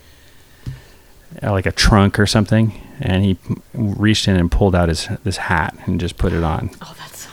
like 1.42 1.66
a 1.66 1.72
trunk 1.72 2.20
or 2.20 2.26
something. 2.26 2.82
And 3.02 3.24
he 3.24 3.38
reached 3.74 4.28
in 4.28 4.36
and 4.36 4.52
pulled 4.52 4.76
out 4.76 4.90
his 4.90 5.08
this 5.24 5.38
hat 5.38 5.78
and 5.86 6.00
just 6.00 6.18
put 6.18 6.34
it 6.34 6.44
on. 6.44 6.72
Oh, 6.82 6.94
that's 6.98 7.22
so 7.22 7.30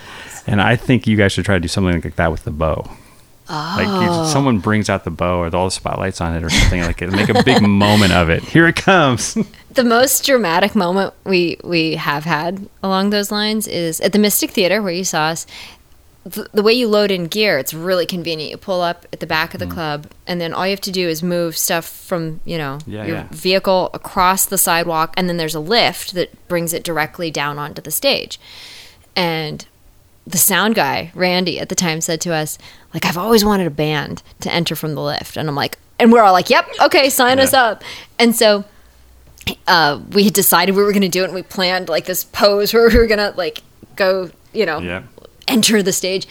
And 0.46 0.60
I 0.60 0.76
think 0.76 1.06
you 1.06 1.16
guys 1.16 1.32
should 1.32 1.44
try 1.44 1.56
to 1.56 1.60
do 1.60 1.66
something 1.66 2.00
like 2.00 2.16
that 2.16 2.30
with 2.30 2.44
the 2.44 2.52
bow. 2.52 2.88
Like 3.48 3.86
you, 3.86 4.08
oh. 4.10 4.26
someone 4.26 4.58
brings 4.58 4.90
out 4.90 5.04
the 5.04 5.10
bow 5.10 5.40
or 5.40 5.54
all 5.54 5.66
the 5.66 5.70
spotlights 5.70 6.20
on 6.20 6.34
it 6.34 6.42
or 6.42 6.50
something 6.50 6.82
like 6.82 7.00
it. 7.00 7.12
Make 7.12 7.28
a 7.28 7.42
big 7.44 7.62
moment 7.68 8.12
of 8.12 8.28
it. 8.28 8.42
Here 8.42 8.66
it 8.66 8.76
comes. 8.76 9.36
the 9.70 9.84
most 9.84 10.24
dramatic 10.24 10.74
moment 10.74 11.14
we 11.24 11.58
we 11.62 11.94
have 11.94 12.24
had 12.24 12.68
along 12.82 13.10
those 13.10 13.30
lines 13.30 13.68
is 13.68 14.00
at 14.00 14.12
the 14.12 14.18
Mystic 14.18 14.50
Theater 14.50 14.82
where 14.82 14.92
you 14.92 15.04
saw 15.04 15.26
us. 15.26 15.46
The, 16.24 16.48
the 16.52 16.62
way 16.64 16.72
you 16.72 16.88
load 16.88 17.12
in 17.12 17.28
gear, 17.28 17.56
it's 17.56 17.72
really 17.72 18.04
convenient. 18.04 18.50
You 18.50 18.56
pull 18.56 18.80
up 18.80 19.06
at 19.12 19.20
the 19.20 19.28
back 19.28 19.54
of 19.54 19.60
the 19.60 19.66
mm. 19.66 19.70
club, 19.70 20.08
and 20.26 20.40
then 20.40 20.52
all 20.52 20.66
you 20.66 20.70
have 20.70 20.80
to 20.80 20.90
do 20.90 21.08
is 21.08 21.22
move 21.22 21.56
stuff 21.56 21.86
from 21.86 22.40
you 22.44 22.58
know 22.58 22.80
Yeah, 22.84 23.06
your 23.06 23.16
yeah. 23.16 23.28
vehicle 23.30 23.90
across 23.94 24.44
the 24.44 24.58
sidewalk, 24.58 25.14
and 25.16 25.28
then 25.28 25.36
there's 25.36 25.54
a 25.54 25.60
lift 25.60 26.14
that 26.14 26.48
brings 26.48 26.72
it 26.72 26.82
directly 26.82 27.30
down 27.30 27.60
onto 27.60 27.80
the 27.80 27.92
stage. 27.92 28.40
And 29.14 29.64
the 30.26 30.38
sound 30.38 30.74
guy, 30.74 31.12
Randy, 31.14 31.60
at 31.60 31.68
the 31.68 31.74
time 31.74 32.00
said 32.00 32.20
to 32.22 32.34
us, 32.34 32.58
like, 32.92 33.04
I've 33.04 33.16
always 33.18 33.44
wanted 33.44 33.66
a 33.66 33.70
band 33.70 34.22
to 34.40 34.52
enter 34.52 34.74
from 34.74 34.94
the 34.94 35.02
lift. 35.02 35.36
And 35.36 35.48
I'm 35.48 35.54
like, 35.54 35.78
and 35.98 36.12
we're 36.12 36.22
all 36.22 36.32
like, 36.32 36.50
yep, 36.50 36.68
okay, 36.80 37.08
sign 37.10 37.38
us 37.38 37.52
up. 37.54 37.82
And 38.18 38.34
so 38.34 38.64
uh, 39.66 40.00
we 40.10 40.24
had 40.24 40.32
decided 40.34 40.74
we 40.74 40.82
were 40.82 40.90
going 40.92 41.02
to 41.02 41.08
do 41.08 41.22
it 41.22 41.26
and 41.26 41.34
we 41.34 41.42
planned 41.42 41.88
like 41.88 42.04
this 42.06 42.24
pose 42.24 42.74
where 42.74 42.88
we 42.88 42.96
were 42.96 43.06
going 43.06 43.18
to 43.18 43.32
like 43.36 43.62
go, 43.94 44.30
you 44.52 44.66
know, 44.66 44.78
Yeah. 44.80 45.02
enter 45.46 45.82
the 45.82 45.92
stage. 45.92 46.26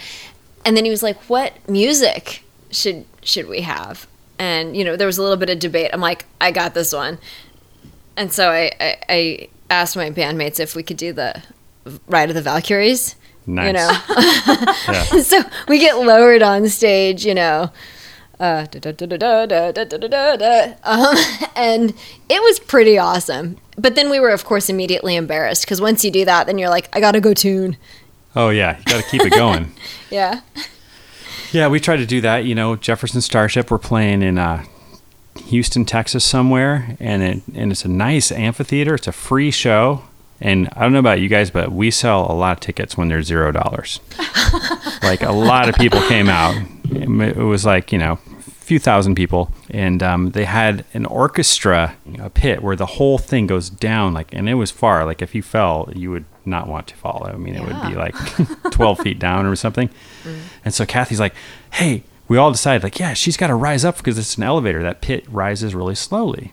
And 0.66 0.76
then 0.76 0.84
he 0.84 0.92
was 0.92 1.02
like, 1.04 1.18
what 1.30 1.54
music 1.70 2.44
should, 2.72 3.06
should 3.24 3.48
we 3.48 3.62
have? 3.62 4.08
And, 4.38 4.76
you 4.76 4.84
know, 4.84 4.96
there 4.98 5.08
was 5.08 5.18
a 5.18 5.22
little 5.22 5.38
bit 5.38 5.50
of 5.50 5.60
debate. 5.60 5.92
I'm 5.94 6.02
like, 6.02 6.26
I 6.42 6.52
got 6.52 6.74
this 6.74 6.92
one. 6.92 7.18
And 8.18 8.32
so 8.34 8.50
I, 8.50 8.72
I, 8.80 8.98
I 9.10 9.48
asked 9.70 9.96
my 9.96 10.10
bandmates 10.10 10.60
if 10.60 10.76
we 10.76 10.84
could 10.84 10.98
do 10.98 11.14
the 11.14 11.42
Ride 12.08 12.30
of 12.30 12.36
the 12.36 12.42
Valkyries. 12.42 13.16
Nice. 13.48 13.68
You 13.68 13.74
know, 13.74 14.74
yeah. 14.94 15.04
so 15.22 15.42
we 15.68 15.80
get 15.80 15.98
lowered 15.98 16.42
on 16.42 16.68
stage. 16.70 17.26
You 17.26 17.36
know, 17.36 17.72
and 21.56 21.94
it 22.30 22.42
was 22.42 22.60
pretty 22.60 22.98
awesome. 22.98 23.58
But 23.78 23.96
then 23.96 24.10
we 24.10 24.20
were, 24.20 24.30
of 24.30 24.46
course, 24.46 24.70
immediately 24.70 25.16
embarrassed 25.16 25.64
because 25.64 25.82
once 25.82 26.04
you 26.04 26.12
do 26.12 26.26
that, 26.26 26.48
then 26.48 26.58
you're 26.58 26.70
like, 26.70 26.90
I 26.96 27.00
gotta 27.00 27.22
go 27.22 27.34
tune. 27.34 27.78
Oh 28.36 28.50
yeah, 28.50 28.78
you 28.78 28.84
gotta 28.86 29.04
keep 29.04 29.22
it 29.22 29.34
going. 29.34 29.72
yeah. 30.10 30.42
Yeah, 31.52 31.68
we 31.68 31.80
tried 31.80 31.98
to 31.98 32.06
do 32.06 32.20
that. 32.22 32.46
You 32.46 32.56
know, 32.56 32.76
Jefferson 32.76 33.22
Starship. 33.22 33.72
We're 33.72 33.78
playing 33.78 34.22
in 34.22 34.38
uh, 34.38 34.66
Houston, 35.48 35.86
Texas, 35.86 36.26
somewhere, 36.26 36.98
and 37.00 37.24
it 37.24 37.42
and 37.54 37.72
it's 37.72 37.86
a 37.86 37.90
nice 37.90 38.32
amphitheater. 38.32 38.96
It's 38.96 39.08
a 39.08 39.14
free 39.14 39.52
show. 39.52 40.04
And 40.42 40.68
I 40.74 40.82
don't 40.82 40.92
know 40.94 41.00
about 41.00 41.22
you 41.22 41.30
guys, 41.30 41.50
but 41.50 41.72
we 41.72 41.90
sell 41.92 42.30
a 42.30 42.34
lot 42.34 42.54
of 42.54 42.60
tickets 42.60 42.98
when 42.98 43.08
they're 43.08 43.24
zero 43.24 43.52
dollars. 43.52 44.00
like 45.04 45.22
a 45.22 45.32
lot 45.32 45.70
of 45.70 45.76
people 45.76 46.02
came 46.08 46.28
out. 46.28 46.56
It 46.92 47.38
was 47.38 47.66
like 47.66 47.92
you 47.92 47.98
know, 47.98 48.20
a 48.38 48.42
few 48.42 48.78
thousand 48.78 49.16
people, 49.16 49.52
and 49.70 50.04
um, 50.04 50.32
they 50.32 50.46
had 50.46 50.84
an 50.94 51.06
orchestra, 51.06 51.96
a 52.20 52.30
pit 52.30 52.62
where 52.62 52.76
the 52.76 52.86
whole 52.86 53.18
thing 53.18 53.48
goes 53.48 53.70
down, 53.70 54.14
like, 54.14 54.34
and 54.34 54.50
it 54.50 54.56
was 54.56 54.72
far. 54.72 55.06
Like, 55.06 55.22
if 55.22 55.34
you 55.34 55.42
fell, 55.42 55.90
you 55.96 56.12
would 56.12 56.26
not 56.46 56.68
want 56.68 56.88
to 56.88 56.96
fall. 56.96 57.26
I 57.26 57.38
mean, 57.38 57.56
it 57.56 57.64
would 57.64 57.82
be 57.90 57.96
like 57.96 58.16
12 58.72 59.00
feet 59.00 59.20
down 59.20 59.46
or 59.46 59.56
something. 59.56 59.90
And 60.64 60.74
so 60.74 60.86
Kathy's 60.86 61.20
like, 61.20 61.34
"Hey." 61.74 62.04
We 62.28 62.38
all 62.38 62.52
decided, 62.52 62.82
like, 62.82 62.98
yeah, 62.98 63.14
she's 63.14 63.38
got 63.38 63.48
to 63.48 63.54
rise 63.54 63.86
up 63.86 63.98
because 63.98 64.18
it's 64.18 64.36
an 64.36 64.42
elevator. 64.42 64.82
That 64.82 65.00
pit 65.00 65.26
rises 65.30 65.76
really 65.76 65.94
slowly. 65.94 66.52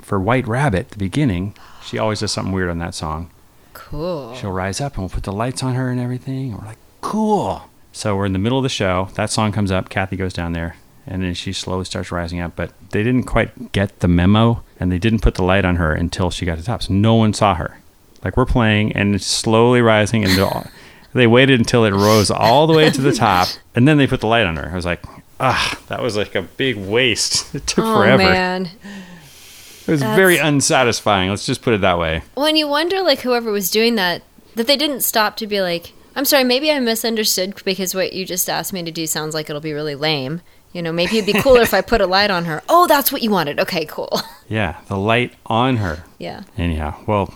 For 0.00 0.18
White 0.18 0.48
Rabbit, 0.48 0.88
the 0.88 0.96
beginning, 0.96 1.54
she 1.86 1.98
always 1.98 2.20
does 2.20 2.32
something 2.32 2.52
weird 2.52 2.68
on 2.70 2.78
that 2.78 2.94
song 2.94 3.30
Cool. 3.74 4.34
she'll 4.34 4.52
rise 4.52 4.80
up 4.80 4.94
and 4.94 5.02
we'll 5.02 5.08
put 5.10 5.22
the 5.24 5.32
lights 5.32 5.62
on 5.62 5.74
her 5.74 5.90
and 5.90 6.00
everything. 6.00 6.52
And 6.52 6.60
we're 6.60 6.66
like, 6.68 6.78
cool. 7.02 7.62
So 7.92 8.16
we're 8.16 8.26
in 8.26 8.32
the 8.32 8.38
middle 8.38 8.58
of 8.58 8.62
the 8.62 8.68
show. 8.68 9.08
That 9.14 9.30
song 9.30 9.52
comes 9.52 9.70
up. 9.70 9.88
Kathy 9.90 10.16
goes 10.16 10.32
down 10.32 10.52
there, 10.52 10.76
and 11.06 11.22
then 11.22 11.34
she 11.34 11.52
slowly 11.52 11.84
starts 11.84 12.10
rising 12.10 12.40
up. 12.40 12.56
But 12.56 12.72
they 12.90 13.02
didn't 13.02 13.24
quite 13.24 13.72
get 13.72 14.00
the 14.00 14.08
memo, 14.08 14.62
and 14.80 14.90
they 14.90 14.98
didn't 14.98 15.20
put 15.20 15.34
the 15.36 15.44
light 15.44 15.64
on 15.64 15.76
her 15.76 15.92
until 15.92 16.30
she 16.30 16.44
got 16.46 16.56
to 16.56 16.60
the 16.62 16.66
top. 16.66 16.82
So 16.82 16.92
no 16.94 17.14
one 17.14 17.32
saw 17.32 17.54
her. 17.54 17.78
Like 18.24 18.36
we're 18.36 18.44
playing, 18.46 18.92
and 18.94 19.14
it's 19.14 19.24
slowly 19.26 19.80
rising, 19.80 20.24
and 20.24 20.36
they're- 20.36 20.70
they 21.14 21.26
waited 21.26 21.58
until 21.60 21.84
it 21.86 21.92
rose 21.92 22.30
all 22.30 22.66
the 22.66 22.74
way 22.74 22.90
to 22.90 23.00
the 23.00 23.12
top, 23.12 23.48
and 23.74 23.86
then 23.88 23.96
they 23.98 24.06
put 24.06 24.20
the 24.20 24.26
light 24.26 24.46
on 24.46 24.56
her. 24.56 24.70
I 24.70 24.74
was 24.74 24.84
like, 24.84 25.02
ah, 25.40 25.78
that 25.88 26.02
was 26.02 26.16
like 26.16 26.34
a 26.34 26.42
big 26.42 26.76
waste. 26.76 27.54
It 27.54 27.66
took 27.66 27.84
Oh 27.84 27.94
forever. 27.96 28.22
man. 28.22 28.70
It 29.86 29.92
was 29.92 30.02
very 30.02 30.38
unsatisfying. 30.38 31.30
Let's 31.30 31.46
just 31.46 31.62
put 31.62 31.74
it 31.74 31.80
that 31.82 31.98
way. 31.98 32.22
When 32.34 32.56
you 32.56 32.66
wonder, 32.68 33.02
like 33.02 33.20
whoever 33.20 33.50
was 33.50 33.70
doing 33.70 33.94
that, 33.96 34.22
that 34.54 34.66
they 34.66 34.76
didn't 34.76 35.00
stop 35.02 35.36
to 35.36 35.46
be 35.46 35.60
like, 35.60 35.92
"I'm 36.14 36.24
sorry, 36.24 36.44
maybe 36.44 36.70
I 36.70 36.78
misunderstood 36.80 37.54
because 37.64 37.94
what 37.94 38.12
you 38.12 38.24
just 38.26 38.48
asked 38.50 38.72
me 38.72 38.82
to 38.82 38.90
do 38.90 39.06
sounds 39.06 39.34
like 39.34 39.48
it'll 39.50 39.60
be 39.62 39.72
really 39.72 39.94
lame." 39.94 40.40
You 40.72 40.82
know, 40.82 40.92
maybe 40.92 41.16
it'd 41.18 41.32
be 41.32 41.40
cooler 41.40 41.62
if 41.62 41.72
I 41.72 41.80
put 41.80 42.00
a 42.02 42.06
light 42.06 42.30
on 42.30 42.44
her. 42.44 42.62
Oh, 42.68 42.86
that's 42.86 43.10
what 43.10 43.22
you 43.22 43.30
wanted. 43.30 43.58
Okay, 43.60 43.84
cool. 43.86 44.20
Yeah, 44.48 44.76
the 44.86 44.96
light 44.96 45.34
on 45.46 45.78
her. 45.78 46.04
Yeah. 46.18 46.44
Anyhow, 46.56 46.94
well, 47.08 47.34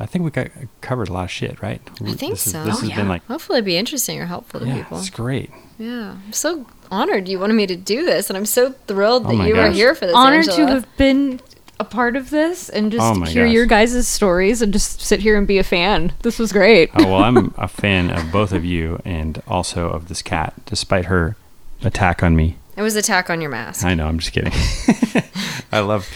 I 0.00 0.06
think 0.06 0.24
we 0.24 0.30
got 0.30 0.48
covered 0.80 1.10
a 1.10 1.12
lot 1.12 1.24
of 1.24 1.30
shit, 1.30 1.60
right? 1.60 1.82
I 2.02 2.12
think 2.14 2.32
this 2.32 2.46
is- 2.46 2.52
so. 2.52 2.64
this 2.64 2.80
has 2.80 2.88
been 2.92 3.08
like, 3.08 3.22
Hopefully, 3.26 3.58
it'd 3.58 3.66
be 3.66 3.76
interesting 3.76 4.18
or 4.20 4.24
helpful 4.24 4.60
to 4.60 4.66
yeah, 4.66 4.76
people. 4.78 4.98
it's 4.98 5.10
great. 5.10 5.50
Yeah, 5.78 6.16
I'm 6.24 6.32
so 6.32 6.64
honored 6.90 7.28
you 7.28 7.38
wanted 7.38 7.54
me 7.54 7.66
to 7.66 7.76
do 7.76 8.06
this, 8.06 8.30
and 8.30 8.38
I'm 8.38 8.46
so 8.46 8.72
thrilled 8.86 9.26
Oh 9.26 9.28
that 9.28 9.34
my 9.34 9.48
you 9.48 9.54
were 9.54 9.64
gosh. 9.66 9.74
here 9.74 9.94
for 9.94 10.06
this. 10.06 10.14
Honored 10.16 10.46
to 10.46 10.66
have 10.66 10.96
been 10.96 11.40
a 11.78 11.84
part 11.84 12.16
of 12.16 12.30
this 12.30 12.68
and 12.68 12.90
just 12.90 13.04
Oh 13.04 13.20
hear 13.24 13.44
gosh. 13.44 13.52
your 13.54 13.66
guys' 13.66 14.08
stories 14.08 14.62
and 14.62 14.72
just 14.72 15.00
sit 15.00 15.20
here 15.20 15.36
and 15.36 15.46
be 15.46 15.58
a 15.58 15.62
fan. 15.62 16.12
This 16.22 16.38
was 16.38 16.52
great. 16.52 16.90
Oh 16.94 17.04
well, 17.04 17.22
I'm 17.22 17.54
a 17.58 17.68
fan 17.68 18.10
of 18.10 18.32
both 18.32 18.52
of 18.52 18.64
you 18.64 19.00
and 19.04 19.42
also 19.46 19.90
of 19.90 20.08
this 20.08 20.22
cat, 20.22 20.54
despite 20.66 21.06
her 21.06 21.36
attack 21.82 22.22
on 22.22 22.34
me. 22.36 22.56
It 22.76 22.82
was 22.82 22.96
attack 22.96 23.28
on 23.30 23.40
your 23.40 23.50
mask. 23.50 23.84
I 23.84 23.94
know, 23.94 24.06
I'm 24.06 24.18
just 24.18 24.32
kidding. 24.32 24.52
I 25.72 25.80
love, 25.80 26.08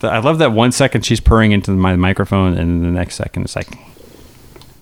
the, 0.00 0.08
I 0.08 0.18
love 0.18 0.38
that 0.38 0.52
one 0.52 0.72
second 0.72 1.04
she's 1.04 1.20
purring 1.20 1.52
into 1.52 1.70
my 1.72 1.96
microphone, 1.96 2.56
and 2.56 2.82
the 2.84 2.88
next 2.88 3.16
second 3.16 3.42
it's 3.44 3.56
like, 3.56 3.68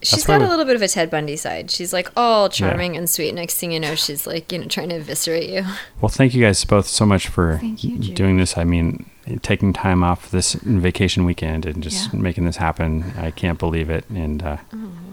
She's 0.03 0.11
That's 0.11 0.27
got 0.27 0.41
why 0.41 0.47
a 0.47 0.49
little 0.49 0.65
bit 0.65 0.77
of 0.77 0.83
a 0.83 0.89
Ted 0.89 1.11
Bundy 1.11 1.37
side. 1.37 1.71
She's 1.71 1.93
like 1.93 2.09
all 2.17 2.49
charming 2.49 2.97
and 2.97 3.11
sweet. 3.11 3.35
Next 3.35 3.57
thing 3.59 3.73
you 3.73 3.81
know, 3.81 3.95
she's 3.97 4.27
like, 4.27 4.53
you 4.53 4.59
know, 4.59 4.67
trying 4.67 4.91
to 4.91 4.97
eviscerate 4.97 5.49
you. 5.51 5.65
well, 6.01 6.09
thank 6.09 6.35
you 6.35 6.43
guys 6.45 6.65
both 6.65 6.87
so 6.87 7.05
much 7.05 7.29
for 7.29 7.61
you, 7.63 8.15
doing 8.15 8.37
this. 8.37 8.57
I 8.57 8.65
mean, 8.65 9.09
taking 9.43 9.73
time 9.73 10.05
off 10.05 10.31
this 10.31 10.55
vacation 10.55 11.25
weekend 11.25 11.67
and 11.67 11.83
just 11.83 12.13
Yeah. 12.13 12.21
making 12.21 12.45
this 12.45 12.57
happen. 12.59 13.13
I 13.19 13.31
can't 13.33 13.59
believe 13.59 13.91
it, 13.91 14.05
and. 14.11 14.43
Uh, 14.43 14.57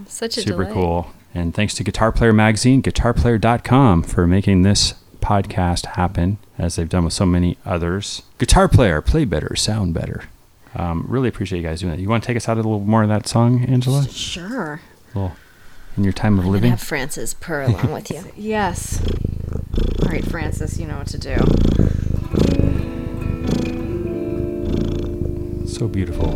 Such 0.07 0.37
a 0.37 0.41
super 0.41 0.63
delight. 0.65 0.73
cool. 0.73 1.07
And 1.33 1.53
thanks 1.53 1.73
to 1.75 1.83
Guitar 1.83 2.11
Player 2.11 2.31
Magazine, 2.31 2.81
guitarplayer.com 2.81 4.03
for 4.03 4.27
making 4.27 4.61
this 4.61 4.93
podcast 5.19 5.85
happen, 5.97 6.37
as 6.59 6.75
they've 6.75 6.87
done 6.87 7.03
with 7.05 7.13
so 7.13 7.25
many 7.25 7.57
others. 7.65 8.21
Guitar 8.37 8.67
Player, 8.67 9.01
play 9.01 9.25
better, 9.25 9.55
sound 9.55 9.93
better. 9.95 10.25
Um, 10.76 11.06
really 11.07 11.30
appreciate 11.30 11.60
you 11.61 11.68
guys 11.68 11.80
doing 11.81 11.91
that. 11.95 11.99
You 12.02 12.10
want 12.10 12.23
to 12.23 12.27
take 12.27 12.35
us 12.38 12.49
out 12.49 12.53
a 12.57 12.61
little 12.61 12.80
more 12.81 13.02
of 13.03 13.10
that 13.10 13.27
song, 13.27 13.64
Angela? 13.65 14.07
Sure. 14.10 14.81
little 15.14 15.35
in 15.95 16.03
your 16.03 16.11
time 16.14 16.38
of 16.38 16.43
And 16.45 16.52
living? 16.53 16.72
have 16.72 16.81
Francis 16.81 17.34
purr 17.34 17.61
along 17.64 17.91
with 17.93 18.11
you. 18.11 18.23
Yes. 18.35 19.02
All 20.03 20.10
right, 20.10 20.26
Francis, 20.26 20.77
you 20.77 20.85
know 20.88 20.97
what 20.97 21.07
to 21.07 21.18
do. 21.18 21.35
So 25.68 25.88
beautiful. 25.88 26.34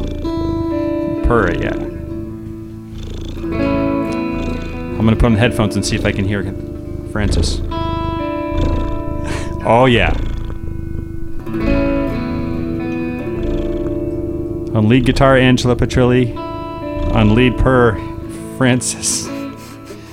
Purr 1.27 1.47
it, 1.51 1.61
yeah. 1.61 1.75
I'm 4.97 5.05
going 5.05 5.09
to 5.09 5.15
put 5.15 5.25
on 5.27 5.33
the 5.33 5.39
headphones 5.39 5.75
and 5.75 5.85
see 5.85 5.95
if 5.95 6.05
I 6.05 6.11
can 6.11 6.25
hear 6.25 6.43
Francis. 7.11 7.61
Oh, 9.71 9.85
yeah. 9.85 10.13
On 14.73 14.87
lead 14.87 15.05
guitar, 15.05 15.35
Angela 15.35 15.75
Petrilli. 15.75 16.35
On 17.15 17.33
lead 17.33 17.57
purr, 17.57 17.95
Francis. 18.57 19.27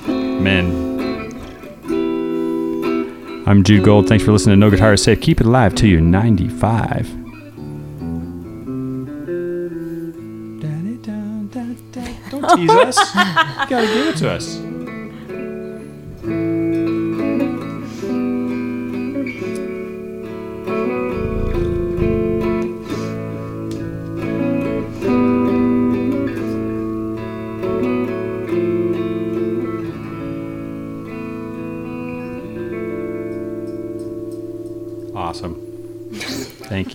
Men. 0.07 0.85
I'm 3.47 3.63
Jude 3.63 3.85
Gold. 3.85 4.09
Thanks 4.09 4.25
for 4.25 4.33
listening 4.33 4.55
to 4.55 4.61
No 4.61 4.71
Guitar 4.71 4.95
is 4.95 5.03
Safe. 5.03 5.21
Keep 5.21 5.41
it 5.41 5.47
alive 5.47 5.75
to 5.77 5.87
you 5.87 6.01
95. 6.01 7.07
Don't 12.31 12.57
tease 12.57 12.71
us. 12.71 12.99
You 13.17 13.71
gotta 13.71 13.87
give 13.87 14.07
it 14.09 14.17
to 14.19 14.31
us. 14.31 14.66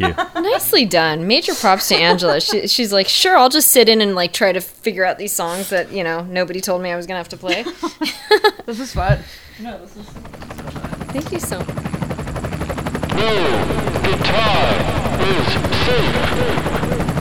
You. 0.02 0.14
Nicely 0.42 0.86
done. 0.86 1.28
Major 1.28 1.54
props 1.56 1.88
to 1.90 1.96
Angela. 1.96 2.42
She, 2.42 2.68
she's 2.68 2.92
like, 2.92 3.08
sure, 3.08 3.38
I'll 3.38 3.50
just 3.50 3.70
sit 3.70 3.88
in 3.90 4.02
and 4.02 4.16
like 4.16 4.34
try 4.34 4.52
to 4.52 4.62
figure 4.62 5.06
out 5.06 5.18
these 5.18 5.34
songs 5.34 5.70
that 5.70 5.92
you 5.92 6.04
know 6.04 6.24
nobody 6.24 6.62
told 6.62 6.82
me 6.82 6.92
I 6.92 6.96
was 6.96 7.08
gonna 7.08 7.20
have 7.20 7.30
to 7.30 7.38
play. 7.38 7.64
This 8.66 8.80
is 8.80 8.94
fun. 8.94 9.20
No, 9.60 9.78
this 9.80 9.96
is. 9.98 10.06
Thank 11.12 11.32
you 11.32 11.40
so 11.40 11.58
much. 11.60 11.68
No 13.16 13.34
guitar 14.04 15.22
is 15.22 15.48
safe. 15.86 17.21